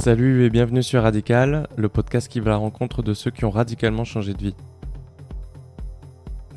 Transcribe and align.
Salut 0.00 0.46
et 0.46 0.48
bienvenue 0.48 0.82
sur 0.82 1.02
Radical, 1.02 1.68
le 1.76 1.90
podcast 1.90 2.26
qui 2.26 2.40
va 2.40 2.52
à 2.52 2.54
la 2.54 2.56
rencontre 2.56 3.02
de 3.02 3.12
ceux 3.12 3.30
qui 3.30 3.44
ont 3.44 3.50
radicalement 3.50 4.04
changé 4.04 4.32
de 4.32 4.38
vie. 4.38 4.54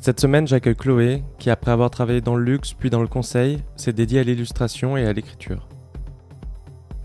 Cette 0.00 0.18
semaine, 0.18 0.46
j'accueille 0.46 0.74
Chloé, 0.74 1.22
qui 1.38 1.50
après 1.50 1.70
avoir 1.70 1.90
travaillé 1.90 2.22
dans 2.22 2.36
le 2.36 2.42
luxe 2.42 2.72
puis 2.72 2.88
dans 2.88 3.02
le 3.02 3.06
conseil, 3.06 3.62
s'est 3.76 3.92
dédiée 3.92 4.20
à 4.20 4.22
l'illustration 4.22 4.96
et 4.96 5.04
à 5.04 5.12
l'écriture. 5.12 5.68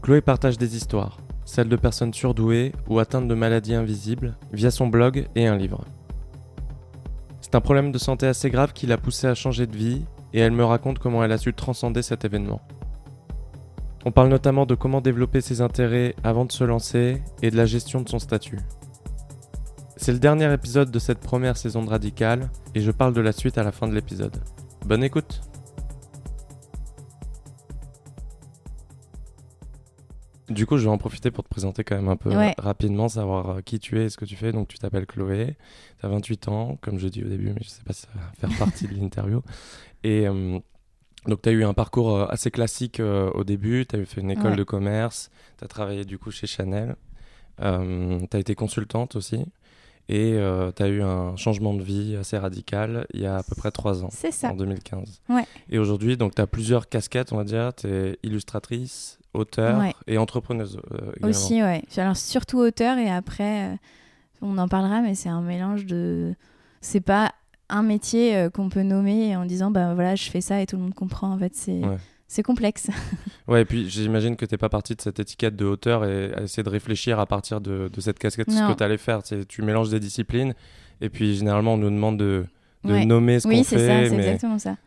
Chloé 0.02 0.21
partage 0.21 0.57
des 0.57 0.78
histoires, 0.78 1.18
celles 1.44 1.68
de 1.68 1.75
personnes 1.75 2.14
surdouées 2.14 2.71
ou 2.88 3.00
atteintes 3.00 3.28
de 3.28 3.36
maladies 3.36 3.76
invisibles, 3.76 4.38
via 4.54 4.71
son 4.71 4.88
blog 4.88 5.28
et 5.36 5.46
un 5.46 5.58
livre. 5.58 5.84
C'est 7.42 7.56
un 7.56 7.62
problème 7.62 7.92
de 7.92 7.98
santé 7.98 8.28
assez 8.28 8.50
grave 8.50 8.71
qui 8.71 8.88
l'a 8.88 8.98
poussée 8.98 9.28
à 9.28 9.36
changer 9.36 9.68
de 9.68 9.76
vie, 9.76 10.06
et 10.34 10.40
elle 10.40 10.54
me 10.54 10.64
raconte 10.64 11.00
comment 11.00 11.21
elle 11.21 11.34
a 11.34 11.38
su 11.38 11.54
transcender 11.54 12.02
cet 12.02 12.24
événement. 12.24 12.62
On 14.05 14.11
parle 14.11 14.29
notamment 14.29 14.66
de 14.66 14.76
comment 14.76 15.02
développer 15.02 15.41
ses 15.41 15.59
intérêts 15.59 16.16
avant 16.23 16.45
de 16.45 16.52
se 16.52 16.63
lancer 16.63 17.21
et 17.41 17.52
de 17.52 17.57
la 17.57 17.66
gestion 17.66 18.02
de 18.02 18.07
son 18.07 18.20
statut. 18.20 18.59
C'est 19.98 20.13
le 20.13 20.20
dernier 20.20 20.52
épisode 20.53 20.90
de 20.90 20.99
cette 20.99 21.20
première 21.20 21.57
saison 21.57 21.84
de 21.84 21.90
Radical 21.90 22.49
et 22.73 22.80
je 22.80 22.91
parle 22.91 23.13
de 23.13 23.20
la 23.20 23.34
suite 23.34 23.57
à 23.57 23.63
la 23.63 23.73
fin 23.73 23.88
de 23.88 23.93
l'épisode. 23.93 24.41
Bonne 24.85 25.04
écoute 25.04 25.41
Du 30.49 30.66
coup, 30.66 30.77
je 30.77 30.85
vais 30.85 30.90
en 30.90 30.98
profiter 30.98 31.29
pour 31.29 31.43
te 31.43 31.49
présenter 31.49 31.84
quand 31.84 31.95
même 31.95 32.07
un 32.07 32.16
peu 32.16 32.31
rapidement, 32.57 33.07
savoir 33.07 33.49
euh, 33.49 33.62
qui 33.62 33.77
tu 33.77 33.99
es 33.99 34.05
et 34.05 34.09
ce 34.09 34.18
que 34.18 34.26
tu 34.26 34.35
fais. 34.35 34.52
Donc, 34.52 34.68
tu 34.68 34.79
t'appelles 34.79 35.05
Chloé, 35.05 35.57
tu 35.99 36.05
as 36.05 36.09
28 36.09 36.48
ans, 36.48 36.77
comme 36.81 36.98
je 36.98 37.07
dis 37.07 37.23
au 37.23 37.27
début, 37.27 37.52
mais 37.54 37.62
je 37.62 37.70
sais 37.70 37.84
pas 37.84 37.93
si 37.93 38.02
ça 38.02 38.09
va 38.16 38.31
faire 38.48 38.57
partie 38.57 38.88
de 38.88 38.95
l'interview. 38.95 39.43
Et 40.04 40.27
euh, 40.27 40.57
donc, 41.28 41.41
tu 41.41 41.50
as 41.50 41.52
eu 41.52 41.64
un 41.64 41.73
parcours 41.73 42.16
euh, 42.16 42.26
assez 42.30 42.52
classique 42.52 43.00
euh, 43.00 43.30
au 43.32 43.44
début. 43.44 43.86
Tu 43.86 43.96
as 43.96 44.05
fait 44.05 44.22
une 44.22 44.32
école 44.32 44.55
de 44.55 44.64
commerce. 44.64 45.30
Tu 45.58 45.66
as 45.66 45.68
travaillé 45.68 46.05
du 46.05 46.18
coup 46.18 46.32
chez 46.32 46.48
Chanel. 46.48 46.96
Euh, 47.62 48.20
tu 48.32 48.38
as 48.38 48.40
été 48.40 48.55
consultante 48.55 49.16
aussi. 49.16 49.46
Et 50.12 50.40
tu 50.76 50.84
as 50.84 50.88
eu 50.88 51.04
un 51.04 51.35
changement 51.35 51.76
de 51.76 51.84
vie 51.84 52.16
assez 52.16 52.35
radical 52.35 53.05
il 53.13 53.21
y 53.21 53.27
a 53.27 53.38
à 53.38 53.43
peu 53.43 53.54
près 53.54 53.70
trois 53.70 54.04
ans. 54.04 54.10
C'est 54.12 54.32
ça. 54.32 54.49
En 54.49 54.55
2015. 54.55 55.21
Ouais. 55.30 55.46
Et 55.70 55.77
aujourd'hui, 55.77 56.18
donc 56.18 56.34
tu 56.34 56.41
as 56.41 56.48
plusieurs 56.48 56.90
casquettes, 56.90 57.32
on 57.32 57.38
va 57.38 57.43
dire. 57.43 57.71
Tu 57.76 57.88
es 57.88 58.18
illustratrice, 58.24 59.20
auteur 59.36 59.84
et 60.08 60.18
entrepreneuse. 60.18 60.82
aussi, 61.21 61.62
ouais. 61.62 61.84
Alors, 61.98 62.18
surtout 62.18 62.58
auteur 62.58 62.98
et 62.98 63.12
après, 63.12 63.77
on 64.41 64.58
en 64.58 64.68
parlera, 64.68 65.02
mais 65.02 65.13
c'est 65.13 65.30
un 65.30 65.41
mélange 65.41 65.86
de. 65.86 66.34
C'est 66.81 67.02
pas 67.02 67.31
un 67.69 67.84
métier 67.84 68.35
euh, 68.35 68.50
qu'on 68.50 68.69
peut 68.69 68.84
nommer 68.84 69.35
en 69.35 69.45
disant 69.45 69.72
bah 69.72 69.94
voilà 69.94 70.16
je 70.16 70.29
fais 70.29 70.41
ça 70.41 70.62
et 70.62 70.66
tout 70.66 70.75
le 70.75 70.84
monde 70.84 70.94
comprend 70.94 71.31
en 71.31 71.38
fait 71.38 71.56
c'est 71.56 71.81
c'est 72.28 72.44
complexe. 72.44 72.89
Ouais 73.47 73.63
et 73.63 73.66
puis 73.66 73.89
j'imagine 73.89 74.35
que 74.35 74.45
tu 74.45 74.53
n'es 74.53 74.59
pas 74.59 74.69
partie 74.69 74.95
de 74.95 75.01
cette 75.01 75.19
étiquette 75.19 75.56
de 75.56 75.66
hauteur 75.66 76.06
et 76.06 76.31
à 76.35 76.44
essayer 76.44 76.62
de 76.62 76.69
réfléchir 76.69 77.19
à 77.19 77.25
partir 77.25 77.62
de, 77.62 77.90
de 77.91 78.01
cette 78.01 78.19
casquette 78.19 78.51
ce 78.51 78.72
que 78.72 78.78
tu 78.78 78.84
allais 78.84 79.00
faire. 79.00 79.23
Tu 79.23 79.63
mélanges 79.63 79.90
des 79.90 80.00
disciplines 80.00 80.53
et 81.01 81.09
puis 81.09 81.35
généralement 81.35 81.73
on 81.73 81.78
nous 81.78 81.90
demande 81.90 82.17
de, 82.17 82.45
de 82.84 83.06
nommer 83.06 83.40
ce 83.40 83.47
qu'on 83.47 83.63
fait 83.63 84.12
mais 84.12 84.38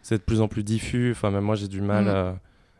c'est 0.02 0.18
de 0.18 0.22
plus 0.22 0.40
en 0.40 0.46
plus 0.46 0.62
diffus. 0.62 1.10
Enfin 1.10 1.32
même 1.32 1.42
moi 1.42 1.56
j'ai 1.56 1.66
du 1.66 1.80
mal 1.80 2.04
mm. 2.04 2.38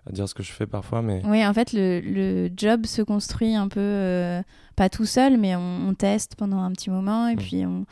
à, 0.09 0.13
dire 0.13 0.29
ce 0.29 0.35
que 0.35 0.45
je 0.45 0.53
fais 0.53 0.67
parfois 0.67 1.03
mais 1.03 1.21
oui 1.25 1.45
en 1.45 1.53
fait 1.53 1.73
le, 1.73 1.99
le 1.99 2.49
job 2.57 2.87
se 2.87 3.03
construit 3.03 3.57
un 3.57 3.67
peu 3.67 3.81
euh, 3.81 4.41
pas 4.77 4.89
tout 4.89 5.07
seul 5.07 5.37
mais 5.37 5.57
on, 5.57 5.95
teste 5.95 6.37
pendant 6.37 6.61
un 6.61 6.71
petit 6.71 6.91
moment 6.91 7.27
et 7.27 7.35
mm. 7.35 7.39
puis 7.39 7.67
on 7.67 7.85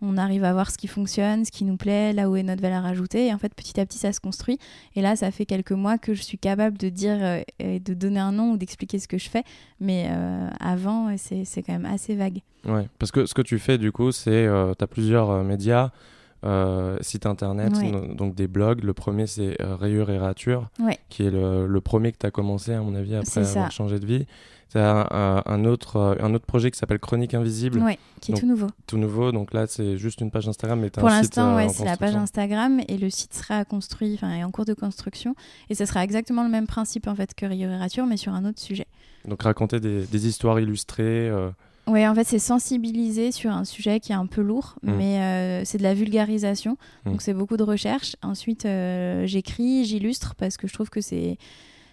on 0.00 0.16
arrive 0.16 0.44
à 0.44 0.52
voir 0.52 0.70
ce 0.70 0.78
qui 0.78 0.86
fonctionne, 0.86 1.44
ce 1.44 1.50
qui 1.50 1.64
nous 1.64 1.76
plaît, 1.76 2.12
là 2.12 2.30
où 2.30 2.36
est 2.36 2.42
notre 2.42 2.62
valeur 2.62 2.86
ajoutée. 2.86 3.26
Et 3.26 3.34
en 3.34 3.38
fait, 3.38 3.54
petit 3.54 3.78
à 3.80 3.86
petit, 3.86 3.98
ça 3.98 4.12
se 4.12 4.20
construit. 4.20 4.58
Et 4.94 5.02
là, 5.02 5.16
ça 5.16 5.30
fait 5.30 5.46
quelques 5.46 5.72
mois 5.72 5.98
que 5.98 6.14
je 6.14 6.22
suis 6.22 6.38
capable 6.38 6.78
de 6.78 6.88
dire 6.88 7.16
euh, 7.20 7.40
et 7.58 7.80
de 7.80 7.94
donner 7.94 8.20
un 8.20 8.32
nom 8.32 8.52
ou 8.52 8.56
d'expliquer 8.56 8.98
ce 8.98 9.08
que 9.08 9.18
je 9.18 9.28
fais. 9.28 9.42
Mais 9.80 10.08
euh, 10.10 10.48
avant, 10.60 11.14
c'est 11.16 11.62
quand 11.62 11.72
même 11.72 11.86
assez 11.86 12.14
vague. 12.14 12.40
Ouais, 12.64 12.88
parce 12.98 13.10
que 13.10 13.26
ce 13.26 13.34
que 13.34 13.42
tu 13.42 13.58
fais, 13.58 13.78
du 13.78 13.92
coup, 13.92 14.12
c'est 14.12 14.30
euh, 14.30 14.72
tu 14.78 14.84
as 14.84 14.86
plusieurs 14.86 15.42
médias. 15.42 15.90
sites 17.00 17.26
internet, 17.26 17.72
donc 18.14 18.36
des 18.36 18.46
blogs. 18.46 18.84
Le 18.84 18.94
premier, 18.94 19.26
c'est 19.26 19.56
Rayure 19.60 20.10
et 20.10 20.18
Rature, 20.18 20.68
qui 21.08 21.24
est 21.24 21.30
le, 21.30 21.80
premier 21.80 22.12
que 22.12 22.18
tu 22.18 22.26
as 22.26 22.30
commencé, 22.30 22.72
à 22.72 22.80
mon 22.80 22.94
avis, 22.94 23.16
après 23.16 23.40
avoir 23.40 23.72
changé 23.72 23.98
de 23.98 24.06
vie. 24.06 24.26
C'est 24.68 24.80
un, 24.80 25.64
autre, 25.64 25.96
euh, 25.96 26.14
un 26.20 26.34
autre 26.34 26.44
projet 26.44 26.70
qui 26.70 26.78
s'appelle 26.78 26.98
Chronique 26.98 27.32
Invisible. 27.32 27.82
Oui, 27.82 27.98
qui 28.20 28.32
est 28.32 28.34
tout 28.34 28.46
nouveau. 28.46 28.66
Tout 28.86 28.98
nouveau, 28.98 29.32
donc 29.32 29.54
là 29.54 29.66
c'est 29.66 29.96
juste 29.96 30.20
une 30.20 30.30
page 30.30 30.46
Instagram. 30.46 30.78
Mais 30.80 30.90
Pour 30.90 31.08
l'instant, 31.08 31.52
euh, 31.52 31.56
ouais, 31.56 31.68
c'est 31.70 31.86
la 31.86 31.96
page 31.96 32.14
Instagram 32.14 32.80
et 32.86 32.98
le 32.98 33.08
site 33.08 33.32
sera 33.32 33.64
construit, 33.64 34.12
enfin 34.14 34.30
est 34.34 34.44
en 34.44 34.50
cours 34.50 34.66
de 34.66 34.74
construction. 34.74 35.34
Et 35.70 35.74
ce 35.74 35.86
sera 35.86 36.04
exactement 36.04 36.42
le 36.42 36.50
même 36.50 36.66
principe 36.66 37.06
en 37.06 37.14
fait 37.14 37.34
que 37.34 37.46
Rature, 37.78 38.04
mais 38.04 38.18
sur 38.18 38.34
un 38.34 38.44
autre 38.44 38.60
sujet. 38.60 38.86
Donc 39.26 39.42
raconter 39.42 39.80
des, 39.80 40.04
des 40.04 40.26
histoires 40.26 40.60
illustrées. 40.60 41.30
Euh... 41.30 41.50
Oui, 41.86 42.06
en 42.06 42.14
fait, 42.14 42.24
c'est 42.24 42.38
sensibiliser 42.38 43.32
sur 43.32 43.50
un 43.50 43.64
sujet 43.64 44.00
qui 44.00 44.12
est 44.12 44.16
un 44.16 44.26
peu 44.26 44.42
lourd, 44.42 44.74
mmh. 44.82 44.92
mais 44.92 45.62
c'est 45.64 45.78
de 45.78 45.82
la 45.82 45.94
vulgarisation. 45.94 46.76
Mmh. 47.06 47.10
Donc, 47.10 47.22
c'est 47.22 47.32
beaucoup 47.32 47.56
de 47.56 47.62
recherche. 47.62 48.14
Ensuite, 48.20 48.68
j'écris, 49.24 49.86
j'illustre 49.86 50.34
parce 50.34 50.58
que 50.58 50.68
je 50.68 50.74
trouve 50.74 50.90
que 50.90 51.00
c'est 51.00 51.38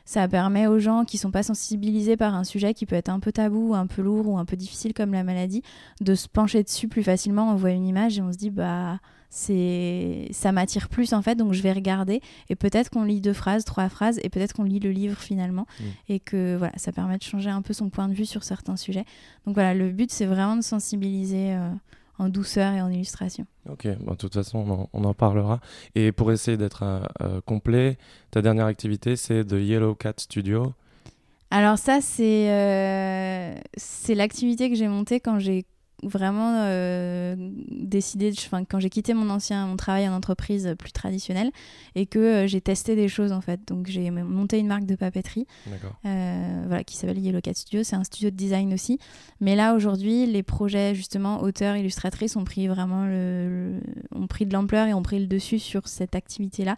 ça 0.06 0.28
permet 0.28 0.68
aux 0.68 0.80
gens 0.80 1.04
qui 1.04 1.18
sont 1.18 1.32
pas 1.32 1.44
sensibilisés 1.44 2.16
par 2.16 2.36
un 2.36 2.44
sujet 2.44 2.74
qui 2.74 2.86
peut 2.86 2.96
être 2.96 3.10
un 3.10 3.20
peu 3.20 3.32
tabou, 3.32 3.74
un 3.74 3.88
peu 3.88 4.02
lourd 4.02 4.28
ou 4.28 4.38
un 4.38 4.46
peu 4.46 4.56
difficile 4.56 4.94
comme 4.94 5.12
la 5.12 5.24
maladie, 5.24 5.64
de 6.02 6.16
se 6.16 6.28
pencher 6.28 6.64
dessus 6.64 6.88
plus 6.88 7.04
facilement. 7.04 7.52
On 7.52 7.56
voit 7.56 7.72
une 7.72 7.86
image 7.86 8.20
et 8.20 8.22
on 8.22 8.32
se 8.32 8.38
dit 8.38 8.52
bah 8.52 9.00
c'est 9.32 10.30
ça 10.32 10.54
m'attire 10.54 10.88
plus 10.88 11.12
en 11.12 11.22
fait 11.22 11.36
donc 11.36 11.52
je 11.52 11.62
vais 11.62 11.74
regarder 11.74 12.22
et 12.48 12.56
peut-être 12.56 12.90
qu'on 12.90 13.04
lit 13.04 13.20
deux 13.20 13.34
phrases 13.34 13.66
trois 13.66 13.90
phrases 13.90 14.18
et 14.24 14.30
peut-être 14.30 14.54
qu'on 14.54 14.64
lit 14.64 14.80
le 14.80 14.92
livre 14.92 15.20
finalement 15.20 15.68
mmh. 15.68 15.84
et 16.08 16.20
que 16.22 16.56
voilà 16.56 16.72
ça 16.78 16.94
permet 16.94 17.18
de 17.18 17.24
changer 17.24 17.50
un 17.50 17.62
peu 17.62 17.74
son 17.74 17.90
point 17.90 18.08
de 18.08 18.14
vue 18.14 18.26
sur 18.26 18.46
certains 18.46 18.78
sujets 18.78 19.04
donc 19.46 19.56
voilà 19.56 19.74
le 19.74 19.92
but 19.92 20.10
c'est 20.10 20.26
vraiment 20.26 20.56
de 20.56 20.62
sensibiliser 20.62 21.54
euh, 21.54 21.70
en 22.18 22.30
douceur 22.30 22.74
et 22.74 22.82
en 22.82 22.90
illustration. 22.90 23.46
Ok, 23.70 23.88
bon, 24.00 24.12
de 24.12 24.18
toute 24.18 24.34
façon, 24.34 24.88
on 24.94 25.04
en, 25.04 25.14
parlera. 25.14 25.60
Et 25.96 26.12
pour 26.12 26.32
essayer 26.32 26.58
d'être 26.58 26.84
euh, 26.84 27.00
euh, 27.22 27.42
complet, 27.42 27.98
ta 28.32 28.42
dernière 28.42 28.66
activité, 28.66 29.16
c'est 29.16 29.44
The 29.44 29.54
Yellow 29.54 29.96
Cat 29.96 30.14
Studio. 30.18 30.74
Alors 31.52 31.78
ça, 31.78 32.02
c'est 32.02 32.52
euh, 32.52 33.56
c'est 33.78 34.16
l'activité 34.16 34.70
que 34.70 34.76
j'ai 34.76 34.88
montée 34.88 35.20
quand 35.20 35.40
j'ai 35.40 35.66
vraiment 36.04 36.64
euh, 36.66 37.36
décidé, 37.70 38.32
enfin 38.38 38.66
quand 38.66 38.80
j'ai 38.80 38.90
quitté 38.90 39.14
mon 39.14 39.30
ancien 39.30 39.68
mon 39.68 39.78
travail 39.78 40.08
en 40.08 40.14
entreprise 40.14 40.76
plus 40.78 40.92
traditionnelle 40.92 41.52
et 41.96 42.06
que 42.06 42.20
euh, 42.20 42.48
j'ai 42.48 42.62
testé 42.62 42.96
des 42.96 43.08
choses 43.08 43.32
en 43.32 43.42
fait. 43.42 43.62
Donc 43.68 43.88
j'ai 43.88 44.12
monté 44.12 44.60
une 44.60 44.68
marque 44.68 44.86
de 44.86 44.96
papeterie 44.96 45.48
euh, 46.06 46.64
voilà, 46.68 46.84
qui 46.84 46.98
s'appelle 46.98 47.20
Yellow 47.20 47.42
Cat 47.42 47.54
Studio. 47.54 47.84
C'est 47.84 47.96
un 47.96 48.04
studio 48.04 48.30
de 48.30 48.36
design 48.36 48.74
aussi. 48.74 49.00
Mais 49.40 49.56
là 49.56 49.74
aujourd'hui, 49.74 50.26
les 50.26 50.44
projets 50.44 50.96
justement 50.96 51.42
auteurs, 51.42 51.76
illustratrices 51.76 52.36
ont 52.36 52.46
pris 52.46 52.68
vraiment 52.68 53.06
le, 53.06 53.80
ont 54.14 54.28
pris 54.28 54.46
de 54.46 54.54
l'ampleur 54.54 54.88
et 54.88 54.94
ont 54.94 55.04
pris 55.04 55.20
le 55.20 55.28
dessus 55.28 55.60
sur 55.60 55.88
cette 55.88 56.16
activité-là 56.16 56.76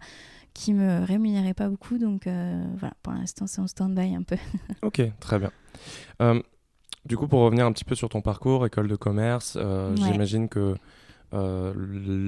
qui 0.54 0.72
me 0.72 1.04
rémunérait 1.04 1.54
pas 1.54 1.68
beaucoup. 1.68 1.98
Donc 1.98 2.22
voilà, 2.24 2.94
pour 3.02 3.12
l'instant 3.12 3.46
c'est 3.46 3.60
en 3.60 3.66
stand-by 3.66 4.14
un 4.14 4.22
peu. 4.22 4.36
ok, 4.82 5.02
très 5.20 5.38
bien. 5.38 5.52
Du 7.08 7.16
coup, 7.16 7.26
pour 7.26 7.40
revenir 7.40 7.64
un 7.64 7.72
petit 7.72 7.84
peu 7.84 7.94
sur 7.94 8.10
ton 8.10 8.20
parcours, 8.20 8.66
école 8.66 8.86
de 8.86 8.96
commerce, 8.96 9.56
euh, 9.58 9.96
j'imagine 9.96 10.48
que 10.48 10.76
euh, 11.34 11.74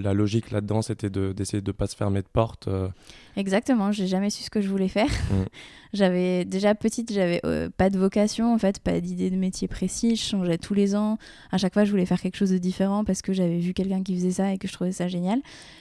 la 0.03 0.12
logique 0.12 0.50
là-dedans, 0.50 0.83
c'était 0.83 1.09
d'essayer 1.09 1.62
de 1.62 1.71
ne 1.71 1.72
pas 1.72 1.87
se 1.87 1.97
fermer 1.97 2.21
de 2.21 2.28
porte. 2.31 2.69
Euh. 2.69 2.88
Exactement, 3.37 3.93
j'ai 3.93 4.06
jamais 4.06 4.28
su 4.28 4.43
ce 4.43 4.50
que 4.50 4.61
je 4.61 4.69
voulais 4.69 4.88
faire. 4.88 5.09
Mm. 5.09 5.44
j'avais 5.94 6.44
déjà 6.44 6.75
petite, 6.75 7.12
j'avais 7.12 7.41
pas 7.77 7.89
de 7.89 7.99
vocation 7.99 8.53
en 8.53 8.59
fait, 8.59 8.78
pas 8.81 9.00
d'idée 9.00 9.31
de 9.31 9.37
métier 9.37 9.69
précis. 9.69 10.16
Je 10.16 10.22
changeais 10.22 10.59
tous 10.59 10.75
les 10.75 10.94
ans. 10.94 11.16
À 11.50 11.59
chaque 11.59 11.72
fois, 11.72 11.84
je 11.84 11.91
voulais 11.91 12.06
faire 12.06 12.21
quelque 12.21 12.37
chose 12.37 12.50
de 12.50 12.59
différent 12.59 13.05
parce 13.05 13.22
que 13.22 13.33
j'avais 13.33 13.59
vu 13.59 13.72
quelqu'un 13.72 14.03
qui 14.03 14.15
faisait 14.15 14.33
ça 14.33 14.53
et 14.53 14.59
que 14.59 14.69
je 14.69 14.72
trouvais 14.72 14.93
ça 14.93 15.09
génial. 15.09 15.41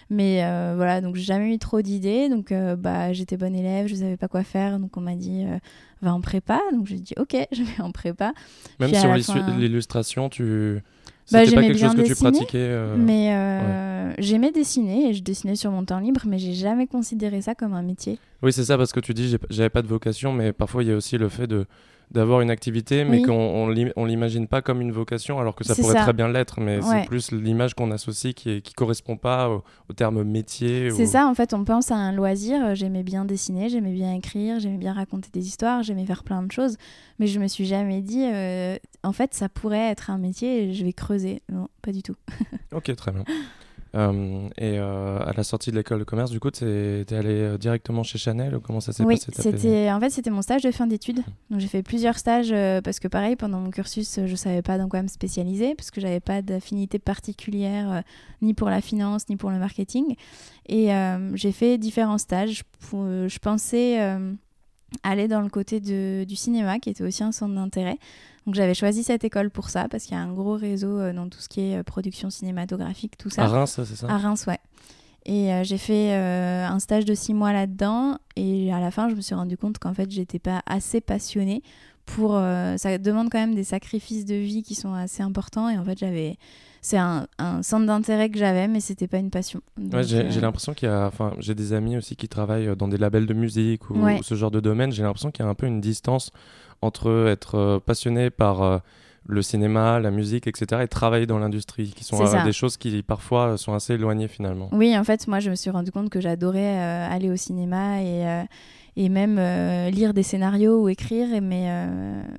Mais 0.09 0.37
voilà, 0.75 1.01
donc 1.01 1.15
j'ai 1.15 1.23
jamais 1.23 1.53
eu 1.53 1.59
trop 1.59 1.81
d'idées. 1.81 2.29
Donc 2.29 2.53
bah, 2.77 3.11
j'étais 3.13 3.35
bonne 3.35 3.55
élève, 3.55 3.87
je 3.87 3.95
savais 3.95 4.17
pas 4.17 4.27
quoi 4.27 4.43
faire. 4.43 4.79
Donc 4.79 4.95
on 4.95 5.01
m'a 5.01 5.15
dit 5.15 5.45
va 6.01 6.13
en 6.13 6.21
prépa. 6.21 6.59
Donc 6.71 6.87
j'ai 6.87 6.99
dit 6.99 7.13
ok, 7.17 7.35
je 7.51 7.63
vais 7.63 7.81
en 7.81 7.91
prépa. 7.91 8.33
Même 8.79 8.93
sur 8.93 9.35
l'illustration, 9.57 10.29
tu. 10.29 10.81
Bah, 11.31 11.43
pas 11.43 11.61
quelque 11.61 11.77
chose 11.77 11.95
que 11.95 12.01
tu 12.01 12.15
pratiquais 12.15 12.57
euh, 12.57 12.95
Mais 12.97 13.33
euh, 13.33 14.13
j'aimais 14.17 14.51
dessiner 14.51 15.09
et 15.09 15.13
je 15.13 15.21
dessinais 15.21 15.55
sur 15.55 15.71
mon 15.71 15.83
temps 15.83 15.99
libre, 15.99 16.21
mais 16.25 16.39
j'ai 16.39 16.53
jamais 16.53 16.87
considéré 16.87 17.41
ça 17.41 17.55
comme 17.55 17.73
un 17.73 17.81
métier. 17.81 18.17
Oui, 18.41 18.53
c'est 18.53 18.63
ça, 18.63 18.77
parce 18.77 18.91
que 18.91 18.99
tu 18.99 19.13
dis 19.13 19.35
j'avais 19.49 19.69
pas 19.69 19.81
de 19.81 19.87
vocation, 19.87 20.33
mais 20.33 20.53
parfois 20.53 20.83
il 20.83 20.89
y 20.89 20.91
a 20.91 20.95
aussi 20.95 21.17
le 21.17 21.29
fait 21.29 21.47
de 21.47 21.65
d'avoir 22.11 22.41
une 22.41 22.49
activité, 22.49 23.03
mais 23.03 23.21
qu'on 23.21 23.69
on, 23.95 24.05
l'imagine 24.05 24.47
pas 24.47 24.61
comme 24.61 24.81
une 24.81 24.91
vocation, 24.91 25.39
alors 25.39 25.55
que 25.55 25.63
ça 25.63 25.75
pourrait 25.75 25.95
très 25.95 26.13
bien 26.13 26.27
l'être, 26.27 26.59
mais 26.59 26.81
c'est 26.81 27.05
plus 27.05 27.31
l'image 27.31 27.75
qu'on 27.75 27.91
associe 27.91 28.33
qui, 28.33 28.49
est, 28.49 28.61
qui 28.61 28.73
correspond 28.73 29.17
pas 29.17 29.49
au, 29.49 29.93
terme 29.93 30.23
métier. 30.23 30.89
C'est 30.91 31.05
ça, 31.05 31.27
en 31.27 31.35
fait, 31.35 31.53
on 31.53 31.63
pense 31.63 31.91
à 31.91 31.95
un 31.95 32.11
loisir. 32.11 32.75
J'aimais 32.75 33.03
bien 33.03 33.25
dessiner, 33.25 33.69
j'aimais 33.69 33.93
bien 33.93 34.13
écrire, 34.13 34.59
j'aimais 34.59 34.77
bien 34.77 34.93
raconter 34.93 35.29
des 35.31 35.47
histoires, 35.47 35.83
j'aimais 35.83 36.05
faire 36.05 36.23
plein 36.23 36.41
de 36.41 36.51
choses, 36.51 36.77
mais 37.19 37.27
je 37.27 37.39
me 37.39 37.47
suis 37.47 37.65
jamais 37.65 38.01
dit, 38.01 38.25
euh, 38.25 38.77
en 39.03 39.13
fait, 39.13 39.33
ça 39.33 39.49
pourrait 39.49 39.89
être 39.89 40.09
un 40.09 40.17
métier 40.17 40.63
et 40.63 40.73
je 40.73 40.83
vais 40.83 40.93
creuser. 40.93 41.41
Non, 41.51 41.67
pas 41.81 41.91
du 41.91 42.01
tout. 42.01 42.15
ok, 42.73 42.95
très 42.95 43.11
bien. 43.11 43.23
Euh, 43.95 44.47
et 44.57 44.77
euh, 44.77 45.19
à 45.19 45.33
la 45.33 45.43
sortie 45.43 45.71
de 45.71 45.75
l'école 45.75 45.99
de 45.99 46.03
commerce, 46.03 46.29
du 46.29 46.39
coup, 46.39 46.51
tu 46.51 46.63
es, 46.63 47.11
allé 47.11 47.41
euh, 47.41 47.57
directement 47.57 48.03
chez 48.03 48.19
Chanel 48.19 48.55
ou 48.55 48.59
comment 48.59 48.81
ça 48.81 48.93
s'est 48.93 49.03
oui, 49.03 49.15
passé 49.15 49.31
c'était 49.51 49.89
en 49.91 49.99
fait 49.99 50.11
c'était 50.11 50.29
mon 50.29 50.41
stage 50.41 50.61
de 50.61 50.71
fin 50.71 50.85
d'études. 50.85 51.21
Donc 51.49 51.59
j'ai 51.59 51.67
fait 51.67 51.81
plusieurs 51.81 52.17
stages 52.17 52.53
parce 52.83 52.99
que 52.99 53.07
pareil 53.07 53.35
pendant 53.35 53.59
mon 53.59 53.71
cursus, 53.71 54.19
je 54.25 54.35
savais 54.35 54.61
pas 54.61 54.77
dans 54.77 54.87
quoi 54.89 55.01
me 55.01 55.07
spécialiser 55.07 55.75
parce 55.75 55.91
que 55.91 56.01
j'avais 56.01 56.19
pas 56.19 56.41
d'affinité 56.41 56.99
particulière 56.99 58.03
ni 58.41 58.53
pour 58.53 58.69
la 58.69 58.81
finance 58.81 59.27
ni 59.29 59.37
pour 59.37 59.49
le 59.49 59.57
marketing. 59.57 60.15
Et 60.67 60.89
j'ai 61.33 61.51
fait 61.51 61.77
différents 61.77 62.17
stages. 62.19 62.63
Pour, 62.89 63.05
je 63.05 63.39
pensais 63.39 63.99
aller 65.03 65.27
dans 65.27 65.41
le 65.41 65.49
côté 65.49 65.79
de, 65.79 66.25
du 66.25 66.35
cinéma 66.35 66.79
qui 66.79 66.89
était 66.89 67.03
aussi 67.03 67.23
un 67.23 67.31
centre 67.31 67.55
d'intérêt. 67.55 67.97
Donc 68.49 68.55
j'avais 68.55 68.73
choisi 68.73 69.03
cette 69.03 69.23
école 69.23 69.51
pour 69.51 69.69
ça, 69.69 69.87
parce 69.89 70.05
qu'il 70.05 70.17
y 70.17 70.19
a 70.19 70.23
un 70.23 70.33
gros 70.33 70.55
réseau 70.55 70.97
euh, 70.97 71.13
dans 71.13 71.29
tout 71.29 71.37
ce 71.37 71.47
qui 71.47 71.61
est 71.61 71.77
euh, 71.77 71.83
production 71.83 72.31
cinématographique, 72.31 73.15
tout 73.15 73.29
ça. 73.29 73.43
À 73.43 73.47
Reims, 73.47 73.79
c'est 73.85 73.95
ça? 73.95 74.07
À 74.07 74.17
Reims, 74.17 74.47
ouais. 74.47 74.57
Et 75.27 75.53
euh, 75.53 75.63
j'ai 75.63 75.77
fait 75.77 76.15
un 76.15 76.79
stage 76.79 77.05
de 77.05 77.13
six 77.13 77.35
mois 77.35 77.53
là-dedans, 77.53 78.17
et 78.35 78.73
à 78.73 78.79
la 78.79 78.89
fin, 78.89 79.07
je 79.07 79.13
me 79.13 79.21
suis 79.21 79.35
rendu 79.35 79.55
compte 79.55 79.77
qu'en 79.77 79.93
fait, 79.93 80.09
j'étais 80.09 80.39
pas 80.39 80.63
assez 80.65 80.99
passionnée 80.99 81.61
pour. 82.07 82.31
ça 82.31 82.97
demande 82.97 83.29
quand 83.29 83.37
même 83.37 83.53
des 83.53 83.63
sacrifices 83.63 84.25
de 84.25 84.33
vie 84.33 84.63
qui 84.63 84.73
sont 84.73 84.95
assez 84.95 85.21
importants, 85.21 85.69
et 85.69 85.77
en 85.77 85.85
fait, 85.85 85.99
j'avais 85.99 86.39
c'est 86.81 86.97
un, 86.97 87.27
un, 87.37 87.61
centre 87.61 87.85
d'intérêt 87.85 88.31
que 88.31 88.39
j'avais, 88.39 88.67
mais 88.67 88.79
c'était 88.79 89.07
pas 89.07 89.17
une 89.17 89.29
passion. 89.29 89.61
Ouais, 89.77 90.01
j'ai 90.03 90.41
l'impression 90.41 90.73
qu'il 90.73 90.87
y 90.87 90.91
a, 90.91 91.05
enfin, 91.05 91.33
j'ai 91.37 91.53
des 91.53 91.73
amis 91.73 91.97
aussi 91.97 92.15
qui 92.15 92.27
travaillent 92.27 92.75
dans 92.75 92.87
des 92.87 92.97
labels 92.97 93.27
de 93.27 93.33
musique 93.35 93.91
ou 93.91 94.01
ce 94.23 94.33
genre 94.33 94.49
de 94.49 94.59
domaine. 94.61 94.91
J'ai 94.91 95.03
l'impression 95.03 95.29
qu'il 95.29 95.45
y 95.45 95.47
a 95.47 95.51
un 95.51 95.55
peu 95.55 95.67
une 95.67 95.81
distance 95.81 96.31
entre 96.81 97.27
être 97.27 97.55
euh, 97.55 97.79
passionné 97.79 98.29
par 98.29 98.61
euh, 98.61 98.77
le 99.27 99.41
cinéma, 99.41 99.99
la 99.99 100.11
musique, 100.11 100.47
etc., 100.47 100.81
et 100.83 100.87
travailler 100.87 101.25
dans 101.25 101.39
l'industrie, 101.39 101.91
qui 101.91 102.03
sont 102.03 102.21
euh, 102.21 102.43
des 102.43 102.53
choses 102.53 102.77
qui 102.77 103.03
parfois 103.03 103.57
sont 103.57 103.73
assez 103.73 103.93
éloignées 103.93 104.27
finalement. 104.27 104.69
Oui, 104.71 104.97
en 104.97 105.03
fait, 105.03 105.27
moi, 105.27 105.39
je 105.39 105.49
me 105.49 105.55
suis 105.55 105.69
rendu 105.69 105.91
compte 105.91 106.09
que 106.09 106.21
j'adorais 106.21 106.79
aller 106.79 107.29
au 107.29 107.35
cinéma 107.35 108.01
et, 108.01 108.45
et 108.95 109.09
même 109.09 109.35
lire 109.91 110.13
des 110.13 110.23
scénarios 110.23 110.81
ou 110.81 110.89
écrire, 110.89 111.27
mais, 111.43 111.69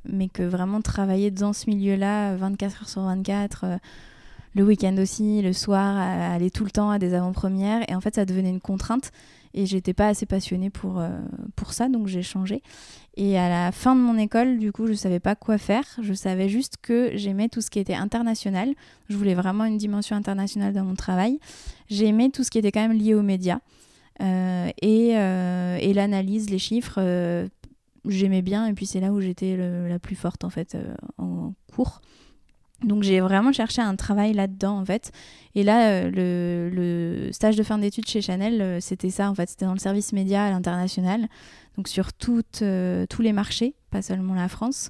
mais 0.04 0.28
que 0.28 0.42
vraiment 0.42 0.80
travailler 0.80 1.30
dans 1.30 1.52
ce 1.52 1.70
milieu-là, 1.70 2.34
24 2.34 2.82
heures 2.82 2.88
sur 2.88 3.02
24, 3.02 3.66
le 4.54 4.64
week-end 4.64 4.96
aussi, 4.98 5.42
le 5.42 5.52
soir, 5.52 5.96
aller 5.96 6.50
tout 6.50 6.64
le 6.64 6.70
temps 6.70 6.90
à 6.90 6.98
des 6.98 7.14
avant-premières, 7.14 7.88
et 7.88 7.94
en 7.94 8.00
fait, 8.00 8.16
ça 8.16 8.24
devenait 8.24 8.50
une 8.50 8.60
contrainte 8.60 9.12
et 9.54 9.66
j'étais 9.66 9.94
pas 9.94 10.08
assez 10.08 10.26
passionnée 10.26 10.70
pour, 10.70 11.00
euh, 11.00 11.08
pour 11.56 11.72
ça, 11.72 11.88
donc 11.88 12.06
j'ai 12.06 12.22
changé. 12.22 12.62
Et 13.16 13.38
à 13.38 13.48
la 13.48 13.72
fin 13.72 13.96
de 13.96 14.00
mon 14.00 14.16
école, 14.16 14.58
du 14.58 14.70
coup, 14.70 14.86
je 14.86 14.92
savais 14.92 15.18
pas 15.18 15.34
quoi 15.34 15.58
faire. 15.58 15.84
Je 16.00 16.14
savais 16.14 16.48
juste 16.48 16.76
que 16.80 17.10
j'aimais 17.14 17.48
tout 17.48 17.60
ce 17.60 17.70
qui 17.70 17.80
était 17.80 17.94
international. 17.94 18.72
Je 19.08 19.16
voulais 19.16 19.34
vraiment 19.34 19.64
une 19.64 19.78
dimension 19.78 20.14
internationale 20.14 20.72
dans 20.72 20.84
mon 20.84 20.94
travail. 20.94 21.40
J'aimais 21.88 22.30
tout 22.30 22.44
ce 22.44 22.50
qui 22.50 22.58
était 22.58 22.70
quand 22.70 22.86
même 22.86 22.96
lié 22.96 23.14
aux 23.14 23.22
médias. 23.22 23.58
Euh, 24.22 24.68
et, 24.80 25.16
euh, 25.16 25.78
et 25.80 25.92
l'analyse, 25.92 26.50
les 26.50 26.58
chiffres, 26.58 27.00
j'aimais 28.06 28.42
bien. 28.42 28.66
Et 28.66 28.72
puis 28.72 28.86
c'est 28.86 29.00
là 29.00 29.12
où 29.12 29.20
j'étais 29.20 29.56
la 29.56 29.98
plus 29.98 30.16
forte, 30.16 30.44
en 30.44 30.50
fait, 30.50 30.76
en 31.18 31.52
cours. 31.74 32.00
Donc 32.82 33.02
j'ai 33.02 33.20
vraiment 33.20 33.52
cherché 33.52 33.82
un 33.82 33.94
travail 33.96 34.32
là-dedans 34.32 34.78
en 34.78 34.84
fait. 34.84 35.12
Et 35.54 35.62
là, 35.62 35.90
euh, 35.90 36.10
le, 36.70 37.32
stage 37.32 37.56
de 37.56 37.62
fin 37.62 37.78
d'études 37.78 38.06
chez 38.06 38.22
Chanel, 38.22 38.60
euh, 38.60 38.80
c'était 38.80 39.10
ça 39.10 39.30
en 39.30 39.34
fait. 39.34 39.50
C'était 39.50 39.66
dans 39.66 39.74
le 39.74 39.78
service 39.78 40.12
média 40.12 40.44
à 40.44 40.50
l'international. 40.50 41.28
Donc 41.76 41.88
sur 41.88 42.08
euh, 42.62 43.06
tous 43.06 43.22
les 43.22 43.32
marchés, 43.32 43.74
pas 43.90 44.02
seulement 44.02 44.34
la 44.34 44.48
France. 44.48 44.88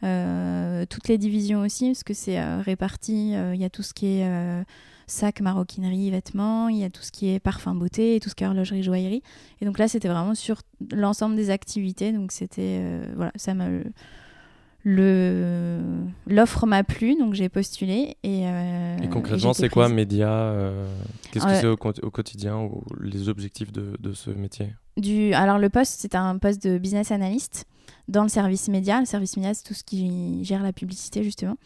toutes 0.00 1.08
les 1.08 1.18
divisions 1.18 1.60
aussi, 1.60 1.86
parce 1.88 2.04
que 2.04 2.14
c'est 2.14 2.42
réparti. 2.62 3.32
Il 3.32 3.60
y 3.60 3.64
a 3.64 3.70
tout 3.70 3.82
ce 3.82 3.94
qui 3.94 4.06
est 4.06 4.64
sac, 5.06 5.40
maroquinerie, 5.40 6.10
vêtements. 6.10 6.68
Il 6.68 6.78
y 6.78 6.84
a 6.84 6.90
tout 6.90 7.02
ce 7.02 7.12
qui 7.12 7.32
est 7.32 7.38
parfum 7.38 7.74
beauté, 7.74 8.16
et 8.16 8.20
tout 8.20 8.28
ce 8.28 8.34
qui 8.34 8.44
est 8.44 8.46
horlogerie, 8.46 8.82
joaillerie. 8.82 9.22
Et 9.60 9.64
donc 9.64 9.78
là, 9.78 9.88
c'était 9.88 10.08
vraiment 10.08 10.34
sur 10.34 10.62
l'ensemble 10.92 11.36
des 11.36 11.50
activités. 11.50 12.12
Donc 12.12 12.32
c'était... 12.32 12.82
voilà, 13.14 13.32
ça 13.36 13.54
m'a 13.54 13.68
l'offre 14.84 16.66
m'a 16.66 16.82
plu 16.82 17.14
donc 17.16 17.34
j'ai 17.34 17.48
postulé 17.48 18.16
et, 18.24 18.46
euh, 18.46 18.98
et 18.98 19.08
concrètement 19.08 19.52
c'est 19.52 19.68
quoi 19.68 19.88
média 19.88 20.30
euh, 20.30 20.86
qu'est-ce 21.30 21.46
que 21.46 21.54
c'est 21.54 21.66
au, 21.66 21.74
au, 21.74 22.10
quotidien 22.10 22.58
ou 22.58 22.82
les 23.00 23.28
objectifs 23.28 23.70
de, 23.70 23.96
de, 24.00 24.12
ce 24.12 24.30
métier? 24.30 24.74
Du 24.96 25.32
alors 25.34 25.58
le 25.58 25.68
poste 25.68 26.00
c'est 26.00 26.16
un 26.16 26.36
poste 26.38 26.66
de 26.66 26.78
business 26.78 27.12
analyst 27.12 27.66
dans 28.08 28.24
le 28.24 28.28
service 28.28 28.68
média. 28.68 28.98
Le 28.98 29.06
service 29.06 29.36
média 29.36 29.54
c'est 29.54 29.62
tout 29.62 29.74
ce 29.74 29.84
qui 29.84 30.44
gère 30.44 30.62
la 30.62 30.72
publicité 30.72 31.22
justement. 31.22 31.56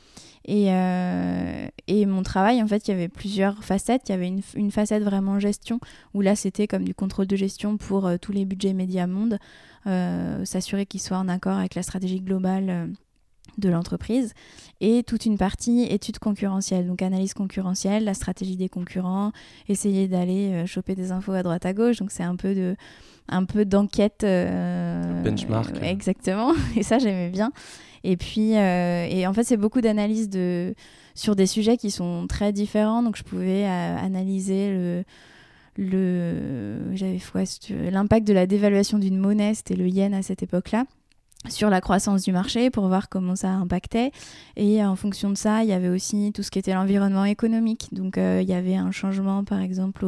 Et, 0.44 0.72
euh, 0.72 1.66
et 1.88 2.06
mon 2.06 2.22
travail 2.22 2.62
en 2.62 2.66
fait 2.66 2.86
il 2.86 2.90
y 2.90 2.94
avait 2.94 3.08
plusieurs 3.08 3.64
facettes. 3.64 4.02
Il 4.08 4.12
y 4.12 4.14
avait 4.14 4.28
une, 4.28 4.42
une 4.54 4.70
facette 4.70 5.02
vraiment 5.02 5.38
gestion 5.38 5.80
où 6.12 6.20
là 6.20 6.36
c'était 6.36 6.66
comme 6.66 6.84
du 6.84 6.94
contrôle 6.94 7.26
de 7.26 7.36
gestion 7.36 7.78
pour 7.78 8.10
tous 8.20 8.32
les 8.32 8.44
budgets 8.44 8.74
médias 8.74 9.06
monde 9.06 9.38
s'assurer 10.44 10.84
qu'ils 10.84 11.00
soient 11.00 11.18
en 11.18 11.28
accord 11.28 11.56
avec 11.56 11.76
la 11.76 11.82
stratégie 11.82 12.20
globale 12.20 12.90
de 13.58 13.68
l'entreprise 13.68 14.32
et 14.80 15.02
toute 15.02 15.24
une 15.24 15.38
partie 15.38 15.84
études 15.84 16.18
concurrentielles, 16.18 16.86
donc 16.86 17.02
analyse 17.02 17.34
concurrentielle, 17.34 18.04
la 18.04 18.14
stratégie 18.14 18.56
des 18.56 18.68
concurrents, 18.68 19.32
essayer 19.68 20.08
d'aller 20.08 20.52
euh, 20.52 20.66
choper 20.66 20.94
des 20.94 21.12
infos 21.12 21.32
à 21.32 21.42
droite 21.42 21.64
à 21.64 21.72
gauche. 21.72 21.96
Donc 21.96 22.10
c'est 22.10 22.22
un 22.22 22.36
peu 22.36 22.54
de 22.54 22.76
un 23.28 23.44
peu 23.44 23.64
d'enquête 23.64 24.22
euh, 24.22 25.22
benchmark. 25.22 25.82
exactement. 25.82 26.52
Et 26.76 26.82
ça 26.82 26.98
j'aimais 26.98 27.30
bien. 27.30 27.52
Et 28.04 28.16
puis 28.16 28.56
euh, 28.56 29.06
et 29.08 29.26
en 29.26 29.32
fait 29.32 29.44
c'est 29.44 29.56
beaucoup 29.56 29.80
d'analyses 29.80 30.28
de 30.28 30.74
sur 31.14 31.34
des 31.34 31.46
sujets 31.46 31.76
qui 31.76 31.90
sont 31.90 32.26
très 32.28 32.52
différents. 32.52 33.02
Donc 33.02 33.16
je 33.16 33.22
pouvais 33.22 33.64
analyser 33.64 34.70
le 34.72 35.04
le 35.78 36.94
j'avais 36.94 37.18
l'impact 37.90 38.26
de 38.26 38.32
la 38.32 38.46
dévaluation 38.46 38.98
d'une 38.98 39.18
monnaie, 39.18 39.54
c'était 39.54 39.76
le 39.76 39.88
yen 39.88 40.14
à 40.14 40.22
cette 40.22 40.42
époque-là 40.42 40.84
sur 41.48 41.70
la 41.70 41.80
croissance 41.80 42.22
du 42.22 42.32
marché 42.32 42.70
pour 42.70 42.86
voir 42.88 43.08
comment 43.08 43.36
ça 43.36 43.50
impactait. 43.50 44.10
Et 44.56 44.84
en 44.84 44.96
fonction 44.96 45.30
de 45.30 45.36
ça, 45.36 45.62
il 45.62 45.68
y 45.68 45.72
avait 45.72 45.88
aussi 45.88 46.32
tout 46.34 46.42
ce 46.42 46.50
qui 46.50 46.58
était 46.58 46.74
l'environnement 46.74 47.24
économique. 47.24 47.88
Donc 47.92 48.18
euh, 48.18 48.40
il 48.42 48.48
y 48.48 48.52
avait 48.52 48.76
un 48.76 48.90
changement, 48.90 49.44
par 49.44 49.60
exemple, 49.60 50.04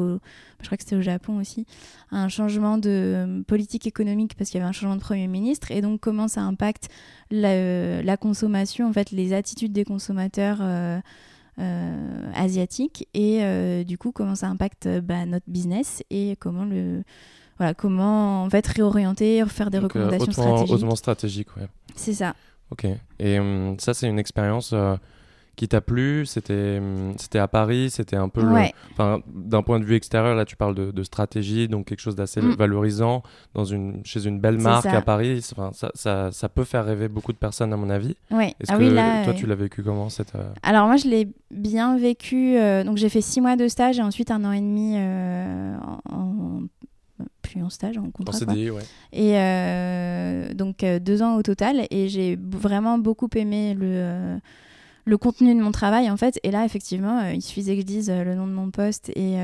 je 0.60 0.66
crois 0.66 0.76
que 0.76 0.84
c'était 0.84 0.96
au 0.96 1.02
Japon 1.02 1.38
aussi, 1.38 1.66
un 2.10 2.28
changement 2.28 2.78
de 2.78 2.90
euh, 2.90 3.42
politique 3.42 3.86
économique 3.86 4.34
parce 4.36 4.50
qu'il 4.50 4.58
y 4.58 4.62
avait 4.62 4.68
un 4.68 4.72
changement 4.72 4.96
de 4.96 5.00
Premier 5.00 5.28
ministre. 5.28 5.70
Et 5.70 5.80
donc 5.80 6.00
comment 6.00 6.28
ça 6.28 6.42
impacte 6.42 6.88
la, 7.30 7.50
euh, 7.50 8.16
consommation, 8.16 8.88
en 8.88 8.92
fait, 8.92 9.10
les 9.10 9.32
attitudes 9.32 9.72
des 9.72 9.84
consommateurs. 9.84 10.62
asiatiques 12.34 13.08
et 13.14 13.84
du 13.84 13.98
coup 13.98 14.12
comment 14.12 14.36
ça 14.36 14.46
impacte 14.46 14.86
bah, 15.00 15.26
notre 15.26 15.50
business 15.50 16.04
et 16.08 16.36
comment 16.38 16.64
le, 16.64 17.02
voilà, 17.58 17.74
comment 17.74 18.44
en 18.44 18.50
fait 18.50 18.66
réorienter, 18.66 19.44
faire 19.46 19.70
des 19.70 19.78
euh, 19.78 19.82
recommandations 19.82 20.32
stratégiques. 20.32 20.72
Hautement 20.72 20.96
stratégique, 20.96 21.56
ouais. 21.56 21.66
C'est 21.96 22.14
ça. 22.14 22.34
Ok. 22.70 22.86
Et 23.18 23.38
hum, 23.38 23.76
ça, 23.78 23.94
c'est 23.94 24.08
une 24.08 24.20
expérience 24.20 24.70
euh, 24.72 24.94
qui 25.56 25.66
t'a 25.66 25.80
plu? 25.80 26.24
C'était 26.24 26.78
hum, 26.80 27.14
c'était 27.18 27.40
à 27.40 27.48
Paris 27.48 27.90
C'était 27.90 28.14
un 28.14 28.28
peu. 28.28 28.42
D'un 29.26 29.62
point 29.62 29.80
de 29.80 29.84
vue 29.84 29.96
extérieur, 29.96 30.36
là, 30.36 30.44
tu 30.44 30.54
parles 30.54 30.76
de, 30.76 31.02
stratégie, 31.02 31.66
donc 31.66 31.86
quelque 31.86 32.00
chose 32.00 32.14
d'assez 32.14 32.40
mm. 32.40 32.54
valorisant 32.54 33.24
dans 33.54 33.64
une, 33.64 34.02
chez 34.04 34.24
une 34.24 34.38
belle 34.38 34.58
marque 34.58 34.86
à 34.86 35.02
Paris. 35.02 35.42
Ça, 35.42 35.90
ça, 35.94 36.30
ça, 36.30 36.48
peut 36.48 36.64
faire 36.64 36.84
rêver 36.84 37.08
beaucoup 37.08 37.32
de 37.32 37.38
personnes, 37.38 37.72
à 37.72 37.76
mon 37.76 37.90
avis. 37.90 38.14
Ouais. 38.30 38.54
Est-ce 38.60 38.72
ah 38.72 38.78
que 38.78 39.24
toi, 39.24 39.34
tu 39.34 39.46
l'as 39.46 39.56
vécu 39.56 39.82
comment 39.82 40.10
cette, 40.10 40.36
euh, 40.36 40.48
Alors, 40.62 40.86
moi, 40.86 40.96
je 40.96 41.08
l'ai 41.08 41.28
bien 41.50 41.98
vécu. 41.98 42.56
donc, 42.84 42.98
j'ai 42.98 43.08
fait 43.08 43.22
six 43.22 43.40
mois 43.40 43.56
de 43.56 43.66
stage 43.66 43.98
et 43.98 44.02
ensuite 44.02 44.30
un 44.30 44.44
an 44.44 44.52
et 44.52 44.60
demi 44.60 44.96
en 46.08 46.62
plus 47.42 47.62
en 47.62 47.70
stage, 47.70 47.98
en 47.98 48.10
contrat. 48.10 48.34
En 48.34 48.38
CDI, 48.38 48.70
ouais. 48.70 48.82
Et 49.12 49.38
euh, 49.38 50.52
donc 50.54 50.82
euh, 50.82 50.98
deux 50.98 51.22
ans 51.22 51.36
au 51.36 51.42
total. 51.42 51.86
Et 51.90 52.08
j'ai 52.08 52.38
vraiment 52.40 52.98
beaucoup 52.98 53.28
aimé 53.34 53.74
le, 53.74 53.86
euh, 53.86 54.38
le 55.04 55.18
contenu 55.18 55.54
de 55.54 55.60
mon 55.60 55.72
travail, 55.72 56.10
en 56.10 56.16
fait. 56.16 56.38
Et 56.42 56.50
là, 56.50 56.64
effectivement, 56.64 57.22
il 57.28 57.42
suffisait 57.42 57.74
que 57.74 57.80
je 57.80 57.86
dise 57.86 58.10
le 58.10 58.34
nom 58.34 58.46
de 58.46 58.52
mon 58.52 58.70
poste 58.70 59.10
et, 59.10 59.36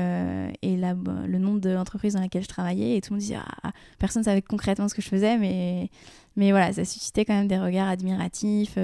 et 0.61 0.77
la, 0.77 0.93
le 0.93 1.39
nom 1.39 1.55
de 1.55 1.69
l'entreprise 1.69 2.13
dans 2.13 2.21
laquelle 2.21 2.43
je 2.43 2.47
travaillais. 2.47 2.97
Et 2.97 3.01
tout 3.01 3.13
le 3.13 3.15
monde 3.15 3.21
disait, 3.21 3.39
ah, 3.63 3.71
personne 3.97 4.21
ne 4.21 4.25
savait 4.25 4.41
concrètement 4.41 4.87
ce 4.87 4.95
que 4.95 5.01
je 5.01 5.09
faisais, 5.09 5.37
mais, 5.37 5.89
mais 6.35 6.51
voilà, 6.51 6.71
ça 6.71 6.85
suscitait 6.85 7.25
quand 7.25 7.33
même 7.33 7.47
des 7.47 7.57
regards 7.57 7.89
admiratifs. 7.89 8.77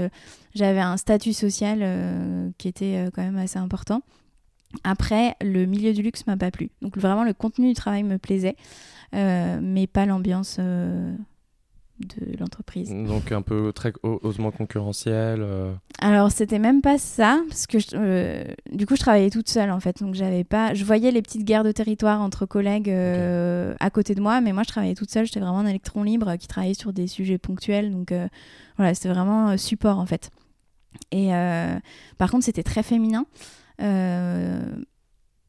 J'avais 0.56 0.80
un 0.80 0.98
statut 0.98 1.34
social 1.34 2.52
qui 2.58 2.68
était 2.68 3.10
quand 3.14 3.22
même 3.22 3.38
assez 3.38 3.60
important. 3.60 4.02
Après, 4.84 5.36
le 5.42 5.66
milieu 5.66 5.94
du 5.94 6.02
luxe 6.02 6.26
m'a 6.28 6.38
pas 6.38 6.52
plu. 6.52 6.72
Donc 6.82 6.98
vraiment, 6.98 7.24
le 7.24 7.34
contenu 7.34 7.68
du 7.70 7.74
travail 7.74 8.04
me 8.04 8.18
plaisait, 8.18 8.56
euh, 9.14 9.60
mais 9.62 9.88
pas 9.88 10.06
l'ambiance 10.06 10.58
euh, 10.60 11.14
de 12.00 12.38
l'entreprise. 12.40 12.90
Donc 12.90 13.32
un 13.32 13.42
peu 13.42 13.72
très 13.74 13.94
hautement 14.02 14.52
concurrentiel. 14.52 15.42
Euh. 15.42 15.74
Alors 16.00 16.32
c'était 16.32 16.58
même 16.58 16.82
pas 16.82 16.98
ça, 16.98 17.42
parce 17.48 17.68
que 17.68 17.78
du 18.74 18.86
coup 18.86 18.96
je 18.96 19.02
travaillais 19.02 19.30
toute 19.30 19.50
seule 19.50 19.70
en 19.70 19.80
fait, 19.80 20.02
donc 20.02 20.16
j'avais 20.16 20.44
pas, 20.44 20.74
je 20.74 20.84
voyais 20.84 21.12
les 21.12 21.22
petites 21.22 21.44
guerres 21.44 21.64
de 21.64 21.72
territoire 21.72 22.22
entre 22.22 22.46
collègues 22.46 22.90
à 22.90 23.90
côté 23.92 24.16
de 24.16 24.22
moi, 24.22 24.42
mais 24.42 24.52
moi 24.52 24.64
je 24.64 24.70
travaillais 24.70 24.96
toute 24.96 25.12
seule, 25.12 25.26
j'étais 25.26 25.42
vraiment 25.42 25.60
un 25.60 25.68
électron 25.68 26.02
libre 26.02 26.36
qui 26.38 26.48
travaillait 26.48 26.74
sur 26.74 26.92
des 26.92 27.06
sujets 27.06 27.38
ponctuels, 27.38 27.92
donc 27.92 28.14
voilà 28.78 28.96
c'était 28.96 29.10
vraiment 29.10 29.56
support 29.58 30.00
en 30.00 30.08
fait. 30.08 30.32
Et 31.12 31.30
par 32.18 32.32
contre 32.32 32.46
c'était 32.46 32.64
très 32.64 32.82
féminin. 32.82 33.28
Euh, 33.80 34.76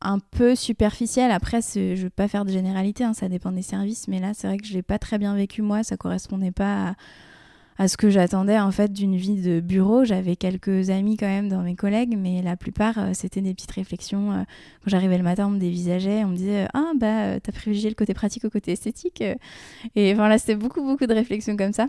un 0.04 0.18
peu 0.18 0.54
superficielle. 0.54 1.30
Après, 1.30 1.60
je 1.62 1.92
ne 1.92 1.94
veux 1.94 2.10
pas 2.10 2.28
faire 2.28 2.44
de 2.44 2.50
généralité, 2.50 3.04
hein, 3.04 3.14
ça 3.14 3.28
dépend 3.28 3.52
des 3.52 3.62
services, 3.62 4.08
mais 4.08 4.18
là, 4.18 4.32
c'est 4.34 4.48
vrai 4.48 4.58
que 4.58 4.66
je 4.66 4.72
l'ai 4.72 4.82
pas 4.82 4.98
très 4.98 5.16
bien 5.18 5.34
vécu 5.34 5.62
moi, 5.62 5.84
ça 5.84 5.96
correspondait 5.96 6.50
pas 6.50 6.94
à 7.78 7.88
ce 7.88 7.96
que 7.96 8.10
j'attendais 8.10 8.58
en 8.58 8.70
fait 8.70 8.92
d'une 8.92 9.16
vie 9.16 9.40
de 9.40 9.60
bureau. 9.60 10.04
J'avais 10.04 10.36
quelques 10.36 10.90
amis 10.90 11.16
quand 11.16 11.26
même 11.26 11.48
dans 11.48 11.62
mes 11.62 11.74
collègues, 11.74 12.16
mais 12.18 12.42
la 12.42 12.56
plupart 12.56 12.98
euh, 12.98 13.10
c'était 13.14 13.40
des 13.40 13.54
petites 13.54 13.70
réflexions. 13.70 14.32
Euh, 14.32 14.42
quand 14.82 14.90
j'arrivais 14.90 15.16
le 15.16 15.24
matin, 15.24 15.46
on 15.46 15.50
me 15.50 15.58
dévisageait, 15.58 16.24
on 16.24 16.28
me 16.28 16.36
disait 16.36 16.68
ah 16.74 16.92
bah 16.96 17.40
t'as 17.40 17.52
privilégié 17.52 17.88
le 17.88 17.94
côté 17.94 18.12
pratique 18.14 18.44
au 18.44 18.50
côté 18.50 18.72
esthétique. 18.72 19.22
Et 19.94 20.14
voilà, 20.14 20.38
c'était 20.38 20.56
beaucoup 20.56 20.82
beaucoup 20.82 21.06
de 21.06 21.14
réflexions 21.14 21.56
comme 21.56 21.72
ça. 21.72 21.88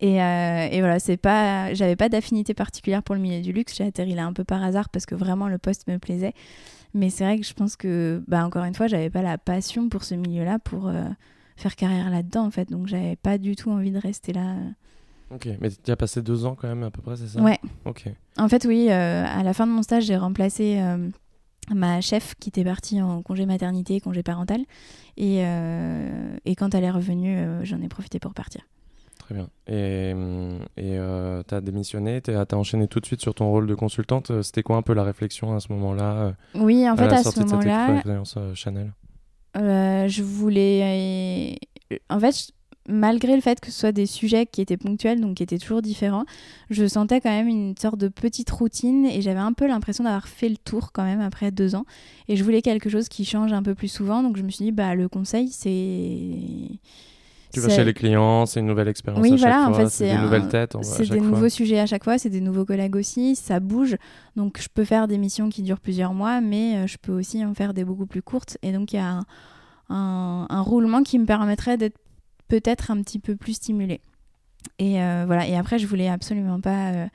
Et, 0.00 0.22
euh, 0.22 0.68
et, 0.70 0.80
voilà, 0.80 0.98
c'est 0.98 1.16
pas, 1.16 1.72
j'avais 1.74 1.96
pas 1.96 2.08
d'affinité 2.08 2.54
particulière 2.54 3.02
pour 3.02 3.14
le 3.14 3.20
milieu 3.20 3.40
du 3.40 3.52
luxe. 3.52 3.76
J'ai 3.76 3.84
atterri 3.84 4.14
là 4.14 4.26
un 4.26 4.32
peu 4.32 4.44
par 4.44 4.62
hasard 4.62 4.88
parce 4.88 5.06
que 5.06 5.14
vraiment 5.14 5.48
le 5.48 5.58
poste 5.58 5.86
me 5.88 5.98
plaisait. 5.98 6.32
Mais 6.94 7.10
c'est 7.10 7.24
vrai 7.24 7.38
que 7.38 7.46
je 7.46 7.54
pense 7.54 7.76
que, 7.76 8.22
bah 8.26 8.44
encore 8.44 8.64
une 8.64 8.74
fois, 8.74 8.86
j'avais 8.86 9.10
pas 9.10 9.22
la 9.22 9.38
passion 9.38 9.88
pour 9.88 10.04
ce 10.04 10.14
milieu-là 10.14 10.58
pour 10.58 10.90
faire 11.56 11.76
carrière 11.76 12.10
là-dedans 12.10 12.46
en 12.46 12.50
fait. 12.50 12.70
Donc 12.70 12.86
j'avais 12.86 13.16
pas 13.16 13.38
du 13.38 13.54
tout 13.54 13.70
envie 13.70 13.90
de 13.90 13.98
rester 13.98 14.32
là. 14.32 14.56
Ok, 15.30 15.48
mais 15.60 15.70
tu 15.70 15.90
as 15.90 15.96
passé 15.96 16.22
deux 16.22 16.44
ans 16.44 16.54
quand 16.54 16.68
même 16.68 16.84
à 16.84 16.90
peu 16.90 17.02
près, 17.02 17.16
c'est 17.16 17.26
ça? 17.26 17.42
Ouais. 17.42 17.58
Ok. 17.84 18.04
En 18.38 18.48
fait, 18.48 18.64
oui, 18.64 18.88
euh, 18.90 19.24
à 19.26 19.42
la 19.42 19.52
fin 19.54 19.66
de 19.66 19.72
mon 19.72 19.82
stage, 19.82 20.04
j'ai 20.04 20.16
remplacé 20.16 20.78
euh, 20.78 21.08
ma 21.74 22.00
chef 22.00 22.36
qui 22.38 22.50
était 22.50 22.62
partie 22.62 23.02
en 23.02 23.22
congé 23.22 23.44
maternité, 23.44 24.00
congé 24.00 24.22
parental. 24.22 24.60
Et, 25.16 25.40
euh, 25.40 26.36
et 26.44 26.54
quand 26.54 26.74
elle 26.74 26.84
est 26.84 26.90
revenue, 26.90 27.44
j'en 27.64 27.80
ai 27.82 27.88
profité 27.88 28.20
pour 28.20 28.34
partir. 28.34 28.62
Très 29.26 29.34
bien. 29.34 29.48
Et 29.66 30.14
tu 31.48 31.54
as 31.54 31.60
démissionné, 31.60 32.20
tu 32.20 32.30
as, 32.30 32.46
enchaîné 32.52 32.86
tout 32.88 33.00
de 33.00 33.06
suite 33.06 33.20
sur 33.20 33.34
ton 33.34 33.50
rôle 33.50 33.66
de 33.66 33.74
consultante. 33.74 34.42
C'était 34.42 34.62
quoi 34.62 34.76
un 34.76 34.82
peu 34.82 34.94
la 34.94 35.02
réflexion 35.02 35.54
à 35.54 35.60
ce 35.60 35.72
moment-là 35.72 36.34
Oui, 36.54 36.88
en 36.88 36.96
fait, 36.96 37.12
à 37.12 37.22
ce 37.22 37.40
moment-là. 37.40 38.02
Chanel? 38.54 38.92
Je 39.54 40.22
voulais. 40.22 41.58
En 42.08 42.20
fait, 42.20 42.52
malgré 42.88 43.34
le 43.34 43.40
fait 43.40 43.60
que 43.60 43.70
ce 43.70 43.80
soit 43.80 43.92
des 43.92 44.06
sujets 44.06 44.46
qui 44.46 44.60
étaient 44.60 44.76
ponctuels, 44.76 45.20
donc 45.20 45.36
qui 45.36 45.42
étaient 45.42 45.58
toujours 45.58 45.82
différents, 45.82 46.24
je 46.70 46.86
sentais 46.86 47.20
quand 47.20 47.30
même 47.30 47.48
une 47.48 47.76
sorte 47.76 47.98
de 47.98 48.08
petite 48.08 48.50
routine 48.50 49.06
et 49.06 49.20
j'avais 49.22 49.40
un 49.40 49.52
peu 49.52 49.66
l'impression 49.66 50.04
d'avoir 50.04 50.28
fait 50.28 50.48
le 50.48 50.56
tour 50.56 50.92
quand 50.92 51.04
même 51.04 51.20
après 51.20 51.50
deux 51.50 51.74
ans. 51.74 51.84
Et 52.28 52.36
je 52.36 52.44
voulais 52.44 52.62
quelque 52.62 52.88
chose 52.88 53.08
qui 53.08 53.24
change 53.24 53.52
un 53.52 53.62
peu 53.62 53.74
plus 53.74 53.88
souvent, 53.88 54.22
donc 54.22 54.36
je 54.36 54.42
me 54.42 54.50
suis 54.50 54.66
dit, 54.66 54.72
bah, 54.72 54.94
le 54.94 55.08
conseil, 55.08 55.48
c'est. 55.48 56.78
Tu 57.60 57.68
vas 57.68 57.74
chez 57.74 57.84
les 57.84 57.94
clients, 57.94 58.46
c'est 58.46 58.60
une 58.60 58.66
nouvelle 58.66 58.88
expérience 58.88 59.22
oui, 59.22 59.32
à 59.32 59.36
voilà, 59.36 59.54
chaque 59.56 59.68
en 59.68 59.74
fait, 59.74 59.88
c'est 59.88 60.10
des 60.14 60.18
nouvelles 60.18 60.48
têtes. 60.48 60.76
C'est 60.82 61.08
des 61.08 61.20
nouveaux 61.20 61.48
sujets 61.48 61.78
à 61.80 61.86
chaque 61.86 62.04
fois, 62.04 62.18
c'est 62.18 62.30
des 62.30 62.40
nouveaux 62.40 62.64
collègues 62.64 62.96
aussi, 62.96 63.36
ça 63.36 63.60
bouge. 63.60 63.96
Donc 64.36 64.60
je 64.60 64.68
peux 64.72 64.84
faire 64.84 65.08
des 65.08 65.18
missions 65.18 65.48
qui 65.48 65.62
durent 65.62 65.80
plusieurs 65.80 66.14
mois, 66.14 66.40
mais 66.40 66.76
euh, 66.76 66.86
je 66.86 66.96
peux 66.98 67.12
aussi 67.12 67.44
en 67.44 67.54
faire 67.54 67.74
des 67.74 67.84
beaucoup 67.84 68.06
plus 68.06 68.22
courtes. 68.22 68.58
Et 68.62 68.72
donc 68.72 68.92
il 68.92 68.96
y 68.96 69.00
a 69.00 69.20
un, 69.88 70.46
un 70.48 70.60
roulement 70.60 71.02
qui 71.02 71.18
me 71.18 71.26
permettrait 71.26 71.76
d'être 71.76 71.98
peut-être 72.48 72.90
un 72.90 73.02
petit 73.02 73.18
peu 73.18 73.36
plus 73.36 73.54
stimulée. 73.54 74.00
Et 74.78 75.02
euh, 75.02 75.24
voilà. 75.26 75.46
Et 75.46 75.56
après, 75.56 75.78
je 75.78 75.86
voulais 75.86 76.08
absolument 76.08 76.60
pas 76.60 76.90
euh, 76.92 77.06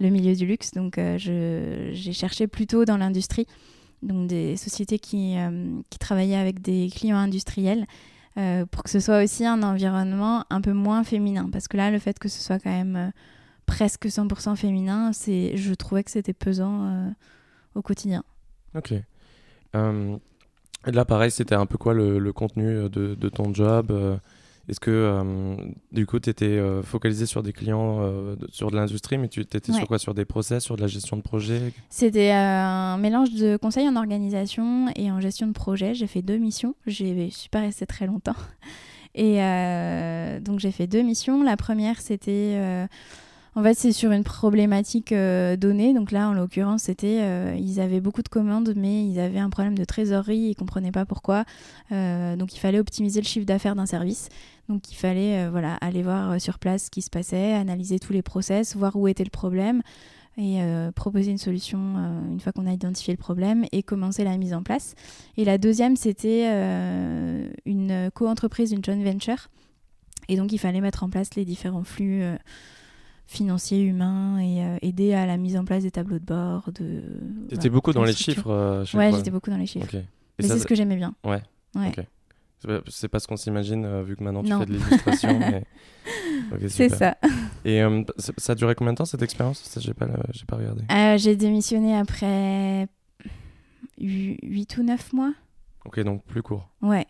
le 0.00 0.08
milieu 0.08 0.34
du 0.34 0.46
luxe, 0.46 0.72
donc 0.72 0.98
euh, 0.98 1.16
j'ai 1.18 2.12
cherché 2.12 2.46
plutôt 2.46 2.84
dans 2.84 2.96
l'industrie, 2.96 3.46
donc 4.02 4.28
des 4.28 4.56
sociétés 4.56 4.98
qui, 4.98 5.36
qui 5.90 5.98
travaillaient 5.98 6.36
avec 6.36 6.60
des 6.60 6.88
clients 6.92 7.18
industriels. 7.18 7.86
Pour 8.34 8.82
que 8.82 8.90
ce 8.90 9.00
soit 9.00 9.22
aussi 9.22 9.44
un 9.46 9.62
environnement 9.62 10.44
un 10.50 10.60
peu 10.60 10.72
moins 10.72 11.04
féminin. 11.04 11.48
Parce 11.50 11.68
que 11.68 11.76
là, 11.76 11.90
le 11.90 11.98
fait 11.98 12.18
que 12.18 12.28
ce 12.28 12.40
soit 12.40 12.58
quand 12.58 12.70
même 12.70 13.12
presque 13.66 14.06
100% 14.06 14.56
féminin, 14.56 15.12
c'est, 15.12 15.56
je 15.56 15.74
trouvais 15.74 16.02
que 16.02 16.10
c'était 16.10 16.32
pesant 16.32 17.12
au 17.74 17.82
quotidien. 17.82 18.24
Ok. 18.74 18.94
là, 19.74 21.04
pareil, 21.04 21.30
c'était 21.30 21.54
un 21.54 21.66
peu 21.66 21.78
quoi 21.78 21.94
le, 21.94 22.32
contenu 22.32 22.88
de 22.88 23.28
ton 23.28 23.52
job 23.52 23.92
est-ce 24.68 24.78
que 24.78 24.90
euh, 24.90 25.56
du 25.90 26.06
coup, 26.06 26.20
tu 26.20 26.30
étais 26.30 26.44
euh, 26.46 26.82
focalisé 26.82 27.26
sur 27.26 27.42
des 27.42 27.52
clients 27.52 27.98
euh, 28.00 28.36
sur 28.50 28.70
de 28.70 28.76
l'industrie, 28.76 29.18
mais 29.18 29.28
tu 29.28 29.40
étais 29.40 29.60
sur 29.72 29.86
quoi? 29.86 29.98
Sur 29.98 30.14
des 30.14 30.24
process, 30.24 30.62
sur 30.62 30.76
de 30.76 30.80
la 30.80 30.86
gestion 30.86 31.16
de 31.16 31.22
projet? 31.22 31.72
C'était 31.88 32.30
un 32.30 32.96
mélange 32.96 33.32
de 33.32 33.56
conseils 33.56 33.88
en 33.88 33.96
organisation 33.96 34.88
et 34.94 35.10
en 35.10 35.20
gestion 35.20 35.48
de 35.48 35.52
projet. 35.52 35.94
J'ai 35.94 36.06
fait 36.06 36.22
deux 36.22 36.38
missions. 36.38 36.74
Je 36.86 37.04
ne 37.04 37.30
suis 37.30 37.48
pas 37.48 37.60
restée 37.60 37.86
très 37.86 38.06
longtemps. 38.06 38.36
Et 39.14 39.38
donc, 40.40 40.60
j'ai 40.60 40.70
fait 40.70 40.86
deux 40.86 41.02
missions. 41.02 41.42
La 41.42 41.56
première, 41.56 42.00
c'était 42.00 42.86
en 43.54 43.62
fait, 43.62 43.74
c'est 43.74 43.92
sur 43.92 44.12
une 44.12 44.24
problématique 44.24 45.12
euh, 45.12 45.56
donnée. 45.56 45.92
Donc 45.92 46.10
là, 46.10 46.28
en 46.28 46.32
l'occurrence, 46.32 46.84
c'était 46.84 47.18
euh, 47.20 47.54
ils 47.58 47.80
avaient 47.80 48.00
beaucoup 48.00 48.22
de 48.22 48.28
commandes, 48.28 48.72
mais 48.76 49.04
ils 49.04 49.20
avaient 49.20 49.40
un 49.40 49.50
problème 49.50 49.76
de 49.76 49.84
trésorerie, 49.84 50.38
ils 50.38 50.54
comprenaient 50.54 50.92
pas 50.92 51.04
pourquoi. 51.04 51.44
Euh, 51.92 52.34
donc 52.36 52.54
il 52.54 52.58
fallait 52.58 52.78
optimiser 52.78 53.20
le 53.20 53.26
chiffre 53.26 53.44
d'affaires 53.44 53.76
d'un 53.76 53.84
service. 53.84 54.30
Donc 54.70 54.90
il 54.90 54.94
fallait 54.94 55.48
voilà 55.48 55.74
aller 55.74 56.02
voir 56.02 56.40
sur 56.40 56.58
place 56.58 56.84
ce 56.84 56.90
qui 56.90 57.02
se 57.02 57.10
passait, 57.10 57.52
analyser 57.52 57.98
tous 57.98 58.14
les 58.14 58.22
process, 58.22 58.74
voir 58.74 58.96
où 58.96 59.06
était 59.06 59.24
le 59.24 59.30
problème 59.30 59.82
et 60.38 60.60
proposer 60.94 61.32
une 61.32 61.36
solution 61.36 61.78
une 62.30 62.40
fois 62.40 62.52
qu'on 62.52 62.66
a 62.66 62.72
identifié 62.72 63.12
le 63.12 63.18
problème 63.18 63.66
et 63.72 63.82
commencer 63.82 64.24
la 64.24 64.38
mise 64.38 64.54
en 64.54 64.62
place. 64.62 64.94
Et 65.36 65.44
la 65.44 65.58
deuxième, 65.58 65.96
c'était 65.96 66.46
une 67.66 68.10
co-entreprise, 68.14 68.70
une 68.70 68.84
joint 68.84 69.02
venture. 69.02 69.48
Et 70.28 70.36
donc 70.36 70.52
il 70.52 70.58
fallait 70.58 70.80
mettre 70.80 71.02
en 71.02 71.10
place 71.10 71.34
les 71.34 71.44
différents 71.44 71.84
flux 71.84 72.22
financier, 73.26 73.80
humain 73.80 74.38
et 74.38 74.64
euh, 74.64 74.76
aider 74.82 75.14
à 75.14 75.26
la 75.26 75.36
mise 75.36 75.56
en 75.56 75.64
place 75.64 75.82
des 75.82 75.90
tableaux 75.90 76.18
de 76.18 76.24
bord. 76.24 76.70
De, 76.72 77.02
J'étais 77.50 77.70
beaucoup 77.70 77.92
dans 77.92 78.04
les 78.04 78.12
chiffres 78.12 78.50
euh, 78.50 78.84
Ouais, 78.94 79.12
j'étais 79.12 79.30
beaucoup 79.30 79.50
dans 79.50 79.56
les 79.56 79.66
chiffres. 79.66 79.94
Mais 80.38 80.46
c'est 80.46 80.58
ce 80.58 80.66
que 80.66 80.74
j'aimais 80.74 80.96
bien. 80.96 81.14
Ouais. 81.24 81.42
ouais. 81.74 81.92
C'est 82.88 83.08
pas 83.08 83.18
ce 83.18 83.26
qu'on 83.26 83.36
s'imagine 83.36 83.84
euh, 83.84 84.02
vu 84.02 84.16
que 84.16 84.22
maintenant 84.22 84.42
tu 84.42 84.52
fais 84.52 84.66
de 84.66 84.72
l'illustration. 84.72 85.38
mais... 85.38 86.68
c'est 86.68 86.88
ça. 86.88 87.16
Et 87.64 87.82
ça 88.18 88.52
a 88.52 88.54
duré 88.54 88.74
combien 88.74 88.92
de 88.92 88.98
temps 88.98 89.04
cette 89.04 89.22
expérience? 89.22 89.78
J'ai 89.80 89.94
pas, 89.94 90.06
pas 90.46 90.56
regardé. 90.56 90.84
J'ai 91.18 91.34
démissionné 91.36 91.96
après 91.96 92.86
8 93.98 94.76
ou 94.78 94.82
9 94.82 95.12
mois. 95.12 95.34
Ok, 95.84 96.00
donc 96.00 96.24
plus 96.24 96.42
court. 96.42 96.68
Ouais. 96.80 97.06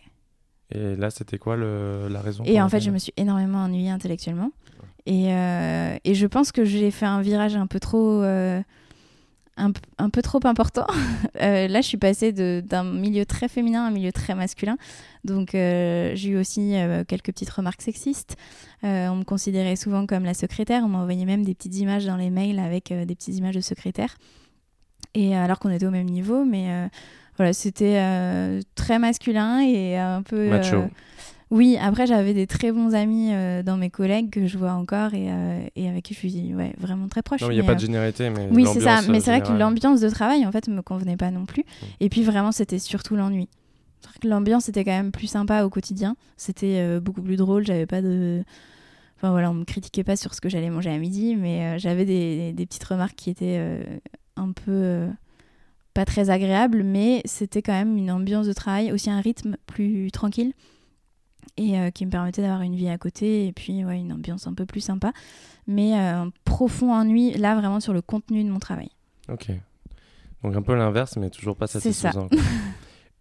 Et 0.75 0.97
là, 0.97 1.11
c'était 1.11 1.39
quoi 1.39 1.57
le, 1.57 2.09
la 2.09 2.23
raison 2.23 2.45
Et 2.45 2.61
en 2.61 2.69
fait, 2.69 2.81
je 2.81 2.91
me 2.91 2.99
suis 2.99 3.13
énormément 3.17 3.59
ennuyée 3.59 3.91
intellectuellement. 3.91 4.51
Et, 5.07 5.33
euh, 5.33 5.97
et, 6.05 6.15
je 6.15 6.27
pense 6.27 6.53
que 6.53 6.65
j'ai 6.65 6.91
fait 6.91 7.07
un 7.07 7.23
virage 7.23 7.57
un 7.57 7.67
peu 7.67 7.81
trop, 7.81 8.23
euh, 8.23 8.63
un, 9.57 9.73
un, 9.99 10.11
peu 10.11 10.23
trop 10.23 10.39
important. 10.45 10.87
euh, 11.43 11.67
là, 11.67 11.81
je 11.81 11.87
suis 11.87 11.97
passée 11.97 12.33
d'un 12.33 12.85
milieu 12.85 13.27
très 13.27 13.49
féminin 13.49 13.85
à 13.85 13.89
un 13.89 13.91
milieu 13.91 14.13
très 14.13 14.35
masculin. 14.35 14.77
Donc, 15.25 15.51
j'ai 15.53 16.29
eu 16.29 16.37
aussi 16.37 16.75
quelques 17.09 17.27
petites 17.27 17.51
remarques 17.51 17.83
sexistes. 17.83 18.37
on 18.83 19.17
me 19.17 19.25
considérait 19.25 19.77
souvent 19.77 20.07
comme 20.07 20.25
la 20.25 20.35
secrétaire. 20.35 20.83
On 20.85 20.89
m'envoyait 20.89 21.27
même 21.27 21.45
des 21.45 21.55
petites 21.55 21.77
images 21.77 22.07
dans 22.07 22.17
les 22.17 22.31
mails 22.31 22.59
avec 22.59 22.93
des 22.93 23.15
petites 23.15 23.37
images 23.37 23.55
de 23.55 23.61
secrétaire. 23.61 24.17
Et 25.15 25.37
alors 25.37 25.59
qu'on 25.59 25.71
était 25.71 25.87
au 25.87 25.91
même 25.91 26.09
niveau, 26.09 26.45
mais 26.45 26.89
voilà, 27.37 27.53
c'était 27.53 28.61
très 28.77 29.01
masculin 29.01 29.61
et 29.61 29.99
un 29.99 30.23
peu. 30.23 30.49
Macho. 30.49 30.85
Oui, 31.53 31.77
après 31.79 32.07
j'avais 32.07 32.33
des 32.33 32.47
très 32.47 32.73
bons 32.73 32.95
amis 32.95 33.29
euh, 33.31 33.63
dans 33.63 33.77
mes 33.77 33.91
collègues 33.91 34.31
que 34.31 34.47
je 34.47 34.57
vois 34.57 34.73
encore 34.73 35.13
et, 35.13 35.31
euh, 35.31 35.61
et 35.77 35.87
avec 35.87 36.03
qui 36.03 36.15
je 36.15 36.19
suis 36.21 36.55
ouais, 36.55 36.73
vraiment 36.79 37.09
très 37.09 37.21
proche. 37.21 37.43
Non, 37.43 37.51
il 37.51 37.55
n'y 37.57 37.61
a 37.61 37.63
pas 37.63 37.75
de 37.75 37.79
euh, 37.79 37.87
généralité, 37.87 38.31
mais 38.31 38.49
oui, 38.51 38.65
c'est 38.73 38.81
ça. 38.81 39.03
Mais 39.11 39.21
c'est 39.21 39.31
vrai 39.31 39.43
que 39.43 39.53
l'ambiance 39.53 40.01
de 40.01 40.09
travail 40.09 40.47
en 40.47 40.51
fait 40.51 40.67
me 40.69 40.81
convenait 40.81 41.19
pas 41.19 41.31
non 41.31 41.45
plus. 41.45 41.61
Mm. 41.61 41.87
Et 42.01 42.09
puis 42.09 42.23
vraiment, 42.23 42.53
c'était 42.53 42.79
surtout 42.79 43.17
l'ennui. 43.17 43.51
L'ambiance 44.25 44.71
était 44.71 44.83
quand 44.83 44.93
même 44.93 45.13
plus 45.13 45.27
sympa 45.27 45.63
au 45.65 45.69
quotidien. 45.69 46.17
C'était 46.39 46.99
beaucoup 47.01 47.21
plus 47.21 47.37
drôle. 47.37 47.67
J'avais 47.67 47.87
pas 47.87 48.01
de, 48.01 48.43
enfin 49.19 49.31
voilà, 49.31 49.51
on 49.51 49.55
me 49.55 49.65
critiquait 49.65 50.05
pas 50.05 50.17
sur 50.17 50.33
ce 50.33 50.41
que 50.41 50.49
j'allais 50.49 50.71
manger 50.71 50.89
à 50.89 50.97
midi, 50.97 51.37
mais 51.37 51.79
j'avais 51.79 52.07
des, 52.07 52.55
des, 52.55 52.65
petites 52.65 52.85
remarques 52.85 53.15
qui 53.15 53.29
étaient 53.29 53.61
un 54.37 54.53
peu 54.53 55.07
pas 55.93 56.07
très 56.07 56.31
agréables, 56.31 56.83
mais 56.83 57.21
c'était 57.27 57.61
quand 57.61 57.75
même 57.75 57.99
une 57.99 58.11
ambiance 58.11 58.47
de 58.47 58.55
travail, 58.55 58.91
aussi 58.91 59.11
un 59.11 59.21
rythme 59.21 59.57
plus 59.67 60.11
tranquille 60.11 60.55
et 61.57 61.79
euh, 61.79 61.91
qui 61.91 62.07
me 62.07 62.11
permettait 62.11 62.43
d'avoir 62.43 62.63
une 62.63 62.75
vie 62.75 62.89
à 62.89 62.99
côté 62.99 63.47
et 63.47 63.53
puis 63.53 63.85
ouais, 63.85 63.99
une 63.99 64.13
ambiance 64.13 64.47
un 64.47 64.55
peu 64.55 64.67
plus 64.67 64.81
sympa. 64.81 65.13
Mais 65.67 65.95
euh, 65.95 66.23
un 66.23 66.31
profond 66.45 66.93
ennui, 66.93 67.33
là, 67.35 67.55
vraiment 67.55 67.81
sur 67.81 67.93
le 67.93 68.03
contenu 68.03 68.43
de 68.45 68.51
mon 68.51 68.59
travail. 68.59 68.91
Ok. 69.31 69.51
Donc 70.43 70.57
un 70.57 70.63
peu 70.63 70.75
l'inverse, 70.75 71.17
mais 71.17 71.31
toujours 71.31 71.57
pas 71.57 71.67
satisfaisant. 71.67 72.29
C'est 72.31 72.39
ça. 72.39 72.45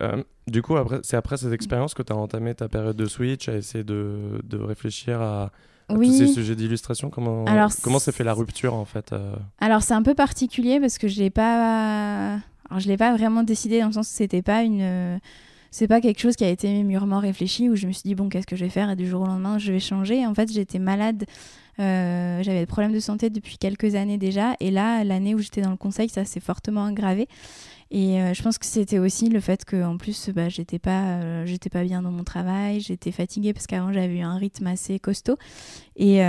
Euh, 0.02 0.24
du 0.48 0.64
coup, 0.64 0.78
après, 0.78 1.00
c'est 1.04 1.16
après 1.16 1.38
cette 1.38 1.54
expérience 1.54 1.94
que 1.94 2.02
tu 2.02 2.12
as 2.12 2.16
entamé 2.16 2.56
ta 2.56 2.68
période 2.68 2.96
de 2.96 3.06
switch, 3.06 3.48
à 3.50 3.56
essayer 3.56 3.84
de, 3.84 4.42
de 4.44 4.58
réfléchir 4.58 5.22
à, 5.22 5.52
tous 5.90 6.18
ces 6.18 6.26
sujets 6.26 6.56
d'illustration? 6.56 7.12
Comment 7.12 7.46
comment 7.84 8.00
s'est 8.00 8.12
fait 8.12 8.24
la 8.24 8.34
rupture 8.34 8.74
en 8.74 8.86
fait 8.86 9.14
Alors 9.60 9.84
c'est 9.84 9.94
un 9.94 10.02
peu 10.02 10.16
particulier 10.16 10.80
parce 10.80 10.98
que 10.98 11.08
je 11.08 11.20
l'ai 11.20 11.30
pas, 11.30 12.32
Alors, 12.68 12.80
je 12.80 12.88
l'ai 12.88 12.98
pas 12.98 13.16
vraiment 13.16 13.44
décidé 13.44 13.80
dans 13.80 13.90
le 13.90 13.94
sens 13.94 14.08
où 14.08 14.12
c'était 14.12 14.42
pas 14.42 14.64
une 14.64 15.20
c'est 15.72 15.88
pas 15.88 16.02
quelque 16.02 16.20
chose 16.20 16.36
qui 16.36 16.44
a 16.44 16.50
été 16.50 16.84
mûrement 16.84 17.20
réfléchi 17.20 17.70
où 17.70 17.76
je 17.76 17.88
me 17.88 17.92
suis 17.92 18.04
dit 18.04 18.16
bon 18.16 18.30
qu'est-ce 18.30 18.46
que 18.46 18.56
je 18.56 18.66
vais 18.66 18.70
faire 18.70 18.90
et 18.90 18.96
du 18.96 19.08
jour 19.08 19.22
au 19.22 19.26
lendemain 19.26 19.58
je 19.58 19.72
vais 19.72 19.80
changer. 19.80 20.26
En 20.26 20.36
fait 20.36 20.52
j'étais 20.52 20.80
malade 20.80 21.26
j'avais 21.78 22.60
des 22.60 22.66
problèmes 22.68 22.94
de 22.94 23.00
santé 23.00 23.30
depuis 23.32 23.58
quelques 23.58 23.96
années 23.96 24.20
déjà. 24.20 24.56
Et 24.60 24.70
là, 24.70 25.04
l'année 25.04 25.34
où 25.34 25.40
j'étais 25.40 25.62
dans 25.62 25.72
le 25.72 25.78
conseil, 25.78 26.10
ça 26.10 26.26
s'est 26.26 26.40
fortement 26.40 26.86
aggravé. 26.86 27.28
Et 27.90 28.20
je 28.34 28.42
pense 28.44 28.58
que 28.58 28.66
c'était 28.66 29.00
aussi 29.00 29.30
le 29.30 29.40
fait 29.40 29.66
que 29.66 29.84
en 29.84 29.98
plus 29.98 30.30
bah, 30.30 30.48
j'étais 30.48 30.80
pas 30.80 31.46
j'étais 31.46 31.70
pas 31.70 31.84
bien 31.84 32.02
dans 32.02 32.12
mon 32.12 32.24
travail, 32.24 32.80
j'étais 32.80 33.12
fatiguée 33.12 33.54
parce 33.54 33.68
qu'avant 33.68 33.92
j'avais 33.92 34.18
eu 34.18 34.22
un 34.22 34.38
rythme 34.38 34.68
assez 34.68 35.00
costaud 35.00 35.38
et 35.96 36.22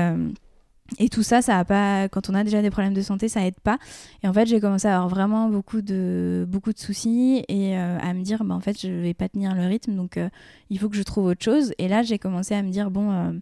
et 0.99 1.09
tout 1.09 1.23
ça, 1.23 1.43
ça 1.43 1.59
a 1.59 1.65
pas. 1.65 2.09
Quand 2.09 2.29
on 2.29 2.35
a 2.35 2.45
déjà 2.45 2.61
des 2.63 2.71
problèmes 2.71 2.95
de 2.95 3.03
santé, 3.03 3.29
ça 3.29 3.47
aide 3.47 3.59
pas. 3.63 3.79
Et 4.23 4.29
en 4.29 4.33
fait, 4.33 4.47
j'ai 4.47 4.61
commencé 4.61 4.89
à 4.89 4.97
avoir 4.97 5.09
vraiment 5.09 5.49
beaucoup 5.49 5.81
de 5.81 6.45
beaucoup 6.49 6.73
de 6.73 6.79
soucis 6.79 7.45
et 7.49 7.79
euh, 7.79 7.99
à 8.01 8.13
me 8.15 8.23
dire, 8.23 8.45
bah, 8.45 8.55
en 8.55 8.61
fait, 8.61 8.81
je 8.81 8.89
vais 8.89 9.15
pas 9.15 9.29
tenir 9.29 9.55
le 9.55 9.67
rythme, 9.67 9.95
donc 9.95 10.17
euh, 10.17 10.29
il 10.71 10.79
faut 10.79 10.89
que 10.89 10.97
je 10.97 11.03
trouve 11.03 11.27
autre 11.27 11.43
chose. 11.43 11.73
Et 11.79 11.89
là, 11.89 12.03
j'ai 12.03 12.19
commencé 12.19 12.55
à 12.55 12.63
me 12.63 12.71
dire, 12.71 12.91
bon, 12.91 13.11
euh, 13.11 13.33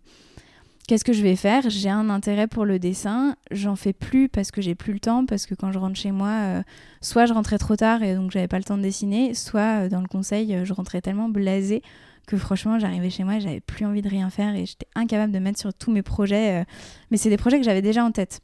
qu'est-ce 0.86 1.04
que 1.04 1.12
je 1.12 1.22
vais 1.22 1.36
faire? 1.36 1.68
J'ai 1.68 1.88
un 1.88 2.08
intérêt 2.08 2.46
pour 2.46 2.64
le 2.64 2.78
dessin. 2.78 3.34
J'en 3.50 3.76
fais 3.76 3.92
plus 3.92 4.28
parce 4.28 4.50
que 4.50 4.62
j'ai 4.62 4.74
plus 4.74 4.92
le 4.92 5.00
temps, 5.00 5.26
parce 5.26 5.46
que 5.46 5.54
quand 5.54 5.72
je 5.72 5.78
rentre 5.78 5.96
chez 5.96 6.12
moi, 6.12 6.62
soit 7.00 7.26
je 7.26 7.32
rentrais 7.32 7.58
trop 7.58 7.76
tard 7.76 8.02
et 8.02 8.14
donc 8.14 8.30
j'avais 8.30 8.48
pas 8.48 8.58
le 8.58 8.64
temps 8.64 8.76
de 8.76 8.82
dessiner, 8.82 9.34
soit 9.34 9.88
dans 9.88 10.00
le 10.00 10.08
conseil, 10.08 10.64
je 10.64 10.72
rentrais 10.72 11.00
tellement 11.00 11.28
blasée 11.28 11.82
que 12.26 12.36
franchement, 12.36 12.78
j'arrivais 12.78 13.10
chez 13.10 13.24
moi 13.24 13.38
j'avais 13.38 13.60
plus 13.60 13.84
envie 13.84 14.02
de 14.02 14.08
rien 14.08 14.30
faire 14.30 14.54
et 14.54 14.66
j'étais 14.66 14.86
incapable 14.94 15.32
de 15.32 15.38
mettre 15.38 15.58
sur 15.58 15.74
tous 15.74 15.90
mes 15.90 16.02
projets. 16.02 16.60
Euh, 16.60 16.64
mais 17.10 17.16
c'est 17.16 17.30
des 17.30 17.36
projets 17.36 17.58
que 17.58 17.64
j'avais 17.64 17.82
déjà 17.82 18.04
en 18.04 18.12
tête. 18.12 18.40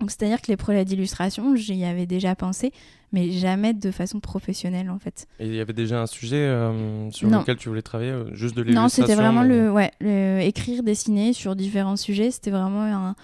Donc 0.00 0.10
c'est-à-dire 0.10 0.40
que 0.40 0.48
les 0.48 0.56
projets 0.56 0.84
d'illustration, 0.84 1.54
j'y 1.54 1.84
avais 1.84 2.06
déjà 2.06 2.34
pensé, 2.34 2.72
mais 3.12 3.30
jamais 3.30 3.72
de 3.72 3.90
façon 3.90 4.20
professionnelle 4.20 4.90
en 4.90 4.98
fait. 4.98 5.26
Et 5.38 5.46
il 5.46 5.54
y 5.54 5.60
avait 5.60 5.72
déjà 5.72 6.00
un 6.00 6.06
sujet 6.06 6.36
euh, 6.36 7.10
sur 7.10 7.28
lequel 7.28 7.56
tu 7.56 7.68
voulais 7.68 7.82
travailler, 7.82 8.10
euh, 8.10 8.34
juste 8.34 8.56
de 8.56 8.62
l'illustration 8.62 9.02
Non, 9.02 9.06
c'était 9.06 9.20
vraiment 9.20 9.42
le, 9.42 9.70
ouais, 9.70 9.92
le 10.00 10.40
écrire, 10.40 10.82
dessiner 10.82 11.32
sur 11.32 11.54
différents 11.54 11.96
sujets. 11.96 12.30
C'était 12.30 12.50
vraiment 12.50 12.82
un, 12.82 13.14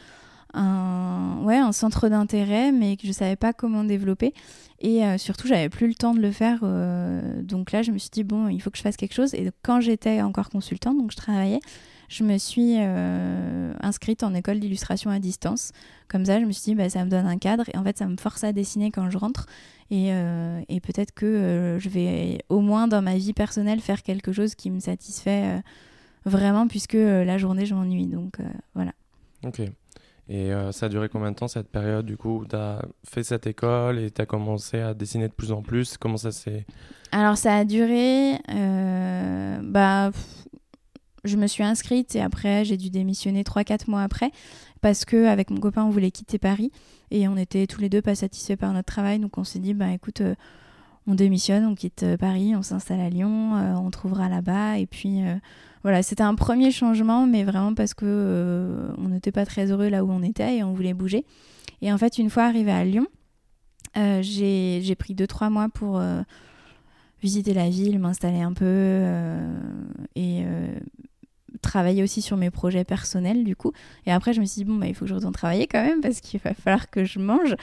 un, 0.54 1.38
ouais, 1.42 1.56
un 1.56 1.72
centre 1.72 2.08
d'intérêt, 2.08 2.72
mais 2.72 2.96
que 2.96 3.06
je 3.06 3.12
savais 3.12 3.36
pas 3.36 3.52
comment 3.52 3.84
développer. 3.84 4.32
Et 4.80 5.04
euh, 5.04 5.18
surtout, 5.18 5.48
j'avais 5.48 5.68
plus 5.68 5.88
le 5.88 5.94
temps 5.94 6.14
de 6.14 6.20
le 6.20 6.30
faire. 6.30 6.60
Euh, 6.62 7.42
donc 7.42 7.72
là, 7.72 7.82
je 7.82 7.90
me 7.90 7.98
suis 7.98 8.10
dit, 8.10 8.24
bon, 8.24 8.48
il 8.48 8.60
faut 8.60 8.70
que 8.70 8.78
je 8.78 8.82
fasse 8.82 8.96
quelque 8.96 9.14
chose. 9.14 9.34
Et 9.34 9.50
quand 9.62 9.80
j'étais 9.80 10.22
encore 10.22 10.50
consultante, 10.50 10.96
donc 10.98 11.10
je 11.10 11.16
travaillais, 11.16 11.60
je 12.08 12.24
me 12.24 12.38
suis 12.38 12.76
euh, 12.78 13.74
inscrite 13.80 14.22
en 14.22 14.32
école 14.34 14.60
d'illustration 14.60 15.10
à 15.10 15.18
distance. 15.18 15.72
Comme 16.08 16.24
ça, 16.24 16.40
je 16.40 16.46
me 16.46 16.52
suis 16.52 16.62
dit, 16.62 16.74
bah, 16.74 16.88
ça 16.88 17.04
me 17.04 17.10
donne 17.10 17.26
un 17.26 17.38
cadre. 17.38 17.64
Et 17.74 17.76
en 17.76 17.84
fait, 17.84 17.98
ça 17.98 18.06
me 18.06 18.16
force 18.16 18.44
à 18.44 18.52
dessiner 18.52 18.90
quand 18.90 19.10
je 19.10 19.18
rentre. 19.18 19.46
Et, 19.90 20.08
et 20.68 20.80
peut-être 20.80 21.12
que 21.14 21.78
je 21.80 21.88
vais, 21.88 22.40
au 22.50 22.60
moins 22.60 22.88
dans 22.88 23.00
ma 23.00 23.16
vie 23.16 23.32
personnelle, 23.32 23.80
faire 23.80 24.02
quelque 24.02 24.32
chose 24.32 24.54
qui 24.54 24.70
me 24.70 24.80
satisfait 24.80 25.62
vraiment, 26.26 26.68
puisque 26.68 26.92
la 26.92 27.38
journée, 27.38 27.64
je 27.64 27.74
m'ennuie. 27.74 28.06
Donc 28.06 28.36
voilà. 28.74 28.92
Ok. 29.46 29.62
Et 30.28 30.52
euh, 30.52 30.72
ça 30.72 30.86
a 30.86 30.88
duré 30.90 31.08
combien 31.08 31.30
de 31.30 31.36
temps 31.36 31.48
cette 31.48 31.70
période 31.70 32.04
du 32.04 32.16
coup 32.16 32.44
Tu 32.48 32.54
as 32.54 32.82
fait 33.04 33.22
cette 33.22 33.46
école 33.46 33.98
et 33.98 34.10
tu 34.10 34.20
as 34.20 34.26
commencé 34.26 34.78
à 34.78 34.92
dessiner 34.92 35.28
de 35.28 35.32
plus 35.32 35.52
en 35.52 35.62
plus? 35.62 35.96
Comment 35.96 36.18
ça 36.18 36.32
s'est. 36.32 36.66
Alors 37.12 37.38
ça 37.38 37.56
a 37.56 37.64
duré. 37.64 38.34
Euh, 38.50 39.58
bah, 39.62 40.10
je 41.24 41.36
me 41.36 41.46
suis 41.46 41.64
inscrite 41.64 42.14
et 42.14 42.20
après 42.20 42.64
j'ai 42.64 42.76
dû 42.76 42.90
démissionner 42.90 43.42
3-4 43.42 43.90
mois 43.90 44.02
après 44.02 44.30
parce 44.80 45.04
que 45.04 45.26
avec 45.26 45.50
mon 45.50 45.60
copain 45.60 45.84
on 45.84 45.90
voulait 45.90 46.10
quitter 46.10 46.38
Paris 46.38 46.70
et 47.10 47.26
on 47.26 47.36
était 47.36 47.66
tous 47.66 47.80
les 47.80 47.88
deux 47.88 48.02
pas 48.02 48.14
satisfaits 48.14 48.56
par 48.56 48.72
notre 48.72 48.86
travail 48.86 49.18
donc 49.18 49.36
on 49.36 49.44
s'est 49.44 49.58
dit 49.58 49.74
bah 49.74 49.90
écoute 49.92 50.20
euh, 50.20 50.34
on 51.06 51.14
démissionne, 51.14 51.64
on 51.64 51.74
quitte 51.74 52.04
Paris, 52.18 52.54
on 52.54 52.60
s'installe 52.60 53.00
à 53.00 53.08
Lyon, 53.08 53.54
on 53.82 53.90
trouvera 53.90 54.28
là-bas 54.28 54.76
et 54.76 54.84
puis 54.84 55.22
voilà, 55.82 56.02
c'était 56.02 56.22
un 56.22 56.34
premier 56.34 56.70
changement, 56.70 57.26
mais 57.26 57.44
vraiment 57.44 57.74
parce 57.74 57.94
que 57.94 58.04
euh, 58.06 58.92
on 58.98 59.08
n'était 59.08 59.32
pas 59.32 59.46
très 59.46 59.70
heureux 59.70 59.88
là 59.88 60.04
où 60.04 60.10
on 60.10 60.22
était 60.22 60.56
et 60.56 60.64
on 60.64 60.72
voulait 60.72 60.94
bouger. 60.94 61.24
Et 61.82 61.92
en 61.92 61.98
fait, 61.98 62.18
une 62.18 62.30
fois 62.30 62.44
arrivé 62.44 62.72
à 62.72 62.84
Lyon, 62.84 63.06
euh, 63.96 64.20
j'ai 64.22 64.94
pris 64.96 65.14
2-3 65.14 65.50
mois 65.50 65.68
pour 65.68 65.98
euh, 65.98 66.22
visiter 67.22 67.54
la 67.54 67.68
ville, 67.68 67.98
m'installer 67.98 68.40
un 68.40 68.52
peu 68.52 69.04
et 70.16 70.44
travailler 71.62 72.02
aussi 72.02 72.22
sur 72.22 72.36
mes 72.36 72.50
projets 72.50 72.84
personnels 72.84 73.42
du 73.42 73.56
coup. 73.56 73.72
Et 74.06 74.12
après, 74.12 74.32
je 74.32 74.40
me 74.40 74.46
suis 74.46 74.60
dit, 74.60 74.64
bon, 74.64 74.76
bah, 74.76 74.86
il 74.86 74.94
faut 74.94 75.04
que 75.04 75.08
je 75.08 75.14
retourne 75.14 75.32
travailler 75.32 75.66
quand 75.66 75.82
même 75.82 76.00
parce 76.00 76.20
qu'il 76.20 76.40
va 76.40 76.54
falloir 76.54 76.90
que 76.90 77.04
je 77.04 77.18
mange. 77.18 77.54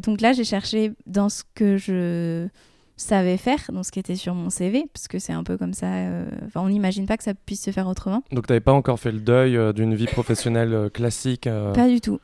donc 0.00 0.20
là, 0.20 0.32
j'ai 0.32 0.44
cherché 0.44 0.92
dans 1.06 1.28
ce 1.28 1.42
que 1.54 1.76
je 1.76 2.48
savais 2.96 3.36
faire, 3.36 3.58
dans 3.72 3.82
ce 3.82 3.90
qui 3.90 3.98
était 3.98 4.14
sur 4.14 4.34
mon 4.34 4.50
CV, 4.50 4.86
parce 4.92 5.08
que 5.08 5.18
c'est 5.18 5.32
un 5.32 5.42
peu 5.42 5.56
comme 5.56 5.74
ça. 5.74 5.86
Euh, 5.86 6.28
on 6.54 6.68
n'imagine 6.68 7.06
pas 7.06 7.16
que 7.16 7.24
ça 7.24 7.34
puisse 7.34 7.62
se 7.62 7.70
faire 7.70 7.88
autrement. 7.88 8.22
Donc, 8.30 8.46
tu 8.46 8.52
n'avais 8.52 8.60
pas 8.60 8.72
encore 8.72 9.00
fait 9.00 9.12
le 9.12 9.20
deuil 9.20 9.56
euh, 9.56 9.72
d'une 9.72 9.94
vie 9.94 10.06
professionnelle 10.06 10.72
euh, 10.72 10.88
classique 10.88 11.48
Pas 11.74 11.88
du 11.88 12.00
tout. 12.00 12.20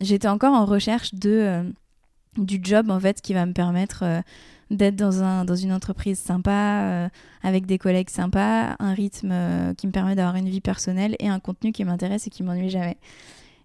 J'étais 0.00 0.28
encore 0.28 0.54
en 0.54 0.66
recherche 0.66 1.14
de, 1.14 1.62
du 2.36 2.60
job, 2.62 2.90
en 2.90 3.00
fait, 3.00 3.20
qui 3.20 3.32
va 3.32 3.46
me 3.46 3.52
permettre 3.52 4.04
d'être 4.70 4.96
dans, 4.96 5.22
un, 5.22 5.44
dans 5.44 5.54
une 5.54 5.72
entreprise 5.72 6.18
sympa, 6.18 7.08
avec 7.42 7.66
des 7.66 7.78
collègues 7.78 8.10
sympas, 8.10 8.74
un 8.80 8.92
rythme 8.92 9.32
qui 9.76 9.86
me 9.86 9.92
permet 9.92 10.16
d'avoir 10.16 10.34
une 10.34 10.48
vie 10.48 10.60
personnelle 10.60 11.14
et 11.20 11.28
un 11.28 11.38
contenu 11.38 11.70
qui 11.70 11.84
m'intéresse 11.84 12.26
et 12.26 12.30
qui 12.30 12.42
m'ennuie 12.42 12.70
jamais. 12.70 12.96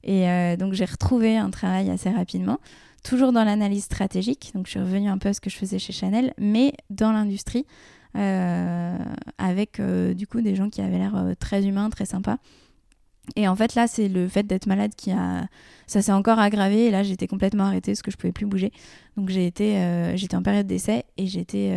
Et 0.03 0.55
donc, 0.57 0.73
j'ai 0.73 0.85
retrouvé 0.85 1.35
un 1.35 1.49
travail 1.49 1.89
assez 1.89 2.11
rapidement 2.11 2.59
toujours 3.07 3.31
dans 3.31 3.45
l'analyse 3.45 3.85
stratégique. 3.85 4.51
Donc, 4.53 4.65
je 4.65 4.71
suis 4.71 4.79
revenue 4.79 5.07
un 5.07 5.17
peu 5.17 5.29
à 5.29 5.33
ce 5.33 5.39
que 5.39 5.49
je 5.49 5.55
faisais 5.55 5.79
chez 5.79 5.93
Chanel, 5.93 6.33
mais 6.37 6.73
dans 6.89 7.13
l'industrie, 7.13 7.65
euh, 8.17 8.97
avec 9.37 9.79
euh, 9.79 10.13
du 10.13 10.27
coup 10.27 10.41
des 10.41 10.55
gens 10.55 10.69
qui 10.69 10.81
avaient 10.81 10.97
l'air 10.97 11.15
euh, 11.15 11.33
très 11.39 11.65
humains, 11.65 11.89
très 11.89 12.05
sympas. 12.05 12.37
Et 13.35 13.47
en 13.47 13.55
fait, 13.55 13.75
là, 13.75 13.87
c'est 13.87 14.09
le 14.09 14.27
fait 14.27 14.43
d'être 14.43 14.67
malade 14.67 14.93
qui 14.95 15.11
a. 15.11 15.47
Ça 15.85 16.01
s'est 16.01 16.11
encore 16.11 16.39
aggravé. 16.39 16.85
Et 16.85 16.91
là, 16.91 17.03
j'étais 17.03 17.27
complètement 17.27 17.65
arrêtée 17.65 17.91
parce 17.91 18.01
que 18.01 18.11
je 18.11 18.17
pouvais 18.17 18.33
plus 18.33 18.45
bouger. 18.45 18.71
Donc, 19.15 19.29
j'ai 19.29 19.45
été, 19.45 20.13
j'étais 20.15 20.35
en 20.35 20.43
période 20.43 20.65
d'essai 20.65 21.03
et 21.17 21.27
j'étais 21.27 21.73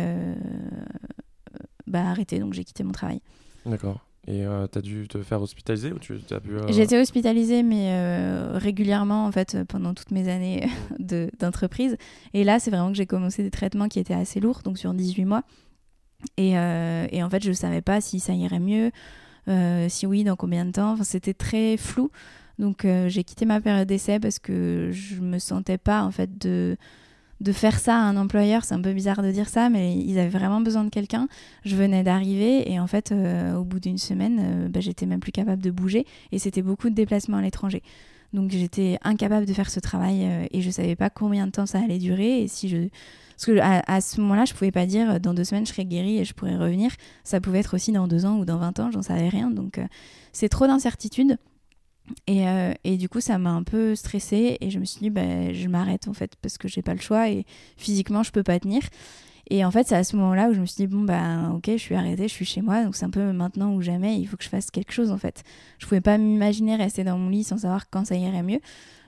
bah, 1.87 2.09
arrêtée. 2.09 2.39
Donc, 2.39 2.53
j'ai 2.53 2.63
quitté 2.63 2.83
mon 2.85 2.93
travail. 2.93 3.21
D'accord. 3.65 3.99
Et 4.27 4.45
euh, 4.45 4.67
tu 4.71 4.77
as 4.77 4.81
dû 4.81 5.07
te 5.07 5.21
faire 5.23 5.41
hospitaliser 5.41 5.91
ou 5.91 5.97
tu 5.97 6.13
pu, 6.13 6.51
euh, 6.51 6.67
J'ai 6.69 6.83
été 6.83 6.99
hospitalisée, 6.99 7.63
mais 7.63 7.87
euh, 7.89 8.51
régulièrement, 8.55 9.25
en 9.25 9.31
fait, 9.31 9.57
pendant 9.67 9.95
toutes 9.95 10.11
mes 10.11 10.27
années 10.29 10.67
d'entreprise. 11.39 11.97
Et 12.33 12.43
là, 12.43 12.59
c'est 12.59 12.69
vraiment 12.69 12.91
que 12.91 12.97
j'ai 12.97 13.07
commencé 13.07 13.41
des 13.41 13.49
traitements 13.49 13.87
qui 13.87 13.99
étaient 13.99 14.13
assez 14.13 14.39
lourds, 14.39 14.61
donc 14.63 14.77
sur 14.77 14.93
18 14.93 15.25
mois. 15.25 15.43
Et, 16.37 16.51
et 16.51 17.23
en 17.23 17.29
fait, 17.31 17.43
je 17.43 17.51
savais 17.51 17.81
pas 17.81 17.99
si 17.99 18.19
ça 18.19 18.33
irait 18.33 18.59
mieux, 18.59 18.91
si 19.89 20.05
oui, 20.05 20.23
dans 20.23 20.35
combien 20.35 20.65
de 20.65 20.71
temps. 20.71 20.91
Enfin, 20.91 21.03
C'était 21.03 21.33
très 21.33 21.77
flou. 21.77 22.11
Donc, 22.59 22.85
j'ai 23.07 23.23
quitté 23.23 23.45
ma 23.45 23.59
période 23.59 23.87
d'essai 23.87 24.19
parce 24.19 24.37
que 24.37 24.91
je 24.91 25.19
me 25.19 25.39
sentais 25.39 25.79
pas, 25.79 26.03
en 26.03 26.11
fait, 26.11 26.37
de 26.37 26.77
de 27.41 27.51
faire 27.51 27.79
ça 27.79 27.95
à 27.95 28.01
un 28.01 28.17
employeur, 28.17 28.63
c'est 28.63 28.75
un 28.75 28.81
peu 28.81 28.93
bizarre 28.93 29.23
de 29.23 29.31
dire 29.31 29.49
ça, 29.49 29.69
mais 29.69 29.95
ils 29.97 30.19
avaient 30.19 30.29
vraiment 30.29 30.61
besoin 30.61 30.83
de 30.83 30.89
quelqu'un. 30.89 31.27
Je 31.65 31.75
venais 31.75 32.03
d'arriver 32.03 32.71
et 32.71 32.79
en 32.79 32.85
fait, 32.85 33.11
euh, 33.11 33.55
au 33.55 33.63
bout 33.63 33.79
d'une 33.79 33.97
semaine, 33.97 34.39
euh, 34.39 34.69
bah, 34.69 34.79
j'étais 34.79 35.07
même 35.07 35.19
plus 35.19 35.31
capable 35.31 35.61
de 35.61 35.71
bouger 35.71 36.05
et 36.31 36.37
c'était 36.37 36.61
beaucoup 36.61 36.89
de 36.89 36.93
déplacements 36.93 37.37
à 37.37 37.41
l'étranger. 37.41 37.81
Donc 38.31 38.51
j'étais 38.51 38.97
incapable 39.03 39.47
de 39.47 39.53
faire 39.53 39.71
ce 39.71 39.79
travail 39.79 40.23
euh, 40.23 40.45
et 40.51 40.61
je 40.61 40.69
savais 40.69 40.95
pas 40.95 41.09
combien 41.09 41.47
de 41.47 41.51
temps 41.51 41.65
ça 41.65 41.79
allait 41.79 41.97
durer 41.97 42.43
et 42.43 42.47
si 42.47 42.69
je 42.69 42.87
parce 43.31 43.57
que 43.57 43.59
à, 43.59 44.01
ce 44.01 44.21
moment-là, 44.21 44.45
je 44.45 44.53
pouvais 44.53 44.71
pas 44.71 44.85
dire 44.85 45.19
dans 45.19 45.33
deux 45.33 45.43
semaines 45.43 45.65
je 45.65 45.71
serais 45.71 45.85
guérie 45.85 46.19
et 46.19 46.25
je 46.25 46.35
pourrais 46.35 46.57
revenir. 46.57 46.91
Ça 47.23 47.41
pouvait 47.41 47.57
être 47.57 47.73
aussi 47.73 47.91
dans 47.91 48.07
deux 48.07 48.27
ans 48.27 48.37
ou 48.37 48.45
dans 48.45 48.59
20 48.59 48.79
ans, 48.79 48.91
j'en 48.91 49.01
savais 49.01 49.29
rien. 49.29 49.49
Donc 49.49 49.79
c'est 50.31 50.47
trop 50.47 50.67
d'incertitudes. 50.67 51.39
Et, 52.27 52.47
euh, 52.47 52.73
et, 52.83 52.97
du 52.97 53.09
coup, 53.09 53.21
ça 53.21 53.37
m'a 53.37 53.51
un 53.51 53.63
peu 53.63 53.95
stressée 53.95 54.57
et 54.59 54.69
je 54.69 54.79
me 54.79 54.85
suis 54.85 54.99
dit, 54.99 55.09
bah, 55.09 55.53
je 55.53 55.67
m'arrête 55.67 56.07
en 56.07 56.13
fait 56.13 56.35
parce 56.41 56.57
que 56.57 56.67
j'ai 56.67 56.81
pas 56.81 56.93
le 56.93 56.99
choix 56.99 57.29
et 57.29 57.45
physiquement, 57.77 58.23
je 58.23 58.31
peux 58.31 58.43
pas 58.43 58.59
tenir. 58.59 58.81
Et 59.49 59.65
en 59.65 59.71
fait, 59.71 59.87
c'est 59.87 59.95
à 59.95 60.03
ce 60.03 60.15
moment-là 60.15 60.49
où 60.49 60.53
je 60.53 60.61
me 60.61 60.65
suis 60.65 60.77
dit, 60.77 60.87
bon, 60.87 61.03
bah, 61.03 61.51
ok, 61.53 61.65
je 61.67 61.77
suis 61.77 61.95
arrêtée, 61.95 62.27
je 62.27 62.33
suis 62.33 62.45
chez 62.45 62.61
moi, 62.61 62.83
donc 62.83 62.95
c'est 62.95 63.05
un 63.05 63.09
peu 63.09 63.31
maintenant 63.33 63.73
ou 63.73 63.81
jamais, 63.81 64.17
il 64.17 64.25
faut 64.25 64.37
que 64.37 64.43
je 64.43 64.49
fasse 64.49 64.71
quelque 64.71 64.93
chose 64.93 65.11
en 65.11 65.17
fait. 65.17 65.43
Je 65.77 65.85
pouvais 65.85 66.01
pas 66.01 66.17
m'imaginer 66.17 66.75
rester 66.75 67.03
dans 67.03 67.17
mon 67.17 67.29
lit 67.29 67.43
sans 67.43 67.57
savoir 67.57 67.89
quand 67.89 68.05
ça 68.05 68.15
irait 68.15 68.43
mieux. 68.43 68.59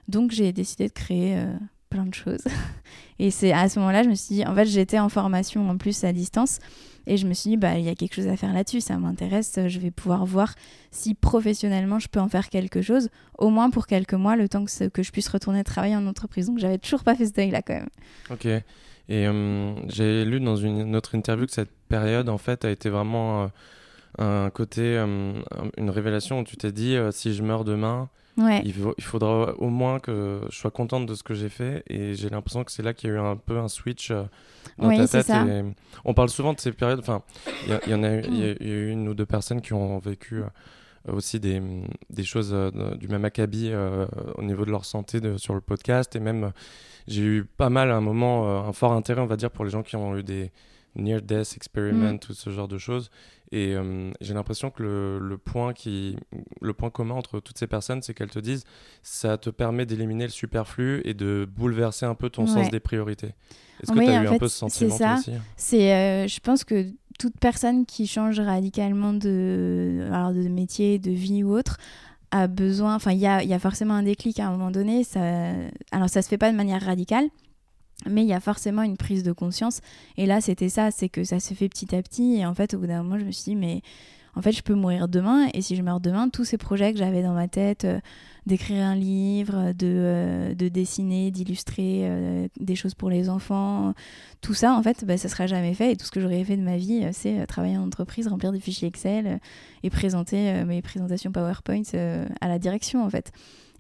Donc, 0.08 0.32
j'ai 0.32 0.52
décidé 0.52 0.88
de 0.88 0.94
créer 0.94 1.38
euh, 1.38 1.54
plein 1.90 2.06
de 2.06 2.14
choses. 2.14 2.44
et 3.20 3.32
c'est 3.32 3.54
à 3.54 3.70
ce 3.70 3.80
moment-là, 3.80 4.04
je 4.04 4.10
me 4.10 4.16
suis 4.16 4.36
dit, 4.36 4.46
en 4.46 4.54
fait, 4.54 4.66
j'étais 4.66 5.00
en 5.00 5.10
formation 5.10 5.70
en 5.70 5.78
plus 5.78 6.04
à 6.04 6.12
distance. 6.12 6.60
Et 7.08 7.18
je 7.18 7.28
me 7.28 7.34
suis 7.34 7.52
dit, 7.52 7.58
bah, 7.58 7.78
il 7.78 7.86
y 7.86 7.90
a 7.90 7.96
quelque 7.96 8.16
chose 8.16 8.28
à 8.28 8.38
faire 8.38 8.54
là-dessus, 8.54 8.82
ça 8.82 8.98
m'intéresse, 8.98 9.60
je 9.68 9.80
vais 9.80 9.92
pouvoir 9.92 10.26
voir 10.26 10.56
si 10.92 11.14
professionnellement 11.16 12.00
je 12.00 12.08
peux 12.08 12.20
en 12.20 12.30
faire 12.30 12.50
quelque 12.50 12.82
chose, 12.82 13.10
au 13.38 13.50
moins 13.50 13.70
pour 13.70 13.88
quelques 13.88 14.14
mois, 14.14 14.36
le 14.36 14.48
temps 14.48 14.64
que, 14.66 15.04
je 15.04 15.12
puisse 15.12 15.28
retourner 15.28 15.64
travailler 15.64 15.96
en 15.96 16.08
entreprise. 16.08 16.48
Donc 16.48 16.60
j'avais 16.60 16.78
toujours 16.78 17.04
pas 17.04 17.16
fait 17.16 17.26
ce 17.26 17.34
deuil-là 17.34 17.62
quand 17.62 17.74
même. 17.74 17.90
Ok. 18.30 18.48
Et 19.10 19.28
euh, 19.28 19.74
j'ai 19.90 20.24
lu 20.24 20.40
dans 20.40 20.56
une 20.56 20.96
autre 20.96 21.16
interview 21.16 21.46
que 21.46 21.52
cette 21.52 21.72
période, 21.90 22.30
en 22.30 22.38
fait, 22.38 22.64
a 22.64 22.72
été 22.72 22.90
vraiment 22.90 23.52
euh, 24.20 24.46
un 24.46 24.50
côté, 24.50 24.82
euh, 24.82 25.34
une 25.78 25.90
révélation 25.90 26.40
où 26.40 26.44
tu 26.44 26.56
t'es 26.56 26.72
dit, 26.72 26.96
si 27.12 27.34
je 27.34 27.44
meurs 27.44 27.66
demain, 27.66 28.10
il, 28.38 28.74
il, 28.98 29.04
faudra 29.04 29.54
au 29.58 29.70
moins 29.70 30.00
que 30.00 30.42
je 30.50 30.58
sois 30.58 30.72
contente 30.72 31.06
de 31.06 31.16
ce 31.16 31.24
que 31.24 31.34
j'ai 31.34 31.50
fait. 31.50 31.84
Et 31.88 32.16
j'ai 32.16 32.30
l'impression 32.30 32.64
que 32.64 32.72
c'est 32.72 32.84
là 32.84 32.94
qu'il 32.94 33.10
y 33.10 33.14
a 33.14 33.16
eu 33.16 33.20
un 33.20 33.36
peu 33.36 33.58
un 33.58 33.68
switch 33.68 34.12
euh, 34.12 34.24
dans 34.78 34.90
ta 35.06 35.24
tête. 35.24 35.66
on 36.06 36.14
parle 36.14 36.30
souvent 36.30 36.54
de 36.54 36.60
ces 36.60 36.72
périodes. 36.72 37.00
Enfin, 37.00 37.22
il 37.68 37.92
y, 37.92 37.94
en 37.94 38.04
a, 38.04 38.16
eu 38.16 38.90
une 38.90 39.08
ou 39.08 39.14
deux 39.14 39.26
personnes 39.26 39.62
qui 39.62 39.74
ont 39.74 40.00
vécu 40.00 40.42
aussi 41.08 41.40
des, 41.40 41.62
des 42.10 42.24
choses 42.24 42.56
du 42.98 43.08
même 43.08 43.26
acabit 43.26 43.72
au 44.36 44.44
niveau 44.44 44.66
de 44.66 44.72
leur 44.72 44.86
santé 44.86 45.20
sur 45.38 45.54
le 45.54 45.62
podcast. 45.62 46.16
Et 46.16 46.20
même, 46.20 46.52
j'ai 47.08 47.24
eu 47.24 47.46
pas 47.46 47.70
mal 47.70 47.92
à 47.92 47.96
un 47.96 48.02
moment, 48.02 48.68
un 48.68 48.74
fort 48.74 48.94
intérêt, 48.94 49.22
on 49.22 49.28
va 49.28 49.36
dire, 49.38 49.52
pour 49.52 49.66
les 49.66 49.72
gens 49.72 49.84
qui 49.84 49.96
ont 49.96 50.18
eu 50.18 50.24
des 50.24 50.52
near-death 50.96 51.54
experiment, 51.56 52.14
mm. 52.14 52.20
tout 52.20 52.34
ce 52.34 52.50
genre 52.50 52.68
de 52.68 52.78
choses. 52.78 53.10
Et 53.52 53.76
euh, 53.76 54.12
j'ai 54.20 54.34
l'impression 54.34 54.72
que 54.72 54.82
le, 54.82 55.20
le, 55.20 55.38
point 55.38 55.74
qui, 55.74 56.18
le 56.60 56.74
point 56.74 56.90
commun 56.90 57.14
entre 57.14 57.40
toutes 57.40 57.58
ces 57.58 57.68
personnes, 57.68 58.02
c'est 58.02 58.16
qu'elles 58.16 58.32
te 58.32 58.40
disent 58.40 58.64
ça 59.04 59.38
te 59.38 59.52
permet 59.52 59.86
d'éliminer 59.86 60.24
le 60.24 60.32
superflu 60.32 61.02
et 61.06 61.14
de 61.14 61.48
bouleverser 61.56 62.08
un 62.08 62.16
peu 62.16 62.32
ton 62.32 62.48
sens 62.48 62.72
des 62.72 62.80
priorités. 62.80 63.36
Est-ce 63.82 63.92
que 63.92 64.00
tu 64.00 64.10
as 64.10 64.24
eu 64.24 64.28
un 64.28 64.38
peu 64.40 64.48
ce 64.48 64.58
sentiment 64.58 64.98
ça. 64.98 65.16
aussi 65.16 65.34
C'est, 65.56 65.94
euh, 65.94 66.28
Je 66.28 66.40
pense 66.40 66.64
que 66.64 66.88
toute 67.20 67.38
personne 67.40 67.86
qui 67.86 68.08
change 68.08 68.40
radicalement 68.40 69.14
de, 69.14 70.08
alors 70.12 70.34
de 70.34 70.48
métier, 70.48 70.98
de 70.98 71.12
vie 71.12 71.44
ou 71.44 71.56
autre, 71.56 71.78
a 72.32 72.48
besoin, 72.48 72.96
enfin 72.96 73.12
il 73.12 73.20
y 73.20 73.28
a, 73.28 73.44
y 73.44 73.54
a, 73.54 73.60
forcément 73.60 73.94
un 73.94 74.02
déclic 74.04 74.40
à 74.40 74.48
un 74.48 74.52
moment 74.52 74.72
donné. 74.72 75.04
Ça, 75.04 75.52
alors 75.92 76.10
ça 76.10 76.24
se 76.24 76.28
fait 76.28 76.40
pas 76.40 76.52
de 76.52 76.58
manière 76.58 76.82
radicale, 76.82 77.30
mais 78.10 78.24
il 78.24 78.28
y 78.28 78.34
a 78.34 78.40
forcément 78.40 78.84
une 78.84 78.98
prise 78.98 79.24
de 79.24 79.32
conscience. 79.32 79.82
Et 80.18 80.26
là, 80.26 80.42
c'était 80.42 80.70
ça, 80.70 80.92
c'est 80.92 81.10
que 81.10 81.24
ça 81.24 81.40
se 81.40 81.54
fait 81.54 81.70
petit 81.70 81.96
à 81.96 82.02
petit. 82.02 82.36
Et 82.36 82.46
en 82.46 82.54
fait, 82.54 82.74
au 82.74 82.80
bout 82.80 82.88
d'un 82.88 83.04
moment, 83.04 83.20
je 83.20 83.26
me 83.26 83.32
suis 83.32 83.44
dit, 83.44 83.56
mais 83.56 83.82
en 84.36 84.42
fait, 84.42 84.52
je 84.52 84.64
peux 84.64 84.74
mourir 84.74 85.08
demain. 85.08 85.48
Et 85.54 85.62
si 85.62 85.76
je 85.76 85.82
meurs 85.82 86.00
demain, 86.00 86.30
tous 86.30 86.44
ces 86.44 86.58
projets 86.58 86.92
que 86.92 86.98
j'avais 86.98 87.22
dans 87.22 87.34
ma 87.34 87.48
tête, 87.48 87.86
euh, 87.86 88.00
d'écrire 88.46 88.84
un 88.84 88.96
livre, 88.96 89.74
de, 89.74 89.88
euh, 89.88 90.56
de 90.56 90.70
dessiner, 90.70 91.30
d'illustrer 91.30 92.02
euh, 92.04 92.48
des 92.60 92.76
choses 92.76 92.96
pour 92.96 93.10
les 93.10 93.30
enfants, 93.30 93.94
tout 94.42 94.56
ça, 94.56 94.74
en 94.74 94.82
fait, 94.82 95.06
bah, 95.06 95.18
ça 95.18 95.30
sera 95.30 95.46
jamais 95.46 95.74
fait. 95.76 95.92
Et 95.92 95.96
tout 95.96 96.06
ce 96.06 96.12
que 96.12 96.20
j'aurais 96.20 96.44
fait 96.44 96.58
de 96.58 96.64
ma 96.64 96.78
vie, 96.78 97.06
c'est 97.12 97.46
travailler 97.46 97.78
en 97.78 97.84
entreprise, 97.84 98.28
remplir 98.28 98.52
des 98.52 98.60
fichiers 98.60 98.88
Excel 98.88 99.40
et 99.84 99.90
présenter 99.90 100.64
mes 100.66 100.82
présentations 100.82 101.32
PowerPoint 101.32 101.84
à 102.42 102.48
la 102.48 102.60
direction, 102.60 103.04
en 103.04 103.10
fait. 103.10 103.32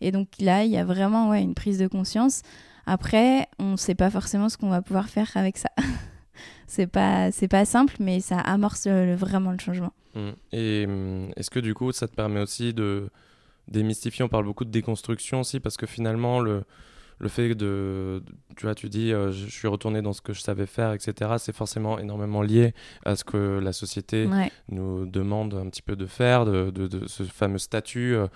Et 0.01 0.11
donc 0.11 0.27
là, 0.39 0.65
il 0.65 0.71
y 0.71 0.77
a 0.77 0.85
vraiment 0.85 1.29
ouais, 1.29 1.41
une 1.41 1.55
prise 1.55 1.79
de 1.79 1.87
conscience. 1.87 2.41
Après, 2.85 3.47
on 3.59 3.71
ne 3.71 3.77
sait 3.77 3.95
pas 3.95 4.09
forcément 4.09 4.49
ce 4.49 4.57
qu'on 4.57 4.69
va 4.69 4.81
pouvoir 4.81 5.09
faire 5.09 5.29
avec 5.35 5.57
ça. 5.57 5.69
c'est 6.67 6.87
pas 6.87 7.31
c'est 7.31 7.47
pas 7.47 7.65
simple, 7.65 7.95
mais 7.99 8.19
ça 8.19 8.39
amorce 8.39 8.87
vraiment 8.87 9.51
le 9.51 9.59
changement. 9.59 9.93
Mmh. 10.15 10.29
Et 10.51 10.87
mmh, 10.87 11.31
est-ce 11.37 11.49
que 11.49 11.59
du 11.59 11.73
coup, 11.73 11.91
ça 11.91 12.07
te 12.07 12.15
permet 12.15 12.41
aussi 12.41 12.73
de 12.73 13.09
démystifier 13.67 14.23
On 14.23 14.29
parle 14.29 14.45
beaucoup 14.45 14.65
de 14.65 14.71
déconstruction 14.71 15.41
aussi, 15.41 15.59
parce 15.59 15.77
que 15.77 15.85
finalement, 15.85 16.39
le 16.39 16.63
le 17.19 17.29
fait 17.29 17.55
de, 17.55 18.21
tu 18.57 18.65
vois, 18.65 18.75
tu 18.75 18.89
dis, 18.89 19.13
euh, 19.13 19.31
je 19.31 19.47
suis 19.47 19.67
retourné 19.67 20.01
dans 20.01 20.13
ce 20.13 20.21
que 20.21 20.33
je 20.33 20.41
savais 20.41 20.65
faire, 20.65 20.93
etc. 20.93 21.31
C'est 21.37 21.55
forcément 21.55 21.97
énormément 21.97 22.41
lié 22.41 22.73
à 23.05 23.15
ce 23.15 23.23
que 23.23 23.59
la 23.59 23.73
société 23.73 24.27
nous 24.69 25.05
demande 25.05 25.53
un 25.53 25.69
petit 25.69 25.81
peu 25.81 25.95
de 25.95 26.05
faire, 26.05 26.45
de, 26.45 26.69
de, 26.69 27.07
ce 27.07 27.23
fameux 27.23 27.57
statut. 27.57 28.15
Euh, 28.15 28.27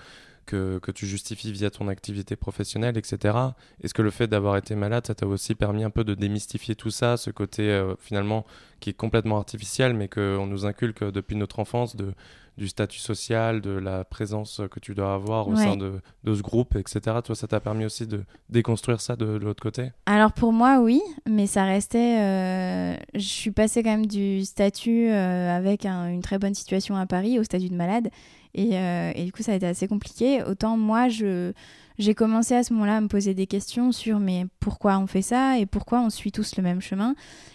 que, 0.47 0.79
tu 0.91 1.05
justifies 1.05 1.51
via 1.51 1.69
ton 1.69 1.87
activité 1.87 2.35
professionnelle, 2.35 2.97
etc. 2.97 3.37
Est-ce 3.83 3.93
que 3.93 4.01
le 4.01 4.09
fait 4.09 4.27
d'avoir 4.27 4.57
été 4.57 4.75
malade, 4.75 5.05
ça 5.05 5.13
t'a 5.13 5.27
aussi 5.27 5.53
permis 5.53 5.83
un 5.83 5.91
peu 5.91 6.03
de 6.03 6.15
démystifier 6.15 6.75
tout 6.75 6.89
ça, 6.89 7.17
ce 7.17 7.29
côté 7.29 7.69
euh, 7.69 7.95
finalement 7.99 8.45
qui 8.79 8.91
est 8.91 8.93
complètement 8.93 9.37
artificiel, 9.37 9.93
mais 9.93 10.07
qu'on 10.07 10.47
nous 10.47 10.65
inculque 10.65 11.03
depuis 11.03 11.35
notre 11.35 11.59
enfance 11.59 11.95
de, 11.95 12.13
du 12.57 12.67
statut 12.67 12.99
social, 12.99 13.61
de 13.61 13.69
la 13.69 14.03
présence 14.03 14.61
que 14.71 14.79
tu 14.79 14.95
dois 14.95 15.13
avoir 15.13 15.47
au 15.47 15.55
sein 15.55 15.77
de, 15.77 16.01
de, 16.23 16.33
ce 16.33 16.41
groupe, 16.41 16.75
etc. 16.75 17.17
Toi, 17.23 17.35
ça 17.35 17.47
t'a 17.47 17.59
permis 17.59 17.85
aussi 17.85 18.07
de 18.07 18.23
déconstruire 18.49 18.99
ça 18.99 19.15
de, 19.15 19.25
l'autre 19.25 19.61
côté? 19.61 19.91
Alors 20.07 20.33
pour 20.33 20.51
moi, 20.53 20.79
oui, 20.79 21.01
mais 21.29 21.45
ça 21.45 21.65
restait... 21.65 22.19
Euh, 22.19 22.95
je 23.13 23.27
suis 23.27 23.51
passée 23.51 23.83
quand 23.83 23.91
même 23.91 24.07
du 24.07 24.43
statut 24.43 25.09
euh, 25.09 25.55
avec 25.55 25.85
une 25.85 26.21
très 26.21 26.39
bonne 26.39 26.55
situation 26.55 26.95
à 26.95 27.05
Paris 27.05 27.37
au 27.37 27.43
statut 27.43 27.69
de 27.69 27.75
malade. 27.75 28.09
Euh, 28.57 29.11
et, 29.13 29.23
du 29.23 29.31
coup, 29.31 29.43
ça 29.43 29.51
a 29.51 29.55
été 29.55 29.67
assez 29.67 29.87
compliqué. 29.87 30.41
Autant 30.41 30.77
moi, 30.77 31.09
je, 31.09 31.53
j'ai 31.99 32.15
commencé 32.15 32.55
à 32.55 32.63
ce 32.63 32.73
moment-là 32.73 32.97
à 32.97 33.01
me 33.01 33.07
poser 33.07 33.35
des 33.35 33.45
questions 33.45 33.91
sur 33.91 34.19
mais 34.19 34.47
pourquoi 34.59 34.97
on 34.97 35.05
fait 35.05 35.21
ça 35.21 35.59
et 35.59 35.67
pourquoi 35.67 36.01
on 36.01 36.09
suit 36.09 36.31
tous 36.31 36.55
le 36.57 36.63
même 36.63 36.81
chemin? 36.81 37.13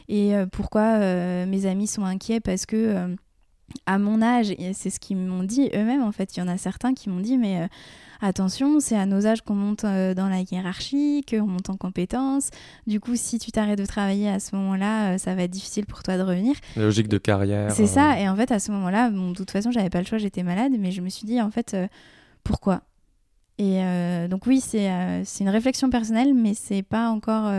Et 0.09 0.33
pourquoi 0.53 0.99
mes 1.47 1.67
amis 1.67 1.89
sont 1.89 2.05
inquiets 2.05 2.39
parce 2.39 2.67
que 2.67 3.17
à 3.87 3.99
mon 3.99 4.23
âge, 4.23 4.51
et 4.51 4.73
c'est 4.73 4.91
ce 4.91 5.01
qu'ils 5.01 5.17
m'ont 5.17 5.45
dit 5.45 5.71
eux-mêmes 5.75 6.03
en 6.03 6.13
fait, 6.13 6.37
il 6.37 6.41
y 6.41 6.43
en 6.43 6.49
a 6.49 6.57
certains 6.59 6.95
qui 6.95 7.09
m'ont 7.09 7.21
dit 7.21 7.39
mais 7.39 7.69
attention, 8.23 8.81
c'est 8.81 8.97
à 8.97 9.07
nos 9.07 9.27
âges 9.27 9.43
qu'on 9.43 9.55
monte 9.55 9.85
euh, 9.85 10.15
dans 10.15 10.29
la 10.29 10.41
hiérarchie, 10.41 11.25
qu'on 11.29 11.47
monte 11.47 11.71
en 11.71 11.77
compétences. 11.77 12.51
Du 12.87 13.01
coup, 13.01 13.17
si 13.17 13.39
tu 13.39 13.51
t'arrêtes 13.51 13.79
de 13.79 13.87
travailler 13.87 14.29
à 14.29 14.41
ce 14.41 14.55
moment-là, 14.57 15.13
euh, 15.15 15.19
ça 15.19 15.35
va 15.35 15.43
être 15.43 15.51
difficile 15.51 15.87
pour 15.87 16.03
toi 16.03 16.17
de 16.17 16.23
revenir. 16.23 16.55
La 16.77 16.85
logique 16.85 17.09
de 17.09 17.19
carrière. 17.19 17.73
C'est 17.73 17.87
ça. 17.87 18.13
Euh. 18.13 18.17
Et 18.17 18.29
en 18.29 18.37
fait, 18.37 18.51
à 18.53 18.61
ce 18.61 18.71
moment-là, 18.73 19.11
de 19.11 19.35
toute 19.35 19.51
façon, 19.51 19.71
j'avais 19.71 19.91
pas 19.91 20.01
le 20.01 20.07
choix, 20.07 20.19
j'étais 20.19 20.43
malade, 20.43 20.73
mais 20.79 20.93
je 20.93 21.01
me 21.01 21.09
suis 21.09 21.27
dit, 21.27 21.41
en 21.41 21.51
fait, 21.51 21.77
pourquoi? 22.45 22.83
Et 23.59 23.81
donc, 24.29 24.47
oui, 24.47 24.61
c'est 24.61 24.89
une 25.41 25.49
réflexion 25.49 25.89
personnelle, 25.91 26.35
mais 26.35 26.55
c'est 26.55 26.83
pas 26.83 27.11
encore 27.11 27.53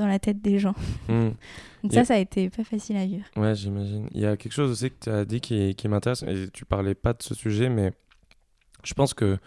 dans 0.00 0.06
la 0.06 0.18
tête 0.18 0.40
des 0.40 0.58
gens. 0.58 0.74
Hmm. 1.08 1.30
Donc 1.82 1.92
ça, 1.92 2.04
ça 2.04 2.14
a 2.14 2.18
été 2.18 2.50
pas 2.50 2.64
facile 2.64 2.96
à 2.96 3.06
vivre. 3.06 3.24
Ouais, 3.36 3.54
j'imagine. 3.54 4.08
Il 4.12 4.20
y 4.20 4.26
a 4.26 4.36
quelque 4.36 4.52
chose 4.52 4.70
aussi 4.70 4.90
que 4.90 4.96
tu 5.00 5.10
as 5.10 5.24
dit 5.24 5.40
qui, 5.40 5.74
qui 5.74 5.88
m'intéresse, 5.88 6.22
et 6.24 6.48
tu 6.52 6.64
parlais 6.64 6.94
pas 6.94 7.12
de 7.12 7.22
ce 7.22 7.34
sujet, 7.34 7.68
mais 7.68 7.92
je 8.82 8.94
pense 8.94 9.14
que 9.14 9.38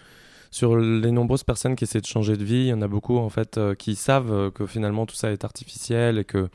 sur 0.52 0.78
les 0.78 1.12
nombreuses 1.12 1.44
personnes 1.44 1.76
qui 1.76 1.84
essaient 1.84 2.02
de 2.02 2.06
changer 2.06 2.38
de 2.38 2.44
vie, 2.44 2.62
il 2.62 2.68
y 2.68 2.74
en 2.74 2.82
a 2.82 2.88
beaucoup 2.88 3.18
en 3.18 3.30
fait 3.30 3.58
euh, 3.58 3.74
qui 3.74 3.96
savent 3.96 4.52
que 4.52 4.68
finalement 4.68 5.06
tout 5.08 5.16
ça 5.16 5.32
est 5.32 5.44
artificiel 5.44 6.20
et 6.20 6.26
que 6.26 6.50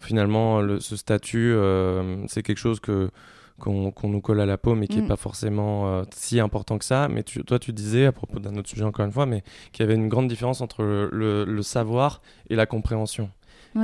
finalement 0.00 0.62
ce 0.80 0.96
statut 0.96 1.52
euh, 1.52 2.26
c'est 2.26 2.42
quelque 2.42 2.58
chose 2.58 2.80
que 2.80 3.10
qu'on 3.58 3.92
nous 4.04 4.20
colle 4.20 4.40
à 4.40 4.46
la 4.46 4.58
peau 4.58 4.74
mais 4.74 4.86
qui 4.86 4.96
n'est 4.96 5.02
mm. 5.02 5.08
pas 5.08 5.16
forcément 5.16 6.02
si 6.14 6.40
important 6.40 6.78
que 6.78 6.84
ça. 6.84 7.08
Mais 7.08 7.22
toi 7.22 7.58
tu 7.58 7.72
disais 7.72 8.06
à 8.06 8.12
propos 8.12 8.38
d'un 8.38 8.56
autre 8.56 8.68
sujet 8.68 8.84
encore 8.84 9.04
une 9.04 9.12
fois, 9.12 9.26
mais 9.26 9.42
qu'il 9.72 9.84
y 9.84 9.88
avait 9.88 9.96
une 9.96 10.08
grande 10.08 10.28
différence 10.28 10.60
entre 10.60 10.82
le 10.82 11.62
savoir 11.62 12.22
et 12.50 12.56
la 12.56 12.66
compréhension 12.66 13.30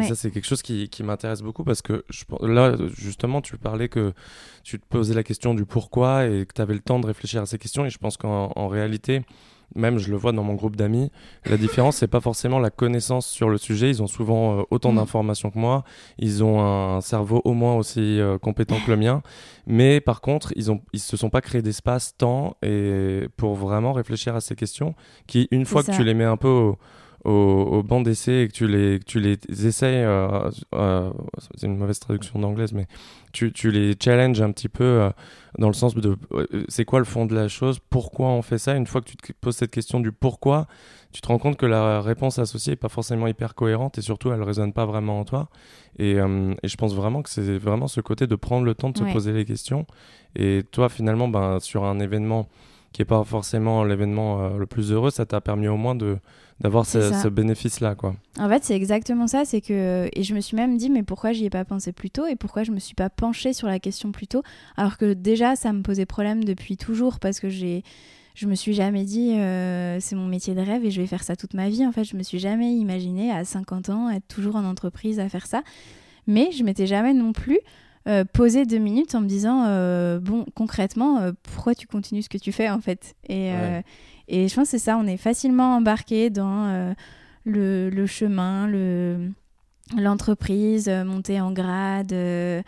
ça, 0.02 0.14
c'est 0.14 0.30
quelque 0.30 0.46
chose 0.46 0.62
qui, 0.62 0.88
qui 0.88 1.02
m'intéresse 1.02 1.42
beaucoup 1.42 1.64
parce 1.64 1.82
que 1.82 2.04
je, 2.08 2.24
là, 2.46 2.76
justement, 2.96 3.40
tu 3.40 3.56
parlais 3.56 3.88
que 3.88 4.12
tu 4.62 4.78
te 4.80 4.86
posais 4.86 5.14
la 5.14 5.22
question 5.22 5.54
du 5.54 5.64
pourquoi 5.64 6.26
et 6.26 6.46
que 6.46 6.52
tu 6.54 6.60
avais 6.60 6.74
le 6.74 6.80
temps 6.80 6.98
de 6.98 7.06
réfléchir 7.06 7.42
à 7.42 7.46
ces 7.46 7.58
questions. 7.58 7.84
Et 7.84 7.90
je 7.90 7.98
pense 7.98 8.16
qu'en 8.16 8.68
réalité, 8.68 9.22
même 9.74 9.98
je 9.98 10.10
le 10.10 10.16
vois 10.16 10.32
dans 10.32 10.42
mon 10.42 10.54
groupe 10.54 10.76
d'amis, 10.76 11.10
la 11.46 11.56
différence, 11.56 11.96
c'est 11.96 12.08
pas 12.08 12.20
forcément 12.20 12.58
la 12.58 12.70
connaissance 12.70 13.26
sur 13.26 13.48
le 13.48 13.58
sujet. 13.58 13.90
Ils 13.90 14.02
ont 14.02 14.06
souvent 14.06 14.60
euh, 14.60 14.62
autant 14.70 14.92
mm. 14.92 14.96
d'informations 14.96 15.50
que 15.50 15.58
moi. 15.58 15.84
Ils 16.18 16.44
ont 16.44 16.60
un 16.60 17.00
cerveau 17.00 17.40
au 17.44 17.52
moins 17.52 17.74
aussi 17.76 18.20
euh, 18.20 18.38
compétent 18.38 18.76
que 18.84 18.90
le 18.90 18.96
mien. 18.96 19.22
Mais 19.66 20.00
par 20.00 20.20
contre, 20.20 20.52
ils 20.56 20.70
ont, 20.70 20.80
ils 20.92 21.00
se 21.00 21.16
sont 21.16 21.30
pas 21.30 21.40
créés 21.40 21.62
d'espace, 21.62 22.16
temps 22.16 22.56
et 22.62 23.28
pour 23.36 23.54
vraiment 23.54 23.92
réfléchir 23.92 24.34
à 24.34 24.40
ces 24.40 24.54
questions 24.54 24.94
qui, 25.26 25.48
une 25.50 25.64
fois 25.64 25.82
que 25.82 25.92
tu 25.92 26.04
les 26.04 26.14
mets 26.14 26.24
un 26.24 26.36
peu 26.36 26.48
au, 26.48 26.78
au, 27.24 27.82
banc 27.82 28.00
d'essai 28.02 28.42
et 28.42 28.48
que 28.48 28.52
tu 28.52 28.66
les, 28.66 29.00
tu 29.00 29.18
les 29.18 29.38
essayes, 29.66 30.04
euh, 30.04 30.50
euh, 30.74 31.10
c'est 31.56 31.66
une 31.66 31.76
mauvaise 31.76 31.98
traduction 31.98 32.38
d'anglaise, 32.38 32.72
mais 32.72 32.86
tu, 33.32 33.52
tu, 33.52 33.70
les 33.70 33.94
challenges 34.02 34.42
un 34.42 34.52
petit 34.52 34.68
peu 34.68 34.84
euh, 34.84 35.10
dans 35.58 35.68
le 35.68 35.72
sens 35.74 35.94
de 35.94 36.16
c'est 36.68 36.84
quoi 36.84 36.98
le 36.98 37.04
fond 37.04 37.24
de 37.26 37.34
la 37.34 37.48
chose, 37.48 37.78
pourquoi 37.90 38.28
on 38.28 38.42
fait 38.42 38.58
ça? 38.58 38.74
Une 38.74 38.86
fois 38.86 39.00
que 39.00 39.08
tu 39.08 39.16
te 39.16 39.32
poses 39.40 39.56
cette 39.56 39.70
question 39.70 40.00
du 40.00 40.12
pourquoi, 40.12 40.66
tu 41.12 41.20
te 41.20 41.28
rends 41.28 41.38
compte 41.38 41.56
que 41.56 41.66
la 41.66 42.02
réponse 42.02 42.38
associée 42.38 42.72
n'est 42.72 42.76
pas 42.76 42.88
forcément 42.88 43.26
hyper 43.26 43.54
cohérente 43.54 43.96
et 43.98 44.02
surtout 44.02 44.30
elle 44.30 44.40
ne 44.40 44.44
résonne 44.44 44.72
pas 44.72 44.84
vraiment 44.84 45.20
en 45.20 45.24
toi. 45.24 45.48
Et, 45.98 46.16
et 46.16 46.68
je 46.68 46.76
pense 46.76 46.92
vraiment 46.92 47.22
que 47.22 47.30
c'est 47.30 47.56
vraiment 47.56 47.86
ce 47.86 48.00
côté 48.00 48.26
de 48.26 48.34
prendre 48.34 48.66
le 48.66 48.74
temps 48.74 48.90
de 48.90 48.98
se 48.98 49.04
poser 49.04 49.32
les 49.32 49.44
questions. 49.44 49.86
Et 50.34 50.64
toi, 50.72 50.88
finalement, 50.88 51.28
ben, 51.28 51.60
sur 51.60 51.84
un 51.84 52.00
événement 52.00 52.48
qui 52.94 53.02
n'est 53.02 53.06
pas 53.06 53.22
forcément 53.24 53.82
l'événement 53.82 54.56
le 54.56 54.66
plus 54.66 54.92
heureux, 54.92 55.10
ça 55.10 55.26
t'a 55.26 55.40
permis 55.40 55.68
au 55.68 55.76
moins 55.76 55.94
de 55.94 56.16
d'avoir 56.60 56.86
ce, 56.86 57.28
bénéfice-là, 57.28 57.96
quoi. 57.96 58.14
En 58.38 58.48
fait, 58.48 58.62
c'est 58.62 58.76
exactement 58.76 59.26
ça. 59.26 59.44
C'est 59.44 59.60
que 59.60 60.08
et 60.12 60.22
je 60.22 60.34
me 60.34 60.40
suis 60.40 60.56
même 60.56 60.76
dit, 60.76 60.88
mais 60.88 61.02
pourquoi 61.02 61.32
j'y 61.32 61.44
ai 61.46 61.50
pas 61.50 61.64
pensé 61.64 61.92
plus 61.92 62.10
tôt 62.10 62.26
et 62.26 62.36
pourquoi 62.36 62.62
je 62.62 62.70
me 62.70 62.78
suis 62.78 62.94
pas 62.94 63.10
penchée 63.10 63.52
sur 63.52 63.66
la 63.66 63.80
question 63.80 64.12
plus 64.12 64.28
tôt, 64.28 64.44
alors 64.76 64.96
que 64.96 65.12
déjà 65.12 65.56
ça 65.56 65.72
me 65.72 65.82
posait 65.82 66.06
problème 66.06 66.44
depuis 66.44 66.76
toujours 66.76 67.18
parce 67.18 67.40
que 67.40 67.48
j'ai 67.48 67.82
je 68.36 68.46
me 68.46 68.54
suis 68.54 68.74
jamais 68.74 69.04
dit 69.04 69.32
euh, 69.32 69.98
c'est 70.00 70.16
mon 70.16 70.26
métier 70.26 70.54
de 70.54 70.60
rêve 70.60 70.84
et 70.84 70.90
je 70.90 71.00
vais 71.00 71.06
faire 71.08 71.24
ça 71.24 71.34
toute 71.34 71.54
ma 71.54 71.68
vie. 71.68 71.84
En 71.84 71.92
fait, 71.92 72.04
je 72.04 72.16
me 72.16 72.22
suis 72.22 72.38
jamais 72.38 72.74
imaginé 72.74 73.32
à 73.32 73.44
50 73.44 73.90
ans 73.90 74.10
être 74.10 74.28
toujours 74.28 74.54
en 74.56 74.64
entreprise 74.64 75.18
à 75.18 75.28
faire 75.28 75.46
ça. 75.46 75.62
Mais 76.26 76.52
je 76.52 76.62
m'étais 76.64 76.86
jamais 76.86 77.14
non 77.14 77.32
plus 77.32 77.58
euh, 78.06 78.24
posé 78.24 78.66
deux 78.66 78.78
minutes 78.78 79.14
en 79.14 79.20
me 79.20 79.26
disant 79.26 79.64
euh, 79.66 80.20
bon 80.20 80.44
concrètement 80.54 81.32
pourquoi 81.42 81.74
tu 81.74 81.86
continues 81.86 82.22
ce 82.22 82.28
que 82.28 82.38
tu 82.38 82.52
fais 82.52 82.68
en 82.68 82.80
fait? 82.80 83.14
Et, 83.28 83.52
et 84.28 84.48
je 84.48 84.54
pense 84.54 84.64
que 84.64 84.78
c'est 84.78 84.84
ça, 84.84 84.96
on 84.96 85.06
est 85.06 85.16
facilement 85.16 85.76
embarqué 85.76 86.30
dans 86.30 86.66
euh, 86.66 86.94
le, 87.44 87.90
le, 87.90 88.06
chemin, 88.06 88.66
le, 88.66 89.30
l'entreprise, 89.96 90.88
euh, 90.88 91.04
monter 91.04 91.40
en 91.40 91.52
grade, 91.52 92.12
euh, 92.12 92.62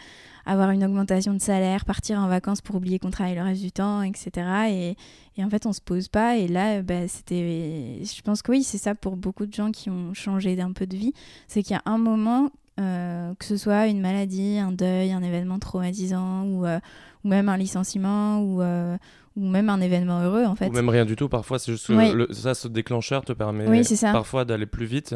avoir 0.44 0.70
une 0.70 0.84
augmentation 0.84 1.32
de 1.32 1.40
salaire, 1.40 1.84
partir 1.84 2.18
en 2.18 2.28
vacances 2.28 2.60
pour 2.60 2.76
oublier 2.76 2.98
qu'on 2.98 3.10
travaille 3.10 3.34
le 3.34 3.42
reste 3.42 3.62
du 3.62 3.72
temps, 3.72 4.02
etc. 4.02 4.30
Et, 4.68 4.96
et 5.38 5.44
en 5.44 5.48
fait, 5.48 5.66
on 5.66 5.72
se 5.72 5.80
pose 5.80 6.08
pas. 6.08 6.36
Et 6.36 6.46
là, 6.46 6.82
bah, 6.82 7.08
c'était. 7.08 8.00
Je 8.04 8.22
pense 8.22 8.42
que 8.42 8.52
oui, 8.52 8.62
c'est 8.62 8.78
ça 8.78 8.94
pour 8.94 9.16
beaucoup 9.16 9.46
de 9.46 9.54
gens 9.54 9.72
qui 9.72 9.90
ont 9.90 10.12
changé 10.14 10.56
d'un 10.56 10.72
peu 10.72 10.86
de 10.86 10.96
vie. 10.96 11.14
C'est 11.48 11.62
qu'il 11.62 11.72
y 11.72 11.78
a 11.78 11.82
un 11.86 11.98
moment 11.98 12.50
que 12.76 13.44
ce 13.44 13.56
soit 13.56 13.86
une 13.86 14.00
maladie, 14.00 14.58
un 14.58 14.72
deuil, 14.72 15.12
un 15.12 15.22
événement 15.22 15.58
traumatisant 15.58 16.44
ou, 16.44 16.66
ou 16.66 17.28
même 17.28 17.48
un 17.48 17.56
licenciement 17.56 18.40
ou, 18.40 18.62
ou 18.62 19.48
même 19.48 19.68
un 19.68 19.80
événement 19.80 20.20
heureux 20.20 20.44
en 20.44 20.54
fait. 20.54 20.68
Ou 20.68 20.72
même 20.72 20.88
rien 20.88 21.04
du 21.04 21.16
tout, 21.16 21.28
parfois 21.28 21.58
c'est 21.58 21.72
juste 21.72 21.86
que 21.88 22.32
ça, 22.32 22.54
ce 22.54 22.68
déclencheur 22.68 23.24
te 23.24 23.32
permet 23.32 23.82
parfois 24.12 24.44
d'aller 24.44 24.66
plus 24.66 24.86
vite. 24.86 25.14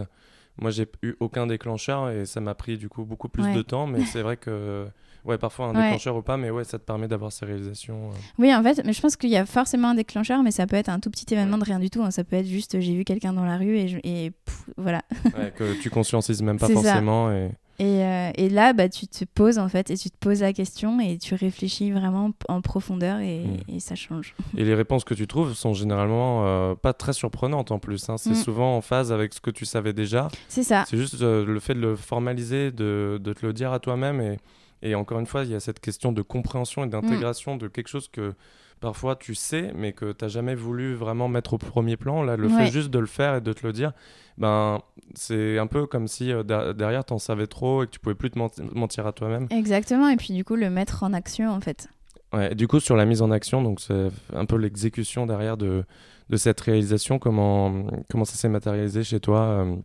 Moi 0.61 0.71
j'ai 0.71 0.87
eu 1.03 1.15
aucun 1.21 1.47
déclencheur 1.47 2.11
et 2.11 2.27
ça 2.27 2.41
m'a 2.41 2.55
pris 2.55 2.77
du 2.77 2.89
coup 2.89 3.05
beaucoup 3.05 3.29
plus 3.29 3.53
de 3.55 3.63
temps, 3.63 3.87
mais 3.87 4.05
c'est 4.05 4.23
vrai 4.23 4.37
que 4.37 4.87
ouais, 5.25 5.39
parfois 5.39 5.67
un 5.67 5.73
déclencheur 5.73 6.17
ou 6.17 6.23
pas, 6.23 6.37
mais 6.37 6.51
ouais, 6.51 6.65
ça 6.65 6.79
te 6.79 6.85
permet 6.85 7.09
d'avoir 7.09 7.33
ces 7.33 7.47
réalisations. 7.47 8.11
Euh. 8.11 8.15
Oui, 8.39 8.55
en 8.55 8.63
fait, 8.63 8.83
mais 8.85 8.93
je 8.93 9.01
pense 9.01 9.17
qu'il 9.17 9.31
y 9.31 9.37
a 9.37 9.47
forcément 9.47 9.89
un 9.89 9.95
déclencheur, 9.95 10.43
mais 10.43 10.51
ça 10.51 10.67
peut 10.67 10.77
être 10.77 10.89
un 10.89 11.01
tout 11.01 11.11
petit 11.11 11.33
événement 11.33 11.59
de 11.59 11.65
rien 11.65 11.79
du 11.79 11.91
tout. 11.91 12.03
Hein. 12.03 12.11
Ça 12.11 12.25
peut 12.25 12.37
être 12.37 12.47
juste 12.47 12.81
j'ai 12.81 12.95
vu 12.95 13.05
quelqu'un 13.05 13.33
dans 13.33 13.45
la 13.45 13.57
rue 13.57 13.77
et, 13.77 14.01
et 14.05 14.33
voilà. 14.77 15.03
que 15.57 15.81
tu 15.81 15.91
conscientises 15.91 16.43
même 16.43 16.59
pas 16.59 16.69
forcément. 16.69 17.33
Et... 17.33 17.51
Et, 17.81 18.05
euh, 18.05 18.31
et, 18.35 18.51
là, 18.51 18.75
bah, 18.75 18.91
tu 18.91 19.09
te 19.09 19.25
poses 19.25 19.59
en 19.59 19.71
fait, 19.71 19.91
et 19.91 19.97
tu 19.97 20.11
te 20.11 20.17
poses 20.19 20.43
la 20.43 20.53
question, 20.53 21.01
et 21.01 21.17
tu 21.17 21.35
réfléchis 21.35 21.91
vraiment 21.93 22.31
en 22.47 22.61
profondeur, 22.61 23.21
et, 23.21 23.39
mm. 23.39 23.77
et 23.77 23.81
ça 23.81 23.95
change. 23.95 24.35
Et 24.59 24.65
les 24.65 24.75
réponses 24.75 25.03
que 25.03 25.15
tu 25.15 25.27
trouves 25.27 25.55
sont 25.55 25.73
généralement 25.73 26.45
euh, 26.45 26.75
pas 26.75 26.93
très 26.93 27.15
surprenantes 27.15 27.71
en 27.71 27.79
plus. 27.79 28.11
Hein. 28.11 28.19
C'est 28.19 28.31
mm. 28.31 28.35
souvent 28.35 28.77
en 28.77 28.83
phase 28.83 29.13
avec 29.13 29.33
ce 29.33 29.41
que 29.41 29.51
tu 29.51 29.65
savais 29.65 29.95
déjà. 29.95 30.29
C'est 30.49 30.63
ça. 30.63 30.85
C'est 30.87 30.99
juste 30.99 31.23
le 31.23 31.59
fait 31.59 31.73
de 31.73 31.81
le 31.81 31.97
formaliser, 31.97 32.71
de, 32.71 33.19
de 33.19 33.33
te 33.33 33.47
le 33.47 33.55
dire 33.55 33.73
à 33.73 33.79
toi-même, 33.79 34.21
et, 34.21 34.37
et 34.83 34.95
encore 34.95 35.19
une 35.21 35.27
fois, 35.27 35.45
il 35.45 35.51
y 35.51 35.55
a 35.55 35.61
cette 35.61 35.81
question 35.81 36.13
de 36.13 36.23
compréhension 36.23 36.85
et 36.85 36.89
d'intégration 36.89 37.57
de 37.57 37.69
quelque 37.69 37.89
chose 37.89 38.09
que 38.09 38.35
parfois 38.81 39.15
tu 39.15 39.35
sais, 39.35 39.73
mais 39.77 39.93
que 39.93 40.13
tu 40.13 40.25
n'as 40.25 40.29
jamais 40.29 40.55
voulu 40.55 40.95
vraiment 40.95 41.29
mettre 41.29 41.55
au 41.55 41.59
premier 41.59 41.97
plan. 41.97 42.23
Là, 42.23 42.37
le 42.37 42.49
fait 42.49 42.71
juste 42.71 42.91
de 42.91 42.99
le 42.99 43.07
faire 43.07 43.37
et 43.37 43.41
de 43.41 43.53
te 43.53 43.67
le 43.67 43.73
dire, 43.73 43.93
ben, 44.39 44.81
c'est 45.15 45.59
un 45.59 45.67
peu 45.67 45.87
comme 45.87 46.09
si 46.09 46.33
euh, 46.33 46.43
derrière, 46.73 47.05
tu 47.05 47.13
en 47.13 47.19
savais 47.19 47.47
trop 47.47 47.83
et 47.83 47.87
que 47.87 47.91
tu 47.93 48.01
pouvais 48.01 48.15
plus 48.15 48.31
te 48.31 48.39
mentir 48.75 49.07
à 49.07 49.13
toi-même. 49.13 49.47
Exactement, 49.51 50.09
et 50.09 50.17
puis 50.17 50.35
du 50.35 50.45
coup, 50.45 50.57
le 50.57 50.71
mettre 50.71 51.03
en 51.03 51.13
action, 51.13 51.51
en 51.51 51.61
fait. 51.61 51.89
Ouais, 52.33 52.55
du 52.55 52.69
coup, 52.69 52.81
sur 52.81 52.97
la 52.97 53.05
mise 53.05 53.23
en 53.23 53.31
action, 53.31 53.61
donc 53.61 53.81
c'est 53.81 54.09
un 54.33 54.47
peu 54.47 54.57
l'exécution 54.57 55.27
derrière 55.27 55.57
de, 55.57 55.85
de 56.31 56.37
cette 56.37 56.61
réalisation, 56.61 57.19
comment, 57.19 57.87
comment 58.09 58.25
ça 58.25 58.37
s'est 58.37 58.49
matérialisé 58.49 59.03
chez 59.03 59.21
toi 59.21 59.41
euh, 59.41 59.77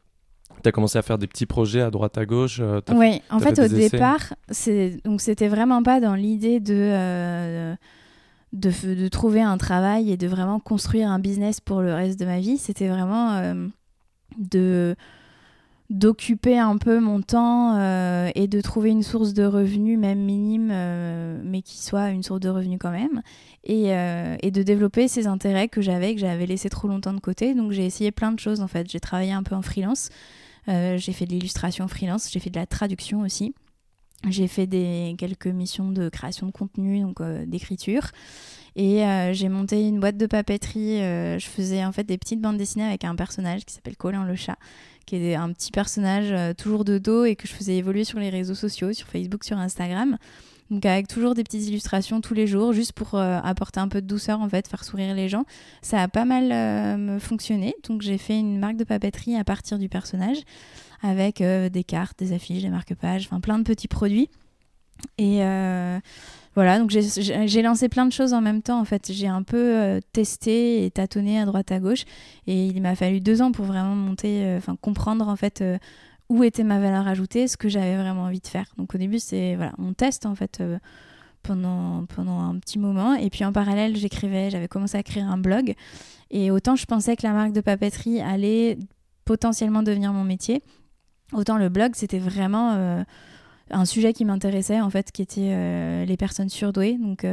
tu 0.63 0.69
as 0.69 0.71
commencé 0.71 0.97
à 0.97 1.01
faire 1.01 1.17
des 1.17 1.27
petits 1.27 1.45
projets 1.45 1.81
à 1.81 1.91
droite 1.91 2.17
à 2.17 2.25
gauche 2.25 2.59
euh, 2.61 2.81
Oui, 2.91 3.21
en 3.29 3.39
fait, 3.39 3.59
au 3.59 3.67
départ, 3.67 4.33
c'était 4.49 5.47
vraiment 5.47 5.83
pas 5.83 5.99
dans 5.99 6.15
l'idée 6.15 6.59
de, 6.59 6.73
euh, 6.75 7.75
de, 8.53 8.71
de, 8.95 9.07
trouver 9.07 9.41
un 9.41 9.57
travail 9.57 10.11
et 10.11 10.17
de 10.17 10.27
vraiment 10.27 10.59
construire 10.59 11.09
un 11.09 11.19
business 11.19 11.59
pour 11.61 11.81
le 11.81 11.93
reste 11.93 12.19
de 12.19 12.25
ma 12.25 12.39
vie. 12.39 12.57
C'était 12.57 12.87
vraiment 12.87 13.33
euh, 13.33 13.67
de 14.37 14.95
d'occuper 15.91 16.57
un 16.57 16.77
peu 16.77 16.99
mon 16.99 17.21
temps 17.21 17.79
et 18.33 18.47
de 18.47 18.61
trouver 18.61 18.89
une 18.89 19.03
source 19.03 19.35
de 19.35 19.45
revenus, 19.45 19.99
même 19.99 20.17
minime, 20.17 20.73
mais 21.43 21.61
qui 21.61 21.77
soit 21.77 22.09
une 22.09 22.23
source 22.23 22.39
de 22.39 22.49
revenus 22.49 22.79
quand 22.81 22.89
même, 22.89 23.21
et, 23.63 23.89
et 24.41 24.49
de 24.49 24.63
développer 24.63 25.07
ces 25.07 25.27
intérêts 25.27 25.67
que 25.67 25.81
j'avais, 25.81 26.15
que 26.15 26.21
j'avais 26.21 26.47
laissé 26.47 26.69
trop 26.69 26.87
longtemps 26.87 27.13
de 27.13 27.19
côté. 27.19 27.53
Donc 27.53 27.71
j'ai 27.71 27.85
essayé 27.85 28.09
plein 28.09 28.31
de 28.31 28.39
choses 28.39 28.61
en 28.61 28.67
fait. 28.67 28.89
J'ai 28.89 28.99
travaillé 28.99 29.31
un 29.31 29.43
peu 29.43 29.53
en 29.53 29.61
freelance. 29.61 30.09
Euh, 30.67 30.97
j'ai 30.97 31.13
fait 31.13 31.25
de 31.25 31.31
l'illustration 31.31 31.87
freelance, 31.87 32.29
j'ai 32.31 32.39
fait 32.39 32.49
de 32.49 32.59
la 32.59 32.65
traduction 32.65 33.21
aussi. 33.21 33.53
J'ai 34.27 34.47
fait 34.47 34.65
des, 34.65 35.15
quelques 35.17 35.47
missions 35.47 35.91
de 35.91 36.09
création 36.09 36.47
de 36.47 36.51
contenu, 36.51 37.01
donc 37.01 37.21
euh, 37.21 37.45
d'écriture. 37.45 38.09
Et 38.75 39.05
euh, 39.05 39.33
j'ai 39.33 39.49
monté 39.49 39.87
une 39.87 39.99
boîte 39.99 40.17
de 40.17 40.25
papeterie. 40.25 40.99
je 40.99 41.45
faisais 41.45 41.85
en 41.85 41.91
fait 41.91 42.03
des 42.03 42.17
petites 42.17 42.41
bandes 42.41 42.57
dessinées 42.57 42.85
avec 42.85 43.05
un 43.05 43.15
personnage 43.15 43.65
qui 43.65 43.73
s'appelle 43.73 43.95
Colin 43.95 44.25
le 44.25 44.35
chat, 44.35 44.57
qui 45.05 45.15
est 45.15 45.35
un 45.35 45.51
petit 45.53 45.71
personnage 45.71 46.55
toujours 46.55 46.83
de 46.83 46.97
dos 46.97 47.25
et 47.25 47.35
que 47.35 47.47
je 47.47 47.53
faisais 47.53 47.77
évoluer 47.77 48.03
sur 48.03 48.19
les 48.19 48.29
réseaux 48.29 48.55
sociaux, 48.55 48.91
sur 48.91 49.07
Facebook, 49.07 49.43
sur 49.43 49.57
Instagram. 49.57 50.17
Donc 50.71 50.85
avec 50.85 51.07
toujours 51.07 51.35
des 51.35 51.43
petites 51.43 51.67
illustrations 51.67 52.21
tous 52.21 52.33
les 52.33 52.47
jours, 52.47 52.73
juste 52.73 52.93
pour 52.93 53.15
euh, 53.15 53.39
apporter 53.43 53.79
un 53.79 53.87
peu 53.87 54.01
de 54.01 54.07
douceur 54.07 54.41
en 54.41 54.49
fait, 54.49 54.67
faire 54.67 54.83
sourire 54.83 55.13
les 55.13 55.29
gens. 55.29 55.45
Ça 55.81 56.01
a 56.01 56.07
pas 56.07 56.25
mal 56.25 56.51
euh, 56.51 57.19
fonctionné. 57.19 57.75
Donc 57.87 58.01
j'ai 58.01 58.17
fait 58.17 58.39
une 58.39 58.57
marque 58.57 58.77
de 58.77 58.83
papeterie 58.83 59.35
à 59.35 59.43
partir 59.43 59.77
du 59.77 59.89
personnage, 59.89 60.37
avec 61.03 61.41
euh, 61.41 61.69
des 61.69 61.83
cartes, 61.83 62.17
des 62.17 62.33
affiches, 62.33 62.63
des 62.63 62.69
marque-pages, 62.69 63.27
enfin 63.29 63.39
plein 63.39 63.59
de 63.59 63.63
petits 63.63 63.87
produits. 63.87 64.29
Et 65.17 65.39
voilà, 66.55 66.79
donc 66.79 66.89
j'ai 66.89 67.61
lancé 67.61 67.89
plein 67.89 68.05
de 68.05 68.13
choses 68.13 68.31
en 68.33 68.39
même 68.39 68.61
temps. 68.61 68.79
En 68.79 68.85
fait, 68.85 69.11
j'ai 69.11 69.27
un 69.27 69.43
peu 69.43 69.99
testé 70.13 70.85
et 70.85 70.89
tâtonné 70.89 71.37
à 71.37 71.43
droite 71.43 71.69
à 71.73 71.79
gauche. 71.79 72.05
Et 72.47 72.67
il 72.67 72.81
m'a 72.81 72.95
fallu 72.95 73.19
deux 73.19 73.41
ans 73.41 73.51
pour 73.51 73.65
vraiment 73.65 73.93
monter, 73.93 74.55
enfin 74.57 74.77
comprendre 74.79 75.27
en 75.27 75.35
fait 75.35 75.61
où 76.29 76.43
était 76.43 76.63
ma 76.63 76.79
valeur 76.79 77.07
ajoutée, 77.07 77.47
ce 77.47 77.57
que 77.57 77.69
j'avais 77.69 77.95
vraiment 77.95 78.23
envie 78.23 78.39
de 78.39 78.47
faire. 78.47 78.73
Donc 78.77 78.95
au 78.95 78.97
début, 78.97 79.19
c'est 79.19 79.55
voilà, 79.55 79.73
on 79.77 79.93
teste 79.93 80.25
en 80.25 80.35
fait 80.35 80.59
euh, 80.59 80.79
pendant, 81.43 82.05
pendant 82.05 82.39
un 82.39 82.57
petit 82.59 82.79
moment. 82.79 83.13
Et 83.13 83.29
puis 83.29 83.45
en 83.45 83.51
parallèle, 83.51 83.95
j'écrivais, 83.95 84.49
j'avais 84.49 84.67
commencé 84.67 84.97
à 84.97 85.01
écrire 85.01 85.29
un 85.29 85.37
blog. 85.37 85.75
Et 86.31 86.51
autant 86.51 86.75
je 86.75 86.85
pensais 86.85 87.15
que 87.15 87.25
la 87.25 87.33
marque 87.33 87.51
de 87.51 87.61
papeterie 87.61 88.21
allait 88.21 88.77
potentiellement 89.25 89.83
devenir 89.83 90.13
mon 90.13 90.23
métier, 90.23 90.63
autant 91.33 91.57
le 91.57 91.69
blog, 91.69 91.91
c'était 91.95 92.19
vraiment 92.19 92.73
euh, 92.73 93.03
un 93.71 93.85
sujet 93.85 94.13
qui 94.13 94.25
m'intéressait, 94.25 94.81
en 94.81 94.89
fait, 94.89 95.11
qui 95.11 95.23
était 95.23 95.51
euh, 95.53 96.05
les 96.05 96.17
personnes 96.17 96.49
surdouées. 96.49 96.97
Donc 96.99 97.25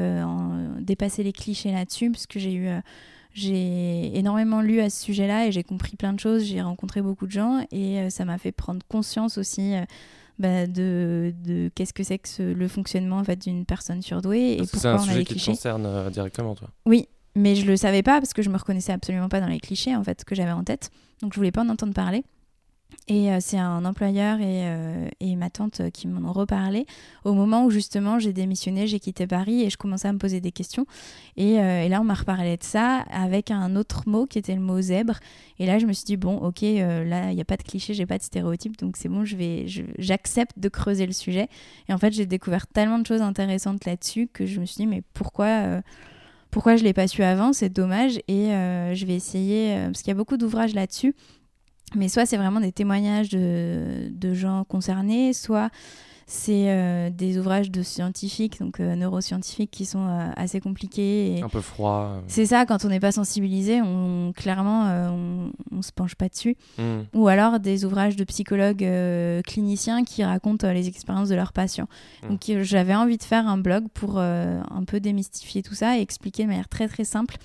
dépasser 0.81 1.23
les 1.23 1.33
clichés 1.33 1.73
là-dessus, 1.73 2.11
puisque 2.11 2.39
j'ai 2.39 2.55
eu 2.55 2.69
j'ai 3.35 4.17
énormément 4.19 4.61
lu 4.61 4.81
à 4.81 4.91
ce 4.91 5.03
sujet-là 5.03 5.47
et 5.47 5.53
j'ai 5.53 5.63
compris 5.63 5.97
plein 5.97 6.13
de 6.13 6.21
choses, 6.21 6.45
j'ai 6.45 6.61
rencontré 6.61 7.01
beaucoup 7.03 7.27
de 7.27 7.33
gens 7.33 7.65
et 7.71 7.99
euh, 7.99 8.11
ça 8.11 8.25
m'a 8.25 8.39
fait 8.39 8.53
prendre 8.53 8.81
conscience 8.89 9.39
aussi 9.39 9.75
euh, 9.75 9.85
bah, 10.39 10.67
de, 10.67 11.33
de 11.45 11.71
qu'est-ce 11.75 11.93
que 11.93 12.03
c'est 12.03 12.19
que 12.19 12.43
le 12.43 12.69
fonctionnement 12.69 13.19
en 13.19 13.25
fait, 13.25 13.37
d'une 13.37 13.65
personne 13.65 14.03
surdouée 14.03 14.55
et 14.55 14.57
pourquoi 14.59 14.93
on 14.93 14.95
a. 14.95 14.99
C'est 14.99 15.05
un 15.05 15.13
sujet 15.13 15.25
qui 15.25 15.37
te 15.37 15.47
concerne 15.47 15.87
euh, 15.87 16.11
directement, 16.11 16.55
toi. 16.55 16.69
Oui, 16.85 17.09
mais 17.35 17.55
je 17.55 17.67
le 17.67 17.77
savais 17.77 18.03
pas 18.03 18.21
parce 18.21 18.35
que 18.35 18.43
je 18.43 18.51
me 18.51 18.57
reconnaissais 18.57 18.93
absolument 18.93 19.29
pas 19.29 19.41
dans 19.41 19.49
les 19.49 19.61
clichés 19.61 19.97
en 19.97 20.05
fait 20.05 20.25
que 20.25 20.35
j'avais 20.35 20.53
en 20.53 20.65
tête, 20.65 20.91
donc 21.23 21.33
je 21.33 21.39
voulais 21.39 21.53
pas 21.53 21.63
en 21.63 21.69
entendre 21.69 21.95
parler. 21.95 22.25
Et 23.09 23.31
euh, 23.31 23.39
c'est 23.41 23.59
un 23.59 23.85
employeur 23.85 24.41
et, 24.41 24.63
euh, 24.65 25.37
ma 25.37 25.51
tante 25.51 25.91
qui 25.91 26.07
m'en 26.07 26.29
ont 26.29 26.33
reparlé 26.33 26.87
au 27.25 27.33
moment 27.33 27.65
où 27.65 27.71
justement 27.71 28.19
j'ai 28.19 28.33
démissionné, 28.33 28.87
j'ai 28.87 29.01
quitté 29.01 29.27
Paris 29.27 29.63
et 29.63 29.71
je 29.71 29.77
commençais 29.77 30.09
à 30.09 30.13
me 30.13 30.19
poser 30.19 30.41
des 30.41 30.53
questions. 30.53 30.87
Et, 31.37 31.59
euh, 31.59 31.89
là, 31.89 32.01
on 32.01 32.05
m'a 32.05 32.15
reparlé 32.15 32.57
de 32.57 32.63
ça 32.63 32.99
avec 33.11 33.51
un 33.51 33.75
autre 33.77 34.09
mot 34.09 34.27
qui 34.27 34.39
était 34.39 34.55
le 34.55 34.61
mot 34.61 34.81
zèbre. 34.81 35.19
Et 35.59 35.67
là, 35.67 35.79
je 35.79 35.87
me 35.87 35.93
suis 35.93 36.05
dit, 36.05 36.17
bon, 36.17 36.37
ok, 36.37 36.63
là, 36.63 37.31
il 37.31 37.35
n'y 37.35 37.41
a 37.41 37.45
pas 37.45 37.57
de 37.57 37.63
cliché, 37.63 37.93
j'ai 37.95 38.07
pas 38.07 38.19
de 38.19 38.23
stéréotype, 38.23 38.79
donc 38.79 38.97
c'est 38.97 39.09
bon, 39.09 39.25
j'accepte 39.99 40.59
de 40.59 40.69
creuser 40.69 41.07
le 41.07 41.13
sujet. 41.13 41.49
Et 41.89 41.93
en 41.93 41.99
fait, 41.99 42.13
j'ai 42.13 42.27
découvert 42.27 42.67
tellement 42.67 42.99
de 42.99 43.07
choses 43.07 43.23
intéressantes 43.23 43.85
là-dessus 43.85 44.29
que 44.33 44.47
je 44.47 44.61
me 44.61 44.67
suis 44.67 44.77
dit, 44.77 44.87
mais 44.87 45.03
pourquoi 45.15 45.83
pourquoi 46.51 46.77
je 46.77 46.85
l'ai 46.85 46.93
pas 46.93 47.09
su 47.09 47.23
avant, 47.23 47.55
c'est 47.55 47.71
dommage 47.71 48.19
et 48.29 48.49
je 48.49 49.07
vais 49.07 49.15
essayer 49.15 49.75
parce 49.87 50.03
qu'il 50.03 50.09
y 50.09 50.13
a 50.13 50.17
beaucoup 50.17 50.37
d'ouvrages 50.37 50.75
là-dessus 50.75 51.15
mais 51.95 52.09
soit 52.09 52.27
c'est 52.27 52.37
vraiment 52.37 52.61
des 52.61 52.73
témoignages 52.73 53.29
de, 53.29 54.09
de 54.11 54.35
gens 54.35 54.65
concernés, 54.65 55.33
soit 55.33 55.71
c'est 56.33 56.71
euh, 56.71 57.11
des 57.11 57.39
ouvrages 57.39 57.71
de 57.71 57.83
scientifiques, 57.83 58.59
donc 58.59 58.81
euh, 58.81 58.97
neuroscientifiques, 58.97 59.71
qui 59.71 59.85
sont 59.85 60.07
euh, 60.07 60.31
assez 60.37 60.61
compliqués. 60.61 61.37
Et... 61.37 61.43
Un 61.43 61.49
peu 61.49 61.61
froid. 61.61 62.23
C'est 62.27 62.47
ça, 62.47 62.65
quand 62.65 62.87
on 62.87 62.89
n'est 62.89 63.01
pas 63.01 63.13
sensibilisé, 63.13 63.83
on, 63.83 64.33
clairement, 64.35 64.85
on, 65.13 65.53
on 65.71 65.83
se 65.83 65.93
penche 65.93 66.15
pas 66.15 66.29
dessus. 66.29 66.57
Hmm. 66.79 67.03
Ou 67.13 67.29
alors 67.29 67.61
des 67.61 67.85
ouvrages 67.85 68.17
de 68.17 68.25
psychologues 68.25 68.89
cliniciens 69.47 70.05
qui 70.05 70.25
racontent 70.25 70.71
les 70.73 70.89
expériences 70.89 71.29
de 71.29 71.35
leurs 71.35 71.53
patients. 71.53 71.89
Hmm. 72.23 72.31
Donc 72.31 72.51
j'avais 72.63 72.95
envie 72.95 73.19
de 73.19 73.25
faire 73.25 73.47
un 73.47 73.59
blog 73.59 73.89
pour 73.93 74.19
un 74.19 74.85
peu 74.87 75.01
démystifier 75.01 75.63
tout 75.63 75.75
ça 75.75 75.99
et 75.99 76.01
expliquer 76.01 76.45
de 76.45 76.49
manière 76.49 76.69
très 76.69 76.89
très 76.89 77.05
simple 77.05 77.37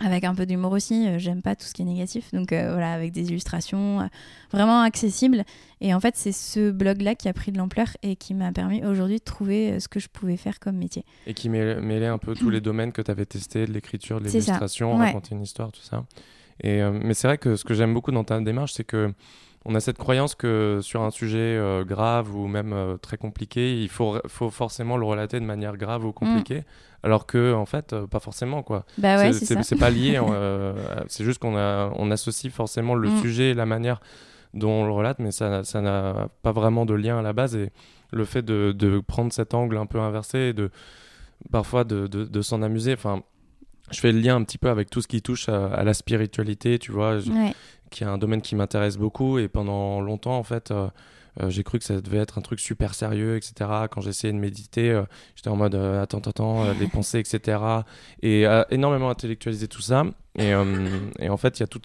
avec 0.00 0.24
un 0.24 0.34
peu 0.34 0.44
d'humour 0.44 0.72
aussi, 0.72 1.06
euh, 1.06 1.18
j'aime 1.18 1.42
pas 1.42 1.56
tout 1.56 1.64
ce 1.64 1.72
qui 1.72 1.82
est 1.82 1.86
négatif, 1.86 2.30
donc 2.32 2.52
euh, 2.52 2.72
voilà, 2.72 2.92
avec 2.92 3.12
des 3.12 3.28
illustrations 3.28 4.00
euh, 4.00 4.04
vraiment 4.52 4.82
accessibles. 4.82 5.44
Et 5.80 5.94
en 5.94 6.00
fait, 6.00 6.16
c'est 6.16 6.32
ce 6.32 6.70
blog-là 6.70 7.14
qui 7.14 7.28
a 7.28 7.32
pris 7.32 7.50
de 7.50 7.58
l'ampleur 7.58 7.88
et 8.02 8.16
qui 8.16 8.34
m'a 8.34 8.52
permis 8.52 8.84
aujourd'hui 8.84 9.18
de 9.18 9.24
trouver 9.24 9.80
ce 9.80 9.88
que 9.88 10.00
je 10.00 10.08
pouvais 10.08 10.36
faire 10.36 10.60
comme 10.60 10.76
métier. 10.76 11.04
Et 11.26 11.34
qui 11.34 11.48
mêlait 11.48 12.06
un 12.06 12.18
peu 12.18 12.34
tous 12.34 12.50
les 12.50 12.60
domaines 12.62 12.92
que 12.92 13.02
tu 13.02 13.10
avais 13.10 13.26
testés, 13.26 13.66
de 13.66 13.72
l'écriture, 13.72 14.20
l'illustration, 14.20 14.96
raconter 14.96 15.34
une 15.34 15.42
histoire, 15.42 15.72
tout 15.72 15.82
ça. 15.82 16.04
Et, 16.62 16.82
mais 16.82 17.12
c'est 17.12 17.28
vrai 17.28 17.36
que 17.36 17.56
ce 17.56 17.64
que 17.64 17.74
j'aime 17.74 17.92
beaucoup 17.92 18.12
dans 18.12 18.24
ta 18.24 18.40
démarche, 18.40 18.72
c'est 18.72 18.84
que 18.84 19.12
on 19.66 19.74
a 19.74 19.80
cette 19.80 19.98
croyance 19.98 20.34
que 20.34 20.78
sur 20.80 21.02
un 21.02 21.10
sujet 21.10 21.60
grave 21.84 22.34
ou 22.34 22.46
même 22.46 22.96
très 23.02 23.16
compliqué, 23.16 23.82
il 23.82 23.88
faut, 23.88 24.16
faut 24.28 24.50
forcément 24.50 24.96
le 24.96 25.04
relater 25.04 25.40
de 25.40 25.44
manière 25.44 25.76
grave 25.76 26.04
ou 26.04 26.12
compliquée. 26.12 26.60
Mm 26.60 26.96
alors 27.06 27.24
que 27.24 27.54
en 27.54 27.66
fait 27.66 27.92
euh, 27.92 28.06
pas 28.06 28.18
forcément 28.18 28.64
quoi 28.64 28.84
bah 28.98 29.32
c'est 29.32 29.78
pas 29.78 29.90
lié 29.90 30.20
euh, 30.30 30.74
c'est 31.06 31.24
juste 31.24 31.38
qu'on 31.38 31.56
on 31.56 32.10
associe 32.10 32.52
forcément 32.52 32.96
le 32.96 33.08
mm. 33.08 33.20
sujet 33.20 33.50
et 33.50 33.54
la 33.54 33.64
manière 33.64 34.00
dont 34.54 34.70
on 34.70 34.86
le 34.86 34.92
relate 34.92 35.20
mais 35.20 35.30
ça 35.30 35.62
ça 35.62 35.80
n'a 35.80 36.28
pas 36.42 36.50
vraiment 36.50 36.84
de 36.84 36.94
lien 36.94 37.18
à 37.18 37.22
la 37.22 37.32
base 37.32 37.54
et 37.54 37.70
le 38.12 38.24
fait 38.24 38.44
de, 38.44 39.00
prendre 39.06 39.32
cet 39.32 39.54
angle 39.54 39.76
un 39.76 39.86
peu 39.86 40.00
inversé 40.00 40.38
et 40.38 40.52
de 40.52 40.70
parfois 41.52 41.84
de, 41.84 42.42
s'en 42.42 42.62
amuser 42.62 42.94
enfin 42.94 43.22
je 43.92 44.00
fais 44.00 44.10
le 44.10 44.18
lien 44.18 44.34
un 44.34 44.42
petit 44.42 44.58
peu 44.58 44.68
avec 44.68 44.90
tout 44.90 45.00
ce 45.00 45.06
qui 45.06 45.22
touche 45.22 45.48
à, 45.48 45.84
la 45.84 45.94
spiritualité 45.94 46.78
tu 46.80 46.90
vois 46.90 47.18
qui 47.90 48.04
est 48.04 48.06
un 48.06 48.18
domaine 48.18 48.42
qui 48.42 48.54
m'intéresse 48.54 48.96
beaucoup 48.96 49.38
et 49.38 49.48
pendant 49.48 50.00
longtemps 50.00 50.36
en 50.36 50.42
fait 50.42 50.70
euh, 50.70 50.88
j'ai 51.48 51.62
cru 51.64 51.78
que 51.78 51.84
ça 51.84 52.00
devait 52.00 52.18
être 52.18 52.38
un 52.38 52.40
truc 52.40 52.60
super 52.60 52.94
sérieux, 52.94 53.36
etc. 53.36 53.70
Quand 53.90 54.00
j'essayais 54.00 54.32
de 54.32 54.38
méditer, 54.38 55.02
j'étais 55.34 55.50
en 55.50 55.56
mode 55.56 55.74
attends, 55.74 56.20
attends, 56.20 56.72
les 56.72 56.86
pensées, 56.92 57.18
etc. 57.18 57.58
Et 58.22 58.46
énormément 58.70 59.10
intellectualiser 59.10 59.68
tout 59.68 59.82
ça. 59.82 60.04
Et, 60.38 60.52
et 61.18 61.28
en 61.28 61.36
fait, 61.36 61.58
il 61.58 61.60
y 61.60 61.64
a 61.64 61.66
tout 61.66 61.82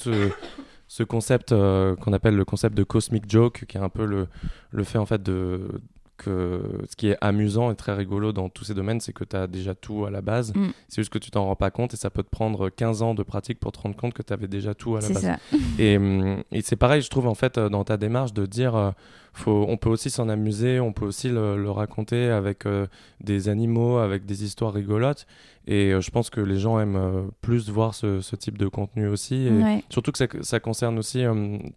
ce 0.88 1.04
concept 1.04 1.50
qu'on 1.50 2.14
appelle 2.14 2.38
le 2.38 2.46
concept 2.46 2.78
de 2.78 2.84
cosmic 2.84 3.30
joke, 3.30 3.66
qui 3.68 3.78
est 3.78 3.82
un 3.82 3.90
peu 3.90 4.06
le, 4.06 4.30
le 4.70 4.84
fait 4.86 5.00
en 5.00 5.06
fait 5.06 5.22
de 5.22 5.82
ce 6.26 6.96
qui 6.96 7.10
est 7.10 7.18
amusant 7.22 7.72
et 7.72 7.76
très 7.76 7.94
rigolo 7.94 8.32
dans 8.32 8.50
tous 8.50 8.66
ces 8.66 8.74
domaines, 8.74 9.00
c'est 9.00 9.14
que 9.14 9.24
tu 9.24 9.36
as 9.36 9.48
déjà 9.48 9.76
tout 9.76 10.06
à 10.06 10.12
la 10.12 10.22
base. 10.22 10.54
Mm. 10.54 10.70
C'est 10.88 11.02
juste 11.02 11.12
que 11.12 11.20
tu 11.20 11.32
t'en 11.32 11.46
rends 11.46 11.56
pas 11.56 11.72
compte 11.72 11.94
et 11.94 11.98
ça 11.98 12.10
peut 12.10 12.24
te 12.24 12.30
prendre 12.30 12.70
15 12.70 13.02
ans 13.02 13.14
de 13.14 13.24
pratique 13.24 13.60
pour 13.60 13.72
te 13.72 13.80
rendre 13.80 13.96
compte 13.96 14.14
que 14.14 14.22
tu 14.22 14.34
avais 14.34 14.48
déjà 14.48 14.74
tout 14.74 14.96
à 14.96 15.02
la 15.02 15.10
base. 15.10 15.32
Et, 15.80 15.98
mm, 15.98 16.44
et 16.52 16.62
c'est 16.62 16.76
pareil, 16.76 17.02
je 17.02 17.10
trouve, 17.10 17.28
en 17.28 17.36
fait, 17.36 17.60
dans 17.60 17.84
ta 17.84 17.98
démarche 17.98 18.34
de 18.34 18.46
dire 18.46 18.76
euh, 18.76 18.92
faut, 19.34 19.66
on 19.68 19.78
peut 19.78 19.90
aussi 19.90 20.10
s'en 20.10 20.28
amuser, 20.28 20.80
on 20.80 20.92
peut 20.92 21.06
aussi 21.06 21.30
le, 21.30 21.70
raconter 21.72 22.30
avec 22.30 22.66
euh, 22.66 22.88
des 23.22 23.48
animaux, 23.48 23.98
avec 23.98 24.26
des 24.26 24.44
histoires 24.44 24.74
rigolotes. 24.74 25.26
Et 25.68 25.94
euh, 25.94 26.02
je 26.02 26.12
pense 26.12 26.30
que 26.30 26.42
les 26.42 26.60
gens 26.60 26.80
aiment 26.80 26.96
euh, 26.98 27.22
plus 27.42 27.70
voir 27.70 27.94
ce, 27.94 28.20
ce, 28.20 28.36
type 28.36 28.58
de 28.58 28.68
contenu 28.68 29.08
aussi. 29.08 29.48
Et 29.48 29.84
Surtout 29.90 30.12
que 30.12 30.18
ça, 30.18 30.28
ça, 30.42 30.60
concerne 30.60 31.00
aussi, 31.00 31.24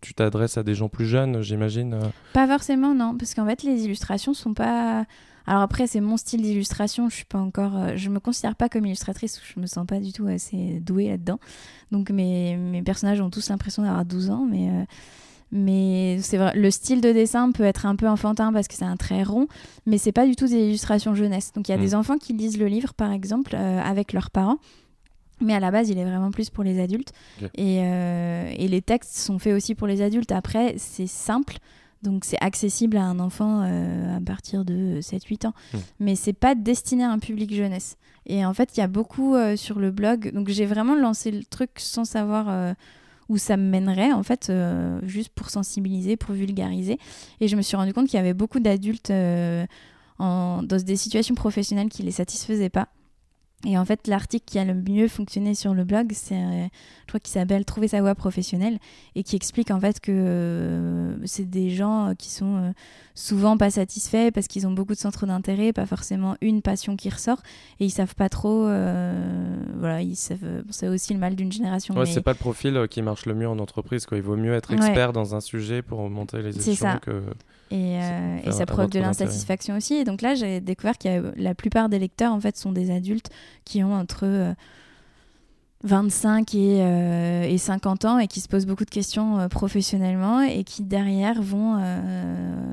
tu 0.00 0.14
t'adresses 0.14 0.58
à 0.58 0.62
des 0.62 0.74
gens 0.74 0.88
plus 0.88 1.06
jeunes, 1.06 1.42
j'imagine. 1.42 1.98
Pas 2.32 2.48
forcément, 2.48 2.94
non, 2.94 3.16
parce 3.16 3.34
qu'en 3.34 3.46
fait, 3.46 3.62
les 3.62 3.84
illustrations 3.84 4.34
sont 4.34 4.54
pas. 4.54 5.06
Alors 5.46 5.60
après, 5.60 5.86
c'est 5.86 6.00
mon 6.00 6.16
style 6.16 6.42
d'illustration. 6.42 7.10
Je 7.10 7.16
suis 7.16 7.24
pas 7.26 7.38
encore, 7.38 7.96
je 7.96 8.08
me 8.08 8.18
considère 8.18 8.56
pas 8.56 8.70
comme 8.70 8.86
illustratrice. 8.86 9.40
Je 9.54 9.60
me 9.60 9.66
sens 9.66 9.86
pas 9.86 10.00
du 10.00 10.12
tout 10.12 10.26
assez 10.26 10.80
douée 10.80 11.08
là-dedans. 11.08 11.38
Donc 11.92 12.10
mes, 12.10 12.56
mes 12.56 12.82
personnages 12.82 13.20
ont 13.20 13.28
tous 13.28 13.50
l'impression 13.50 13.82
d'avoir 13.82 14.06
12 14.06 14.30
ans, 14.30 14.46
mais 14.50 14.86
mais 15.52 16.18
c'est 16.20 16.36
vrai, 16.36 16.52
le 16.54 16.70
style 16.70 17.00
de 17.00 17.12
dessin 17.12 17.52
peut 17.52 17.62
être 17.62 17.86
un 17.86 17.96
peu 17.96 18.08
enfantin 18.08 18.52
parce 18.52 18.66
que 18.66 18.74
c'est 18.74 18.84
un 18.84 18.96
trait 18.96 19.22
rond, 19.22 19.46
mais 19.86 19.98
c'est 19.98 20.12
pas 20.12 20.26
du 20.26 20.34
tout 20.36 20.46
des 20.46 20.66
illustrations 20.66 21.14
jeunesse. 21.14 21.52
Donc 21.54 21.68
il 21.68 21.70
y 21.70 21.74
a 21.74 21.78
mm. 21.78 21.80
des 21.80 21.94
enfants 21.94 22.18
qui 22.18 22.32
lisent 22.32 22.58
le 22.58 22.66
livre, 22.66 22.92
par 22.94 23.12
exemple, 23.12 23.54
euh, 23.54 23.80
avec 23.80 24.12
leurs 24.12 24.30
parents. 24.30 24.58
Mais 25.40 25.54
à 25.54 25.60
la 25.60 25.70
base, 25.70 25.90
il 25.90 25.98
est 25.98 26.04
vraiment 26.04 26.30
plus 26.30 26.50
pour 26.50 26.64
les 26.64 26.80
adultes. 26.80 27.12
Et, 27.54 27.80
euh, 27.82 28.50
et, 28.56 28.68
les 28.68 28.82
textes 28.82 29.16
sont 29.16 29.38
faits 29.38 29.52
aussi 29.52 29.74
pour 29.74 29.86
les 29.86 30.00
adultes. 30.00 30.32
Après, 30.32 30.74
c'est 30.78 31.08
simple. 31.08 31.58
Donc 32.02 32.24
c'est 32.24 32.40
accessible 32.40 32.96
à 32.96 33.04
un 33.04 33.18
enfant 33.18 33.62
euh, 33.64 34.16
à 34.16 34.20
partir 34.20 34.64
de 34.64 35.00
7-8 35.00 35.48
ans. 35.48 35.54
Mm. 35.72 35.78
Mais 36.00 36.16
c'est 36.16 36.32
pas 36.32 36.54
destiné 36.54 37.04
à 37.04 37.10
un 37.10 37.18
public 37.18 37.54
jeunesse. 37.54 37.96
Et 38.26 38.44
en 38.44 38.54
fait, 38.54 38.76
il 38.76 38.80
y 38.80 38.82
a 38.82 38.88
beaucoup 38.88 39.36
sur 39.56 39.78
le 39.78 39.90
blog. 39.90 40.32
Donc 40.32 40.48
j'ai 40.48 40.66
vraiment 40.66 40.94
lancé 40.94 41.30
le 41.30 41.44
truc 41.44 41.70
sans 41.76 42.04
savoir 42.04 42.74
où 43.28 43.38
ça 43.38 43.56
me 43.56 43.68
mènerait, 43.68 44.12
en 44.12 44.22
fait, 44.22 44.48
euh, 44.50 45.00
juste 45.02 45.30
pour 45.30 45.50
sensibiliser, 45.50 46.16
pour 46.16 46.34
vulgariser. 46.34 46.98
Et 47.40 47.48
je 47.48 47.56
me 47.56 47.62
suis 47.62 47.76
rendu 47.76 47.92
compte 47.92 48.06
qu'il 48.06 48.16
y 48.16 48.20
avait 48.20 48.34
beaucoup 48.34 48.60
d'adultes 48.60 49.10
euh, 49.10 49.66
dans 50.18 50.62
des 50.62 50.96
situations 50.96 51.34
professionnelles 51.34 51.88
qui 51.88 52.02
les 52.02 52.12
satisfaisaient 52.12 52.70
pas. 52.70 52.88
Et 53.66 53.78
en 53.78 53.84
fait, 53.84 54.06
l'article 54.08 54.44
qui 54.44 54.58
a 54.58 54.64
le 54.64 54.74
mieux 54.74 55.08
fonctionné 55.08 55.54
sur 55.54 55.72
le 55.72 55.84
blog, 55.84 56.12
c'est, 56.12 56.34
euh, 56.34 56.66
je 57.02 57.06
crois 57.08 57.20
qu'il 57.20 57.32
s'appelle 57.32 57.64
Trouver 57.64 57.88
sa 57.88 58.00
voie 58.00 58.14
professionnelle 58.14 58.78
et 59.14 59.22
qui 59.22 59.36
explique 59.36 59.70
en 59.70 59.80
fait 59.80 60.00
que 60.00 60.12
euh, 60.12 61.16
c'est 61.24 61.48
des 61.48 61.70
gens 61.70 62.12
qui 62.18 62.30
sont 62.30 62.56
euh, 62.56 62.70
souvent 63.14 63.56
pas 63.56 63.70
satisfaits 63.70 64.30
parce 64.32 64.48
qu'ils 64.48 64.66
ont 64.66 64.72
beaucoup 64.72 64.92
de 64.92 64.98
centres 64.98 65.26
d'intérêt, 65.26 65.72
pas 65.72 65.86
forcément 65.86 66.36
une 66.42 66.60
passion 66.60 66.96
qui 66.96 67.08
ressort 67.08 67.42
et 67.80 67.86
ils 67.86 67.90
savent 67.90 68.14
pas 68.14 68.28
trop. 68.28 68.64
voilà, 68.64 70.02
ils 70.02 70.16
savent. 70.16 70.62
c'est 70.70 70.88
aussi 70.88 71.14
le 71.14 71.18
mal 71.18 71.34
d'une 71.34 71.52
génération. 71.52 71.94
Ouais, 71.94 72.06
c'est 72.06 72.20
pas 72.20 72.32
le 72.32 72.38
profil 72.38 72.86
qui 72.90 73.00
marche 73.00 73.24
le 73.24 73.34
mieux 73.34 73.48
en 73.48 73.58
entreprise. 73.58 74.04
Quoi. 74.04 74.18
Il 74.18 74.24
vaut 74.24 74.36
mieux 74.36 74.52
être 74.52 74.72
expert 74.72 75.12
dans 75.12 75.34
un 75.34 75.40
sujet 75.40 75.80
pour 75.80 76.08
monter 76.10 76.42
les 76.42 76.68
échelons 76.68 76.98
que 77.00 77.22
et, 77.74 77.98
euh, 77.98 78.36
et 78.44 78.52
ça 78.52 78.66
provoque 78.66 78.92
de 78.92 79.00
l'insatisfaction 79.00 79.76
aussi. 79.76 79.94
Et 79.94 80.04
donc 80.04 80.22
là, 80.22 80.36
j'ai 80.36 80.60
découvert 80.60 80.96
que 80.96 81.32
la 81.36 81.54
plupart 81.56 81.88
des 81.88 81.98
lecteurs, 81.98 82.32
en 82.32 82.40
fait, 82.40 82.56
sont 82.56 82.70
des 82.70 82.92
adultes 82.92 83.30
qui 83.64 83.82
ont 83.82 83.92
entre 83.92 84.54
25 85.82 86.54
euh, 86.54 87.42
et, 87.42 87.54
et, 87.54 87.58
50 87.58 88.04
ans 88.04 88.18
et 88.20 88.28
qui 88.28 88.40
se 88.40 88.48
posent 88.48 88.66
beaucoup 88.66 88.84
de 88.84 88.90
questions 88.90 89.40
euh, 89.40 89.48
professionnellement 89.48 90.40
et 90.40 90.62
qui, 90.62 90.84
derrière, 90.84 91.42
vont 91.42 91.80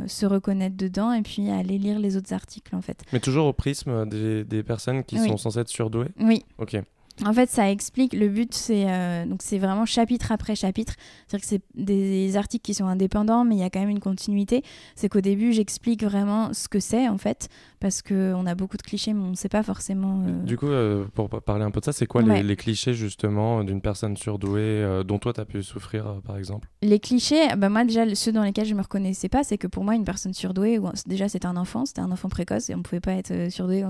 se 0.05 0.25
reconnaître 0.27 0.77
dedans 0.77 1.11
et 1.11 1.23
puis 1.23 1.49
aller 1.49 1.79
lire 1.79 1.97
les 1.97 2.15
autres 2.15 2.33
articles, 2.33 2.75
en 2.75 2.81
fait. 2.81 3.01
Mais 3.11 3.19
toujours 3.19 3.47
au 3.47 3.53
prisme 3.53 4.05
des, 4.07 4.43
des 4.43 4.61
personnes 4.61 5.03
qui 5.03 5.17
sont 5.17 5.37
censées 5.37 5.61
être 5.61 5.69
surdouées? 5.69 6.09
Oui. 6.19 6.45
Ok. 6.59 6.77
En 7.25 7.33
fait, 7.33 7.49
ça 7.49 7.69
explique. 7.69 8.13
Le 8.13 8.29
but, 8.29 8.53
c'est 8.53 8.85
donc 9.27 9.41
c'est 9.41 9.57
vraiment 9.57 9.85
chapitre 9.85 10.31
après 10.31 10.55
chapitre. 10.55 10.93
C'est-à-dire 11.27 11.41
que 11.41 11.49
c'est 11.49 11.61
des 11.75 12.37
articles 12.37 12.63
qui 12.63 12.73
sont 12.73 12.85
indépendants, 12.85 13.43
mais 13.43 13.55
il 13.55 13.59
y 13.59 13.63
a 13.63 13.69
quand 13.69 13.79
même 13.79 13.89
une 13.89 13.99
continuité. 13.99 14.63
C'est 14.95 15.09
qu'au 15.09 15.21
début, 15.21 15.53
j'explique 15.53 16.03
vraiment 16.03 16.53
ce 16.53 16.67
que 16.67 16.79
c'est 16.79 17.07
en 17.07 17.17
fait, 17.17 17.49
parce 17.79 18.01
qu'on 18.01 18.45
a 18.45 18.55
beaucoup 18.55 18.77
de 18.77 18.81
clichés, 18.81 19.13
mais 19.13 19.21
on 19.21 19.29
ne 19.31 19.35
sait 19.35 19.49
pas 19.49 19.63
forcément. 19.63 20.23
Euh, 20.25 20.43
du 20.43 20.57
coup, 20.57 20.67
euh, 20.67 21.05
pour 21.13 21.29
parler 21.29 21.63
un 21.63 21.71
peu 21.71 21.79
de 21.79 21.85
ça, 21.85 21.93
c'est 21.93 22.05
quoi 22.05 22.21
les, 22.21 22.55
clichés 22.55 22.93
justement 22.93 23.63
d'une 23.63 23.81
personne 23.81 24.17
surdouée 24.17 24.61
euh, 24.61 25.03
dont 25.03 25.19
toi 25.19 25.33
tu 25.33 25.41
as 25.41 25.45
pu 25.45 25.63
souffrir 25.63 26.21
par 26.25 26.37
exemple? 26.37 26.69
Les 26.81 26.99
clichés, 26.99 27.55
bah 27.57 27.69
moi 27.69 27.83
déjà, 27.83 28.13
ceux 28.15 28.31
dans 28.31 28.43
lesquels 28.43 28.65
je 28.65 28.75
me 28.75 28.81
reconnaissais 28.81 29.29
pas, 29.29 29.43
c'est 29.43 29.57
que 29.57 29.67
pour 29.67 29.83
moi, 29.83 29.95
une 29.95 30.03
personne 30.03 30.33
surdouée, 30.33 30.79
déjà 31.05 31.29
c'était 31.29 31.45
un 31.45 31.57
enfant, 31.57 31.85
c'était 31.85 32.01
un 32.01 32.11
enfant 32.11 32.29
précoce 32.29 32.69
et 32.69 32.75
on 32.75 32.81
pouvait 32.81 32.99
pas 32.99 33.13
être 33.13 33.49
surdoué 33.51 33.83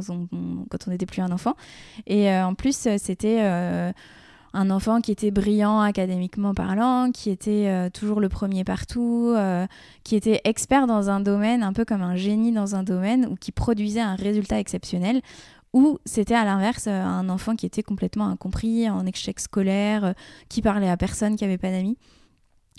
quand 0.70 0.88
on 0.88 0.92
n'était 0.92 1.06
plus 1.06 1.22
un 1.22 1.32
enfant. 1.32 1.56
Et 2.08 2.30
en 2.32 2.54
plus, 2.54 2.88
c'était 2.98 3.21
un 4.54 4.70
enfant 4.70 5.02
qui 5.02 5.12
était 5.12 5.32
brillant 5.32 5.80
académiquement 5.80 6.54
parlant, 6.54 7.12
qui 7.12 7.30
était 7.30 7.68
euh, 7.68 7.90
toujours 7.90 8.20
le 8.20 8.30
premier 8.30 8.64
partout, 8.64 9.34
euh, 9.36 9.66
qui 10.04 10.16
était 10.16 10.42
expert 10.44 10.88
dans 10.88 11.10
un 11.10 11.22
domaine, 11.22 11.64
un 11.64 11.74
peu 11.74 11.86
comme 11.86 12.02
un 12.02 12.16
génie 12.16 12.52
dans 12.52 12.76
un 12.76 12.84
domaine, 12.84 13.28
ou 13.28 13.36
qui 13.36 13.52
produisait 13.52 14.02
un 14.02 14.16
résultat 14.16 14.60
exceptionnel, 14.60 15.22
ou 15.74 16.00
c'était 16.06 16.36
à 16.36 16.44
l'inverse 16.44 16.86
euh, 16.88 17.04
un 17.04 17.30
enfant 17.30 17.56
qui 17.56 17.66
était 17.66 17.84
complètement 17.84 18.28
incompris, 18.28 18.90
en 18.90 19.06
échec 19.06 19.40
scolaire, 19.40 20.14
qui 20.50 20.62
parlait 20.62 20.90
à 20.90 20.98
personne, 20.98 21.38
qui 21.38 21.46
avait 21.46 21.58
pas 21.58 21.72
d'amis. 21.72 21.98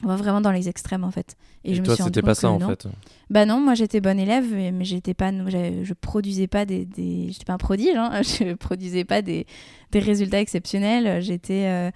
On 0.04 0.08
va 0.08 0.16
vraiment 0.16 0.40
dans 0.40 0.50
les 0.50 0.68
extrêmes 0.68 1.04
en 1.04 1.10
fait. 1.10 1.36
Et, 1.64 1.74
je 1.74 1.82
toi, 1.82 1.96
c'était 1.96 2.22
pas 2.22 2.34
ça 2.34 2.50
en 2.50 2.58
fait. 2.58 2.88
Bah 3.30 3.46
non, 3.46 3.60
moi 3.60 3.74
j'étais 3.74 4.00
bonne 4.00 4.18
élève, 4.18 4.44
mais 4.52 4.84
j'étais 4.84 5.14
pas, 5.14 5.30
je 5.30 5.92
produisais 5.94 6.48
pas 6.48 6.64
des, 6.64 6.84
des... 6.84 7.28
j'étais 7.30 7.44
pas 7.44 7.52
un 7.52 7.58
prodige, 7.58 7.96
hein. 7.96 8.20
je 8.22 8.54
produisais 8.54 9.04
pas 9.04 9.22
des, 9.22 9.46
des 9.92 9.98
résultats 10.00 10.40
exceptionnels. 10.40 11.22
J'étais, 11.22 11.66
euh, 11.66 11.90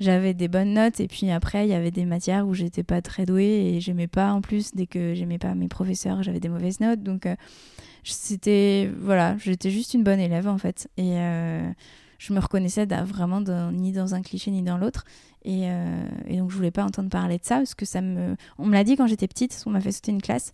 j'avais 0.00 0.34
des 0.34 0.48
bonnes 0.48 0.74
notes 0.74 0.98
et 0.98 1.06
puis 1.06 1.30
après 1.30 1.64
il 1.64 1.70
y 1.70 1.74
avait 1.74 1.92
des 1.92 2.04
matières 2.04 2.46
où 2.48 2.54
j'étais 2.54 2.82
pas 2.82 3.00
très 3.00 3.26
douée 3.26 3.74
et 3.74 3.80
j'aimais 3.80 4.08
pas 4.08 4.32
en 4.32 4.40
plus 4.40 4.74
dès 4.74 4.86
que 4.86 5.14
j'aimais 5.14 5.38
pas 5.38 5.54
mes 5.54 5.68
professeurs, 5.68 6.22
j'avais 6.22 6.40
des 6.40 6.48
mauvaises 6.48 6.80
notes. 6.80 7.02
Donc 7.02 7.26
euh, 7.26 7.36
c'était, 8.02 8.90
voilà, 9.00 9.36
j'étais 9.38 9.70
juste 9.70 9.94
une 9.94 10.02
bonne 10.02 10.20
élève 10.20 10.48
en 10.48 10.58
fait 10.58 10.88
et 10.96 11.12
euh, 11.18 11.70
je 12.22 12.32
me 12.32 12.38
reconnaissais 12.38 12.86
vraiment 12.86 13.40
ni 13.72 13.90
dans 13.90 14.14
un 14.14 14.22
cliché 14.22 14.52
ni 14.52 14.62
dans 14.62 14.78
l'autre. 14.78 15.04
Euh, 15.44 16.08
et, 16.28 16.36
donc 16.36 16.52
je 16.52 16.56
voulais 16.56 16.70
pas 16.70 16.84
entendre 16.84 17.08
parler 17.08 17.36
de 17.38 17.44
ça 17.44 17.56
parce 17.56 17.74
que 17.74 17.84
ça 17.84 18.00
me. 18.00 18.36
On 18.58 18.66
me 18.66 18.72
l'a 18.72 18.84
dit 18.84 18.96
quand 18.96 19.08
j'étais 19.08 19.26
petite, 19.26 19.60
on 19.66 19.70
m'a 19.70 19.80
fait 19.80 19.90
sauter 19.90 20.12
une 20.12 20.22
classe. 20.22 20.52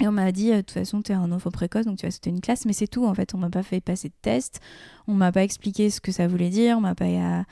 Et 0.00 0.08
on 0.08 0.12
m'a 0.12 0.30
dit, 0.32 0.50
euh, 0.50 0.56
de 0.56 0.60
toute 0.62 0.72
façon, 0.72 1.00
tu 1.00 1.12
es 1.12 1.14
un 1.14 1.30
enfant 1.30 1.50
précoce, 1.50 1.84
donc 1.84 1.98
tu 1.98 2.06
vas 2.06 2.10
sauter 2.10 2.30
une 2.30 2.40
classe, 2.40 2.64
mais 2.66 2.72
c'est 2.72 2.88
tout 2.88 3.06
en 3.06 3.14
fait. 3.14 3.32
On 3.34 3.38
m'a 3.38 3.50
pas 3.50 3.62
fait 3.62 3.80
passer 3.80 4.08
de 4.08 4.14
test, 4.22 4.60
on 5.06 5.14
m'a 5.14 5.30
pas 5.30 5.44
expliqué 5.44 5.88
ce 5.88 6.00
que 6.00 6.10
ça 6.10 6.26
voulait 6.26 6.50
dire, 6.50 6.78
on 6.78 6.80
m'a 6.80 6.96
pas, 6.96 7.44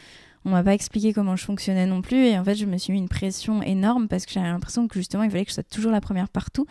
on 0.45 0.51
m'a 0.51 0.65
pas 0.65 0.75
expliqué 0.75 1.13
comment 1.13 1.37
je 1.37 1.45
fonctionnais 1.45 1.87
non 1.87 2.03
plus. 2.03 2.27
Et 2.27 2.37
en 2.39 2.45
fait, 2.45 2.57
je 2.57 2.67
me 2.67 2.79
suis 2.79 2.93
mis 2.93 2.99
une 2.99 3.09
pression 3.09 3.63
énorme 3.63 4.09
parce 4.09 4.27
que 4.27 4.33
j'avais 4.33 4.49
l'impression 4.49 4.89
que 4.89 4.99
justement, 4.99 5.23
il 5.23 5.31
fallait 5.31 5.45
que 5.45 5.51
je 5.51 5.55
sois 5.55 5.63
toujours 5.63 5.93
la 5.93 6.01
première 6.01 6.29
partout 6.29 6.67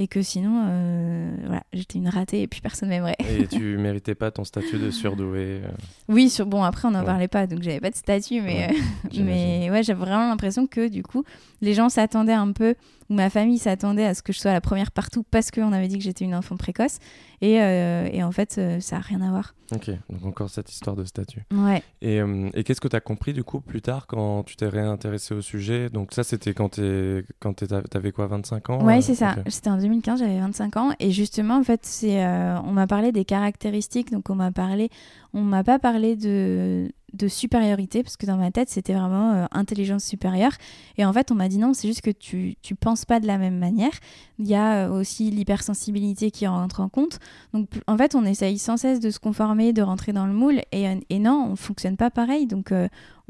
et 0.00 0.06
que 0.06 0.22
sinon, 0.22 0.64
euh, 0.64 1.36
voilà, 1.44 1.64
j'étais 1.72 1.98
une 1.98 2.08
ratée 2.08 2.42
et 2.42 2.46
puis 2.46 2.60
personne 2.60 2.88
m'aimerait. 2.88 3.16
Et 3.28 3.48
tu 3.48 3.58
méritais 3.78 4.14
pas 4.14 4.30
ton 4.30 4.44
statut 4.44 4.78
de 4.78 4.90
surdoué 4.92 5.62
euh 5.64 5.68
Oui, 6.08 6.30
sur, 6.30 6.46
bon, 6.46 6.62
après, 6.62 6.86
on 6.86 6.92
n'en 6.92 7.04
parlait 7.04 7.26
pas, 7.26 7.48
donc 7.48 7.62
j'avais 7.62 7.80
pas 7.80 7.90
de 7.90 7.96
statut, 7.96 8.40
mais, 8.40 8.68
ouais, 8.68 9.22
mais 9.22 9.68
ouais, 9.70 9.82
j'avais 9.82 9.98
vraiment 9.98 10.28
l'impression 10.28 10.68
que 10.68 10.88
du 10.88 11.02
coup, 11.02 11.24
les 11.60 11.74
gens 11.74 11.88
s'attendaient 11.88 12.32
un 12.32 12.52
peu, 12.52 12.76
ou 13.10 13.14
ma 13.14 13.28
famille 13.28 13.58
s'attendait 13.58 14.04
à 14.04 14.14
ce 14.14 14.22
que 14.22 14.32
je 14.32 14.38
sois 14.38 14.52
la 14.52 14.60
première 14.60 14.92
partout 14.92 15.24
parce 15.30 15.50
qu'on 15.50 15.72
avait 15.72 15.88
dit 15.88 15.98
que 15.98 16.04
j'étais 16.04 16.24
une 16.24 16.34
enfant 16.34 16.56
précoce. 16.56 16.98
Et, 17.40 17.62
euh, 17.62 18.08
et 18.12 18.22
en 18.22 18.32
fait, 18.32 18.60
ça 18.80 18.96
n'a 18.96 19.02
rien 19.02 19.20
à 19.22 19.30
voir. 19.30 19.54
Ok, 19.74 19.90
donc 20.10 20.24
encore 20.24 20.50
cette 20.50 20.70
histoire 20.72 20.96
de 20.96 21.04
statut. 21.04 21.44
Ouais. 21.52 21.82
Et, 22.02 22.20
et 22.54 22.64
qu'est-ce 22.64 22.80
que 22.80 22.88
tu 22.88 22.96
as 22.96 23.00
compris 23.00 23.32
du 23.32 23.44
coup 23.44 23.60
plus 23.60 23.80
tard 23.80 24.06
quand 24.06 24.42
tu 24.42 24.56
t'es 24.56 24.68
réintéressé 24.68 25.34
au 25.34 25.40
sujet? 25.40 25.88
Donc 25.88 26.12
ça, 26.12 26.24
c'était 26.24 26.52
quand 26.52 26.70
tu 26.70 27.24
quand 27.40 27.54
avais 27.94 28.12
quoi, 28.12 28.26
25 28.26 28.70
ans? 28.70 28.84
Ouais, 28.84 29.00
c'est 29.00 29.14
ça. 29.14 29.36
C'était 29.46 29.70
en 29.70 29.78
2015, 29.88 30.20
j'avais 30.20 30.38
25 30.38 30.76
ans. 30.76 30.90
Et 31.00 31.10
justement, 31.10 31.56
en 31.56 31.64
fait, 31.64 31.88
euh, 32.04 32.56
on 32.64 32.72
m'a 32.72 32.86
parlé 32.86 33.12
des 33.12 33.24
caractéristiques. 33.24 34.12
Donc, 34.12 34.30
on 34.30 34.34
m'a 34.34 34.52
parlé, 34.52 34.90
on 35.34 35.40
m'a 35.40 35.64
pas 35.64 35.78
parlé 35.78 36.16
de, 36.16 36.90
de 37.14 37.26
supériorité, 37.26 38.02
parce 38.02 38.16
que 38.16 38.26
dans 38.26 38.36
ma 38.36 38.50
tête, 38.50 38.68
c'était 38.68 38.92
vraiment 38.92 39.32
euh, 39.32 39.46
intelligence 39.50 40.04
supérieure. 40.04 40.52
Et 40.98 41.04
en 41.04 41.12
fait, 41.12 41.32
on 41.32 41.34
m'a 41.34 41.48
dit 41.48 41.58
non, 41.58 41.72
c'est 41.72 41.88
juste 41.88 42.02
que 42.02 42.10
tu 42.10 42.56
ne 42.70 42.76
penses 42.76 43.04
pas 43.04 43.18
de 43.18 43.26
la 43.26 43.38
même 43.38 43.58
manière. 43.58 43.92
Il 44.38 44.46
y 44.46 44.54
a 44.54 44.86
euh, 44.86 45.00
aussi 45.00 45.30
l'hypersensibilité 45.30 46.30
qui 46.30 46.46
rentre 46.46 46.80
en 46.80 46.88
compte. 46.88 47.18
Donc, 47.54 47.68
en 47.86 47.96
fait, 47.96 48.14
on 48.14 48.24
essaye 48.24 48.58
sans 48.58 48.76
cesse 48.76 49.00
de 49.00 49.10
se 49.10 49.18
conformer, 49.18 49.72
de 49.72 49.80
rentrer 49.80 50.12
dans 50.12 50.26
le 50.26 50.34
moule. 50.34 50.60
Et, 50.70 50.86
euh, 50.86 50.96
et 51.08 51.18
non, 51.18 51.46
on 51.48 51.50
ne 51.52 51.56
fonctionne 51.56 51.96
pas 51.96 52.10
pareil. 52.10 52.46
Donc, 52.46 52.72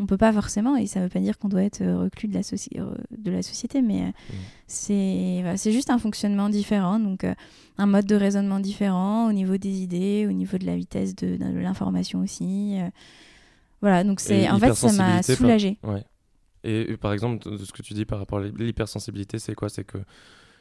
on 0.01 0.07
peut 0.07 0.17
pas 0.17 0.33
forcément, 0.33 0.77
et 0.77 0.87
ça 0.87 1.01
ne 1.01 1.05
veut 1.05 1.11
pas 1.11 1.21
dire 1.21 1.39
qu'on 1.39 1.49
doit 1.49 1.63
être 1.63 1.85
reclus 1.85 2.29
de 2.29 2.35
la, 2.35 2.41
de 3.17 3.31
la 3.31 3.43
société, 3.43 3.83
mais 3.83 4.03
mmh. 4.03 5.43
c'est 5.57 5.73
juste 5.73 5.91
un 5.91 5.99
fonctionnement 5.99 6.49
différent. 6.49 7.01
Donc, 7.01 7.25
un 7.79 7.87
mode 7.87 8.07
de 8.07 8.15
raisonnement 8.15 8.61
différent 8.61 9.29
au 9.29 9.33
niveau 9.33 9.57
des 9.57 9.83
idées, 9.83 10.27
au 10.29 10.33
niveau 10.33 10.57
de 10.59 10.67
la 10.67 10.77
vitesse 10.77 11.17
de, 11.17 11.37
de 11.37 11.59
l'information 11.59 12.21
aussi. 12.21 12.79
Voilà, 13.81 14.05
donc 14.05 14.21
c'est 14.21 14.49
en 14.49 14.59
fait 14.59 14.75
ça 14.75 14.93
m'a 14.93 15.23
soulagé. 15.23 15.79
Ouais. 15.83 16.05
Et, 16.65 16.97
par 16.97 17.13
exemple, 17.13 17.49
de 17.51 17.65
ce 17.65 17.73
que 17.73 17.83
tu 17.83 17.95
dis 17.95 18.05
par 18.05 18.19
rapport 18.19 18.39
à 18.39 18.43
l'hypersensibilité, 18.43 19.39
c'est 19.39 19.55
quoi? 19.55 19.69
C'est 19.69 19.85
que 19.85 19.99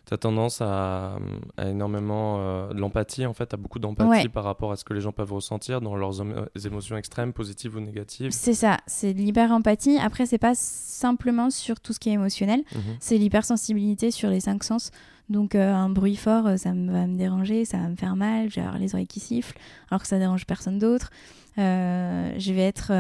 tu 0.06 0.14
as 0.14 0.18
tendance 0.18 0.62
à, 0.62 1.18
énormément 1.62 2.38
euh, 2.40 2.74
de 2.74 2.80
l'empathie, 2.80 3.26
en 3.26 3.34
fait, 3.34 3.54
à 3.54 3.58
beaucoup 3.58 3.80
d'empathie 3.80 4.30
par 4.30 4.44
rapport 4.44 4.72
à 4.72 4.78
ce 4.78 4.86
que 4.86 4.94
les 4.94 5.02
gens 5.02 5.12
peuvent 5.12 5.34
ressentir 5.34 5.82
dans 5.82 5.96
leurs 5.96 6.22
émotions 6.66 6.96
extrêmes, 6.98 7.34
positives 7.34 7.76
ou 7.76 7.80
négatives. 7.80 8.32
C'est 8.32 8.54
ça, 8.54 8.78
c'est 8.86 9.12
l'hyper-empathie. 9.12 9.98
Après, 9.98 10.26
c'est 10.26 10.38
pas 10.38 10.56
simplement 10.56 11.50
sur 11.50 11.80
tout 11.80 11.94
ce 11.94 12.00
qui 12.00 12.10
est 12.10 12.14
émotionnel, 12.14 12.64
mhm. 12.74 12.82
c'est 13.00 13.18
l'hypersensibilité 13.18 14.12
sur 14.12 14.30
les 14.30 14.40
cinq 14.40 14.64
sens. 14.64 14.92
Donc 15.30 15.56
euh, 15.56 15.74
un 15.74 15.90
bruit 15.90 16.16
fort, 16.16 16.48
euh, 16.48 16.58
ça 16.58 16.70
va 16.70 16.76
me 17.06 17.18
déranger, 17.18 17.66
ça 17.66 17.78
va 17.78 17.90
me 17.90 17.98
faire 17.98 18.16
mal, 18.16 18.50
j'ai 18.50 18.64
les 18.80 18.94
oreilles 18.96 19.08
qui 19.08 19.20
sifflent, 19.20 19.58
alors 19.92 20.02
que 20.02 20.08
ça 20.08 20.20
dérange 20.20 20.46
personne 20.46 20.80
d'autre. 20.80 21.10
Euh, 21.58 22.34
je 22.38 22.54
vais 22.54 22.62
être 22.62 22.92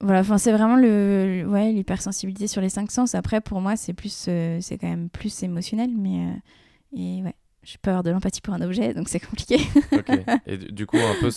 voilà 0.00 0.20
enfin 0.20 0.36
c'est 0.38 0.52
vraiment 0.52 0.76
le 0.76 1.44
ouais 1.48 1.72
l'hypersensibilité 1.72 2.46
sur 2.46 2.60
les 2.60 2.68
cinq 2.68 2.90
sens 2.90 3.14
après 3.14 3.40
pour 3.40 3.60
moi 3.60 3.76
c'est 3.76 3.94
plus 3.94 4.28
c'est 4.60 4.78
quand 4.78 4.88
même 4.88 5.08
plus 5.08 5.42
émotionnel 5.42 5.90
mais 5.96 6.26
et 6.94 7.22
ouais 7.22 7.34
j'ai 7.62 7.78
peur 7.78 8.02
de 8.02 8.10
l'empathie 8.10 8.42
pour 8.42 8.52
un 8.54 8.60
objet 8.60 8.92
donc 8.92 9.08
c'est 9.08 9.20
compliqué 9.20 9.58
et 10.46 10.58
du 10.58 10.86
coup 10.86 10.98
un 10.98 11.14
peu 11.20 11.30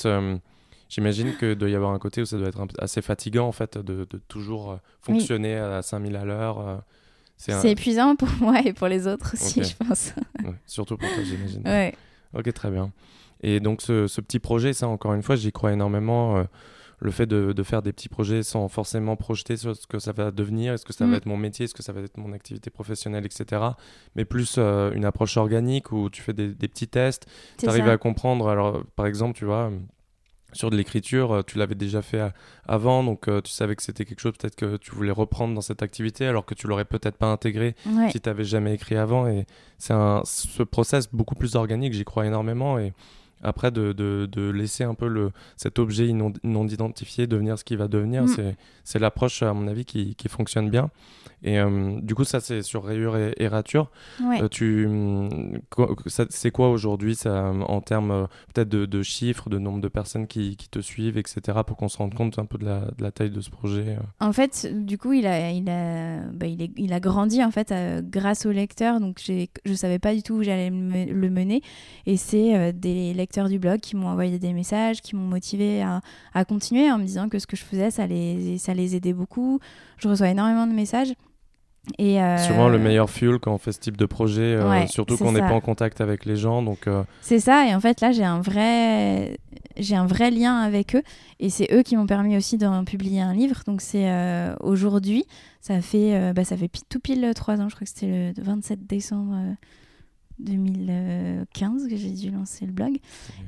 J'imagine 0.90 1.36
que 1.36 1.54
doit 1.54 1.70
y 1.70 1.76
avoir 1.76 1.92
un 1.92 2.00
côté 2.00 2.20
où 2.20 2.26
ça 2.26 2.38
doit 2.38 2.48
être 2.48 2.66
assez 2.80 3.04
fatigant 3.04 3.48
en 3.48 3.52
fait 3.52 3.78
de, 3.78 4.08
de 4.10 4.18
toujours 4.28 4.80
fonctionner 5.02 5.56
à 5.56 5.84
5000 5.84 6.16
à 6.16 6.26
l'heure. 6.26 6.84
C'est 7.40 7.72
épuisant 7.72 8.16
pour 8.16 8.30
moi 8.42 8.60
et 8.66 8.74
pour 8.74 8.88
les 8.88 9.08
autres 9.08 9.34
aussi, 9.34 9.64
je 9.64 9.76
pense. 9.76 10.14
surtout 10.66 10.98
pour 10.98 11.10
toi, 11.10 11.24
j'imagine. 11.24 11.62
Ouais. 11.66 11.96
Ok, 12.34 12.52
très 12.54 12.70
bien. 12.70 12.92
Et 13.42 13.60
donc, 13.60 13.82
ce, 13.82 14.08
ce, 14.08 14.22
petit 14.22 14.40
projet, 14.40 14.74
ça, 14.74 14.88
encore 14.88 15.14
une 15.14 15.24
fois, 15.24 15.36
j'y 15.36 15.52
crois 15.52 15.74
énormément. 15.74 16.38
Euh, 16.38 16.44
le 17.02 17.12
fait 17.12 17.26
de, 17.26 17.54
de, 17.54 17.64
faire 17.64 17.82
des 17.82 17.94
petits 17.94 18.10
projets 18.10 18.44
sans 18.44 18.68
forcément 18.68 19.16
projeter 19.16 19.56
sur 19.56 19.74
ce 19.74 19.88
que 19.88 20.00
ça 20.00 20.12
va 20.12 20.32
devenir, 20.32 20.74
est-ce 20.74 20.84
que 20.84 20.92
ça 20.92 21.06
va 21.06 21.12
mm. 21.12 21.16
être 21.16 21.26
mon 21.28 21.38
métier, 21.38 21.64
est-ce 21.64 21.74
que 21.74 21.82
ça 21.82 21.94
va 21.94 22.02
être 22.02 22.18
mon 22.18 22.34
activité 22.34 22.70
professionnelle, 22.70 23.26
etc. 23.26 23.62
Mais 24.18 24.26
plus 24.26 24.56
euh, 24.58 24.92
une 24.92 25.06
approche 25.06 25.38
organique 25.38 25.94
où 25.94 26.10
tu 26.10 26.22
fais 26.22 26.34
des, 26.34 26.50
des 26.50 26.68
petits 26.68 26.90
tests, 26.90 27.26
tu 27.58 27.70
arrives 27.70 27.88
à 27.88 27.98
comprendre. 27.98 28.50
Alors, 28.50 28.84
par 28.98 29.06
exemple, 29.06 29.38
tu 29.38 29.46
vois, 29.46 29.72
sur 30.54 30.70
de 30.70 30.76
l'écriture, 30.76 31.32
euh, 31.32 31.42
tu 31.44 31.58
l'avais 31.58 31.76
déjà 31.76 32.02
fait 32.02 32.20
euh, 32.20 32.30
avant, 32.68 33.04
donc 33.04 33.28
euh, 33.28 33.42
tu 33.42 33.52
savais 33.52 33.76
que 33.76 33.84
c'était 33.84 34.06
quelque 34.06 34.20
chose 34.20 34.34
peut-être 34.38 34.56
que 34.56 34.78
tu 34.78 34.92
voulais 34.92 35.12
reprendre 35.12 35.54
dans 35.54 35.62
cette 35.62 35.84
activité, 35.84 36.26
alors 36.26 36.46
que 36.46 36.54
tu 36.54 36.68
l'aurais 36.68 36.86
peut-être 36.86 37.18
pas 37.18 37.28
intégré 37.28 37.76
si 38.12 38.20
tu 38.20 38.30
n'avais 38.30 38.44
jamais 38.44 38.74
écrit 38.74 38.96
avant. 38.96 39.28
Et 39.28 39.46
c'est 39.78 39.94
un 39.94 40.22
ce 40.26 40.64
process 40.64 41.10
beaucoup 41.12 41.36
plus 41.36 41.56
organique, 41.56 41.94
j'y 41.94 42.04
crois 42.04 42.26
énormément. 42.26 42.80
Et 42.80 42.94
après, 43.42 43.72
de, 43.72 43.94
de, 43.94 44.28
de, 44.32 44.50
laisser 44.50 44.84
un 44.84 44.94
peu 44.94 45.08
le, 45.08 45.32
cet 45.58 45.80
objet 45.80 46.12
non, 46.14 46.34
non 46.44 46.68
identifié 46.68 47.28
devenir 47.28 47.58
ce 47.58 47.64
qu'il 47.64 47.78
va 47.78 47.88
devenir, 47.88 48.24
mm. 48.24 48.54
c'est 48.84 49.00
l'approche, 49.00 49.44
à 49.44 49.54
mon 49.54 49.68
avis, 49.68 49.86
qui, 49.86 50.16
qui 50.16 50.28
fonctionne 50.28 50.70
bien. 50.70 50.90
Et 51.42 51.58
euh, 51.58 52.00
du 52.02 52.16
coup, 52.16 52.24
ça, 52.24 52.40
c'est 52.40 52.62
sur 52.62 52.84
rayures 52.84 53.16
et, 53.16 53.34
et 53.38 53.48
ratures. 53.48 53.90
Euh, 54.22 54.48
tu, 54.50 54.90
c'est 56.30 56.52
quoi 56.52 56.70
aujourd'hui 56.70 57.18
en 57.26 57.82
termes 57.82 58.12
euh, 58.12 58.26
peut-être 58.54 58.70
de, 58.70 59.04
chiffres, 59.04 59.50
de 59.50 59.58
nombre 59.58 59.80
de 59.80 59.88
personnes 59.88 60.28
qui, 60.28 60.58
qui 60.58 60.68
te 60.70 60.80
suivent, 60.80 61.18
etc., 61.18 61.60
pour 61.66 61.78
qu'on 61.78 61.88
se 61.88 61.98
rende 61.98 62.14
compte 62.14 62.40
un 62.40 62.46
peu 62.46 62.58
de 62.58 62.66
la, 62.66 62.80
de 62.80 63.02
la 63.02 63.12
taille 63.12 63.30
de 63.30 63.42
ce 63.42 63.50
projet 63.50 63.98
En 64.20 64.34
fait, 64.34 64.68
du 64.86 64.98
coup, 64.98 65.14
il 65.14 65.26
a, 65.26 65.52
il 65.52 65.70
a, 65.70 66.22
bah, 66.34 66.48
il, 66.48 66.62
est, 66.62 66.72
il 66.76 66.92
a 66.92 67.00
grandi 67.00 67.44
en 67.44 67.52
fait 67.52 67.74
grâce 68.10 68.46
aux 68.46 68.52
lecteurs. 68.52 69.00
Donc, 69.00 69.20
je 69.26 69.48
ne 69.66 69.76
savais 69.76 70.00
pas 70.00 70.14
du 70.14 70.24
tout 70.24 70.36
où 70.36 70.44
j'allais 70.44 70.70
le 70.70 71.30
mener. 71.30 71.62
Et 72.06 72.18
c'est 72.18 72.74
des 72.74 73.14
lecteurs 73.14 73.29
du 73.48 73.60
blog 73.60 73.80
qui 73.80 73.96
m'ont 73.96 74.08
envoyé 74.08 74.40
des 74.40 74.54
messages, 74.54 75.02
qui 75.02 75.16
m'ont 75.16 75.28
motivé 75.28 75.82
à, 75.82 76.02
à, 76.34 76.46
continuer 76.46 76.92
en 76.92 76.98
me 76.98 77.04
disant 77.04 77.30
que 77.30 77.40
ce 77.40 77.48
que 77.48 77.56
je 77.56 77.64
faisais, 77.64 77.92
ça 77.92 78.08
les, 78.08 78.58
ça 78.58 78.74
les 78.74 78.96
aidait 78.96 79.14
beaucoup. 79.14 79.60
Je 79.98 80.08
reçois 80.08 80.30
énormément 80.30 80.68
de 80.68 80.74
messages. 80.74 81.14
Et 81.98 82.22
euh... 82.22 82.38
Souvent 82.38 82.70
le 82.70 82.78
meilleur 82.78 83.10
fuel 83.10 83.40
quand 83.40 83.54
on 83.54 83.58
fait 83.58 83.72
ce 83.72 83.80
type 83.80 83.98
de 83.98 84.06
projet, 84.06 84.42
euh, 84.42 84.86
surtout 84.88 85.18
qu'on 85.18 85.32
n'est 85.32 85.40
pas 85.40 85.54
en 85.54 85.62
contact 85.62 86.02
avec 86.02 86.26
les 86.26 86.36
gens. 86.36 86.62
Donc 86.62 86.88
euh, 86.88 87.04
c'est 87.22 87.40
ça. 87.40 87.68
Et 87.68 87.74
en 87.74 87.80
fait 87.80 88.02
là 88.02 88.12
j'ai 88.12 88.24
un 88.24 88.42
vrai 88.42 89.38
j'ai 89.78 89.96
un 89.96 90.06
vrai 90.06 90.30
lien 90.30 90.58
avec 90.58 90.96
eux 90.96 91.04
et 91.40 91.50
c'est 91.50 91.74
eux 91.74 91.82
qui 91.82 91.96
m'ont 91.96 92.06
permis 92.06 92.38
aussi 92.38 92.58
de 92.58 92.84
publier 92.84 93.22
un 93.22 93.34
livre. 93.34 93.62
Donc 93.66 93.82
c'est 93.82 94.12
euh, 94.12 94.54
aujourd'hui, 94.60 95.26
ça 95.62 95.82
fait 95.82 96.34
bah, 96.34 96.44
ça 96.44 96.58
fait 96.58 96.70
tout 96.90 97.00
pile 97.00 97.32
trois 97.34 97.60
ans. 97.60 97.70
Je 97.70 97.76
crois 97.76 97.86
que 97.86 97.92
c'était 97.94 98.34
le 98.38 98.44
27 98.44 98.86
décembre 98.86 99.56
2015 100.40 101.88
que 101.88 101.96
j'ai 101.96 102.12
dû 102.12 102.32
lancer 102.32 102.66
le 102.66 102.72
blog. 102.72 102.98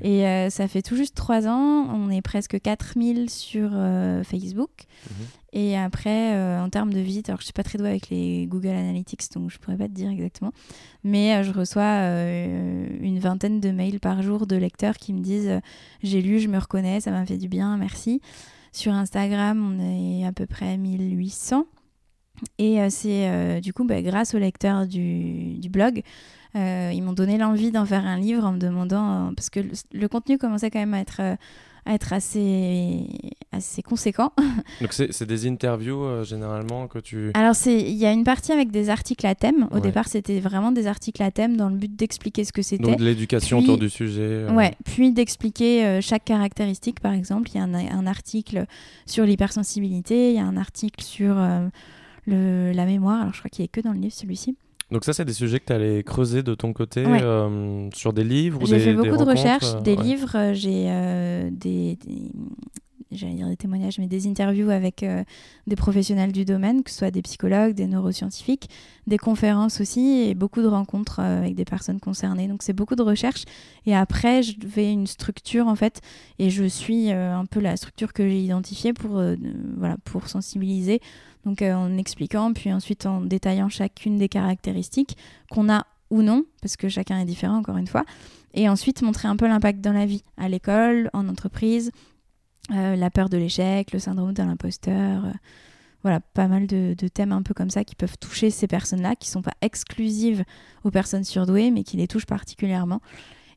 Et 0.02 0.26
euh, 0.26 0.50
ça 0.50 0.68
fait 0.68 0.82
tout 0.82 0.96
juste 0.96 1.14
trois 1.14 1.46
ans. 1.48 1.86
On 1.90 2.10
est 2.10 2.22
presque 2.22 2.60
4000 2.60 3.30
sur 3.30 3.70
euh, 3.72 4.22
Facebook. 4.22 4.70
Mhm. 5.08 5.26
Et 5.54 5.76
après, 5.76 6.34
euh, 6.34 6.62
en 6.62 6.70
termes 6.70 6.92
de 6.92 7.00
visites, 7.00 7.28
alors 7.28 7.40
je 7.40 7.44
suis 7.44 7.52
pas 7.52 7.62
très 7.62 7.78
douée 7.78 7.90
avec 7.90 8.08
les 8.08 8.46
Google 8.46 8.68
Analytics, 8.68 9.32
donc 9.34 9.50
je 9.50 9.58
pourrais 9.58 9.76
pas 9.76 9.88
te 9.88 9.92
dire 9.92 10.10
exactement. 10.10 10.52
Mais 11.04 11.44
je 11.44 11.52
reçois 11.52 12.00
une 13.00 13.18
vingtaine 13.18 13.60
de 13.60 13.70
mails 13.70 14.00
par 14.00 14.22
jour 14.22 14.46
de 14.46 14.56
lecteurs 14.56 14.96
qui 14.96 15.12
me 15.12 15.20
disent 15.20 15.60
J'ai 16.02 16.22
lu, 16.22 16.38
je 16.38 16.48
me 16.48 16.58
reconnais, 16.58 17.00
ça 17.00 17.10
m'a 17.10 17.26
fait 17.26 17.36
du 17.36 17.48
bien, 17.48 17.76
merci. 17.76 18.20
Sur 18.72 18.92
Instagram, 18.92 19.76
on 19.76 19.80
est 19.80 20.24
à 20.24 20.32
peu 20.32 20.46
près 20.46 20.78
1800. 20.78 21.66
Et 22.58 22.78
c'est 22.88 23.60
du 23.60 23.74
coup 23.74 23.84
bah, 23.84 24.00
grâce 24.00 24.34
aux 24.34 24.38
lecteurs 24.38 24.86
du, 24.86 25.58
du 25.58 25.68
blog 25.68 26.02
ils 26.54 27.02
m'ont 27.02 27.12
donné 27.12 27.38
l'envie 27.38 27.70
d'en 27.70 27.86
faire 27.86 28.04
un 28.06 28.18
livre 28.18 28.44
en 28.44 28.52
me 28.52 28.58
demandant, 28.58 29.28
euh, 29.28 29.30
parce 29.34 29.50
que 29.50 29.60
le, 29.92 30.08
contenu 30.08 30.38
commençait 30.38 30.70
quand 30.70 30.80
même 30.80 30.94
à 30.94 31.00
être 31.00 31.20
euh, 31.20 31.36
à 31.84 31.94
être 31.94 32.12
assez, 32.12 33.08
assez 33.50 33.82
conséquent. 33.82 34.32
Donc 34.80 34.92
c'est 34.92 35.26
des 35.26 35.48
interviews 35.48 36.22
généralement 36.22 36.86
que 36.86 37.00
tu... 37.00 37.32
Alors 37.34 37.56
il 37.66 37.96
y 37.96 38.06
a 38.06 38.12
une 38.12 38.22
partie 38.22 38.52
avec 38.52 38.70
des 38.70 38.88
articles 38.88 39.26
à 39.26 39.34
thème. 39.34 39.66
Au 39.72 39.80
départ 39.80 40.06
c'était 40.06 40.38
vraiment 40.38 40.70
des 40.70 40.86
articles 40.86 41.20
à 41.24 41.32
thème 41.32 41.56
dans 41.56 41.68
le 41.68 41.74
but 41.74 41.92
d'expliquer 41.92 42.44
ce 42.44 42.52
que 42.52 42.62
c'était. 42.62 42.84
Donc 42.84 42.98
de 42.98 43.04
l'éducation 43.04 43.58
autour 43.58 43.78
du 43.78 43.90
sujet. 43.90 44.46
Ouais, 44.50 44.76
puis 44.84 45.10
d'expliquer 45.10 46.00
chaque 46.00 46.24
caractéristique 46.24 47.00
par 47.00 47.14
exemple. 47.14 47.50
Il 47.52 47.56
y 47.56 47.58
a 47.58 47.64
un, 47.64 47.74
un 47.74 48.06
article 48.06 48.66
sur 49.04 49.24
l'hypersensibilité, 49.24 50.30
il 50.30 50.36
y 50.36 50.38
a 50.38 50.44
un 50.44 50.56
article 50.56 51.02
sur 51.02 51.34
le, 52.26 52.70
la 52.72 52.86
mémoire. 52.86 53.22
Alors 53.22 53.34
je 53.34 53.40
crois 53.40 53.50
qu'il 53.50 53.64
est 53.64 53.68
que 53.68 53.80
dans 53.80 53.92
le 53.92 53.98
livre 53.98 54.14
celui-ci. 54.14 54.56
Donc 54.92 55.04
ça, 55.04 55.14
c'est 55.14 55.24
des 55.24 55.32
sujets 55.32 55.58
que 55.58 55.64
tu 55.64 55.72
allais 55.72 56.02
creuser 56.02 56.42
de 56.42 56.54
ton 56.54 56.74
côté 56.74 57.02
euh, 57.06 57.88
sur 57.94 58.12
des 58.12 58.24
livres 58.24 58.60
J'ai 58.66 58.78
fait 58.78 58.92
beaucoup 58.92 59.16
de 59.16 59.24
recherches, 59.24 59.74
euh, 59.74 59.80
des 59.80 59.96
livres, 59.96 60.36
euh, 60.36 60.52
j'ai 60.52 61.50
des, 61.50 61.98
j'allais 63.10 63.34
dire 63.34 63.48
des 63.48 63.56
témoignages, 63.56 63.98
mais 63.98 64.06
des 64.06 64.26
interviews 64.26 64.68
avec 64.68 65.02
des 65.66 65.76
professionnels 65.76 66.32
du 66.32 66.44
domaine, 66.44 66.82
que 66.82 66.90
ce 66.90 66.98
soit 66.98 67.10
des 67.10 67.22
psychologues, 67.22 67.72
des 67.72 67.86
neuroscientifiques, 67.86 68.68
des 69.06 69.16
conférences 69.16 69.80
aussi, 69.80 70.28
et 70.28 70.34
beaucoup 70.34 70.60
de 70.60 70.66
rencontres 70.66 71.20
avec 71.20 71.54
des 71.54 71.64
personnes 71.64 71.98
concernées. 71.98 72.46
Donc 72.46 72.62
c'est 72.62 72.74
beaucoup 72.74 72.94
de 72.94 73.02
recherches. 73.02 73.44
Et 73.86 73.96
après, 73.96 74.42
je 74.42 74.54
fais 74.68 74.92
une 74.92 75.06
structure 75.06 75.68
en 75.68 75.74
fait, 75.74 76.02
et 76.38 76.50
je 76.50 76.64
suis 76.64 77.10
un 77.10 77.46
peu 77.46 77.60
la 77.60 77.78
structure 77.78 78.12
que 78.12 78.28
j'ai 78.28 78.42
identifiée 78.42 78.92
pour, 78.92 79.22
voilà, 79.78 79.96
pour 80.04 80.28
sensibiliser 80.28 81.00
donc 81.44 81.62
euh, 81.62 81.74
en 81.74 81.96
expliquant, 81.98 82.52
puis 82.52 82.72
ensuite 82.72 83.06
en 83.06 83.20
détaillant 83.20 83.68
chacune 83.68 84.18
des 84.18 84.28
caractéristiques 84.28 85.16
qu'on 85.50 85.70
a 85.70 85.86
ou 86.10 86.22
non, 86.22 86.44
parce 86.60 86.76
que 86.76 86.88
chacun 86.88 87.18
est 87.18 87.24
différent 87.24 87.56
encore 87.56 87.76
une 87.76 87.86
fois, 87.86 88.04
et 88.54 88.68
ensuite 88.68 89.02
montrer 89.02 89.28
un 89.28 89.36
peu 89.36 89.48
l'impact 89.48 89.80
dans 89.80 89.92
la 89.92 90.06
vie, 90.06 90.22
à 90.36 90.48
l'école, 90.48 91.10
en 91.12 91.28
entreprise, 91.28 91.90
euh, 92.70 92.96
la 92.96 93.10
peur 93.10 93.28
de 93.28 93.36
l'échec, 93.36 93.92
le 93.92 93.98
syndrome 93.98 94.32
de 94.32 94.42
l'imposteur. 94.42 95.24
Euh, 95.24 95.32
voilà, 96.02 96.20
pas 96.20 96.48
mal 96.48 96.66
de, 96.66 96.94
thèmes 97.08 97.32
un 97.32 97.42
peu 97.42 97.54
comme 97.54 97.70
ça 97.70 97.84
qui 97.84 97.94
peuvent 97.94 98.18
toucher 98.18 98.50
ces 98.50 98.66
personnes-là, 98.66 99.14
qui 99.14 99.28
ne 99.28 99.32
sont 99.32 99.42
pas 99.42 99.54
exclusives 99.60 100.44
aux 100.84 100.90
personnes 100.90 101.22
surdouées, 101.22 101.70
mais 101.70 101.84
qui 101.84 101.96
les 101.96 102.08
touchent 102.08 102.26
particulièrement. 102.26 103.00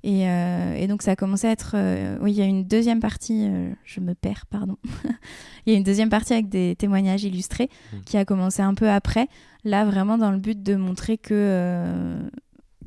Euh, 0.06 0.76
et, 0.76 0.88
donc 0.88 1.02
ça 1.02 1.12
a 1.12 1.16
commencé 1.16 1.48
à 1.48 1.52
être... 1.52 1.72
Euh, 1.76 2.18
oui, 2.22 2.32
il 2.32 2.38
y 2.38 2.42
a 2.42 2.46
une 2.46 2.64
deuxième 2.64 3.00
partie, 3.00 3.48
euh, 3.48 3.70
je 3.84 4.00
me 4.00 4.14
perds, 4.14 4.46
pardon. 4.50 4.78
il 5.66 5.74
y 5.74 5.76
a 5.76 5.78
une 5.78 5.84
deuxième 5.84 6.10
partie 6.10 6.34
avec 6.34 6.50
des 6.50 6.76
témoignages 6.78 7.24
illustrés 7.24 7.70
mmh. 7.70 7.98
qui 8.06 8.18
a 8.18 8.26
commencé 8.26 8.62
un 8.62 8.74
peu 8.74 8.90
après, 8.90 9.28
là 9.64 9.86
vraiment 9.86 10.18
dans 10.18 10.32
le 10.32 10.38
but 10.38 10.62
de 10.62 10.76
montrer 10.76 11.18
que 11.18 12.16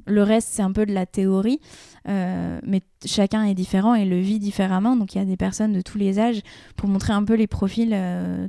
le 0.06 0.22
reste, 0.22 0.48
c'est 0.52 0.62
un 0.62 0.72
peu 0.72 0.86
de 0.86 0.92
la 0.92 1.06
théorie, 1.06 1.60
mais 2.06 2.80
chacun 3.04 3.44
est 3.44 3.54
différent 3.54 3.94
et 3.94 4.04
le 4.04 4.18
vit 4.18 4.38
différemment. 4.38 4.96
Donc 4.96 5.14
il 5.14 5.18
y 5.18 5.20
a 5.20 5.24
des 5.24 5.36
personnes 5.36 5.72
de 5.72 5.80
tous 5.80 5.98
les 5.98 6.18
âges 6.18 6.40
pour 6.76 6.88
montrer 6.88 7.12
un 7.12 7.24
peu 7.24 7.34
les 7.34 7.46
profils 7.46 7.96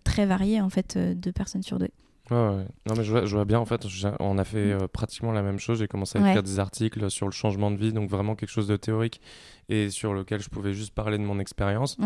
très 0.04 0.26
variés 0.26 0.62
en 0.62 0.70
fait 0.70 0.98
de 0.98 1.32
personnes 1.32 1.64
sur 1.64 1.80
deux. 1.80 1.90
Ouais, 2.32 2.38
ouais. 2.38 2.66
Non, 2.88 2.96
mais 2.98 3.04
je 3.04 3.12
vois, 3.12 3.26
je 3.26 3.36
vois, 3.36 3.46
bien, 3.46 3.60
en 3.60 3.66
fait, 3.66 3.86
on 4.20 4.38
a 4.38 4.44
fait 4.44 4.76
mm. 4.76 4.88
pratiquement 4.90 5.32
la 5.32 5.42
même 5.42 5.60
chose. 5.60 5.80
J'ai 5.80 5.88
commencé 5.88 6.20
à 6.20 6.22
écrire 6.22 6.44
des 6.44 6.60
articles 6.60 7.10
sur 7.10 7.26
le 7.26 7.32
changement 7.32 7.72
de 7.72 7.78
vie, 7.78 7.94
donc 7.94 8.10
vraiment 8.10 8.36
quelque 8.36 8.50
chose 8.52 8.68
de 8.68 8.78
théorique 8.78 9.22
et 9.70 9.90
sur 9.90 10.14
lequel 10.14 10.42
je 10.42 10.50
pouvais 10.50 10.74
juste 10.74 10.94
parler 10.94 11.18
de 11.18 11.24
mon 11.24 11.40
expérience. 11.40 11.98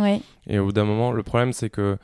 Et 0.48 0.60
au 0.60 0.66
bout 0.66 0.74
d'un 0.74 0.84
moment, 0.84 1.12
le 1.12 1.24
problème, 1.24 1.54
c'est 1.54 1.70
que 1.70 1.98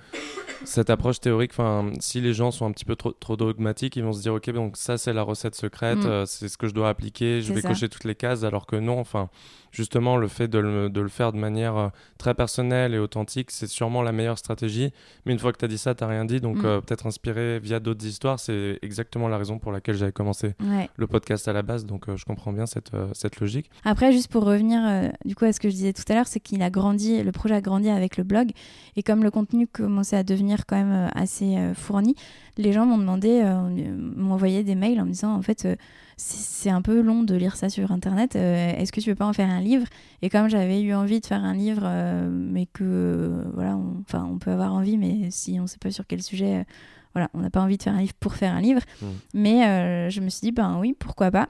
cette 0.66 0.90
approche 0.90 1.20
théorique, 1.20 1.52
si 2.00 2.22
les 2.22 2.34
gens 2.34 2.52
sont 2.52 2.66
un 2.66 2.72
petit 2.72 2.86
peu 2.86 2.96
trop, 2.96 3.12
trop, 3.12 3.36
dogmatiques, 3.36 3.96
ils 3.96 4.04
vont 4.04 4.14
se 4.14 4.22
dire, 4.22 4.34
OK, 4.34 4.50
donc 4.52 4.78
ça, 4.78 4.98
c'est 4.98 5.14
la 5.14 5.24
recette 5.24 5.56
secrète, 5.56 6.00
mm. 6.00 6.08
euh, 6.08 6.26
c'est 6.26 6.48
ce 6.48 6.58
que 6.58 6.68
je 6.68 6.74
dois 6.74 6.90
appliquer, 6.90 7.42
je 7.42 7.54
vais 7.54 7.62
cocher 7.62 7.90
toutes 7.90 8.04
les 8.04 8.16
cases, 8.16 8.44
alors 8.44 8.66
que 8.66 8.76
non, 8.76 9.00
enfin, 9.00 9.30
justement, 9.72 10.18
le 10.18 10.28
fait 10.28 10.48
de 10.48 10.60
le, 10.60 10.90
de 10.90 11.02
le 11.02 11.08
faire 11.08 11.32
de 11.32 11.38
manière 11.38 11.78
euh, 11.78 11.88
très 12.18 12.34
personnelle 12.34 12.94
et 12.94 13.00
authentique, 13.00 13.52
c'est 13.52 13.68
sûrement 13.68 14.02
la 14.02 14.12
meilleure 14.12 14.38
stratégie. 14.38 14.92
Mais 15.26 15.34
une 15.34 15.40
fois 15.40 15.52
que 15.52 15.58
tu 15.58 15.66
as 15.66 15.70
dit 15.70 15.78
ça, 15.78 15.96
tu 15.96 16.04
n'as 16.04 16.10
rien 16.10 16.26
dit, 16.26 16.40
donc 16.40 16.58
mm. 16.58 16.66
euh, 16.66 16.82
peut-être 16.82 17.06
inspiré 17.06 17.60
via 17.60 17.80
d'autres 17.80 18.06
histoires, 18.06 18.40
c'est 18.40 18.80
exactement 18.82 19.28
la 19.28 19.38
raison 19.38 19.60
pour 19.60 19.72
laquelle 19.72 19.96
j'avais 19.96 20.12
commencé 20.12 20.56
le 20.96 21.08
podcast 21.08 21.48
à 21.48 21.54
la 21.54 21.62
base, 21.62 21.86
donc 21.86 22.14
je 22.14 22.26
comprends 22.26 22.54
bien 22.54 22.66
cette, 22.66 22.92
cette 23.14 23.40
logique. 23.40 23.70
Après, 23.84 24.12
juste 24.12 24.30
pour 24.30 24.46
revenir, 24.46 25.12
du 25.26 25.36
coup, 25.36 25.46
ce 25.52 25.60
que 25.60 25.70
je 25.70 25.76
disais 25.76 25.94
tout 25.94 26.04
à 26.10 26.14
l'heure, 26.14 26.28
c'est 26.28 26.40
qu'il 26.40 26.62
a 26.62 26.70
grandi, 26.70 27.22
le 27.22 27.32
projet 27.32 27.56
a 27.56 27.62
grandi 27.62 27.90
avec 27.90 28.18
le 28.18 28.24
blog. 28.24 28.52
Et 28.96 29.04
comme 29.04 29.24
le 29.24 29.32
contenu 29.32 29.68
commençait 29.68 30.18
à 30.18 30.24
devenir 30.24 30.66
quand 30.66 30.76
même 30.76 30.92
euh, 30.92 31.08
assez 31.16 31.58
euh, 31.58 31.74
fourni, 31.74 32.16
les 32.58 32.74
gens 32.74 32.86
m'ont 32.86 32.98
demandé, 32.98 33.42
euh, 33.44 33.96
m'ont 34.16 34.34
envoyé 34.34 34.64
des 34.64 34.76
mails 34.76 35.00
en 35.00 35.06
me 35.06 35.12
disant 35.12 35.34
en 35.34 35.42
fait, 35.42 35.68
c'est 36.18 36.70
un 36.70 36.82
peu 36.82 37.02
long 37.02 37.24
de 37.24 37.36
lire 37.36 37.56
ça 37.56 37.70
sur 37.70 37.92
internet. 37.92 38.36
Est-ce 38.36 38.92
que 38.92 39.00
tu 39.00 39.10
veux 39.10 39.16
pas 39.16 39.26
en 39.26 39.34
faire 39.34 39.50
un 39.50 39.62
livre? 39.62 39.86
Et 40.22 40.30
comme 40.30 40.50
j'avais 40.50 40.82
eu 40.82 40.94
envie 40.94 41.22
de 41.22 41.26
faire 41.26 41.44
un 41.44 41.54
livre, 41.54 41.90
mais 42.30 42.66
que 42.66 43.46
voilà, 43.54 43.78
enfin, 44.02 44.28
on, 44.30 44.38
peut 44.38 44.52
avoir 44.52 44.74
envie, 44.74 44.98
mais 44.98 45.32
si 45.32 45.58
on 45.62 45.68
sait 45.68 45.78
pas 45.78 45.92
sur 45.92 46.06
quel 46.06 46.22
sujet, 46.22 46.66
voilà, 47.14 47.30
on 47.34 47.40
n'a 47.40 47.50
pas 47.50 47.62
envie 47.62 47.78
de 47.78 47.84
faire 47.84 47.94
un 47.94 48.02
livre 48.02 48.16
pour 48.20 48.34
faire 48.36 48.54
un 48.54 48.60
livre. 48.60 48.82
Mmh. 49.02 49.06
Mais 49.34 50.10
je 50.10 50.20
me 50.20 50.28
suis 50.28 50.42
dit, 50.42 50.52
ben 50.52 50.78
oui, 50.78 50.94
pourquoi 51.00 51.32
pas? 51.32 51.48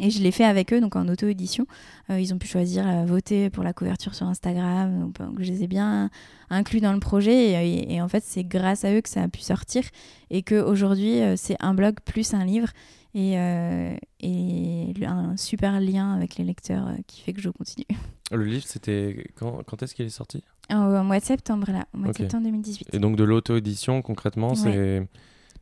Et 0.00 0.10
je 0.10 0.22
l'ai 0.22 0.32
fait 0.32 0.44
avec 0.44 0.72
eux, 0.72 0.80
donc 0.80 0.96
en 0.96 1.06
auto-édition. 1.08 1.66
Euh, 2.10 2.18
ils 2.18 2.34
ont 2.34 2.38
pu 2.38 2.48
choisir, 2.48 2.86
euh, 2.86 3.04
voter 3.04 3.50
pour 3.50 3.62
la 3.62 3.72
couverture 3.72 4.14
sur 4.14 4.26
Instagram. 4.26 5.12
Donc, 5.18 5.36
je 5.38 5.50
les 5.50 5.62
ai 5.62 5.66
bien 5.66 6.10
inclus 6.50 6.80
dans 6.80 6.92
le 6.92 7.00
projet. 7.00 7.88
Et, 7.88 8.02
en 8.02 8.08
fait, 8.08 8.24
c'est 8.26 8.44
grâce 8.44 8.84
à 8.84 8.92
eux 8.92 9.00
que 9.00 9.08
ça 9.08 9.22
a 9.22 9.28
pu 9.28 9.40
sortir. 9.40 9.84
Et 10.30 10.42
qu'aujourd'hui, 10.42 11.20
euh, 11.20 11.34
c'est 11.36 11.56
un 11.60 11.74
blog 11.74 11.96
plus 12.04 12.34
un 12.34 12.44
livre. 12.44 12.68
Et, 13.16 13.34
et 13.34 15.06
un 15.06 15.36
super 15.36 15.78
lien 15.78 16.12
avec 16.14 16.34
les 16.34 16.42
lecteurs 16.42 16.88
qui 17.06 17.20
fait 17.20 17.32
que 17.32 17.40
je 17.40 17.48
continue. 17.48 17.86
Le 18.32 18.44
livre, 18.44 18.64
c'était 18.66 19.24
quand, 19.36 19.62
quand 19.64 19.84
est-ce 19.84 19.94
qu'il 19.94 20.04
est 20.04 20.08
sorti? 20.08 20.42
Au 20.68 20.74
mois 20.74 21.20
de 21.20 21.24
septembre, 21.24 21.70
là. 21.70 21.84
Au 21.94 21.98
mois 21.98 22.10
de 22.10 22.16
septembre 22.16 22.42
2018. 22.42 22.88
Et 22.92 22.98
donc 22.98 23.14
de 23.14 23.22
l'auto-édition, 23.22 24.02
concrètement, 24.02 24.56
c'est 24.56 25.06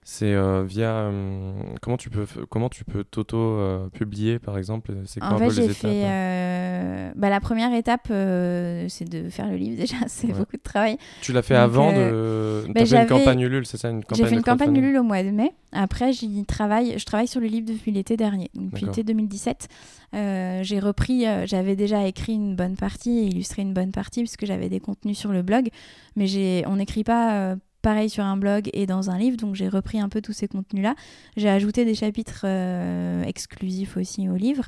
c'est 0.04 0.34
euh, 0.34 0.64
via 0.64 0.90
euh, 0.90 1.52
comment 1.80 1.96
tu 1.96 2.10
peux 2.10 2.26
comment 2.50 2.68
tu 2.68 2.84
peux 2.84 3.04
t'auto 3.04 3.36
euh, 3.38 3.88
publier 3.90 4.40
par 4.40 4.58
exemple 4.58 4.92
c'est 5.06 5.20
quoi 5.20 5.34
en 5.34 5.38
fait, 5.38 5.50
j'ai 5.50 5.68
fait 5.68 7.12
bah, 7.14 7.30
la 7.30 7.40
première 7.40 7.72
étape 7.72 8.08
c'est 8.08 9.08
de 9.08 9.28
faire 9.28 9.48
le 9.48 9.56
livre 9.56 9.76
déjà 9.80 9.96
c'est 10.08 10.32
beaucoup 10.32 10.56
de 10.56 10.62
travail. 10.62 10.98
Tu 11.20 11.32
l'as 11.32 11.42
fait 11.42 11.54
avant 11.54 11.92
de 11.92 12.64
bah, 12.68 12.84
fait 12.84 13.00
une 13.00 13.06
campagne 13.06 13.40
Ulule 13.40 13.64
c'est 13.64 13.76
ça 13.76 13.90
une 13.90 14.02
j'ai 14.14 14.26
fait 14.26 14.34
une 14.34 14.42
campagne 14.42 14.76
Ulule 14.76 14.98
au 14.98 15.04
mois 15.04 15.22
de 15.22 15.30
mai. 15.30 15.52
Après 15.70 16.12
j'y 16.12 16.44
travaille 16.46 16.98
je 16.98 17.04
travaille 17.04 17.28
sur 17.28 17.40
le 17.40 17.46
livre 17.46 17.66
depuis 17.72 17.92
l'été 17.92 18.16
dernier 18.16 18.50
depuis 18.54 18.86
l'été 18.86 19.04
2017 19.04 19.68
j'ai 20.12 20.80
repris 20.80 21.26
j'avais 21.44 21.76
déjà 21.76 22.08
écrit 22.08 22.34
une 22.34 22.56
bonne 22.56 22.74
partie 22.74 23.18
et 23.20 23.26
illustré 23.26 23.62
une 23.62 23.72
bonne 23.72 23.92
partie 23.92 24.22
puisque 24.22 24.46
j'avais 24.46 24.68
des 24.68 24.80
contenus 24.80 25.16
sur 25.16 25.30
le 25.30 25.42
blog 25.42 25.68
mais 26.16 26.26
j'ai 26.26 26.64
on 26.66 26.76
n'écrit 26.76 27.04
pas 27.04 27.56
pareil 27.82 28.08
sur 28.08 28.24
un 28.24 28.36
blog 28.36 28.70
et 28.72 28.86
dans 28.86 29.10
un 29.10 29.18
livre. 29.18 29.36
Donc 29.36 29.54
j'ai 29.54 29.68
repris 29.68 30.00
un 30.00 30.08
peu 30.08 30.22
tous 30.22 30.32
ces 30.32 30.48
contenus-là. 30.48 30.94
J'ai 31.36 31.50
ajouté 31.50 31.84
des 31.84 31.94
chapitres 31.94 32.42
euh, 32.44 33.22
exclusifs 33.24 33.96
aussi 33.96 34.28
au 34.28 34.36
livre. 34.36 34.66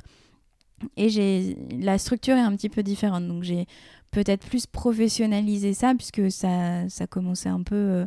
Et 0.97 1.09
j'ai 1.09 1.57
la 1.71 1.97
structure 1.97 2.35
est 2.35 2.41
un 2.41 2.55
petit 2.55 2.69
peu 2.69 2.83
différente. 2.83 3.27
Donc 3.27 3.43
j'ai 3.43 3.65
peut-être 4.11 4.45
plus 4.45 4.65
professionnalisé 4.67 5.73
ça 5.73 5.93
puisque 5.95 6.29
ça, 6.29 6.87
ça 6.89 7.07
commençait 7.07 7.49
un 7.49 7.63
peu 7.63 7.75
euh, 7.75 8.05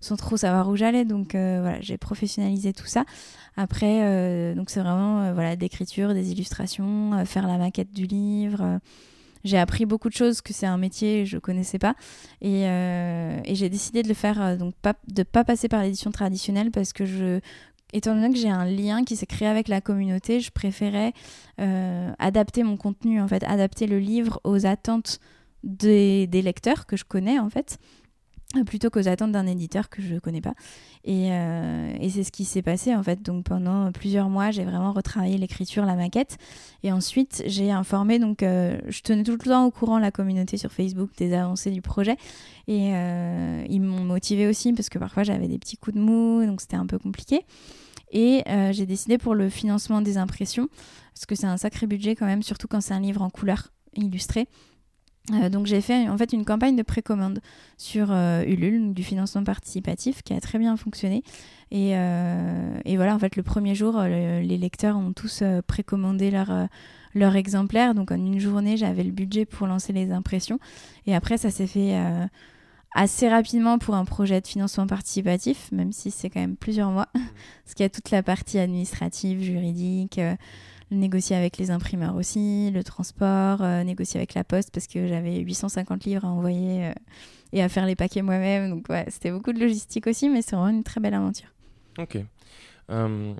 sans 0.00 0.16
trop 0.16 0.36
savoir 0.36 0.68
où 0.68 0.76
j'allais. 0.76 1.04
Donc 1.04 1.34
euh, 1.34 1.60
voilà, 1.60 1.80
j'ai 1.80 1.98
professionnalisé 1.98 2.72
tout 2.72 2.86
ça. 2.86 3.04
Après, 3.56 4.54
donc 4.56 4.68
c'est 4.68 4.80
vraiment 4.80 5.32
voilà 5.32 5.54
d'écriture, 5.54 6.12
des 6.12 6.32
illustrations, 6.32 7.24
faire 7.24 7.46
la 7.46 7.56
maquette 7.56 7.92
du 7.92 8.06
livre 8.06 8.80
j'ai 9.44 9.58
appris 9.58 9.84
beaucoup 9.84 10.08
de 10.08 10.14
choses, 10.14 10.40
que 10.40 10.52
c'est 10.52 10.66
un 10.66 10.78
métier 10.78 11.24
que 11.24 11.28
je 11.28 11.38
connaissais 11.38 11.78
pas. 11.78 11.94
Et, 12.40 12.66
euh, 12.66 13.38
et 13.44 13.54
j'ai 13.54 13.68
décidé 13.68 14.02
de 14.02 14.08
le 14.08 14.14
euh, 14.24 14.70
pas, 15.32 15.44
passer 15.44 15.68
par 15.68 15.82
l'édition 15.82 16.10
traditionnelle 16.10 16.70
parce 16.70 16.92
que 16.92 17.40
étant 17.92 18.14
donné 18.14 18.30
que 18.30 18.38
j'ai 18.38 18.50
un 18.50 18.64
lien 18.64 19.04
qui 19.04 19.16
s'est 19.16 19.26
créé 19.26 19.46
avec 19.46 19.68
la 19.68 19.80
communauté, 19.80 20.40
je 20.40 20.50
préférais 20.50 21.12
euh, 21.60 22.10
adapter 22.18 22.62
mon 22.62 22.76
contenu, 22.76 23.20
en 23.20 23.28
fait, 23.28 23.44
adapter 23.44 23.86
le 23.86 23.98
livre 23.98 24.40
aux 24.44 24.66
attentes 24.66 25.20
des, 25.62 26.26
des 26.26 26.42
lecteurs 26.42 26.86
que 26.86 26.96
je 26.96 27.04
connais, 27.04 27.38
en 27.38 27.50
fait 27.50 27.78
plutôt 28.62 28.90
qu'aux 28.90 29.08
attentes 29.08 29.32
d'un 29.32 29.46
éditeur 29.46 29.88
que 29.88 30.00
je 30.02 30.14
ne 30.14 30.18
connais 30.20 30.40
pas. 30.40 30.54
Et, 31.04 31.32
euh, 31.32 31.92
et 32.00 32.08
c'est 32.10 32.22
ce 32.24 32.30
qui 32.30 32.44
s'est 32.44 32.62
passé 32.62 32.94
en 32.94 33.02
fait. 33.02 33.22
Donc 33.22 33.44
pendant 33.44 33.90
plusieurs 33.92 34.28
mois, 34.28 34.50
j'ai 34.50 34.64
vraiment 34.64 34.92
retravaillé 34.92 35.36
l'écriture, 35.38 35.84
la 35.84 35.96
maquette. 35.96 36.38
Et 36.82 36.92
ensuite, 36.92 37.42
j'ai 37.46 37.70
informé, 37.70 38.18
donc 38.18 38.42
euh, 38.42 38.78
je 38.88 39.00
tenais 39.02 39.22
tout 39.22 39.32
le 39.32 39.38
temps 39.38 39.64
au 39.66 39.70
courant 39.70 39.98
la 39.98 40.10
communauté 40.10 40.56
sur 40.56 40.70
Facebook 40.70 41.10
des 41.16 41.34
avancées 41.34 41.70
du 41.70 41.82
projet. 41.82 42.16
Et 42.68 42.94
euh, 42.94 43.64
ils 43.68 43.80
m'ont 43.80 44.04
motivé 44.04 44.46
aussi 44.46 44.72
parce 44.72 44.88
que 44.88 44.98
parfois 44.98 45.24
j'avais 45.24 45.48
des 45.48 45.58
petits 45.58 45.76
coups 45.76 45.96
de 45.96 46.00
mou, 46.00 46.44
donc 46.46 46.60
c'était 46.60 46.76
un 46.76 46.86
peu 46.86 46.98
compliqué. 46.98 47.44
Et 48.12 48.44
j'ai 48.70 48.86
décidé 48.86 49.18
pour 49.18 49.34
le 49.34 49.48
financement 49.48 50.00
des 50.00 50.18
impressions, 50.18 50.68
parce 51.14 51.26
que 51.26 51.34
c'est 51.34 51.48
un 51.48 51.56
sacré 51.56 51.88
budget 51.88 52.14
quand 52.14 52.26
même, 52.26 52.44
surtout 52.44 52.68
quand 52.68 52.80
c'est 52.80 52.94
un 52.94 53.00
livre 53.00 53.22
en 53.22 53.30
couleur 53.30 53.72
illustré. 53.96 54.46
Euh, 55.32 55.48
donc 55.48 55.64
j'ai 55.66 55.80
fait 55.80 56.08
en 56.08 56.18
fait 56.18 56.32
une 56.34 56.44
campagne 56.44 56.76
de 56.76 56.82
précommande 56.82 57.40
sur 57.78 58.08
euh, 58.10 58.42
Ulule, 58.44 58.92
du 58.92 59.02
financement 59.02 59.42
participatif, 59.42 60.22
qui 60.22 60.34
a 60.34 60.40
très 60.40 60.58
bien 60.58 60.76
fonctionné. 60.76 61.22
Et, 61.70 61.96
euh, 61.96 62.78
voilà, 62.96 63.14
en 63.14 63.18
fait, 63.18 63.36
le 63.36 63.42
premier 63.42 63.74
jour, 63.74 64.00
les 64.02 64.58
lecteurs 64.58 64.96
ont 64.96 65.12
tous 65.12 65.42
précommandé 65.66 66.30
leur, 66.30 66.68
leur 67.14 67.36
exemplaire. 67.36 67.94
Donc 67.94 68.12
en 68.12 68.16
une 68.16 68.38
journée, 68.38 68.76
j'avais 68.76 69.02
le 69.02 69.10
budget 69.10 69.44
pour 69.44 69.66
lancer 69.66 69.92
les 69.92 70.12
impressions. 70.12 70.58
Et 71.06 71.14
après, 71.14 71.36
ça 71.36 71.50
s'est 71.50 71.66
fait 71.66 71.98
assez 72.94 73.28
rapidement 73.28 73.78
pour 73.78 73.96
un 73.96 74.04
projet 74.04 74.40
de 74.40 74.46
financement 74.46 74.86
participatif, 74.86 75.72
même 75.72 75.90
si 75.90 76.12
c'est 76.12 76.30
quand 76.30 76.40
même 76.40 76.56
plusieurs 76.56 76.90
mois, 76.90 77.08
parce 77.64 77.74
qu'il 77.74 77.82
y 77.82 77.86
a 77.86 77.90
toute 77.90 78.10
la 78.12 78.22
partie 78.22 78.58
administrative, 78.58 79.42
juridique 79.42 80.20
négocier 80.98 81.36
avec 81.36 81.58
les 81.58 81.70
imprimeurs 81.70 82.16
aussi, 82.16 82.70
le 82.70 82.82
transport, 82.84 83.62
euh, 83.62 83.84
négocier 83.84 84.18
avec 84.18 84.34
la 84.34 84.44
poste 84.44 84.70
parce 84.72 84.86
que 84.86 85.06
j'avais 85.06 85.38
850 85.38 86.04
livres 86.04 86.24
à 86.24 86.28
envoyer 86.28 86.86
euh, 86.86 86.92
et 87.52 87.62
à 87.62 87.68
faire 87.68 87.86
les 87.86 87.96
paquets 87.96 88.22
moi-même. 88.22 88.70
Donc 88.70 88.88
ouais, 88.88 89.04
c'était 89.08 89.30
beaucoup 89.30 89.52
de 89.52 89.60
logistique 89.60 90.06
aussi, 90.06 90.28
mais 90.28 90.42
c'est 90.42 90.56
vraiment 90.56 90.76
une 90.76 90.84
très 90.84 91.00
belle 91.00 91.14
aventure. 91.14 91.48
Ok. 91.98 92.18
Euh, 92.90 93.34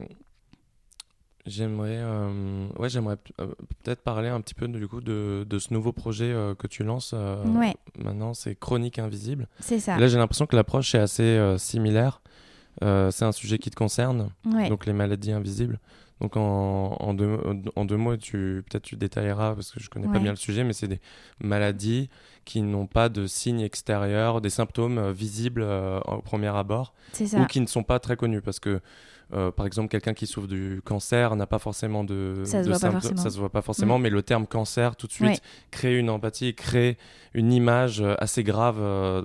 j'aimerais, 1.47 2.03
ouais, 2.79 2.89
j'aimerais 2.89 3.17
peut-être 3.37 4.03
parler 4.03 4.29
un 4.29 4.41
petit 4.41 4.55
peu 4.55 4.69
du 4.69 4.89
coup 4.89 5.01
de, 5.01 5.47
de 5.49 5.59
ce 5.59 5.75
nouveau 5.75 5.93
projet 5.93 6.35
que 6.59 6.67
tu 6.67 6.85
lances. 6.85 7.13
ouais. 7.13 7.75
Maintenant, 7.99 8.35
c'est 8.35 8.55
Chronique 8.55 8.99
Invisible. 8.99 9.49
C'est 9.61 9.81
ça. 9.81 9.99
là, 9.99 10.07
j'ai 10.09 10.19
l'impression 10.19 10.47
que 10.47 10.57
l'approche 10.57 10.95
est 10.95 11.01
assez 11.01 11.55
similaire. 11.59 12.23
c'est 12.81 13.25
un 13.25 13.33
sujet 13.33 13.59
qui 13.59 13.71
te 13.71 13.77
concerne, 13.77 14.31
donc 14.45 14.87
les 14.87 14.93
maladies 14.93 15.33
invisibles. 15.33 15.79
Donc 16.21 16.37
en, 16.37 16.97
en, 17.01 17.12
deux, 17.12 17.39
en 17.75 17.85
deux 17.85 17.97
mots, 17.97 18.17
peut-être 18.17 18.83
tu 18.83 18.97
détailleras 18.97 19.55
parce 19.55 19.73
que 19.73 19.81
je 19.81 19.91
connais 19.91 20.07
pas 20.07 20.19
bien 20.21 20.31
le 20.31 20.37
sujet, 20.37 20.62
mais 20.62 20.73
c'est 20.73 20.87
des 20.89 21.01
maladies 21.41 22.09
qui 22.45 22.62
n'ont 22.62 22.87
pas 22.87 23.09
de 23.09 23.27
signes 23.27 23.61
extérieurs, 23.61 24.41
des 24.41 24.51
symptômes 24.51 24.99
euh, 24.99 25.12
visibles 25.12 25.62
euh, 25.62 25.99
au 26.07 26.23
premier 26.23 26.49
abord, 26.57 26.95
ou 27.43 27.47
qui 27.47 27.61
ne 27.61 27.67
sont 27.67 27.83
pas 27.83 27.99
très 27.99 28.17
connus 28.17 28.43
parce 28.43 28.61
que 28.61 28.81
euh, 29.35 29.51
par 29.51 29.66
exemple, 29.66 29.89
quelqu'un 29.89 30.14
qui 30.14 30.26
souffre 30.26 30.47
du 30.47 30.80
cancer 30.85 31.37
n'a 31.37 31.47
pas 31.47 31.59
forcément 31.59 32.05
de, 32.05 32.43
ça 32.45 32.62
se, 32.62 32.68
voit 32.68 32.78
pas 32.78 32.91
forcément. 32.91 33.20
ça 33.20 33.30
se 33.30 33.39
voit 33.39 33.51
pas 33.51 33.62
forcément, 33.62 33.99
mm. 33.99 34.03
mais 34.03 34.11
le 34.11 34.22
terme 34.22 34.47
cancer 34.47 34.97
tout 34.97 35.07
de 35.07 35.12
suite 35.12 35.43
crée 35.70 35.99
une 35.99 36.11
empathie, 36.11 36.55
crée 36.55 36.97
une 37.35 37.53
image 37.53 38.03
assez 38.18 38.45
grave 38.45 38.76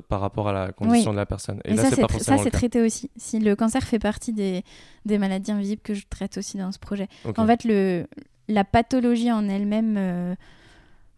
par 0.09 0.21
rapport 0.21 0.49
à 0.49 0.53
la 0.53 0.71
condition 0.71 1.11
de 1.11 1.17
la 1.17 1.25
personne. 1.25 1.61
Et, 1.65 1.73
là, 1.73 1.83
ça, 1.83 1.89
c'est 1.91 2.01
pas 2.01 2.07
forcément 2.07 2.37
ça, 2.37 2.43
c'est 2.43 2.51
traité 2.51 2.81
aussi. 2.81 3.11
Si 3.17 3.39
le 3.39 3.55
cancer 3.55 3.83
fait 3.83 3.99
partie 3.99 4.33
des, 4.33 4.63
des, 5.05 5.17
maladies 5.17 5.51
invisibles 5.51 5.81
que 5.81 5.93
je 5.93 6.05
traite 6.09 6.37
aussi 6.37 6.57
dans 6.57 6.71
ce 6.71 6.79
projet. 6.79 7.07
En 7.37 7.45
fait, 7.45 7.63
le, 7.63 8.07
la 8.47 8.63
pathologie 8.63 9.31
en 9.31 9.47
elle-même 9.47 10.35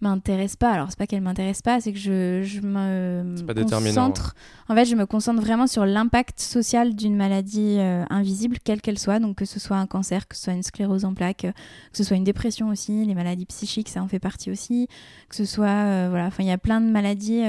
m'intéresse 0.02 0.56
pas. 0.56 0.72
Alors, 0.72 0.88
c'est 0.89 0.97
pas 0.97 1.08
qu'elle 1.08 1.22
m'intéresse 1.22 1.62
pas, 1.62 1.80
c'est 1.80 1.93
que 1.93 1.99
je, 1.99 2.41
je 2.43 2.62
me 2.62 3.36
pas 3.45 3.54
concentre. 3.54 4.36
En 4.68 4.76
fait, 4.76 4.86
je 4.86 4.95
me 4.95 5.06
concentre 5.06 5.41
vraiment 5.41 5.68
sur 5.68 5.86
l'impact 5.86 6.39
social 6.39 6.95
d'une 6.95 7.16
maladie 7.16 7.78
euh, 7.80 8.04
invisible, 8.10 8.58
quelle 8.64 8.82
qu'elle 8.82 8.99
soit. 8.99 9.20
Donc, 9.20 9.38
que 9.38 9.45
ce 9.45 9.60
soit 9.60 9.78
un 9.78 9.88
cancer, 9.88 10.28
que 10.28 10.36
ce 10.36 10.43
soit 10.43 10.54
une 10.54 10.64
sclérose 10.64 11.06
en 11.06 11.14
plaques, 11.14 11.45
euh, 11.45 11.52
que 11.91 11.97
ce 11.97 12.04
soit 12.04 12.18
une 12.18 12.24
dépression 12.24 12.70
aussi, 12.70 13.06
les 13.06 13.16
maladies 13.16 13.45
psychiques, 13.45 13.89
ça 13.89 14.02
en 14.02 14.08
fait 14.08 14.20
partie 14.20 14.52
aussi. 14.52 14.88
Que 15.30 15.36
ce 15.36 15.45
soit, 15.45 15.68
euh, 15.68 16.08
voilà, 16.10 16.26
enfin, 16.26 16.43
il 16.43 16.47
y 16.47 16.52
a 16.52 16.58
plein 16.58 16.82
de 16.82 16.89
maladies 16.89 17.43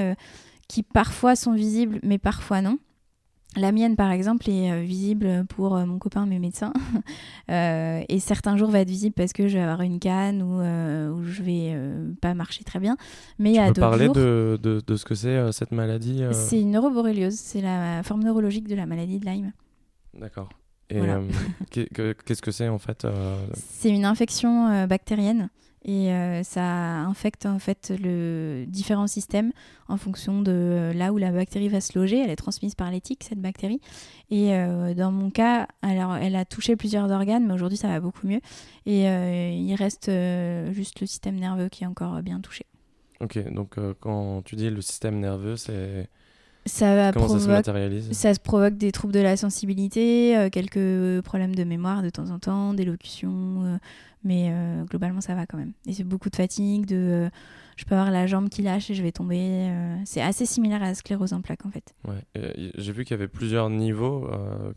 qui 0.69 0.83
parfois 0.83 1.37
sont 1.37 1.53
visibles, 1.53 1.99
mais 2.03 2.19
parfois 2.19 2.61
non. 2.63 2.79
La 3.57 3.71
mienne, 3.71 3.97
par 3.97 4.11
exemple, 4.11 4.49
est 4.49 4.73
euh, 4.73 4.81
visible 4.81 5.45
pour 5.47 5.77
euh, 5.77 5.85
mon 5.85 5.99
copain, 5.99 6.27
mes 6.27 6.39
médecins. 6.39 6.73
Euh, 7.51 8.03
et 8.09 8.21
certains 8.21 8.57
jours 8.57 8.71
va 8.71 8.81
être 8.81 8.89
visible 8.89 9.15
parce 9.15 9.33
que 9.33 9.49
je 9.49 9.59
vais 9.59 9.63
avoir 9.63 9.83
une 9.83 9.99
canne 9.99 10.43
ou, 10.43 10.61
ou 10.61 11.25
je 11.25 11.43
vais 11.43 11.77
pas 12.21 12.33
marcher 12.33 12.65
très 12.65 12.79
bien. 12.79 12.97
Mais 13.39 13.51
tu 13.51 13.57
il 13.57 13.59
y 13.59 13.65
a 13.65 13.73
peux 13.73 13.81
parler 13.81 14.09
de, 14.09 14.59
de, 14.63 14.81
de, 14.87 14.97
ce 14.97 15.05
que 15.05 15.15
c'est 15.15 15.53
cette 15.53 15.73
maladie 15.73 16.23
C'est 16.33 16.61
une 16.61 16.71
neuroborréliose. 16.71 17.35
C'est 17.35 17.61
la 17.61 18.03
forme 18.05 18.23
neurologique 18.23 18.69
de 18.69 18.77
la 18.77 18.87
maladie 18.87 19.19
de 19.19 19.27
Lyme. 19.27 19.53
D'accord. 20.15 20.49
Et 20.89 21.01
qu'est-ce 21.71 22.43
que 22.43 22.53
c'est 22.53 22.69
en 22.69 22.79
fait 22.79 23.07
C'est 23.55 23.91
une 23.91 24.05
infection 24.05 24.87
bactérienne 24.87 25.51
et 25.85 26.13
euh, 26.13 26.43
ça 26.45 27.01
infecte 27.01 27.45
en 27.47 27.59
fait 27.59 27.93
le 28.01 28.65
différents 28.69 29.09
systèmes 29.09 29.53
en 29.89 29.97
fonction 29.97 30.41
de 30.41 30.93
là 30.95 31.13
où 31.13 31.19
la 31.19 31.33
bactérie 31.33 31.69
va 31.69 31.81
se 31.81 31.99
loger. 31.99 32.19
Elle 32.19 32.31
est 32.31 32.37
transmise 32.37 32.75
par 32.75 32.91
l'éthique 32.91 33.25
cette 33.29 33.41
bactérie. 33.41 33.81
Et 34.31 34.55
euh, 34.55 34.95
dans 34.95 35.11
mon 35.11 35.31
cas, 35.31 35.67
alors 35.83 36.15
elle 36.15 36.37
a 36.37 36.45
touché 36.45 36.77
plusieurs 36.77 37.11
organes, 37.11 37.47
mais 37.47 37.55
aujourd'hui 37.55 37.79
ça 37.79 37.89
va 37.89 37.99
beaucoup 37.99 38.27
mieux. 38.27 38.41
Et 38.87 39.09
euh, 39.09 39.51
il 39.51 39.75
reste 39.75 40.11
juste 40.73 41.01
le 41.01 41.07
système 41.07 41.37
nerveux 41.37 41.69
qui 41.69 41.83
est 41.83 41.87
encore 41.87 42.23
bien 42.23 42.41
touché. 42.41 42.65
Ok, 43.21 43.39
donc 43.53 43.77
quand 44.01 44.43
tu 44.45 44.57
dis 44.57 44.71
le 44.71 44.81
système 44.81 45.19
nerveux, 45.19 45.57
c'est 45.57 46.09
ça 46.65 47.13
Comment 47.13 47.29
ça 47.29 47.41
se 47.41 47.49
matérialise? 47.49 48.13
Ça 48.13 48.33
se 48.35 48.41
provoque 48.41 48.77
des 48.77 48.93
troubles 48.93 49.15
de 49.15 49.21
la 49.21 49.37
sensibilité, 49.37 50.49
quelques 50.53 51.23
problèmes 51.23 51.55
de 51.55 51.65
mémoire 51.65 52.03
de 52.03 52.11
temps 52.11 52.31
en 52.31 52.39
temps, 52.39 52.75
d'élocution, 52.75 53.79
mais 54.25 54.51
euh, 54.51 54.85
globalement, 54.85 55.21
ça 55.21 55.35
va 55.35 55.47
quand 55.47 55.59
même. 55.59 55.73
Et 55.87 55.93
c'est 55.93 56.05
beaucoup 56.05 56.31
de 56.31 56.37
fatigue, 56.37 56.87
de, 56.87 56.97
euh, 56.97 57.29
je 57.77 57.85
peux 57.85 57.95
avoir 57.95 58.11
la 58.11 58.27
jambe 58.27 58.49
qui 58.49 58.63
lâche 58.63 58.91
et 58.91 58.95
je 58.95 59.03
vais 59.03 59.13
tomber. 59.13 59.39
Euh, 59.41 59.97
c'est 60.05 60.21
assez 60.21 60.47
similaire 60.47 60.83
à 60.83 60.87
la 60.87 60.95
sclérose 60.95 61.33
en 61.33 61.41
plaques, 61.41 61.67
en 61.67 61.71
fait. 61.71 61.95
Ouais. 62.07 62.53
J'ai 62.77 62.93
vu 62.93 63.05
qu'il 63.05 63.13
y 63.13 63.19
avait 63.19 63.29
plusieurs 63.29 63.71
niveaux. 63.71 64.29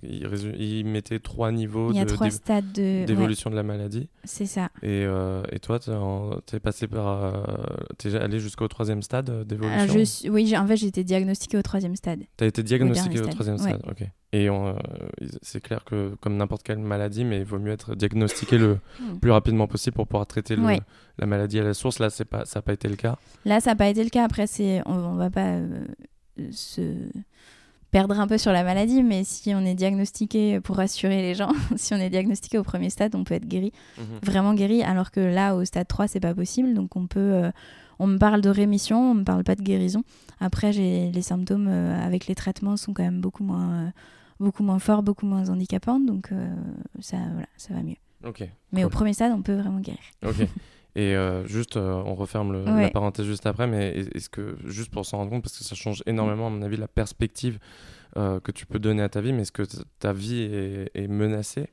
il, 0.03 0.27
il, 0.57 0.85
mettait 0.85 1.19
trois 1.19 1.51
niveaux 1.51 1.91
il 1.91 1.97
y 1.97 1.99
a 1.99 2.05
trois 2.05 2.29
stades 2.29 2.71
d'évolution 2.71 3.49
de 3.49 3.55
la 3.55 3.63
maladie. 3.63 4.09
C'est 4.23 4.45
ça. 4.45 4.69
Et, 4.81 5.03
et 5.51 5.59
toi, 5.59 5.79
tu 5.79 5.91
es, 6.55 6.59
passé 6.59 6.87
par. 6.87 7.47
tu 7.97 8.09
es 8.09 8.15
allé 8.15 8.39
jusqu'au 8.39 8.67
troisième 8.67 9.01
stade 9.01 9.45
d'évolution 9.47 10.31
Oui, 10.31 10.57
en 10.57 10.67
fait, 10.67 10.77
j'ai 10.77 10.87
été 10.87 11.03
diagnostiquée 11.03 11.57
au 11.57 11.61
troisième 11.61 11.95
stade. 11.95 12.21
Tu 12.37 12.43
as 12.43 12.47
été 12.47 12.63
diagnostiquée 12.63 13.21
au, 13.21 13.27
troisième 13.27 13.57
stade, 13.57 13.81
ok. 13.89 14.07
Et 14.31 14.49
euh, 14.49 14.73
c'est 15.41 15.61
clair 15.61 15.83
que, 15.85 16.15
comme 16.19 16.35
n'importe 16.35 16.63
quelle 16.63 16.79
maladie, 16.79 17.23
mais 17.23 17.39
il 17.39 17.45
vaut 17.45 17.59
mieux 17.59 17.71
être 17.71 17.95
diagnostiqué 17.95 18.57
le 18.57 18.79
hmm. 18.99 19.19
plus 19.19 19.31
rapidement 19.31 19.67
possible 19.67 19.95
pour 19.95 20.07
pouvoir 20.07 20.27
traiter 20.27 20.57
la 21.17 21.25
maladie 21.25 21.59
à 21.59 21.63
la 21.63 21.73
source. 21.73 21.99
Là, 21.99 22.09
pas, 22.29 22.45
ça 22.45 22.59
n'a 22.59 22.61
pas 22.61 22.73
été 22.73 22.87
le 22.87 22.95
cas. 22.95 23.17
Là, 23.45 23.59
ça 23.61 23.71
n'a 23.71 23.75
pas 23.75 23.87
été 23.87 24.03
le 24.03 24.09
cas. 24.09 24.25
Après, 24.25 24.45
on 24.85 25.13
ne 25.13 25.17
va 25.17 25.29
pas 25.29 25.53
euh, 25.53 25.85
se 26.51 26.81
perdre 27.91 28.19
un 28.19 28.27
peu 28.27 28.37
sur 28.37 28.51
la 28.51 28.63
maladie, 28.63 29.03
mais 29.03 29.23
si 29.23 29.55
on 29.55 29.61
est 29.61 29.75
diagnostiqué, 29.75 30.59
pour 30.59 30.75
rassurer 30.75 31.21
les 31.21 31.33
gens, 31.33 31.53
si 31.77 31.93
on 31.93 31.97
est 31.97 32.09
diagnostiqué 32.09 32.57
au 32.57 32.63
premier 32.63 32.89
stade, 32.89 33.15
on 33.15 33.23
peut 33.23 33.35
être 33.35 33.47
guéri, 33.47 33.71
mhm. 33.97 34.05
vraiment 34.21 34.53
guéri, 34.53 34.83
alors 34.83 35.11
que 35.11 35.21
là, 35.21 35.55
au 35.55 35.63
stade 35.63 35.87
3, 35.87 36.07
c'est 36.07 36.19
pas 36.19 36.33
possible. 36.33 36.73
Donc, 36.73 36.95
on 36.95 37.07
peut. 37.07 37.19
Euh, 37.19 37.51
on 37.99 38.07
me 38.07 38.17
parle 38.17 38.41
de 38.41 38.49
rémission, 38.49 39.11
on 39.11 39.13
me 39.13 39.23
parle 39.23 39.43
pas 39.43 39.55
de 39.55 39.61
guérison. 39.61 40.03
Après, 40.39 40.71
les 40.71 41.21
symptômes 41.21 41.67
avec 41.67 42.27
les 42.27 42.35
traitements 42.35 42.77
sont 42.77 42.93
quand 42.93 43.03
même 43.03 43.21
beaucoup 43.21 43.43
moins 43.43 43.91
beaucoup 44.39 44.63
moins 44.63 44.79
fort, 44.79 45.03
beaucoup 45.03 45.25
moins 45.25 45.49
handicapante, 45.49 46.05
donc 46.05 46.31
euh, 46.31 46.47
ça, 46.99 47.17
voilà, 47.31 47.47
ça 47.57 47.73
va 47.73 47.83
mieux. 47.83 47.95
Ok. 48.25 48.47
Mais 48.71 48.83
au 48.83 48.89
premier 48.89 49.13
stade, 49.13 49.31
on 49.31 49.41
peut 49.41 49.55
vraiment 49.55 49.79
guérir. 49.79 50.01
Ok. 50.25 50.35
Et 50.97 51.13
euh, 51.13 51.45
juste, 51.45 51.75
euh, 51.75 52.01
on 52.05 52.15
referme 52.15 52.63
la 52.63 52.89
parenthèse 52.89 53.25
juste 53.25 53.45
après, 53.45 53.67
mais 53.67 54.07
est-ce 54.15 54.29
que, 54.29 54.55
juste 54.63 54.91
pour 54.91 55.05
s'en 55.05 55.17
rendre 55.17 55.29
compte, 55.29 55.43
parce 55.43 55.57
que 55.57 55.65
ça 55.65 55.75
change 55.75 56.01
énormément, 56.05 56.47
à 56.47 56.49
mon 56.49 56.61
avis, 56.61 56.77
la 56.77 56.87
perspective 56.87 57.59
que 58.15 58.51
tu 58.53 58.65
peux 58.65 58.79
donner 58.79 59.03
à 59.03 59.09
ta 59.09 59.19
vie, 59.19 59.33
mais 59.33 59.41
est-ce 59.41 59.51
que 59.51 59.63
ta 59.99 60.13
vie 60.13 60.39
est, 60.41 61.07
menacée 61.09 61.67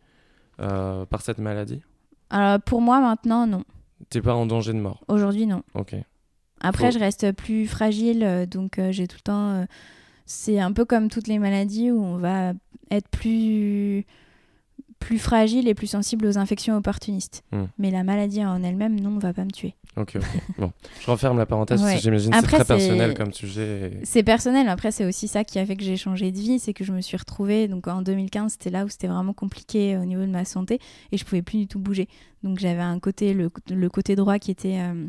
par 0.56 1.20
cette 1.20 1.38
maladie? 1.38 1.82
Alors, 2.30 2.60
pour 2.62 2.80
moi, 2.80 2.98
maintenant, 2.98 3.46
non. 3.46 3.62
T'es 4.10 4.20
pas 4.20 4.34
en 4.34 4.44
danger 4.44 4.72
de 4.72 4.80
mort? 4.80 5.04
Aujourd'hui, 5.06 5.46
non. 5.46 5.62
Ok. 5.74 5.94
Après, 6.62 6.92
je 6.92 6.98
reste 6.98 7.32
plus 7.32 7.66
fragile, 7.66 8.46
donc 8.50 8.80
j'ai 8.90 9.06
tout 9.06 9.16
le 9.18 9.22
temps 9.22 9.66
c'est 10.26 10.58
un 10.58 10.72
peu 10.72 10.84
comme 10.84 11.08
toutes 11.08 11.28
les 11.28 11.38
maladies 11.38 11.90
où 11.90 12.02
on 12.02 12.16
va 12.16 12.52
être 12.90 13.08
plus 13.08 14.06
plus 14.98 15.18
fragile 15.18 15.66
et 15.66 15.74
plus 15.74 15.88
sensible 15.88 16.26
aux 16.26 16.38
infections 16.38 16.76
opportunistes. 16.76 17.42
Hmm. 17.50 17.64
Mais 17.76 17.90
la 17.90 18.04
maladie 18.04 18.44
en 18.44 18.62
elle-même, 18.62 19.00
non, 19.00 19.10
ne 19.10 19.20
va 19.20 19.32
pas 19.32 19.44
me 19.44 19.50
tuer. 19.50 19.74
Ok, 19.96 20.12
ok. 20.14 20.22
Bon, 20.58 20.72
je 21.00 21.10
referme 21.10 21.38
la 21.38 21.44
parenthèse, 21.44 21.82
j'imagine 22.00 22.32
c'est 22.32 22.42
très 22.42 22.64
personnel 22.64 23.14
comme 23.14 23.32
sujet. 23.32 23.98
C'est 24.04 24.22
personnel, 24.22 24.68
après 24.68 24.92
c'est 24.92 25.04
aussi 25.04 25.26
ça 25.26 25.42
qui 25.42 25.58
a 25.58 25.66
fait 25.66 25.76
que 25.76 25.82
j'ai 25.82 25.96
changé 25.96 26.30
de 26.30 26.38
vie, 26.38 26.60
c'est 26.60 26.72
que 26.72 26.84
je 26.84 26.92
me 26.92 27.00
suis 27.00 27.16
retrouvée, 27.16 27.66
donc 27.66 27.88
en 27.88 28.00
2015, 28.00 28.52
c'était 28.52 28.70
là 28.70 28.84
où 28.84 28.88
c'était 28.88 29.08
vraiment 29.08 29.32
compliqué 29.32 29.98
au 29.98 30.04
niveau 30.04 30.22
de 30.22 30.30
ma 30.30 30.44
santé, 30.44 30.78
et 31.10 31.18
je 31.18 31.24
pouvais 31.24 31.42
plus 31.42 31.58
du 31.58 31.66
tout 31.66 31.80
bouger. 31.80 32.08
Donc 32.44 32.58
j'avais 32.60 32.80
un 32.80 33.00
côté, 33.00 33.34
le, 33.34 33.88
côté 33.88 34.14
droit 34.14 34.38
qui 34.38 34.52
était... 34.52 34.78
Euh, 34.78 35.08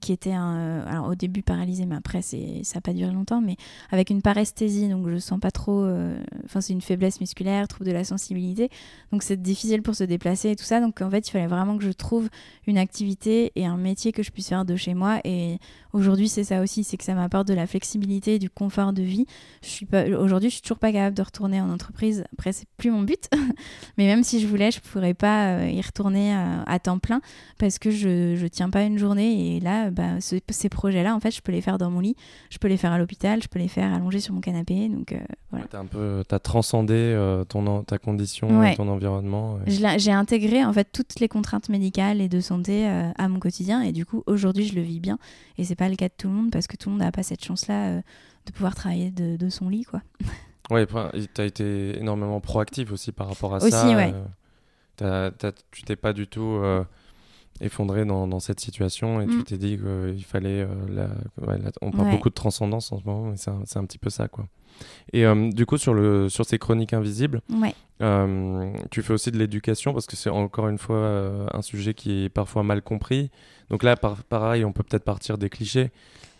qui 0.00 0.12
était 0.12 0.32
un, 0.32 0.56
euh, 0.56 0.86
alors 0.86 1.08
au 1.08 1.14
début 1.14 1.42
paralysé 1.42 1.86
mais 1.86 1.96
après 1.96 2.20
c'est 2.22 2.62
ça 2.62 2.76
n'a 2.76 2.80
pas 2.82 2.92
duré 2.92 3.10
longtemps 3.10 3.40
mais 3.40 3.56
avec 3.90 4.10
une 4.10 4.20
paresthésie 4.20 4.88
donc 4.88 5.08
je 5.08 5.16
sens 5.18 5.40
pas 5.40 5.50
trop 5.50 5.82
euh, 5.82 6.18
enfin 6.44 6.60
c'est 6.60 6.72
une 6.72 6.82
faiblesse 6.82 7.20
musculaire 7.20 7.68
trouble 7.68 7.86
de 7.86 7.92
la 7.92 8.04
sensibilité. 8.04 8.70
Donc 9.12 9.22
c'est 9.22 9.40
difficile 9.40 9.82
pour 9.82 9.94
se 9.94 10.04
déplacer 10.04 10.50
et 10.50 10.56
tout 10.56 10.64
ça. 10.64 10.80
Donc 10.80 11.00
en 11.00 11.10
fait 11.10 11.28
il 11.28 11.30
fallait 11.30 11.46
vraiment 11.46 11.78
que 11.78 11.84
je 11.84 11.92
trouve 11.92 12.28
une 12.66 12.78
activité 12.78 13.52
et 13.56 13.66
un 13.66 13.76
métier 13.76 14.12
que 14.12 14.22
je 14.22 14.30
puisse 14.30 14.48
faire 14.48 14.64
de 14.64 14.76
chez 14.76 14.94
moi. 14.94 15.20
Et 15.24 15.58
aujourd'hui 15.92 16.28
c'est 16.28 16.44
ça 16.44 16.60
aussi 16.60 16.84
c'est 16.84 16.96
que 16.96 17.04
ça 17.04 17.14
m'apporte 17.14 17.48
de 17.48 17.54
la 17.54 17.66
flexibilité 17.66 18.34
et 18.34 18.38
du 18.38 18.50
confort 18.50 18.92
de 18.92 19.02
vie 19.02 19.26
je 19.62 19.68
suis 19.68 19.86
pas 19.86 20.06
aujourd'hui 20.06 20.50
je 20.50 20.54
suis 20.54 20.62
toujours 20.62 20.78
pas 20.78 20.92
capable 20.92 21.16
de 21.16 21.22
retourner 21.22 21.60
en 21.60 21.70
entreprise 21.70 22.24
après 22.32 22.52
c'est 22.52 22.68
plus 22.76 22.90
mon 22.90 23.02
but 23.02 23.28
mais 23.98 24.06
même 24.06 24.22
si 24.22 24.40
je 24.40 24.46
voulais 24.46 24.70
je 24.70 24.80
pourrais 24.80 25.14
pas 25.14 25.58
euh, 25.58 25.68
y 25.68 25.80
retourner 25.80 26.34
à 26.34 26.78
temps 26.78 26.98
plein 26.98 27.20
parce 27.58 27.78
que 27.78 27.90
je 27.90 28.36
je 28.36 28.46
tiens 28.46 28.70
pas 28.70 28.82
une 28.82 28.98
journée 28.98 29.56
et 29.56 29.60
là 29.60 29.90
bah, 29.90 30.20
ces 30.20 30.68
projets-là, 30.68 31.14
en 31.14 31.20
fait, 31.20 31.30
je 31.30 31.40
peux 31.40 31.52
les 31.52 31.60
faire 31.60 31.78
dans 31.78 31.90
mon 31.90 32.00
lit, 32.00 32.16
je 32.50 32.58
peux 32.58 32.68
les 32.68 32.76
faire 32.76 32.92
à 32.92 32.98
l'hôpital, 32.98 33.42
je 33.42 33.48
peux 33.48 33.58
les 33.58 33.68
faire 33.68 33.92
allongés 33.92 34.20
sur 34.20 34.34
mon 34.34 34.40
canapé. 34.40 34.88
Donc, 34.88 35.12
euh, 35.12 35.18
voilà. 35.50 35.66
un 35.74 35.86
peu, 35.86 36.22
as 36.30 36.38
transcendé 36.38 36.94
euh, 36.94 37.44
ton, 37.44 37.82
ta 37.82 37.98
condition, 37.98 38.62
et 38.62 38.74
ton 38.74 38.88
environnement. 38.88 39.58
J'ai 39.66 40.12
intégré 40.12 40.64
en 40.64 40.72
fait 40.72 40.88
toutes 40.92 41.20
les 41.20 41.28
contraintes 41.28 41.68
médicales 41.68 42.20
et 42.20 42.28
de 42.28 42.40
santé 42.40 42.86
euh, 42.88 43.10
à 43.16 43.28
mon 43.28 43.38
quotidien, 43.38 43.82
et 43.82 43.92
du 43.92 44.06
coup, 44.06 44.22
aujourd'hui, 44.26 44.66
je 44.66 44.74
le 44.74 44.82
vis 44.82 45.00
bien. 45.00 45.18
Et 45.58 45.64
c'est 45.64 45.74
pas 45.74 45.87
le 45.88 45.96
cas 45.96 46.08
de 46.08 46.14
tout 46.16 46.28
le 46.28 46.34
monde 46.34 46.50
parce 46.50 46.66
que 46.66 46.76
tout 46.76 46.88
le 46.88 46.94
monde 46.94 47.02
n'a 47.02 47.12
pas 47.12 47.22
cette 47.22 47.44
chance-là 47.44 47.96
de 48.46 48.52
pouvoir 48.52 48.74
travailler 48.74 49.10
de, 49.10 49.36
de, 49.36 49.48
son 49.48 49.68
lit, 49.68 49.84
quoi. 49.84 50.02
Ouais, 50.70 50.86
tu 50.86 51.40
as 51.40 51.46
été 51.46 51.98
énormément 51.98 52.40
proactif 52.42 52.92
aussi 52.92 53.10
par 53.10 53.28
rapport 53.28 53.54
à 53.54 53.56
aussi, 53.56 53.70
ça. 53.70 53.86
Ouais. 53.96 54.12
tu 55.70 55.82
t'es 55.84 55.96
pas 55.96 56.12
du 56.12 56.26
tout 56.26 56.60
effondré 57.60 58.04
dans, 58.04 58.26
dans, 58.26 58.40
cette 58.40 58.60
situation 58.60 59.20
et 59.20 59.26
tu 59.26 59.36
mm. 59.36 59.44
t'es 59.44 59.58
dit 59.58 59.78
qu'il 59.78 60.24
fallait. 60.24 60.66
Euh, 60.68 61.08
on 61.80 61.90
parle 61.90 62.10
beaucoup 62.10 62.28
de 62.28 62.34
transcendance 62.34 62.92
en 62.92 63.00
ce 63.00 63.04
moment, 63.04 63.30
mais 63.30 63.36
c'est 63.36 63.50
un, 63.50 63.62
un, 63.62 63.84
petit 63.84 63.98
peu 63.98 64.10
ça, 64.10 64.28
quoi. 64.28 64.46
Et 65.12 65.24
euh, 65.24 65.50
du 65.50 65.66
coup, 65.66 65.78
sur, 65.78 65.94
le, 65.94 66.28
sur 66.28 66.44
ces 66.44 66.58
chroniques 66.58 66.92
invisibles, 66.92 67.40
euh, 68.00 68.72
tu 68.90 69.02
fais 69.02 69.12
aussi 69.12 69.30
de 69.30 69.38
l'éducation 69.38 69.92
parce 69.92 70.06
que 70.06 70.16
c'est 70.16 70.30
encore 70.30 70.68
une 70.68 70.78
fois 70.78 71.48
un 71.52 71.62
sujet 71.62 71.94
qui 71.94 72.24
est 72.24 72.28
parfois 72.28 72.62
mal 72.62 72.82
compris. 72.82 73.30
Donc 73.70 73.82
là, 73.82 73.96
pareil, 73.96 74.64
on 74.64 74.72
peut 74.72 74.82
peut-être 74.82 75.04
partir 75.04 75.38
des 75.38 75.50
clichés. 75.50 75.90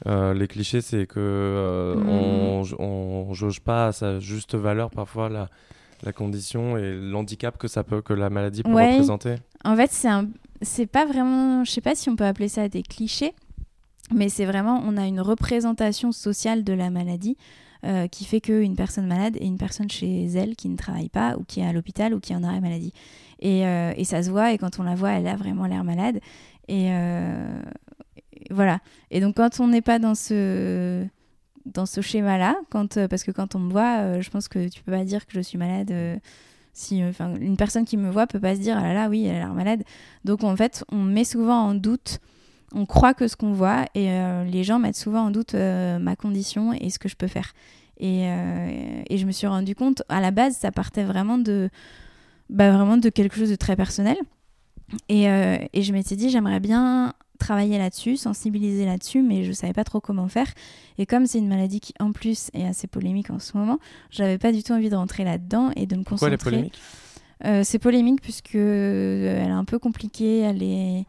les 0.07 0.49
clichés, 0.49 0.80
c'est 0.80 1.07
que 1.07 1.95
mm. 1.97 2.09
on, 2.09 2.62
on, 2.78 3.34
jauge 3.34 3.61
pas 3.61 3.89
à 3.89 3.93
sa 3.93 4.20
juste 4.20 4.55
valeur 4.55 4.91
parfois 4.91 5.28
la, 5.28 5.49
la 6.03 6.12
condition 6.12 6.76
et 6.76 6.95
l'handicap 6.95 7.59
que 7.59 7.68
ça 7.68 7.84
peut, 7.84 8.03
que 8.03 8.12
la 8.12 8.30
maladie 8.30 8.62
peut 8.62 8.70
représenter. 8.70 9.36
En 9.64 9.76
fait, 9.76 9.91
c'est 9.91 10.09
un, 10.09 10.28
c'est 10.62 10.86
pas 10.86 11.07
vraiment, 11.07 11.64
je 11.64 11.70
sais 11.70 11.80
pas 11.80 11.95
si 11.95 12.09
on 12.09 12.16
peut 12.16 12.24
appeler 12.24 12.49
ça 12.49 12.68
des 12.68 12.82
clichés, 12.82 13.34
mais 14.14 14.28
c'est 14.28 14.47
vraiment, 14.47 14.82
on 14.84 14.97
a 14.97 15.07
une 15.07 15.20
représentation 15.20 16.12
sociale 16.12 16.64
de 16.64 16.72
la 16.72 16.91
maladie 16.91 17.36
euh, 17.84 18.08
qui 18.08 18.24
fait 18.24 18.40
qu'une 18.40 18.74
personne 18.74 19.06
malade 19.06 19.36
est 19.36 19.46
une 19.46 19.58
personne 19.58 19.90
chez 19.90 20.24
elle 20.24 20.56
qui 20.56 20.68
ne 20.68 20.76
travaille 20.76 21.08
pas 21.08 21.36
ou 21.36 21.44
qui 21.44 21.60
est 21.60 21.66
à 21.66 21.72
l'hôpital 21.72 22.12
ou 22.12 22.20
qui 22.20 22.32
est 22.32 22.36
en 22.36 22.42
arrêt 22.42 22.60
maladie. 22.60 22.92
Et, 23.40 23.66
euh, 23.66 23.92
et, 23.96 24.04
ça 24.04 24.22
se 24.22 24.30
voit, 24.30 24.52
et 24.52 24.58
quand 24.58 24.80
on 24.80 24.82
la 24.82 24.96
voit, 24.96 25.10
elle 25.10 25.28
a 25.28 25.36
vraiment 25.36 25.66
l'air 25.66 25.84
malade. 25.84 26.18
Et 26.66 26.88
euh, 26.90 27.62
voilà. 28.50 28.80
Et 29.12 29.20
donc, 29.20 29.36
quand 29.36 29.60
on 29.60 29.68
n'est 29.68 29.82
pas 29.82 29.98
dans 29.98 30.14
ce 30.14 31.06
dans 31.66 31.86
ce 31.86 32.00
schéma-là, 32.00 32.56
quand 32.70 33.06
parce 33.08 33.22
que 33.22 33.30
quand 33.30 33.54
on 33.54 33.58
me 33.58 33.70
voit, 33.70 34.20
je 34.20 34.30
pense 34.30 34.48
que 34.48 34.68
tu 34.68 34.82
peux 34.82 34.92
pas 34.92 35.04
dire 35.04 35.26
que 35.26 35.34
je 35.34 35.40
suis 35.40 35.58
malade 35.58 36.20
si, 36.72 37.00
une 37.00 37.56
personne 37.56 37.84
qui 37.84 37.96
me 37.96 38.10
voit 38.10 38.26
peut 38.26 38.40
pas 38.40 38.54
se 38.54 38.60
dire 38.60 38.76
ah 38.78 38.82
là 38.82 38.94
là 38.94 39.08
oui 39.08 39.26
elle 39.26 39.36
a 39.36 39.38
l'air 39.40 39.54
malade. 39.54 39.82
Donc 40.24 40.44
en 40.44 40.56
fait 40.56 40.84
on 40.90 41.02
met 41.02 41.24
souvent 41.24 41.60
en 41.60 41.74
doute 41.74 42.20
on 42.74 42.86
croit 42.86 43.14
que 43.14 43.28
ce 43.28 43.36
qu'on 43.36 43.52
voit 43.52 43.86
et 43.94 44.08
les 44.46 44.64
gens 44.64 44.78
mettent 44.78 44.96
souvent 44.96 45.22
en 45.26 45.30
doute 45.30 45.54
ma 45.54 46.16
condition 46.16 46.72
et 46.72 46.90
ce 46.90 46.98
que 46.98 47.08
je 47.08 47.16
peux 47.16 47.26
faire. 47.26 47.52
Et, 47.98 48.24
et, 49.08 49.18
je 49.18 49.26
me 49.26 49.32
suis 49.32 49.46
rendu 49.46 49.74
compte, 49.74 50.02
à 50.08 50.20
la 50.20 50.30
base, 50.30 50.56
ça 50.56 50.70
partait 50.70 51.02
vraiment 51.02 51.38
de, 51.38 51.70
bah, 52.50 52.70
vraiment 52.70 52.96
de 52.96 53.08
quelque 53.08 53.36
chose 53.36 53.50
de 53.50 53.56
très 53.56 53.74
personnel. 53.74 54.16
Et, 55.08 55.24
et 55.24 55.82
je 55.82 55.92
m'étais 55.92 56.14
dit, 56.14 56.30
j'aimerais 56.30 56.60
bien 56.60 57.14
travailler 57.38 57.78
là-dessus, 57.78 58.16
sensibiliser 58.16 58.84
là-dessus, 58.84 59.22
mais 59.22 59.44
je 59.44 59.52
savais 59.52 59.72
pas 59.72 59.84
trop 59.84 60.00
comment 60.00 60.28
faire. 60.28 60.52
Et 60.98 61.06
comme 61.06 61.26
c'est 61.26 61.38
une 61.38 61.48
maladie 61.48 61.80
qui, 61.80 61.94
en 62.00 62.12
plus, 62.12 62.50
est 62.52 62.66
assez 62.66 62.86
polémique 62.86 63.30
en 63.30 63.38
ce 63.38 63.56
moment, 63.56 63.78
j'avais 64.10 64.38
pas 64.38 64.52
du 64.52 64.62
tout 64.62 64.72
envie 64.72 64.90
de 64.90 64.96
rentrer 64.96 65.24
là-dedans 65.24 65.70
et 65.76 65.86
de 65.86 65.96
me 65.96 66.04
concentrer. 66.04 66.36
Pourquoi 66.36 66.50
polémique? 66.50 66.78
Euh, 67.44 67.62
C'est 67.64 67.78
polémique 67.78 68.20
puisque 68.20 68.56
euh, 68.56 69.40
elle 69.42 69.48
est 69.48 69.52
un 69.52 69.64
peu 69.64 69.78
compliquée, 69.78 70.40
elle 70.40 70.62
est 70.62 71.06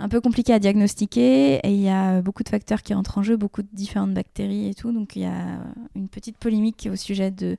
un 0.00 0.08
peu 0.08 0.20
compliquée 0.20 0.54
à 0.54 0.58
diagnostiquer 0.58 1.56
et 1.56 1.70
il 1.70 1.80
y 1.80 1.90
a 1.90 2.22
beaucoup 2.22 2.42
de 2.42 2.48
facteurs 2.48 2.82
qui 2.82 2.94
rentrent 2.94 3.18
en 3.18 3.22
jeu, 3.22 3.36
beaucoup 3.36 3.62
de 3.62 3.68
différentes 3.72 4.14
bactéries 4.14 4.68
et 4.68 4.74
tout. 4.74 4.92
Donc 4.92 5.14
il 5.14 5.22
y 5.22 5.26
a 5.26 5.60
une 5.94 6.08
petite 6.08 6.38
polémique 6.38 6.88
au 6.90 6.96
sujet 6.96 7.30
de 7.30 7.58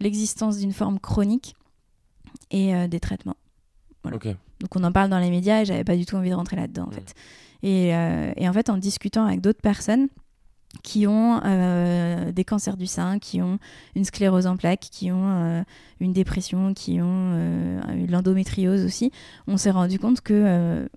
l'existence 0.00 0.58
d'une 0.58 0.72
forme 0.72 0.98
chronique 0.98 1.54
et 2.50 2.74
euh, 2.74 2.88
des 2.88 2.98
traitements. 2.98 3.36
Donc 4.60 4.74
on 4.74 4.82
en 4.84 4.92
parle 4.92 5.10
dans 5.10 5.18
les 5.18 5.30
médias 5.30 5.60
et 5.60 5.64
j'avais 5.66 5.84
pas 5.84 5.96
du 5.96 6.06
tout 6.06 6.16
envie 6.16 6.30
de 6.30 6.34
rentrer 6.34 6.56
là-dedans 6.56 6.88
en 6.88 6.90
fait. 6.90 7.14
Euh, 7.64 8.32
et, 8.36 8.48
en 8.48 8.52
fait, 8.52 8.70
en 8.70 8.76
discutant 8.76 9.24
avec 9.24 9.40
d'autres 9.40 9.60
personnes 9.60 10.08
qui 10.82 11.06
ont 11.06 11.40
euh, 11.44 12.32
des 12.32 12.42
cancers 12.42 12.76
du 12.76 12.86
sein, 12.86 13.18
qui 13.18 13.40
ont 13.42 13.58
une 13.94 14.04
sclérose 14.04 14.46
en 14.46 14.56
plaques, 14.56 14.88
qui 14.90 15.12
ont 15.12 15.64
une 16.00 16.12
dépression, 16.12 16.74
qui 16.74 17.00
ont 17.00 17.80
l'endométriose 18.08 18.84
aussi, 18.84 19.12
on 19.46 19.58
s'est 19.58 19.70
rendu 19.70 20.00
compte 20.00 20.22
que, 20.22 20.88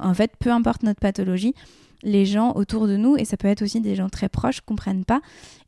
en 0.00 0.14
fait, 0.14 0.32
peu 0.38 0.50
importe 0.50 0.82
notre 0.82 1.00
pathologie, 1.00 1.54
les 2.02 2.26
gens 2.26 2.52
autour 2.54 2.86
de 2.86 2.96
nous, 2.96 3.16
et 3.16 3.24
ça 3.24 3.36
peut 3.36 3.48
être 3.48 3.62
aussi 3.62 3.80
des 3.80 3.94
gens 3.94 4.08
très 4.08 4.28
proches, 4.28 4.60
comprennent 4.60 5.04
pas, 5.04 5.20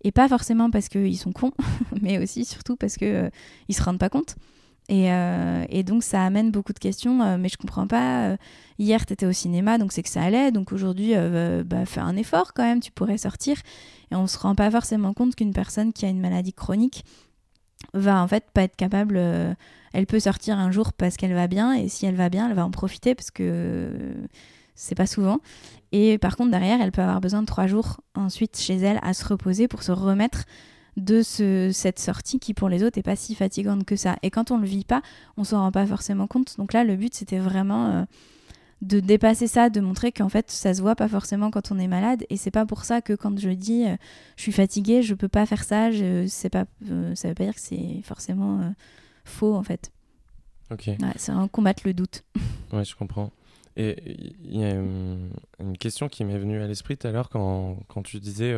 et 0.02 0.12
pas 0.12 0.28
forcément 0.28 0.70
parce 0.70 0.88
qu'ils 0.88 1.18
sont 1.18 1.32
cons, 1.32 1.52
mais 2.02 2.18
aussi 2.18 2.44
surtout 2.44 2.76
parce 2.76 2.96
qu'ils 2.96 3.30
ne 3.68 3.74
se 3.74 3.82
rendent 3.82 3.98
pas 3.98 4.08
compte. 4.08 4.36
Euh, 4.90 5.64
et, 5.70 5.82
donc 5.82 6.02
ça 6.02 6.24
amène 6.24 6.50
beaucoup 6.50 6.72
de 6.72 6.78
questions, 6.78 7.22
euh, 7.22 7.36
mais 7.38 7.48
je 7.48 7.56
comprends 7.56 7.86
pas. 7.86 8.28
Euh, 8.28 8.36
hier, 8.78 9.06
tu 9.06 9.12
étais 9.12 9.26
au 9.26 9.32
cinéma, 9.32 9.78
donc 9.78 9.92
c'est 9.92 10.02
que 10.02 10.08
ça 10.08 10.22
allait. 10.22 10.52
Donc 10.52 10.72
aujourd'hui, 10.72 11.14
bah, 11.64 11.86
fais 11.86 12.00
un 12.00 12.16
effort 12.16 12.52
quand 12.52 12.64
même, 12.64 12.80
tu 12.80 12.92
pourrais 12.92 13.18
sortir. 13.18 13.56
Et 14.10 14.14
on 14.14 14.26
se 14.26 14.38
rend 14.38 14.54
pas 14.54 14.70
forcément 14.70 15.14
compte 15.14 15.34
qu'une 15.34 15.52
personne 15.52 15.92
qui 15.92 16.04
a 16.04 16.08
une 16.08 16.20
maladie 16.20 16.52
chronique 16.52 17.04
va 17.92 18.22
en 18.22 18.28
fait 18.28 18.44
pas 18.52 18.62
être 18.62 18.76
capable. 18.76 19.20
Elle 19.94 20.06
peut 20.06 20.20
sortir 20.20 20.58
un 20.58 20.70
jour 20.70 20.92
parce 20.92 21.16
qu'elle 21.16 21.32
va 21.32 21.46
bien, 21.46 21.72
et 21.72 21.88
si 21.88 22.04
elle 22.04 22.16
va 22.16 22.28
bien, 22.28 22.48
elle 22.48 22.54
va 22.54 22.66
en 22.66 22.70
profiter 22.70 23.14
parce 23.14 23.30
que 23.30 24.14
c'est 24.74 24.96
pas 24.96 25.06
souvent. 25.06 25.38
Et 25.92 26.18
par 26.18 26.36
contre, 26.36 26.50
derrière, 26.50 26.80
elle 26.82 26.90
peut 26.90 27.00
avoir 27.00 27.20
besoin 27.20 27.40
de 27.40 27.46
trois 27.46 27.68
jours 27.68 28.00
ensuite 28.16 28.58
chez 28.58 28.76
elle 28.76 28.98
à 29.02 29.14
se 29.14 29.24
reposer 29.24 29.68
pour 29.68 29.84
se 29.84 29.92
remettre 29.92 30.44
de 30.96 31.22
ce, 31.22 31.70
cette 31.72 32.00
sortie 32.00 32.40
qui 32.40 32.54
pour 32.54 32.68
les 32.68 32.82
autres 32.82 32.98
n'est 32.98 33.04
pas 33.04 33.16
si 33.16 33.36
fatigante 33.36 33.84
que 33.84 33.94
ça. 33.94 34.16
Et 34.22 34.30
quand 34.30 34.50
on 34.50 34.58
le 34.58 34.66
vit 34.66 34.84
pas, 34.84 35.00
on 35.36 35.44
s'en 35.44 35.60
rend 35.60 35.70
pas 35.72 35.86
forcément 35.86 36.26
compte. 36.26 36.56
Donc 36.58 36.72
là, 36.72 36.82
le 36.82 36.96
but 36.96 37.14
c'était 37.14 37.38
vraiment 37.38 37.86
euh, 37.86 38.04
de 38.82 38.98
dépasser 38.98 39.46
ça, 39.46 39.70
de 39.70 39.80
montrer 39.80 40.10
qu'en 40.10 40.28
fait 40.28 40.50
ça 40.50 40.74
se 40.74 40.82
voit 40.82 40.96
pas 40.96 41.08
forcément 41.08 41.52
quand 41.52 41.70
on 41.70 41.78
est 41.78 41.88
malade. 41.88 42.24
Et 42.30 42.36
c'est 42.36 42.50
pas 42.50 42.66
pour 42.66 42.84
ça 42.84 43.00
que 43.00 43.12
quand 43.12 43.38
je 43.38 43.50
dis 43.50 43.86
euh, 43.86 43.96
je 44.36 44.42
suis 44.42 44.52
fatiguée, 44.52 45.02
je 45.02 45.14
peux 45.14 45.28
pas 45.28 45.46
faire 45.46 45.62
ça. 45.62 45.92
Je, 45.92 46.48
pas, 46.48 46.64
euh, 46.90 47.14
ça 47.14 47.28
veut 47.28 47.34
pas 47.34 47.44
dire 47.44 47.54
que 47.54 47.60
c'est 47.60 48.00
forcément 48.02 48.74
faux 49.24 49.54
en 49.54 49.62
fait. 49.62 49.92
Ok. 50.70 50.90
c'est 51.16 51.32
un 51.32 51.48
combattre 51.48 51.82
le 51.84 51.94
doute. 51.94 52.24
ouais, 52.72 52.84
je 52.84 52.96
comprends. 52.96 53.30
Et 53.76 53.96
il 54.44 54.60
y 54.60 54.64
a 54.64 54.70
une, 54.70 55.30
question 55.80 56.08
qui 56.08 56.24
m'est 56.24 56.38
venue 56.38 56.60
à 56.62 56.66
l'esprit 56.66 56.96
tout 56.96 57.08
à 57.08 57.10
l'heure 57.10 57.28
quand, 57.28 57.78
quand 57.88 58.02
tu 58.02 58.20
disais 58.20 58.54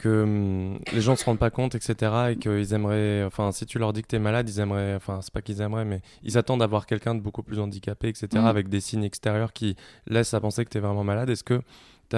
que 0.00 0.22
hum, 0.22 0.80
les 0.92 1.00
gens 1.00 1.12
ne 1.12 1.16
se 1.16 1.24
rendent 1.24 1.38
pas 1.38 1.50
compte, 1.50 1.74
etc. 1.74 2.12
Et 2.30 2.36
qu'ils 2.36 2.72
aimeraient, 2.72 3.22
enfin, 3.24 3.52
si 3.52 3.66
tu 3.66 3.78
leur 3.78 3.92
dis 3.92 4.02
que 4.02 4.08
tu 4.08 4.16
es 4.16 4.18
malade, 4.18 4.48
ils 4.48 4.58
aimeraient, 4.58 4.94
enfin, 4.94 5.20
c'est 5.22 5.32
pas 5.32 5.42
qu'ils 5.42 5.60
aimeraient, 5.60 5.84
mais 5.84 6.00
ils 6.22 6.38
attendent 6.38 6.60
d'avoir 6.60 6.86
quelqu'un 6.86 7.14
de 7.14 7.20
beaucoup 7.20 7.42
plus 7.42 7.60
handicapé, 7.60 8.08
etc. 8.08 8.28
Mm. 8.32 8.46
Avec 8.46 8.68
des 8.68 8.80
signes 8.80 9.04
extérieurs 9.04 9.52
qui 9.52 9.76
laissent 10.06 10.34
à 10.34 10.40
penser 10.40 10.64
que 10.64 10.70
tu 10.70 10.78
es 10.78 10.80
vraiment 10.80 11.04
malade. 11.04 11.28
Est-ce 11.28 11.44
que 11.44 11.60
tu 12.08 12.16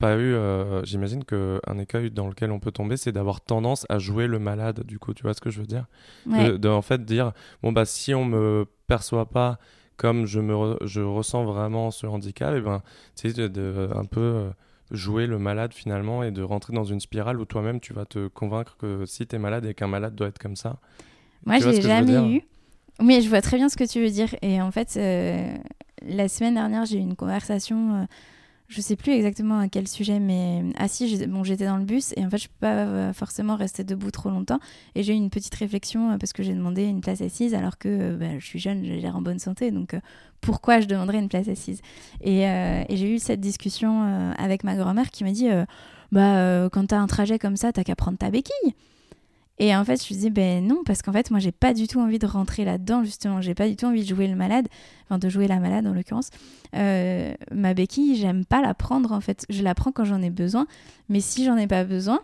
pas 0.00 0.16
eu, 0.16 0.34
euh, 0.34 0.82
j'imagine 0.84 1.24
qu'un 1.24 1.78
écueil 1.78 2.10
dans 2.10 2.26
lequel 2.26 2.50
on 2.50 2.58
peut 2.58 2.72
tomber, 2.72 2.96
c'est 2.96 3.12
d'avoir 3.12 3.40
tendance 3.42 3.86
à 3.88 3.98
jouer 3.98 4.26
le 4.26 4.38
malade, 4.38 4.82
du 4.84 4.98
coup, 4.98 5.14
tu 5.14 5.22
vois 5.22 5.34
ce 5.34 5.40
que 5.40 5.50
je 5.50 5.60
veux 5.60 5.66
dire? 5.66 5.86
De, 6.26 6.68
en 6.68 6.82
fait 6.82 7.04
dire, 7.04 7.32
bon, 7.62 7.70
bah, 7.70 7.84
si 7.84 8.14
on 8.14 8.24
me 8.24 8.66
perçoit 8.86 9.26
pas 9.26 9.58
comme 9.96 10.24
je, 10.24 10.40
me 10.40 10.78
je 10.86 11.02
ressens 11.02 11.44
vraiment 11.44 11.90
ce 11.90 12.06
handicap, 12.06 12.54
et 12.54 12.58
eh 12.58 12.60
ben, 12.62 12.82
tu 13.14 13.30
sais, 13.30 13.48
de, 13.48 13.88
un 13.94 14.04
peu. 14.06 14.20
Euh, 14.20 14.50
jouer 14.90 15.28
le 15.28 15.38
malade 15.38 15.72
finalement 15.72 16.24
et 16.24 16.32
de 16.32 16.42
rentrer 16.42 16.72
dans 16.72 16.82
une 16.82 16.98
spirale 16.98 17.38
où 17.38 17.44
toi-même 17.44 17.78
tu 17.78 17.92
vas 17.92 18.06
te 18.06 18.26
convaincre 18.26 18.76
que 18.76 19.06
si 19.06 19.24
tu 19.24 19.36
es 19.36 19.38
malade 19.38 19.64
et 19.64 19.72
qu'un 19.72 19.86
malade 19.86 20.16
doit 20.16 20.26
être 20.26 20.40
comme 20.40 20.56
ça. 20.56 20.80
Moi, 21.46 21.60
je 21.60 21.68
l'ai 21.68 21.80
jamais 21.80 22.34
eu. 22.34 22.42
Mais 23.00 23.20
je 23.20 23.28
vois 23.28 23.40
très 23.40 23.56
bien 23.56 23.68
ce 23.68 23.76
que 23.76 23.84
tu 23.84 24.00
veux 24.00 24.10
dire. 24.10 24.34
Et 24.42 24.60
en 24.60 24.70
fait, 24.70 24.94
euh, 24.96 25.54
la 26.02 26.28
semaine 26.28 26.54
dernière, 26.54 26.84
j'ai 26.84 26.98
eu 26.98 27.00
une 27.00 27.16
conversation 27.16 27.94
euh, 27.94 28.04
je 28.70 28.80
sais 28.80 28.94
plus 28.94 29.12
exactement 29.12 29.58
à 29.58 29.68
quel 29.68 29.88
sujet, 29.88 30.20
mais 30.20 30.62
assis, 30.76 31.26
bon, 31.26 31.42
j'étais 31.42 31.66
dans 31.66 31.76
le 31.76 31.84
bus 31.84 32.14
et 32.16 32.24
en 32.24 32.30
fait, 32.30 32.38
je 32.38 32.46
peux 32.46 32.60
pas 32.60 32.86
euh, 32.86 33.12
forcément 33.12 33.56
rester 33.56 33.82
debout 33.82 34.12
trop 34.12 34.30
longtemps. 34.30 34.60
Et 34.94 35.02
j'ai 35.02 35.12
eu 35.12 35.16
une 35.16 35.28
petite 35.28 35.54
réflexion 35.56 36.12
euh, 36.12 36.18
parce 36.18 36.32
que 36.32 36.44
j'ai 36.44 36.54
demandé 36.54 36.84
une 36.84 37.00
place 37.00 37.20
assise 37.20 37.52
alors 37.52 37.78
que 37.78 37.88
euh, 37.88 38.16
bah, 38.16 38.38
je 38.38 38.46
suis 38.46 38.60
jeune, 38.60 38.84
j'ai 38.84 39.00
l'air 39.00 39.16
en 39.16 39.22
bonne 39.22 39.40
santé, 39.40 39.72
donc 39.72 39.96
pourquoi 40.40 40.80
je 40.80 40.86
demanderais 40.86 41.18
une 41.18 41.28
place 41.28 41.48
assise? 41.48 41.82
Et, 42.22 42.42
j'ai 42.90 43.14
eu 43.14 43.18
cette 43.18 43.40
discussion 43.40 44.32
avec 44.38 44.62
ma 44.64 44.76
grand-mère 44.76 45.10
qui 45.10 45.24
m'a 45.24 45.32
dit 45.32 45.48
bah, 46.12 46.68
quand 46.70 46.86
tu 46.86 46.94
as 46.94 47.00
un 47.00 47.06
trajet 47.06 47.38
comme 47.38 47.56
ça, 47.56 47.72
t'as 47.72 47.84
qu'à 47.84 47.96
prendre 47.96 48.18
ta 48.18 48.30
béquille. 48.30 48.74
Et 49.60 49.76
en 49.76 49.84
fait, 49.84 50.02
je 50.02 50.14
me 50.14 50.18
dis, 50.18 50.30
ben 50.30 50.66
non, 50.66 50.82
parce 50.86 51.02
qu'en 51.02 51.12
fait, 51.12 51.30
moi, 51.30 51.38
j'ai 51.38 51.52
pas 51.52 51.74
du 51.74 51.86
tout 51.86 52.00
envie 52.00 52.18
de 52.18 52.26
rentrer 52.26 52.64
là-dedans, 52.64 53.04
justement. 53.04 53.42
J'ai 53.42 53.54
pas 53.54 53.68
du 53.68 53.76
tout 53.76 53.84
envie 53.84 54.02
de 54.02 54.08
jouer 54.08 54.26
le 54.26 54.34
malade, 54.34 54.66
enfin, 55.04 55.18
de 55.18 55.28
jouer 55.28 55.46
la 55.46 55.60
malade 55.60 55.86
en 55.86 55.92
l'occurrence. 55.92 56.30
Euh, 56.74 57.34
ma 57.52 57.74
béquille, 57.74 58.16
j'aime 58.16 58.46
pas 58.46 58.62
la 58.62 58.72
prendre, 58.72 59.12
en 59.12 59.20
fait. 59.20 59.44
Je 59.50 59.62
la 59.62 59.74
prends 59.74 59.92
quand 59.92 60.06
j'en 60.06 60.22
ai 60.22 60.30
besoin. 60.30 60.66
Mais 61.10 61.20
si 61.20 61.44
j'en 61.44 61.58
ai 61.58 61.66
pas 61.66 61.84
besoin, 61.84 62.20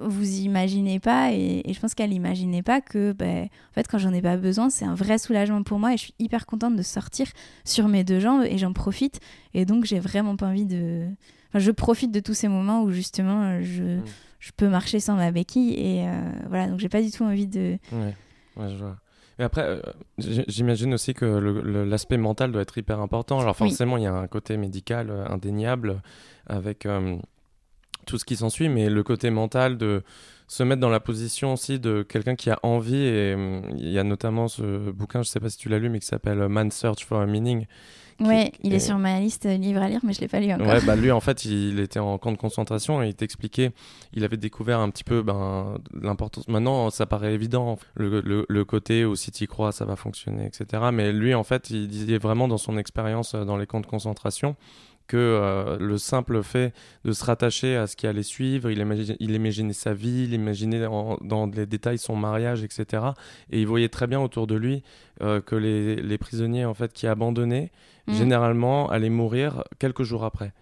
vous 0.00 0.40
imaginez 0.40 0.98
pas, 0.98 1.30
et, 1.32 1.62
je 1.72 1.78
pense 1.78 1.94
qu'elle 1.94 2.10
n'imaginait 2.10 2.64
pas 2.64 2.80
que, 2.80 3.12
ben, 3.12 3.44
en 3.44 3.74
fait, 3.74 3.86
quand 3.86 3.98
j'en 3.98 4.12
ai 4.12 4.20
pas 4.20 4.36
besoin, 4.36 4.68
c'est 4.68 4.84
un 4.84 4.96
vrai 4.96 5.18
soulagement 5.18 5.62
pour 5.62 5.78
moi 5.78 5.94
et 5.94 5.96
je 5.96 6.02
suis 6.02 6.14
hyper 6.18 6.46
contente 6.46 6.74
de 6.74 6.82
sortir 6.82 7.28
sur 7.64 7.86
mes 7.86 8.02
deux 8.02 8.18
jambes 8.18 8.42
et 8.42 8.58
j'en 8.58 8.72
profite. 8.72 9.20
Et 9.54 9.64
donc, 9.64 9.84
j'ai 9.84 10.00
vraiment 10.00 10.34
pas 10.34 10.48
envie 10.48 10.66
de. 10.66 11.06
Enfin, 11.50 11.60
je 11.60 11.70
profite 11.70 12.10
de 12.10 12.18
tous 12.18 12.34
ces 12.34 12.48
moments 12.48 12.82
où 12.82 12.90
justement, 12.90 13.62
je. 13.62 13.98
Mm 13.98 14.02
je 14.42 14.50
peux 14.56 14.68
marcher 14.68 14.98
sans 14.98 15.14
ma 15.14 15.30
béquille 15.30 15.74
et 15.74 16.08
euh, 16.08 16.20
voilà 16.48 16.66
donc 16.66 16.80
j'ai 16.80 16.88
pas 16.88 17.00
du 17.00 17.12
tout 17.12 17.22
envie 17.22 17.46
de 17.46 17.78
ouais, 17.92 18.14
ouais 18.56 18.68
je 18.70 18.76
vois. 18.76 18.96
Et 19.38 19.44
après 19.44 19.62
euh, 19.62 19.80
j'imagine 20.18 20.92
aussi 20.94 21.14
que 21.14 21.24
l'aspect 21.24 22.16
mental 22.16 22.50
doit 22.50 22.62
être 22.62 22.76
hyper 22.76 23.00
important. 23.00 23.38
Alors 23.38 23.56
forcément 23.56 23.96
il 23.96 24.02
y 24.02 24.06
a 24.06 24.12
un 24.12 24.26
côté 24.26 24.56
médical 24.56 25.10
euh, 25.10 25.24
indéniable 25.28 26.02
avec 26.48 26.88
tout 28.04 28.18
ce 28.18 28.24
qui 28.24 28.34
s'ensuit 28.34 28.68
mais 28.68 28.90
le 28.90 29.02
côté 29.04 29.30
mental 29.30 29.78
de 29.78 30.02
se 30.48 30.64
mettre 30.64 30.80
dans 30.80 30.90
la 30.90 30.98
position 30.98 31.52
aussi 31.52 31.78
de 31.78 32.02
quelqu'un 32.02 32.34
qui 32.34 32.50
a 32.50 32.58
envie 32.64 32.96
et 32.96 33.36
il 33.78 33.90
y 33.90 33.98
a 34.00 34.02
notamment 34.02 34.48
ce 34.48 34.90
bouquin 34.90 35.22
je 35.22 35.28
sais 35.28 35.38
pas 35.38 35.50
si 35.50 35.56
tu 35.56 35.68
l'as 35.68 35.78
lu 35.78 35.88
mais 35.88 36.00
qui 36.00 36.06
s'appelle 36.06 36.48
Man 36.48 36.72
Search 36.72 37.04
for 37.04 37.20
a 37.20 37.26
Meaning 37.26 37.66
Ouais, 38.20 38.52
il 38.62 38.74
est 38.74 38.80
sur 38.80 38.98
ma 38.98 39.20
liste 39.20 39.44
livre 39.46 39.82
à 39.82 39.88
lire, 39.88 40.00
mais 40.02 40.12
je 40.12 40.20
l'ai 40.20 40.28
pas 40.28 40.40
lu 40.40 40.52
encore. 40.52 40.66
Ouais, 40.66 40.80
bah 40.84 40.96
lui, 40.96 41.10
en 41.10 41.20
fait, 41.20 41.44
il 41.44 41.80
était 41.80 41.98
en 41.98 42.18
camp 42.18 42.32
de 42.32 42.36
concentration 42.36 43.02
et 43.02 43.08
il 43.08 43.14
t'expliquait, 43.14 43.72
il 44.12 44.24
avait 44.24 44.36
découvert 44.36 44.80
un 44.80 44.90
petit 44.90 45.04
peu 45.04 45.22
ben, 45.22 45.78
l'importance. 46.00 46.48
Maintenant, 46.48 46.90
ça 46.90 47.06
paraît 47.06 47.34
évident, 47.34 47.78
le, 47.94 48.20
le, 48.48 48.64
côté 48.64 49.04
où 49.04 49.16
si 49.16 49.30
tu 49.30 49.44
y 49.44 49.46
crois, 49.46 49.72
ça 49.72 49.84
va 49.84 49.96
fonctionner, 49.96 50.46
etc. 50.46 50.84
Mais 50.92 51.12
lui, 51.12 51.34
en 51.34 51.44
fait, 51.44 51.70
il 51.70 51.88
disait 51.88 52.18
vraiment 52.18 52.48
dans 52.48 52.58
son 52.58 52.78
expérience 52.78 53.34
euh, 53.34 53.44
dans 53.44 53.56
les 53.56 53.66
camps 53.66 53.80
de 53.80 53.86
concentration, 53.86 54.56
que 55.06 55.16
euh, 55.16 55.76
le 55.78 55.98
simple 55.98 56.42
fait 56.42 56.72
de 57.04 57.12
se 57.12 57.24
rattacher 57.24 57.76
à 57.76 57.86
ce 57.86 57.96
qui 57.96 58.06
allait 58.06 58.22
suivre, 58.22 58.70
il 58.70 58.78
imaginait, 58.78 59.16
il 59.20 59.32
imaginait 59.32 59.72
sa 59.72 59.94
vie, 59.94 60.24
il 60.24 60.32
imaginait 60.32 60.80
dans 60.80 61.50
les 61.54 61.66
détails 61.66 61.98
son 61.98 62.16
mariage, 62.16 62.64
etc. 62.64 63.04
Et 63.50 63.60
il 63.60 63.66
voyait 63.66 63.88
très 63.88 64.06
bien 64.06 64.20
autour 64.20 64.46
de 64.46 64.54
lui 64.54 64.82
euh, 65.20 65.40
que 65.40 65.54
les, 65.54 65.96
les, 65.96 66.18
prisonniers 66.18 66.64
en 66.64 66.74
fait 66.74 66.92
qui 66.92 67.06
abandonnaient 67.06 67.70
mm. 68.06 68.14
généralement 68.14 68.90
allaient 68.90 69.10
mourir 69.10 69.64
quelques 69.78 70.02
jours 70.02 70.24
après. 70.24 70.52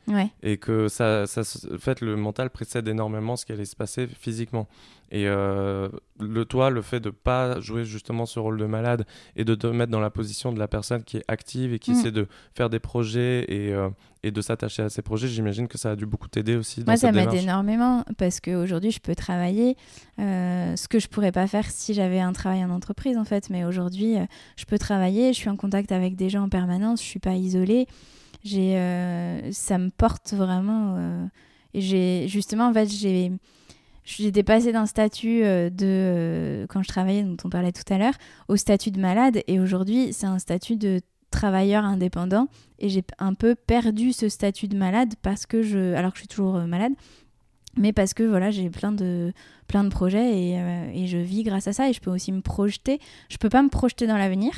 Et 0.43 0.57
que 0.57 0.89
ça, 0.89 1.27
ça, 1.27 1.43
en 1.43 1.79
fait, 1.79 2.01
le 2.01 2.17
mental 2.17 2.51
précède 2.51 2.89
énormément 2.89 3.37
ce 3.37 3.47
qui 3.47 3.53
allait 3.53 3.65
se 3.65 3.77
passer 3.77 4.07
physiquement. 4.07 4.69
Et 5.13 5.27
euh, 5.27 5.89
le 6.21 6.45
toi, 6.45 6.71
le 6.71 6.83
fait 6.83 7.01
de 7.01 7.11
pas 7.11 7.61
jouer 7.61 7.85
justement 7.85 8.27
ce 8.27 8.39
rôle 8.39 8.59
de 8.59 8.65
malade 8.67 9.05
et 9.35 9.45
de 9.45 9.57
te 9.57 9.67
mettre 9.67 9.91
dans 9.91 10.01
la 10.01 10.11
position 10.11 10.53
de 10.53 10.59
la 10.59 10.69
personne 10.69 11.03
qui 11.03 11.17
est 11.17 11.25
active 11.27 11.73
et 11.73 11.81
qui 11.81 11.91
mm. 11.91 11.95
essaie 11.95 12.13
de 12.13 12.29
faire 12.55 12.71
des 12.71 12.79
projets 12.79 13.45
et, 13.49 13.73
euh, 13.73 13.89
et 14.23 14.31
de 14.31 14.41
s'attacher 14.41 14.83
à 14.83 14.89
ces 14.89 15.03
projets, 15.03 15.27
j'imagine 15.27 15.67
que 15.67 15.79
ça 15.79 15.91
a 15.91 15.97
dû 15.97 16.07
beaucoup 16.07 16.29
t'aider 16.29 16.55
aussi. 16.55 16.81
Dans 16.81 16.93
Moi, 16.93 16.97
ça 16.97 17.11
m'aide 17.11 17.35
énormément 17.35 18.05
parce 18.19 18.39
qu'aujourd'hui, 18.39 18.93
je 18.93 19.01
peux 19.01 19.17
travailler 19.17 19.77
euh, 20.21 20.77
ce 20.77 20.87
que 20.87 21.01
je 21.01 21.09
pourrais 21.09 21.33
pas 21.33 21.49
faire 21.49 21.69
si 21.69 21.93
j'avais 21.93 22.21
un 22.21 22.33
travail 22.33 22.65
en 22.65 22.71
entreprise 22.71 23.19
en 23.19 23.25
fait. 23.25 23.51
Mais 23.51 23.65
aujourd'hui, 23.65 24.15
je 24.57 24.65
peux 24.65 24.79
travailler, 24.79 25.33
je 25.33 25.39
suis 25.39 25.51
en 25.51 25.57
contact 25.57 25.91
avec 25.91 26.15
des 26.15 26.31
gens 26.31 26.45
en 26.45 26.49
permanence, 26.49 27.03
je 27.03 27.07
suis 27.07 27.19
pas 27.19 27.35
isolée. 27.35 27.89
j'ai, 28.45 28.75
ça 29.51 29.77
me 29.79 29.91
porte 29.91 30.35
vraiment. 30.35 31.29
Et 31.75 31.81
j'ai 31.81 32.29
justement, 32.29 32.69
en 32.69 32.73
fait, 32.73 32.89
j'ai, 32.89 33.33
j'étais 34.05 34.43
passée 34.43 34.73
d'un 34.73 34.87
statut 34.87 35.43
de 35.43 36.67
quand 36.69 36.83
je 36.83 36.89
travaillais, 36.89 37.23
dont 37.23 37.37
on 37.45 37.51
parlait 37.51 37.73
tout 37.73 37.93
à 37.93 37.99
l'heure, 37.99 38.15
au 38.49 38.57
statut 38.57 38.91
de 38.91 39.01
malade. 39.01 39.43
Et 39.47 39.61
aujourd'hui, 39.61 40.13
c'est 40.13 40.27
un 40.27 40.39
statut 40.39 40.77
de 40.77 41.01
travailleur 41.31 41.85
indépendant. 41.85 42.49
Et 42.79 42.89
j'ai 42.89 43.05
un 43.19 43.35
peu 43.35 43.55
perdu 43.55 44.13
ce 44.13 44.29
statut 44.29 44.69
de 44.69 44.77
malade 44.77 45.15
parce 45.23 45.47
que 45.47 45.63
je, 45.63 45.95
alors 45.95 46.13
que 46.13 46.19
je 46.19 46.23
suis 46.23 46.29
toujours 46.29 46.55
malade, 46.61 46.93
mais 47.77 47.93
parce 47.93 48.15
que 48.15 48.23
voilà 48.23 48.51
j'ai 48.51 48.71
plein 48.71 48.93
de 48.93 49.33
plein 49.69 49.85
de 49.85 49.89
projets 49.89 50.39
et, 50.39 50.59
euh, 50.59 51.07
je 51.07 51.19
vis 51.19 51.43
grâce 51.43 51.69
à 51.69 51.73
ça 51.73 51.89
et 51.89 51.93
je 51.93 52.01
peux 52.01 52.11
aussi 52.11 52.33
me 52.33 52.41
projeter 52.41 52.99
je 53.29 53.37
peux 53.37 53.49
pas 53.49 53.63
me 53.63 53.69
projeter 53.69 54.07
dans 54.07 54.17
l'avenir 54.17 54.53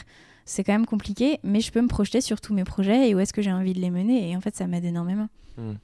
c'est 0.44 0.64
quand 0.64 0.72
même 0.72 0.86
compliqué 0.86 1.38
mais 1.42 1.60
je 1.60 1.70
peux 1.72 1.82
me 1.82 1.88
projeter 1.88 2.20
sur 2.20 2.40
tous 2.40 2.54
mes 2.54 2.64
projets 2.64 3.10
et 3.10 3.14
où 3.14 3.18
est-ce 3.18 3.32
que 3.32 3.42
j'ai 3.42 3.52
envie 3.52 3.74
de 3.74 3.80
les 3.80 3.90
mener 3.90 4.30
et 4.30 4.36
en 4.36 4.40
fait 4.40 4.56
ça 4.56 4.66
m'aide 4.66 4.84
énormément 4.84 5.28
hmm. 5.58 5.74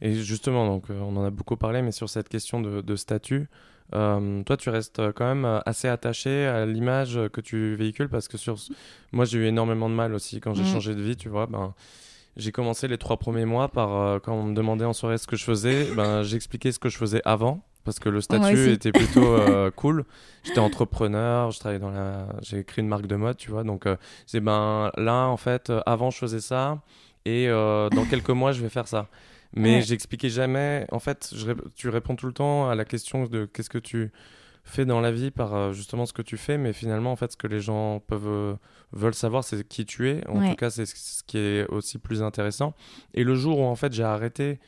Et 0.00 0.14
justement 0.14 0.66
donc 0.66 0.90
euh, 0.90 1.00
on 1.00 1.16
en 1.16 1.24
a 1.24 1.30
beaucoup 1.30 1.56
parlé 1.56 1.82
mais 1.82 1.92
sur 1.92 2.08
cette 2.08 2.28
question 2.28 2.60
de, 2.60 2.80
de 2.80 2.96
statut 2.96 3.48
euh, 3.94 4.42
toi, 4.42 4.56
tu 4.56 4.68
restes 4.68 5.00
quand 5.12 5.32
même 5.32 5.60
assez 5.64 5.86
attaché 5.86 6.44
à 6.44 6.66
l'image 6.66 7.20
que 7.32 7.40
tu 7.40 7.76
véhicules 7.76 8.08
parce 8.08 8.26
que 8.26 8.36
sur 8.36 8.56
moi, 9.12 9.24
j'ai 9.24 9.38
eu 9.38 9.46
énormément 9.46 9.88
de 9.88 9.94
mal 9.94 10.12
aussi 10.12 10.40
quand 10.40 10.54
j'ai 10.54 10.64
hmm. 10.64 10.72
changé 10.72 10.96
de 10.96 11.00
vie, 11.00 11.16
tu 11.16 11.28
vois. 11.28 11.46
Ben, 11.46 11.72
j'ai 12.36 12.52
commencé 12.52 12.86
les 12.86 12.98
trois 12.98 13.16
premiers 13.16 13.46
mois 13.46 13.68
par, 13.68 13.94
euh, 13.94 14.18
quand 14.18 14.34
on 14.34 14.44
me 14.44 14.54
demandait 14.54 14.84
en 14.84 14.92
soirée 14.92 15.18
ce 15.18 15.26
que 15.26 15.36
je 15.36 15.44
faisais, 15.44 15.88
ben, 15.96 16.22
j'expliquais 16.22 16.72
ce 16.72 16.78
que 16.78 16.88
je 16.88 16.98
faisais 16.98 17.22
avant, 17.24 17.62
parce 17.84 17.98
que 17.98 18.08
le 18.08 18.20
statut 18.20 18.70
était 18.70 18.92
plutôt 18.92 19.24
euh, 19.34 19.70
cool. 19.70 20.04
J'étais 20.44 20.58
entrepreneur, 20.58 21.50
je 21.50 21.58
travaillais 21.58 21.80
dans 21.80 21.90
la... 21.90 22.26
j'ai 22.42 22.62
créé 22.64 22.82
une 22.82 22.88
marque 22.88 23.06
de 23.06 23.16
mode, 23.16 23.36
tu 23.36 23.50
vois. 23.50 23.64
Donc, 23.64 23.86
euh, 23.86 23.96
c'est 24.26 24.40
ben 24.40 24.90
là, 24.96 25.26
en 25.26 25.36
fait, 25.36 25.72
avant, 25.86 26.10
je 26.10 26.18
faisais 26.18 26.40
ça, 26.40 26.78
et 27.24 27.48
dans 27.48 28.06
quelques 28.08 28.30
mois, 28.30 28.52
je 28.52 28.62
vais 28.62 28.68
faire 28.68 28.86
ça. 28.86 29.08
Mais 29.56 29.80
j'expliquais 29.82 30.28
jamais, 30.28 30.86
en 30.92 30.98
fait, 30.98 31.30
je... 31.34 31.52
tu 31.74 31.88
réponds 31.88 32.14
tout 32.14 32.26
le 32.26 32.32
temps 32.32 32.68
à 32.68 32.74
la 32.74 32.84
question 32.84 33.24
de 33.24 33.46
qu'est-ce 33.46 33.70
que 33.70 33.78
tu 33.78 34.12
fait 34.66 34.84
dans 34.84 35.00
la 35.00 35.12
vie 35.12 35.30
par 35.30 35.54
euh, 35.54 35.72
justement 35.72 36.06
ce 36.06 36.12
que 36.12 36.22
tu 36.22 36.36
fais, 36.36 36.58
mais 36.58 36.72
finalement, 36.72 37.12
en 37.12 37.16
fait, 37.16 37.32
ce 37.32 37.36
que 37.36 37.46
les 37.46 37.60
gens 37.60 38.00
peuvent 38.00 38.26
euh, 38.26 38.54
veulent 38.92 39.14
savoir, 39.14 39.44
c'est 39.44 39.66
qui 39.66 39.86
tu 39.86 40.10
es. 40.10 40.26
En 40.28 40.50
tout 40.50 40.56
cas, 40.56 40.70
c'est 40.70 40.86
ce 40.86 41.22
qui 41.22 41.38
est 41.38 41.66
aussi 41.68 41.98
plus 41.98 42.22
intéressant. 42.22 42.74
Et 43.14 43.24
le 43.24 43.34
jour 43.36 43.60
où 43.60 43.64
en 43.64 43.76
fait 43.76 43.92
j'ai 43.92 44.02
arrêté 44.02 44.58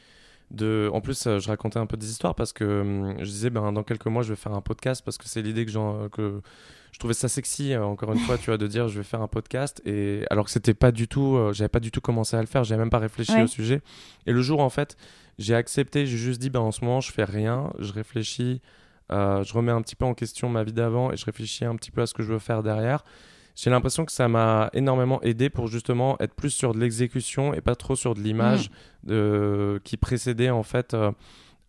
de, 0.51 0.89
en 0.95 1.01
plus, 1.01 1.27
euh, 1.27 1.41
je 1.41 1.49
racontais 1.49 1.79
un 1.79 1.87
peu 1.87 1.97
des 1.97 2.11
histoires 2.11 2.35
parce 2.35 2.53
que 2.53 2.81
hum, 2.81 3.17
je 3.19 3.25
disais, 3.25 3.51
ben 3.51 3.73
dans 3.73 3.83
quelques 3.83 4.07
mois, 4.07 4.23
je 4.23 4.31
vais 4.31 4.37
faire 4.37 4.55
un 4.55 4.61
podcast 4.63 5.05
parce 5.05 5.19
que 5.19 5.29
c'est 5.29 5.43
l'idée 5.43 5.67
que, 5.67 6.09
que 6.09 6.41
je 6.93 6.99
trouvais 6.99 7.15
ça 7.15 7.29
sexy. 7.29 7.77
encore 7.77 8.13
une 8.13 8.19
fois, 8.19 8.39
tu 8.39 8.47
vois, 8.47 8.59
de 8.59 8.67
dire, 8.67 8.89
je 8.89 8.99
vais 8.99 9.05
faire 9.05 9.23
un 9.23 9.29
podcast 9.29 9.81
et 9.85 10.25
alors 10.31 10.45
que 10.45 10.51
c'était 10.51 10.75
pas 10.75 10.93
du 10.93 11.09
tout, 11.09 11.39
j'avais 11.53 11.69
pas 11.69 11.81
du 11.81 11.91
tout 11.91 12.01
commencé 12.01 12.37
à 12.37 12.41
le 12.41 12.47
faire, 12.47 12.65
j'avais 12.65 12.81
même 12.81 12.91
pas 12.91 12.99
réfléchi 12.99 13.41
au 13.41 13.47
sujet. 13.47 13.81
Et 14.27 14.33
le 14.33 14.43
jour 14.43 14.61
en 14.61 14.71
fait, 14.71 14.97
j'ai 15.39 15.55
accepté, 15.55 16.07
j'ai 16.07 16.17
juste 16.17 16.41
dit, 16.41 16.51
ben 16.51 16.61
en 16.61 16.73
ce 16.73 16.85
moment, 16.85 17.01
je 17.01 17.13
fais 17.13 17.25
rien, 17.25 17.71
je 17.79 17.93
réfléchis 17.93 18.61
euh, 19.11 19.43
je 19.43 19.53
remets 19.55 19.73
un 19.73 19.81
petit 19.83 19.97
peu 19.97 20.05
en 20.05 20.15
question 20.15 20.49
ma 20.49 20.65
vie 20.65 20.73
d'avant 20.73 21.13
et 21.13 21.17
je 21.17 21.25
réfléchis 21.25 21.65
un 21.65 21.77
petit 21.77 21.91
peu 21.91 22.03
à 22.03 22.07
ce 22.07 22.15
que 22.15 22.23
je 22.23 22.33
veux 22.33 22.39
faire 22.39 22.63
derrière. 22.63 23.05
J'ai 23.57 23.71
l'impression 23.71 24.05
que 24.05 24.13
ça 24.13 24.29
m'a 24.29 24.71
énormément 24.73 25.21
aidé 25.23 25.51
pour 25.51 25.67
justement 25.67 26.17
être 26.21 26.35
plus 26.35 26.51
sur 26.51 26.75
de 26.75 26.79
l'exécution 26.79 27.55
et 27.55 27.61
pas 27.61 27.75
trop 27.75 27.97
sur 27.97 28.15
de 28.15 28.21
l'image 28.21 28.71
mmh. 29.05 29.79
qui 29.83 29.97
précédait 29.97 30.51
en 30.51 30.63
fait 30.63 30.95
euh, 30.95 31.11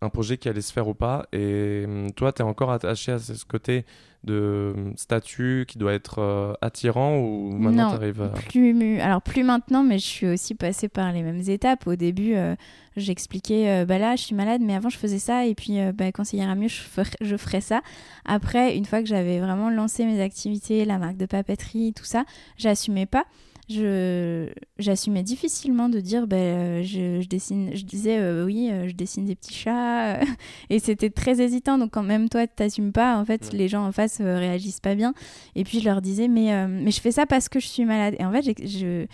un 0.02 0.08
projet 0.08 0.38
qui 0.38 0.48
allait 0.48 0.62
se 0.62 0.72
faire 0.72 0.88
ou 0.88 0.94
pas. 0.94 1.26
Et 1.32 1.84
hum, 1.86 2.12
toi, 2.12 2.32
tu 2.32 2.42
es 2.42 2.44
encore 2.44 2.70
attaché 2.70 3.12
à 3.12 3.18
ce 3.18 3.44
côté 3.44 3.84
de 4.24 4.72
hum, 4.74 4.92
statut 4.96 5.64
qui 5.68 5.78
doit 5.78 5.92
être 5.92 6.18
euh, 6.18 6.52
attirant 6.60 7.18
ou 7.18 7.52
maintenant 7.52 7.90
tu 7.90 7.96
arrives 7.96 8.22
à... 8.22 8.28
plus, 8.28 9.00
Alors 9.00 9.22
plus 9.22 9.42
maintenant, 9.42 9.82
mais 9.82 9.98
je 9.98 10.06
suis 10.06 10.26
aussi 10.26 10.54
passée 10.54 10.88
par 10.88 11.12
les 11.12 11.22
mêmes 11.22 11.42
étapes. 11.48 11.86
Au 11.86 11.96
début, 11.96 12.34
euh, 12.34 12.54
j'expliquais, 12.96 13.70
euh, 13.70 13.84
bah 13.84 13.98
là, 13.98 14.16
je 14.16 14.22
suis 14.22 14.34
malade, 14.34 14.62
mais 14.64 14.74
avant, 14.74 14.88
je 14.88 14.98
faisais 14.98 15.18
ça. 15.18 15.46
Et 15.46 15.54
puis, 15.54 15.78
bah, 15.94 16.12
quand 16.12 16.24
ça 16.24 16.36
ira 16.36 16.54
mieux, 16.54 16.68
je 16.68 16.80
ferai, 16.80 17.10
je 17.20 17.36
ferai 17.36 17.60
ça. 17.60 17.82
Après, 18.24 18.76
une 18.76 18.84
fois 18.84 19.00
que 19.00 19.06
j'avais 19.06 19.38
vraiment 19.38 19.70
lancé 19.70 20.04
mes 20.04 20.20
activités, 20.20 20.84
la 20.84 20.98
marque 20.98 21.16
de 21.16 21.26
papeterie, 21.26 21.92
tout 21.94 22.04
ça, 22.04 22.24
j'assumais 22.56 23.06
pas 23.06 23.24
je 23.70 24.48
j'assumais 24.78 25.22
difficilement 25.22 25.88
de 25.88 26.00
dire 26.00 26.26
ben 26.26 26.82
je, 26.82 27.20
je, 27.20 27.28
dessine 27.28 27.70
je 27.74 27.84
disais 27.84 28.18
euh, 28.18 28.44
oui 28.44 28.68
euh, 28.70 28.88
je 28.88 28.94
dessine 28.94 29.24
des 29.24 29.34
petits 29.34 29.54
chats 29.54 30.20
et 30.70 30.78
c'était 30.78 31.10
très 31.10 31.40
hésitant. 31.40 31.78
Donc 31.78 31.92
quand 31.92 32.02
même 32.02 32.28
toi 32.28 32.46
t'assumes 32.46 32.92
pas 32.92 33.16
en 33.16 33.24
fait 33.24 33.52
les 33.52 33.68
gens 33.68 33.86
en 33.86 33.92
face 33.92 34.20
réagissent 34.20 34.80
pas 34.80 34.94
bien. 34.94 35.14
Et 35.54 35.64
puis 35.64 35.80
je 35.80 35.84
leur 35.84 36.02
disais 36.02 36.28
mais 36.28 36.66
mais 36.68 36.90
je 36.90 37.00
fais 37.00 37.12
ça 37.12 37.26
parce 37.26 37.48
que 37.48 37.60
je 37.60 37.66
suis 37.66 37.84
malade. 37.84 38.16
Et 38.18 38.24
en 38.24 38.32
fait 38.32 38.66
je 38.66 39.06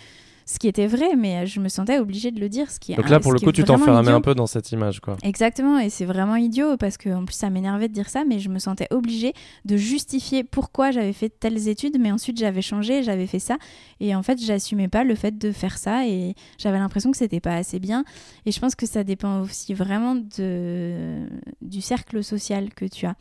ce 0.47 0.59
qui 0.59 0.69
était 0.69 0.87
vrai, 0.87 1.17
mais 1.17 1.45
je 1.45 1.59
me 1.59 1.67
sentais 1.67 1.99
obligée 1.99 2.31
de 2.31 2.39
le 2.39 2.47
dire. 2.47 2.71
Ce 2.71 2.79
qui 2.79 2.95
Donc 2.95 3.09
là, 3.09 3.19
pour 3.19 3.33
le 3.33 3.39
coup, 3.39 3.51
tu 3.51 3.65
t'enfermais 3.65 4.11
un 4.11 4.21
peu 4.21 4.33
dans 4.33 4.47
cette 4.47 4.71
image, 4.71 5.01
quoi. 5.01 5.17
Exactement, 5.21 5.77
et 5.77 5.89
c'est 5.89 6.05
vraiment 6.05 6.37
idiot 6.37 6.77
parce 6.77 6.97
qu'en 6.97 7.25
plus, 7.25 7.35
ça 7.35 7.49
m'énervait 7.49 7.89
de 7.89 7.93
dire 7.93 8.07
ça, 8.07 8.23
mais 8.23 8.39
je 8.39 8.47
me 8.47 8.57
sentais 8.57 8.87
obligée 8.91 9.33
de 9.65 9.75
justifier 9.75 10.45
pourquoi 10.45 10.91
j'avais 10.91 11.11
fait 11.11 11.29
telles 11.29 11.67
études, 11.67 11.99
mais 11.99 12.11
ensuite 12.11 12.37
j'avais 12.37 12.61
changé, 12.61 13.03
j'avais 13.03 13.27
fait 13.27 13.39
ça, 13.39 13.57
et 13.99 14.15
en 14.15 14.23
fait, 14.23 14.41
j'assumais 14.41 14.87
pas 14.87 15.03
le 15.03 15.15
fait 15.15 15.37
de 15.37 15.51
faire 15.51 15.77
ça, 15.77 16.07
et 16.07 16.33
j'avais 16.57 16.79
l'impression 16.79 17.11
que 17.11 17.17
c'était 17.17 17.41
pas 17.41 17.55
assez 17.55 17.79
bien. 17.79 18.05
Et 18.45 18.53
je 18.53 18.59
pense 18.61 18.75
que 18.75 18.85
ça 18.85 19.03
dépend 19.03 19.41
aussi 19.41 19.73
vraiment 19.73 20.15
de... 20.15 21.27
du 21.61 21.81
cercle 21.81 22.23
social 22.23 22.73
que 22.73 22.85
tu 22.85 23.05
as. 23.05 23.15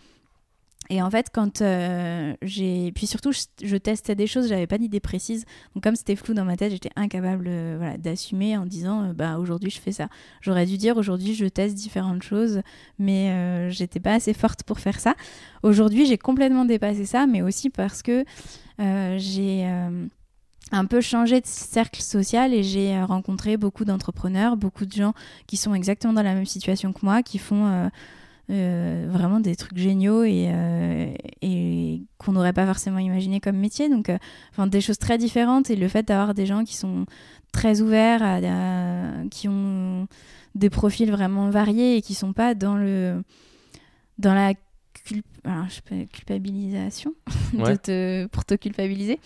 Et 0.89 1.03
en 1.03 1.11
fait, 1.11 1.31
quand 1.33 1.63
euh, 1.63 2.35
j'ai. 2.43 2.93
Puis 2.93 3.07
surtout, 3.07 3.33
je, 3.33 3.77
testais 3.77 4.15
des 4.15 4.27
choses, 4.27 4.49
j'avais 4.49 4.67
pas 4.67 4.79
d'idée 4.79 5.01
précise. 5.01 5.45
Donc, 5.75 5.83
comme 5.83 5.97
c'était 5.97 6.17
flou 6.17 6.35
dans 6.35 6.45
ma 6.45 6.57
tête, 6.57 6.73
j'étais 6.73 6.91
incapable 6.97 7.47
euh, 7.49 7.77
voilà, 7.79 7.97
d'assumer 7.97 8.57
en 8.57 8.67
disant 8.67 9.05
euh, 9.05 9.13
bah, 9.13 9.39
aujourd'hui, 9.39 9.71
je 9.71 9.81
fais 9.81 9.93
ça. 9.93 10.09
J'aurais 10.41 10.67
dû 10.67 10.77
dire 10.79 10.97
aujourd'hui, 10.97 11.35
je 11.35 11.47
teste 11.47 11.75
différentes 11.75 12.23
choses, 12.23 12.61
mais 12.99 13.71
j'étais 13.71 14.01
pas 14.01 14.15
assez 14.15 14.33
forte 14.33 14.63
pour 14.63 14.79
faire 14.81 15.01
ça. 15.01 15.15
Aujourd'hui, 15.63 16.07
j'ai 16.07 16.19
complètement 16.19 16.65
dépassé 16.65 17.05
ça, 17.05 17.27
mais 17.27 17.43
aussi 17.43 17.71
parce 17.71 18.03
que 18.03 18.25
j'ai 18.79 19.65
un 20.73 20.85
peu 20.85 21.01
changé 21.01 21.41
de 21.41 21.47
cercle 21.47 22.03
social 22.03 22.53
et 22.53 22.63
j'ai 22.63 23.01
rencontré 23.03 23.57
beaucoup 23.57 23.85
d'entrepreneurs, 23.85 24.57
beaucoup 24.57 24.87
de 24.87 24.93
gens 24.93 25.15
qui 25.47 25.57
sont 25.57 25.75
exactement 25.75 26.13
dans 26.13 26.23
la 26.23 26.35
même 26.35 26.47
situation 26.47 26.93
que 26.93 27.01
moi, 27.03 27.23
qui 27.23 27.39
font 27.39 27.91
euh, 28.49 29.07
vraiment 29.11 29.41
des 29.41 29.57
trucs 29.57 29.77
géniaux 29.77 30.23
et, 30.23 30.49
euh, 30.53 31.13
et 31.43 32.03
qu'on 32.17 32.31
n'aurait 32.31 32.53
pas 32.53 32.65
forcément 32.65 33.01
imaginé 33.01 33.41
comme 33.41 33.57
métier. 33.57 33.89
Donc, 33.89 34.09
euh, 34.09 34.19
enfin, 34.53 34.69
des 34.69 34.81
choses 34.81 34.99
très 34.99 35.19
différentes 35.19 35.69
et 35.69 35.75
le 35.75 35.89
fait 35.89 36.07
d'avoir 36.07 36.33
des 36.33 36.47
gens 36.47 36.63
qui 36.63 36.77
sont 36.77 37.07
très 37.53 37.81
ouverts, 37.81 38.23
à, 38.23 39.25
qui 39.31 39.49
ont 39.49 40.07
des 40.55 40.71
profils 40.71 41.11
vraiment 41.11 41.51
variés 41.51 41.97
et 41.97 42.03
qui 42.03 42.15
sont 42.15 42.33
pas 42.33 42.55
dans 42.55 42.77
le 42.77 43.23
dans 44.19 44.33
la 44.33 44.55
culpabilisation 46.13 47.15
de 47.53 48.29
pour 48.31 48.45
te 48.45 48.55
culpabiliser 48.55 49.19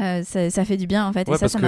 euh, 0.00 0.22
ça, 0.22 0.64
fait 0.64 0.76
du 0.76 0.86
bien 0.86 1.06
en 1.06 1.12
fait 1.12 1.28
et 1.28 1.36
ça, 1.36 1.48
ça. 1.48 1.58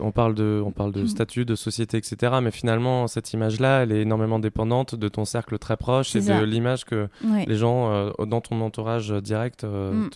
On 0.00 0.12
parle 0.12 0.34
de, 0.34 0.62
on 0.64 0.70
parle 0.70 0.92
de 0.92 1.02
mm. 1.02 1.08
statut, 1.08 1.44
de 1.44 1.54
société, 1.54 1.96
etc. 1.96 2.34
Mais 2.42 2.50
finalement, 2.50 3.06
cette 3.06 3.32
image-là, 3.32 3.82
elle 3.82 3.92
est 3.92 4.02
énormément 4.02 4.38
dépendante 4.38 4.94
de 4.94 5.08
ton 5.08 5.24
cercle 5.24 5.58
très 5.58 5.76
proche 5.76 6.16
et 6.16 6.20
de 6.20 6.44
l'image 6.44 6.84
que 6.84 7.08
les 7.46 7.56
gens 7.56 7.90
euh, 7.90 8.10
dans 8.26 8.40
ton 8.40 8.60
entourage 8.60 9.10
direct 9.10 9.64
euh, 9.64 9.92
mm. 9.92 10.10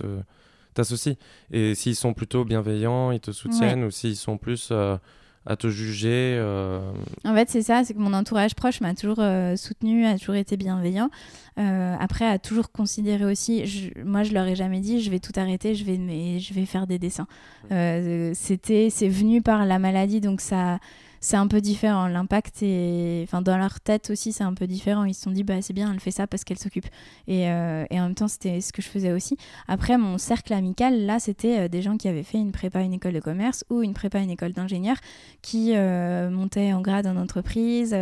t'associent. 0.74 1.14
Et 1.50 1.74
s'ils 1.74 1.96
sont 1.96 2.14
plutôt 2.14 2.44
bienveillants, 2.44 3.10
ils 3.12 3.20
te 3.20 3.32
soutiennent, 3.32 3.84
ou 3.84 3.90
s'ils 3.90 4.16
sont 4.16 4.38
plus 4.38 4.72
à 5.46 5.56
te 5.56 5.68
juger. 5.68 6.36
Euh. 6.38 6.92
En 7.24 7.34
fait, 7.34 7.48
c'est 7.48 7.62
ça, 7.62 7.82
c'est 7.84 7.94
que 7.94 7.98
mon 7.98 8.12
entourage 8.12 8.54
proche 8.54 8.80
m'a 8.80 8.94
toujours 8.94 9.20
euh, 9.20 9.56
soutenu, 9.56 10.04
a 10.06 10.18
toujours 10.18 10.34
été 10.34 10.56
bienveillant. 10.56 11.10
Euh, 11.58 11.96
après, 11.98 12.26
a 12.26 12.38
toujours 12.38 12.70
considéré 12.70 13.24
aussi, 13.24 13.92
moi 14.04 14.22
je 14.22 14.32
leur 14.32 14.46
ai 14.46 14.54
jamais 14.54 14.80
dit, 14.80 15.00
je 15.00 15.10
vais 15.10 15.18
tout 15.18 15.32
arrêter, 15.36 15.74
je 15.74 15.84
vais, 15.84 15.98
mais, 15.98 16.38
je 16.38 16.54
vais 16.54 16.66
faire 16.66 16.86
des 16.86 16.98
dessins. 16.98 17.26
Mmh. 17.70 18.34
C'était, 18.34 18.88
c'est 18.90 19.08
venu 19.08 19.42
par 19.42 19.64
la 19.66 19.78
maladie, 19.78 20.20
donc 20.20 20.40
ça 20.40 20.78
c'est 21.20 21.36
un 21.36 21.46
peu 21.46 21.60
différent. 21.60 22.06
L'impact 22.08 22.62
est. 22.62 23.22
Enfin, 23.24 23.42
dans 23.42 23.58
leur 23.58 23.80
tête 23.80 24.08
aussi, 24.10 24.32
c'est 24.32 24.42
un 24.42 24.54
peu 24.54 24.66
différent. 24.66 25.04
Ils 25.04 25.14
se 25.14 25.22
sont 25.22 25.30
dit, 25.30 25.44
bah, 25.44 25.60
c'est 25.60 25.74
bien, 25.74 25.92
elle 25.92 26.00
fait 26.00 26.10
ça 26.10 26.26
parce 26.26 26.44
qu'elle 26.44 26.58
s'occupe. 26.58 26.86
Et, 27.28 27.50
euh, 27.50 27.84
et, 27.90 28.00
en 28.00 28.04
même 28.04 28.14
temps, 28.14 28.28
c'était 28.28 28.60
ce 28.62 28.72
que 28.72 28.80
je 28.80 28.88
faisais 28.88 29.12
aussi. 29.12 29.36
Après, 29.68 29.98
mon 29.98 30.16
cercle 30.16 30.54
amical, 30.54 31.04
là, 31.04 31.20
c'était 31.20 31.60
euh, 31.60 31.68
des 31.68 31.82
gens 31.82 31.98
qui 31.98 32.08
avaient 32.08 32.22
fait 32.22 32.38
une 32.38 32.52
prépa, 32.52 32.80
une 32.80 32.94
école 32.94 33.12
de 33.12 33.20
commerce 33.20 33.64
ou 33.68 33.82
une 33.82 33.92
prépa, 33.92 34.20
une 34.20 34.30
école 34.30 34.52
d'ingénieur 34.52 34.96
qui 35.42 35.76
euh, 35.76 36.30
montaient 36.30 36.72
en 36.72 36.80
grade 36.80 37.06
en 37.06 37.16
entreprise. 37.16 37.94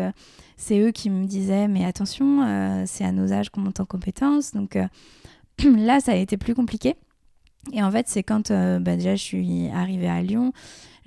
c'est 0.57 0.79
eux 0.79 0.93
qui 0.93 1.11
me 1.11 1.27
disaient, 1.27 1.67
mais 1.67 1.85
attention, 1.85 2.85
c'est 2.87 3.05
à 3.05 3.13
nos 3.13 3.33
âges 3.33 3.51
qu'on 3.51 3.61
monte 3.61 3.81
en 3.81 3.85
compétences. 3.85 4.53
Donc 4.53 4.79
là, 5.65 6.01
ça 6.01 6.13
a 6.13 6.17
été 6.17 6.37
plus 6.37 6.55
compliqué. 6.55 6.95
Et 7.73 7.83
en 7.83 7.91
fait, 7.91 8.09
c'est 8.09 8.23
quand 8.23 8.51
bah, 8.51 8.97
déjà 8.97 9.15
je 9.17 9.23
suis 9.23 9.69
arrivée 9.69 10.09
à 10.09 10.23
Lyon, 10.23 10.53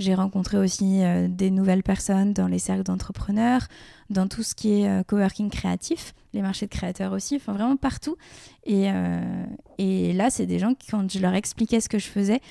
j'ai 0.01 0.13
rencontré 0.15 0.57
aussi 0.57 1.03
euh, 1.03 1.27
des 1.29 1.51
nouvelles 1.51 1.83
personnes 1.83 2.33
dans 2.33 2.47
les 2.47 2.59
cercles 2.59 2.83
d'entrepreneurs, 2.83 3.67
dans 4.09 4.27
tout 4.27 4.43
ce 4.43 4.55
qui 4.55 4.81
est 4.81 4.89
euh, 4.89 5.03
coworking 5.03 5.49
créatif, 5.49 6.13
les 6.33 6.41
marchés 6.41 6.65
de 6.65 6.71
créateurs 6.71 7.13
aussi, 7.13 7.35
enfin 7.35 7.53
vraiment 7.53 7.77
partout. 7.77 8.17
Et, 8.65 8.91
euh, 8.91 9.45
et 9.77 10.13
là, 10.13 10.29
c'est 10.29 10.45
des 10.45 10.59
gens 10.59 10.73
qui, 10.73 10.89
quand 10.89 11.09
je 11.09 11.19
leur 11.19 11.33
expliquais 11.33 11.79
ce 11.79 11.89
que 11.89 11.99
je 11.99 12.07
faisais, 12.07 12.41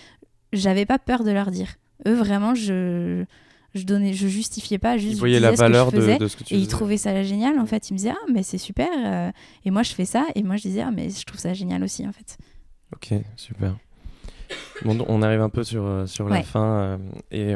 j'avais 0.53 0.87
pas 0.87 0.99
peur 0.99 1.25
de 1.25 1.31
leur 1.31 1.51
dire. 1.51 1.77
Eux, 2.07 2.15
vraiment, 2.15 2.55
je 2.55 3.25
je 3.75 3.85
donnais, 3.85 4.13
je 4.13 4.27
justifiais 4.27 4.79
pas, 4.79 4.99
juste. 4.99 5.15
Il 5.15 5.19
voyait 5.19 5.41
la 5.41 5.53
valeur 5.53 5.93
de, 5.93 6.19
de, 6.19 6.29
ce 6.29 6.37
que 6.37 6.45
tu 6.45 6.55
Et 6.55 6.59
il 6.59 6.67
trouvait 6.67 6.97
ça 6.97 7.23
génial, 7.23 7.59
en 7.59 7.67
fait. 7.67 7.91
Il 7.91 7.93
me 7.93 7.99
disait, 7.99 8.11
ah, 8.11 8.27
mais 8.33 8.43
c'est 8.43 8.59
super. 8.59 8.89
Euh, 9.05 9.31
et 9.65 9.71
moi, 9.71 9.83
je 9.83 9.93
fais 9.93 10.05
ça. 10.05 10.27
Et 10.35 10.43
moi, 10.43 10.57
je 10.57 10.63
disais, 10.63 10.81
ah, 10.81 10.91
mais 10.91 11.09
je 11.11 11.25
trouve 11.25 11.39
ça 11.39 11.55
génial 11.55 11.83
aussi, 11.85 12.07
en 12.07 12.13
fait. 12.13 12.37
Ok, 12.93 13.15
super. 13.37 13.77
Bon, 14.85 14.99
on 15.09 15.23
arrive 15.23 15.41
un 15.41 15.49
peu 15.49 15.65
sur, 15.65 15.85
euh, 15.85 16.07
sur 16.07 16.29
la 16.29 16.43
fin. 16.43 16.99
et 17.31 17.55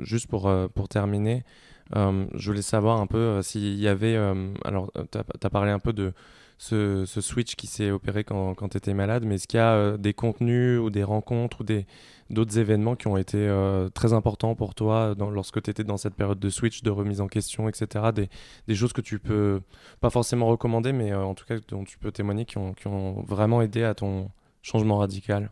juste 0.00 0.26
pour, 0.26 0.50
pour 0.74 0.88
terminer, 0.88 1.44
je 1.94 2.46
voulais 2.46 2.62
savoir 2.62 3.00
un 3.00 3.06
peu 3.06 3.42
s'il 3.42 3.78
y 3.78 3.88
avait. 3.88 4.16
alors, 4.64 4.90
tu 5.10 5.18
as, 5.18 5.50
parlé 5.50 5.70
un 5.70 5.78
peu 5.78 5.92
de 5.92 6.12
ce, 6.58 7.20
switch 7.20 7.56
qui 7.56 7.66
s'est 7.66 7.90
opéré 7.90 8.24
quand, 8.24 8.54
quand 8.54 8.68
tu 8.70 8.76
étais 8.76 8.94
malade, 8.94 9.24
mais 9.24 9.36
est-ce 9.36 9.48
qu'il 9.48 9.58
y 9.58 9.60
a 9.60 9.72
euh, 9.72 9.96
des 9.96 10.14
contenus 10.14 10.78
ou 10.80 10.90
des 10.90 11.02
rencontres 11.02 11.60
ou 11.60 11.64
des, 11.64 11.86
d'autres 12.30 12.58
événements 12.58 12.96
qui 12.96 13.06
ont 13.06 13.16
été 13.16 13.38
euh, 13.38 13.88
très 13.88 14.12
importants 14.12 14.54
pour 14.54 14.74
toi 14.74 15.14
dans, 15.14 15.30
lorsque 15.30 15.62
tu 15.62 15.70
étais 15.70 15.84
dans 15.84 15.96
cette 15.96 16.14
période 16.14 16.38
de 16.38 16.50
switch, 16.50 16.82
de 16.82 16.90
remise 16.90 17.20
en 17.20 17.28
question, 17.28 17.68
etc. 17.68 18.06
Des, 18.14 18.28
des 18.68 18.74
choses 18.74 18.92
que 18.92 19.00
tu 19.00 19.18
peux 19.18 19.60
pas 20.00 20.10
forcément 20.10 20.46
recommander, 20.46 20.92
mais 20.92 21.12
euh, 21.12 21.24
en 21.24 21.34
tout 21.34 21.44
cas 21.44 21.56
dont 21.68 21.84
tu 21.84 21.98
peux 21.98 22.12
témoigner 22.12 22.44
qui 22.44 22.58
ont, 22.58 22.72
qui 22.74 22.86
ont 22.86 23.22
vraiment 23.22 23.62
aidé 23.62 23.82
à 23.84 23.94
ton 23.94 24.30
changement 24.62 24.98
radical? 24.98 25.50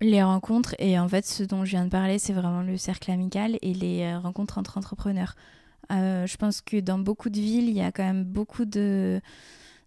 Les 0.00 0.22
rencontres, 0.22 0.74
et 0.78 0.98
en 0.98 1.08
fait, 1.08 1.26
ce 1.26 1.42
dont 1.42 1.64
je 1.64 1.70
viens 1.70 1.84
de 1.84 1.90
parler, 1.90 2.18
c'est 2.18 2.32
vraiment 2.32 2.62
le 2.62 2.76
cercle 2.76 3.10
amical 3.10 3.58
et 3.62 3.74
les 3.74 4.16
rencontres 4.16 4.58
entre 4.58 4.78
entrepreneurs. 4.78 5.34
je 5.90 6.36
pense 6.36 6.60
que 6.60 6.80
dans 6.80 6.98
beaucoup 6.98 7.30
de 7.30 7.38
villes, 7.38 7.68
il 7.68 7.76
y 7.76 7.82
a 7.82 7.92
quand 7.92 8.04
même 8.04 8.24
beaucoup 8.24 8.64
de, 8.64 9.20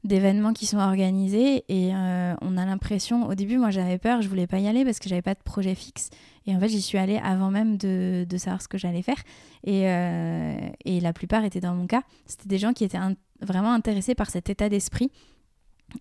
d'événements 0.03 0.51
qui 0.51 0.65
sont 0.65 0.79
organisés 0.79 1.63
et 1.69 1.95
euh, 1.95 2.33
on 2.41 2.57
a 2.57 2.65
l'impression 2.65 3.25
au 3.27 3.35
début 3.35 3.57
moi 3.57 3.69
j'avais 3.69 3.97
peur 3.97 4.21
je 4.21 4.27
voulais 4.27 4.47
pas 4.47 4.59
y 4.59 4.67
aller 4.67 4.83
parce 4.83 4.99
que 4.99 5.07
j'avais 5.07 5.21
pas 5.21 5.33
de 5.33 5.41
projet 5.41 5.75
fixe 5.75 6.09
et 6.45 6.53
en 6.53 6.59
fait 6.59 6.67
j'y 6.67 6.81
suis 6.81 6.97
allée 6.97 7.17
avant 7.23 7.51
même 7.51 7.77
de, 7.77 8.25
savoir 8.37 8.61
ce 8.61 8.67
que 8.67 8.77
j'allais 8.77 9.01
faire 9.01 9.21
et, 9.63 9.89
euh, 9.89 10.69
et, 10.83 10.99
la 10.99 11.13
plupart 11.13 11.45
étaient 11.45 11.61
dans 11.61 11.73
mon 11.73 11.87
cas 11.87 12.01
c'était 12.25 12.49
des 12.49 12.57
gens 12.57 12.73
qui 12.73 12.83
étaient 12.83 12.99
vraiment 13.41 13.71
intéressés 13.71 14.13
par 14.13 14.29
cet 14.29 14.49
état 14.49 14.67
d'esprit 14.67 15.09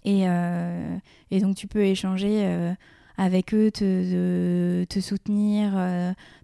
et, 0.05 0.29
euh, 0.29 0.97
et, 1.31 1.41
donc 1.41 1.55
tu 1.55 1.69
peux 1.69 1.85
échanger 1.85 2.75
avec 3.19 3.55
eux, 3.55 3.71
te, 3.71 4.85
te 4.85 5.01
soutenir, 5.01 5.73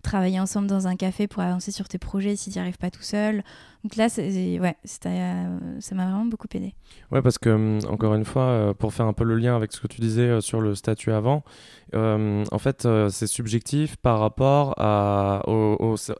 travailler 0.02 0.40
ensemble 0.40 0.66
dans 0.66 0.86
un 0.86 0.96
café 0.96 1.26
pour 1.26 1.42
avancer 1.42 1.72
sur 1.72 1.88
tes 1.88 1.98
projets 1.98 2.36
si 2.36 2.50
tu 2.50 2.58
n'y 2.58 2.62
arrives 2.62 2.78
pas 2.78 2.90
tout 2.90 3.02
seul. 3.02 3.42
Donc 3.84 3.94
là, 3.94 4.08
ouais, 4.18 4.76
euh, 5.06 5.58
ça 5.78 5.94
m'a 5.94 6.04
vraiment 6.06 6.24
beaucoup 6.24 6.48
aidé. 6.52 6.74
Ouais, 7.12 7.22
parce 7.22 7.38
que, 7.38 7.50
hum, 7.50 7.78
encore 7.88 8.14
une 8.14 8.24
fois, 8.24 8.42
euh, 8.42 8.74
pour 8.74 8.92
faire 8.92 9.06
un 9.06 9.12
peu 9.12 9.22
le 9.22 9.36
lien 9.36 9.54
avec 9.54 9.72
ce 9.72 9.80
que 9.80 9.86
tu 9.86 10.00
disais 10.00 10.22
euh, 10.22 10.40
sur 10.40 10.60
le 10.60 10.74
statut 10.74 11.12
avant, 11.12 11.44
en 11.94 12.58
fait, 12.58 12.86
c'est 13.08 13.26
subjectif 13.26 13.96
par 13.96 14.18
rapport 14.18 14.74
à, 14.76 15.42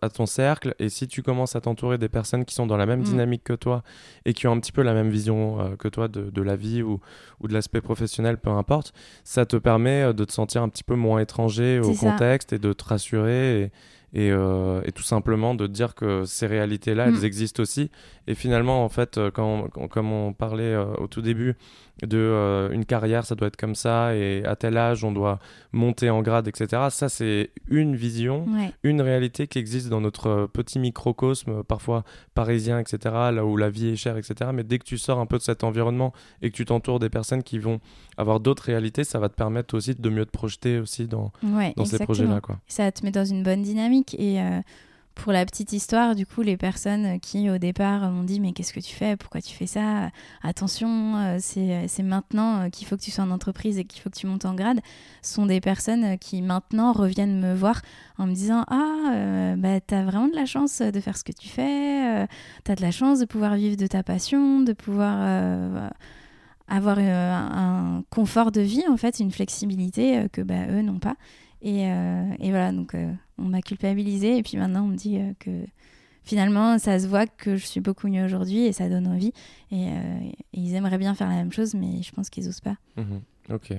à, 0.03 0.09
ton 0.09 0.25
cercle. 0.25 0.75
Et 0.79 0.89
si 0.89 1.09
tu 1.09 1.23
commences 1.23 1.57
à 1.57 1.61
t'entourer 1.61 1.99
des 1.99 2.09
personnes 2.09 2.45
qui 2.45 2.55
sont 2.55 2.67
dans 2.67 2.77
la 2.77 2.87
même 2.87 3.01
mm. 3.01 3.05
dynamique 3.05 3.45
que 3.45 3.53
toi 3.53 3.83
et 4.25 4.33
qui 4.33 4.47
ont 4.47 4.53
un 4.53 4.61
petit 4.61 4.73
peu 4.73 4.83
la 4.83 4.95
même 4.95 5.11
vision 5.11 5.77
que 5.79 5.89
toi 5.89 6.09
de, 6.09 6.31
de, 6.31 6.43
la 6.43 6.57
vie 6.57 6.83
ou, 6.83 7.01
ou 7.41 7.49
de 7.49 7.53
l'aspect 7.53 7.83
professionnel, 7.83 8.39
peu 8.39 8.49
importe, 8.49 8.95
ça 9.25 9.45
te 9.45 9.57
permet 9.57 10.15
de 10.15 10.25
te 10.25 10.33
sentir 10.33 10.63
un 10.63 10.71
petit 10.71 10.85
peu 10.85 10.95
moins 10.95 11.21
étranger 11.21 11.81
au 11.81 11.93
contexte 11.93 12.55
et 12.55 12.59
de 12.59 12.73
te 12.73 12.85
rassurer. 12.85 13.63
Et, 13.65 13.73
euh, 14.17 14.81
et, 14.85 14.93
tout 14.93 15.03
simplement 15.03 15.55
de 15.55 15.67
dire 15.67 15.95
que 15.95 16.25
ces 16.25 16.47
réalités-là, 16.47 17.07
elles 17.07 17.21
mm. 17.21 17.25
existent 17.25 17.63
aussi. 17.63 17.91
Et 18.29 18.35
finalement, 18.35 18.85
en 18.85 18.91
fait, 18.91 19.17
euh, 19.17 19.31
quand, 19.31 19.69
comme 19.89 20.13
on 20.13 20.35
parlait 20.35 20.63
euh, 20.63 20.85
au 20.99 21.07
tout 21.07 21.23
début 21.23 21.57
de 22.07 22.69
une 22.71 22.85
carrière, 22.85 23.25
ça 23.25 23.35
doit 23.35 23.49
être 23.49 23.57
comme 23.57 23.75
ça, 23.75 24.15
et 24.15 24.45
à 24.45 24.55
tel 24.55 24.77
âge, 24.77 25.03
on 25.03 25.11
doit 25.11 25.41
monter 25.73 26.11
en 26.11 26.23
grade, 26.23 26.47
etc. 26.47 26.83
Ça, 26.91 27.09
c'est 27.09 27.51
une 27.69 27.97
vision, 27.97 28.47
une 28.85 29.01
réalité 29.01 29.49
qui 29.49 29.59
existe 29.59 29.89
dans 29.89 30.01
notre 30.01 30.49
petit 30.53 30.79
microcosme, 30.79 31.65
parfois 31.65 32.05
parisien, 32.35 32.79
etc., 32.79 32.99
là 33.33 33.45
où 33.45 33.57
la 33.57 33.69
vie 33.69 33.89
est 33.89 33.97
chère, 33.97 34.17
etc. 34.17 34.51
Mais 34.55 34.63
dès 34.63 34.79
que 34.79 34.85
tu 34.85 34.97
sors 34.97 35.19
un 35.19 35.27
peu 35.27 35.39
de 35.39 35.43
cet 35.43 35.65
environnement 35.65 36.13
et 36.41 36.51
que 36.51 36.55
tu 36.55 36.65
t'entoures 36.65 37.01
des 37.01 37.11
personnes 37.11 37.43
qui 37.43 37.59
vont 37.59 37.81
avoir 38.17 38.39
d'autres 38.39 38.65
réalités, 38.65 39.03
ça 39.03 39.19
va 39.19 39.29
te 39.29 39.35
permettre 39.35 39.75
aussi 39.75 39.97
de 39.97 40.09
mieux 40.09 40.25
te 40.25 40.31
projeter 40.31 40.79
aussi 40.79 41.09
dans, 41.09 41.33
dans 41.77 41.85
ces 41.85 41.99
projets-là. 41.99 42.41
Ça 42.69 42.93
te 42.93 43.05
met 43.05 43.11
dans 43.11 43.25
une 43.25 43.43
bonne 43.43 43.63
dynamique 43.63 44.15
et 44.21 44.41
euh, 44.41 44.61
pour 45.19 45.33
la 45.33 45.45
petite 45.45 45.73
histoire, 45.73 46.15
du 46.15 46.25
coup, 46.27 46.43
les 46.43 46.57
personnes 46.57 47.19
qui 47.21 47.51
au 47.51 47.59
départ 47.59 48.11
m'ont 48.11 48.23
dit 48.23 48.41
mais 48.41 48.53
qu'est-ce 48.53 48.73
que 48.73 48.81
tu 48.81 48.95
fais? 48.95 49.17
Pourquoi 49.17 49.41
tu 49.41 49.53
fais 49.53 49.67
ça? 49.67 50.11
Attention, 50.43 51.17
euh, 51.17 51.39
c'est 51.41 52.03
maintenant 52.03 52.71
qu'il 52.71 52.87
faut 52.87 52.97
que 52.97 53.03
tu 53.03 53.11
sois 53.11 53.25
en 53.25 53.31
entreprise 53.31 53.79
et 53.79 53.85
qu'il 53.85 54.01
faut 54.01 54.11
que 54.11 54.17
tu 54.17 54.27
montes 54.27 54.45
en 54.45 54.55
grade, 54.55 54.81
sont 55.21 55.47
des 55.47 55.61
personnes 55.61 56.19
qui 56.19 56.41
maintenant 56.41 56.93
reviennent 56.93 57.41
me 57.41 57.55
voir 57.55 57.83
en 58.17 58.27
me 58.27 58.33
disant 58.33 58.65
ah 58.69 59.13
euh, 59.13 59.57
bah 59.57 59.81
t'as 59.81 60.05
vraiment 60.05 60.29
de 60.29 60.37
la 60.37 60.47
chance 60.47 60.81
de 60.81 61.01
faire 61.01 61.17
ce 61.17 61.25
que 61.25 61.33
tu 61.33 61.49
fais, 61.49 62.27
t'as 62.65 62.77
de 62.77 62.83
la 62.83 62.93
chance 62.93 63.19
de 63.19 63.25
pouvoir 63.25 63.57
vivre 63.57 63.77
de 63.77 63.87
ta 63.87 64.03
passion, 64.03 64.61
de 64.61 64.73
pouvoir 64.73 65.91
avoir 66.69 66.99
un 66.99 68.05
confort 68.11 68.53
de 68.53 68.61
vie 68.61 68.85
en 68.89 68.97
fait, 68.97 69.19
une 69.19 69.33
flexibilité 69.33 70.29
que 70.33 70.43
bah, 70.43 70.69
eux 70.71 70.83
n'ont 70.83 71.01
pas. 71.01 71.17
Et, 71.61 71.83
et 71.83 72.51
voilà 72.51 72.73
donc 72.73 72.95
on 73.39 73.45
m'a 73.45 73.63
culpabilisé 73.63 74.37
et 74.37 74.43
puis 74.43 74.57
maintenant 74.57 74.85
on 74.85 74.89
me 74.89 74.97
dit 74.97 75.19
euh, 75.19 75.33
que 75.39 75.51
finalement 76.25 76.79
ça 76.79 76.99
se 76.99 77.07
voit 77.07 77.27
que 77.27 77.57
je 77.57 77.65
suis 77.65 77.81
beaucoup 77.81 78.09
mieux 78.09 78.25
aujourd'hui 78.25 78.67
et 78.67 78.73
ça 78.73 78.89
donne 78.89 79.07
envie 79.07 79.33
et, 79.71 79.89
euh, 79.89 80.19
ils 80.53 80.75
aimeraient 80.75 80.99
bien 80.99 81.15
faire 81.15 81.29
la 81.29 81.37
même 81.37 81.53
chose 81.53 81.75
mais 81.75 82.03
je 82.03 82.13
pense 82.13 82.29
qu'ils 82.29 82.49
osent 82.49 82.61
pas. 82.61 82.77
Mhm. 82.97 83.21
ok. 83.51 83.75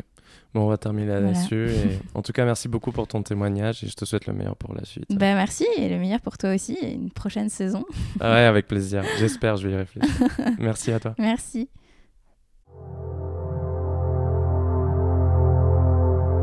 Bon, 0.53 0.65
on 0.65 0.67
va 0.67 0.77
terminer 0.77 1.07
là-dessus. 1.07 1.69
en 2.13 2.21
tout 2.21 2.33
cas, 2.33 2.45
merci 2.45 2.67
beaucoup 2.67 2.91
pour 2.91 3.07
ton 3.07 3.23
témoignage 3.23 3.83
et 3.83 3.87
je 3.87 3.95
te 3.95 4.05
souhaite 4.05 4.27
le 4.27 4.33
meilleur 4.33 4.55
pour 4.55 4.75
la 4.75 4.85
suite. 4.85 5.05
Ben, 5.09 5.35
merci 5.35 5.65
et 5.75 5.89
le 5.89 5.97
meilleur 5.97 6.21
pour 6.21 6.37
toi 6.37 6.53
aussi. 6.53 6.77
une 6.83 7.09
prochaine 7.09 7.49
saison. 7.49 7.83
ah 8.19 8.33
ouais, 8.33 8.41
avec 8.41 8.67
plaisir. 8.67 9.03
J'espère, 9.17 9.57
je 9.57 9.67
vais 9.67 9.73
y 9.73 9.77
réfléchir. 9.77 10.27
merci 10.59 10.91
à 10.91 10.99
toi. 10.99 11.15
Merci. 11.17 11.67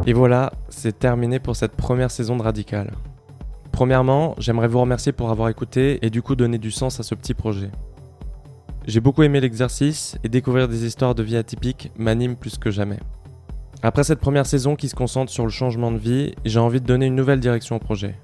Et 0.09 0.13
voilà, 0.13 0.53
c'est 0.69 1.01
terminé 1.01 1.41
pour 1.41 1.57
cette 1.57 1.73
première 1.73 2.13
saison 2.13 2.37
de 2.37 2.43
Radical. 2.43 2.93
Premièrement, 3.73 4.37
j'aimerais 4.39 4.69
vous 4.69 4.81
remercier 4.81 5.11
pour 5.11 5.31
avoir 5.31 5.49
écouté 5.49 5.99
et 6.03 6.11
du 6.11 6.23
coup 6.23 6.37
donné 6.37 6.59
du 6.59 6.71
sens 6.71 7.01
à 7.01 7.03
ce 7.03 7.17
petit 7.17 7.35
projet. 7.35 7.73
J'ai 8.87 9.01
beaucoup 9.01 9.25
aimé 9.25 9.41
l'exercice 9.41 10.17
et 10.23 10.29
découvrir 10.29 10.69
des 10.69 10.87
histoires 10.87 11.17
de 11.17 11.25
vie 11.25 11.37
atypiques 11.37 11.91
m'anime 11.99 12.37
plus 12.37 12.57
que 12.57 12.71
jamais. 12.71 13.01
Après 13.83 14.05
cette 14.05 14.21
première 14.21 14.47
saison 14.47 14.77
qui 14.77 14.89
se 14.89 14.95
concentre 14.95 15.33
sur 15.33 15.43
le 15.43 15.51
changement 15.51 15.91
de 15.91 15.99
vie, 15.99 16.37
j'ai 16.45 16.61
envie 16.61 16.81
de 16.81 16.87
donner 16.87 17.07
une 17.07 17.17
nouvelle 17.17 17.41
direction 17.41 17.75
au 17.75 17.81
projet. 17.81 18.15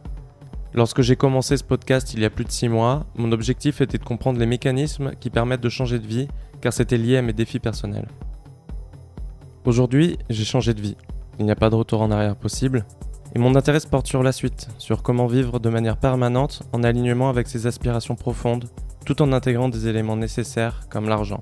Lorsque 0.75 1.03
j'ai 1.03 1.17
commencé 1.17 1.57
ce 1.57 1.65
podcast 1.65 2.15
il 2.15 2.21
y 2.21 2.25
a 2.25 2.31
plus 2.31 2.45
de 2.45 2.53
6 2.53 2.69
mois, 2.69 3.07
mon 3.17 3.33
objectif 3.33 3.81
était 3.81 3.99
de 3.99 4.05
comprendre 4.05 4.39
les 4.39 4.47
mécanismes 4.47 5.11
qui 5.19 5.31
permettent 5.31 5.61
de 5.61 5.69
changer 5.69 5.99
de 5.99 6.07
vie, 6.07 6.29
car 6.61 6.73
c'était 6.73 6.97
lié 6.97 7.17
à 7.17 7.23
mes 7.23 7.33
défis 7.33 7.59
personnels. 7.59 8.07
Aujourd'hui, 9.65 10.17
j'ai 10.31 10.45
changé 10.45 10.75
de 10.75 10.81
vie 10.81 10.97
il 11.39 11.45
n'y 11.45 11.51
a 11.51 11.57
pas 11.57 11.71
de 11.71 11.75
retour 11.75 12.03
en 12.03 12.11
arrière 12.11 12.37
possible. 12.37 12.85
Et 13.35 13.39
mon 13.39 13.55
intérêt 13.55 13.81
se 13.81 13.87
porte 13.87 14.07
sur 14.07 14.23
la 14.23 14.33
suite, 14.33 14.69
sur 14.79 15.03
comment 15.03 15.27
vivre 15.27 15.59
de 15.59 15.71
manière 15.71 15.97
permanente 15.97 16.63
en 16.73 16.83
alignement 16.83 17.31
avec 17.31 17.49
ses 17.49 17.67
aspirations 17.67 18.15
profondes, 18.15 18.69
tout 19.07 19.23
en 19.23 19.33
intégrant 19.33 19.69
des 19.69 19.89
éléments 19.89 20.17
nécessaires 20.17 20.83
comme 20.91 21.09
l'argent. 21.09 21.41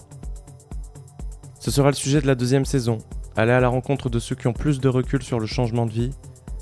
Ce 1.58 1.70
sera 1.70 1.88
le 1.88 1.94
sujet 1.94 2.20
de 2.20 2.26
la 2.26 2.36
deuxième 2.36 2.64
saison, 2.64 2.98
aller 3.36 3.52
à 3.52 3.60
la 3.60 3.68
rencontre 3.68 4.08
de 4.08 4.18
ceux 4.18 4.36
qui 4.36 4.46
ont 4.46 4.52
plus 4.52 4.80
de 4.80 4.88
recul 4.88 5.22
sur 5.22 5.40
le 5.40 5.46
changement 5.46 5.86
de 5.86 5.90
vie, 5.90 6.10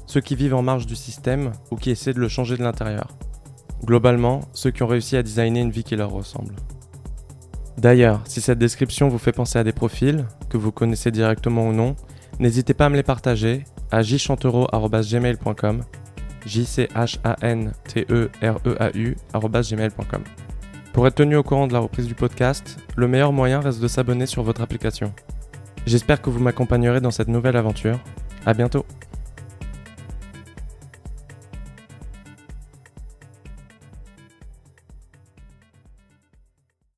ceux 0.07 0.21
qui 0.21 0.35
vivent 0.35 0.55
en 0.55 0.63
marge 0.63 0.87
du 0.87 0.97
système 0.97 1.53
ou 1.71 1.77
qui 1.77 1.91
essaient 1.91 2.15
de 2.15 2.21
le 2.21 2.29
changer 2.29 2.57
de 2.57 2.63
l'intérieur. 2.63 3.09
Globalement, 3.85 4.41
ceux 4.53 4.71
qui 4.71 4.83
ont 4.83 4.89
réussi 4.89 5.17
à 5.17 5.23
designer 5.23 5.61
une 5.61 5.71
vie 5.71 5.85
qui 5.85 5.95
leur 5.95 6.11
ressemble. 6.11 6.57
D'ailleurs, 7.77 8.23
si 8.25 8.41
cette 8.41 8.59
description 8.59 9.09
vous 9.09 9.19
fait 9.19 9.33
penser 9.33 9.59
à 9.59 9.65
des 9.65 9.73
profils, 9.73 10.27
que 10.49 10.57
vous 10.57 10.73
connaissez 10.73 11.13
directement 11.13 11.69
ou 11.69 11.73
non, 11.73 11.95
N'hésitez 12.39 12.75
pas 12.75 12.87
à 12.87 12.89
me 12.89 12.97
les 12.97 13.03
partager 13.03 13.65
à 13.91 14.03
jchantereau.gmail.com 14.03 15.83
j 16.47 16.63
h 16.63 17.19
a 17.25 17.37
n 17.43 17.73
t 17.89 18.07
e 18.09 18.31
r 18.41 18.59
e 18.65 18.77
a 18.79 18.91
u@gmail.com. 18.95 20.23
Pour 20.93 21.07
être 21.07 21.17
tenu 21.17 21.37
au 21.37 21.43
courant 21.43 21.67
de 21.67 21.73
la 21.73 21.81
reprise 21.81 22.07
du 22.07 22.15
podcast, 22.15 22.79
le 22.97 23.09
meilleur 23.09 23.33
moyen 23.33 23.61
reste 23.61 23.81
de 23.81 23.89
s'abonner 23.89 24.27
sur 24.27 24.43
votre 24.43 24.63
application. 24.63 25.13
J'espère 25.87 26.21
que 26.21 26.31
vous 26.31 26.41
m'accompagnerez 26.41 27.01
dans 27.01 27.11
cette 27.11 27.29
nouvelle 27.29 27.57
aventure. 27.57 27.99
À 28.47 28.55
bientôt. 28.55 28.85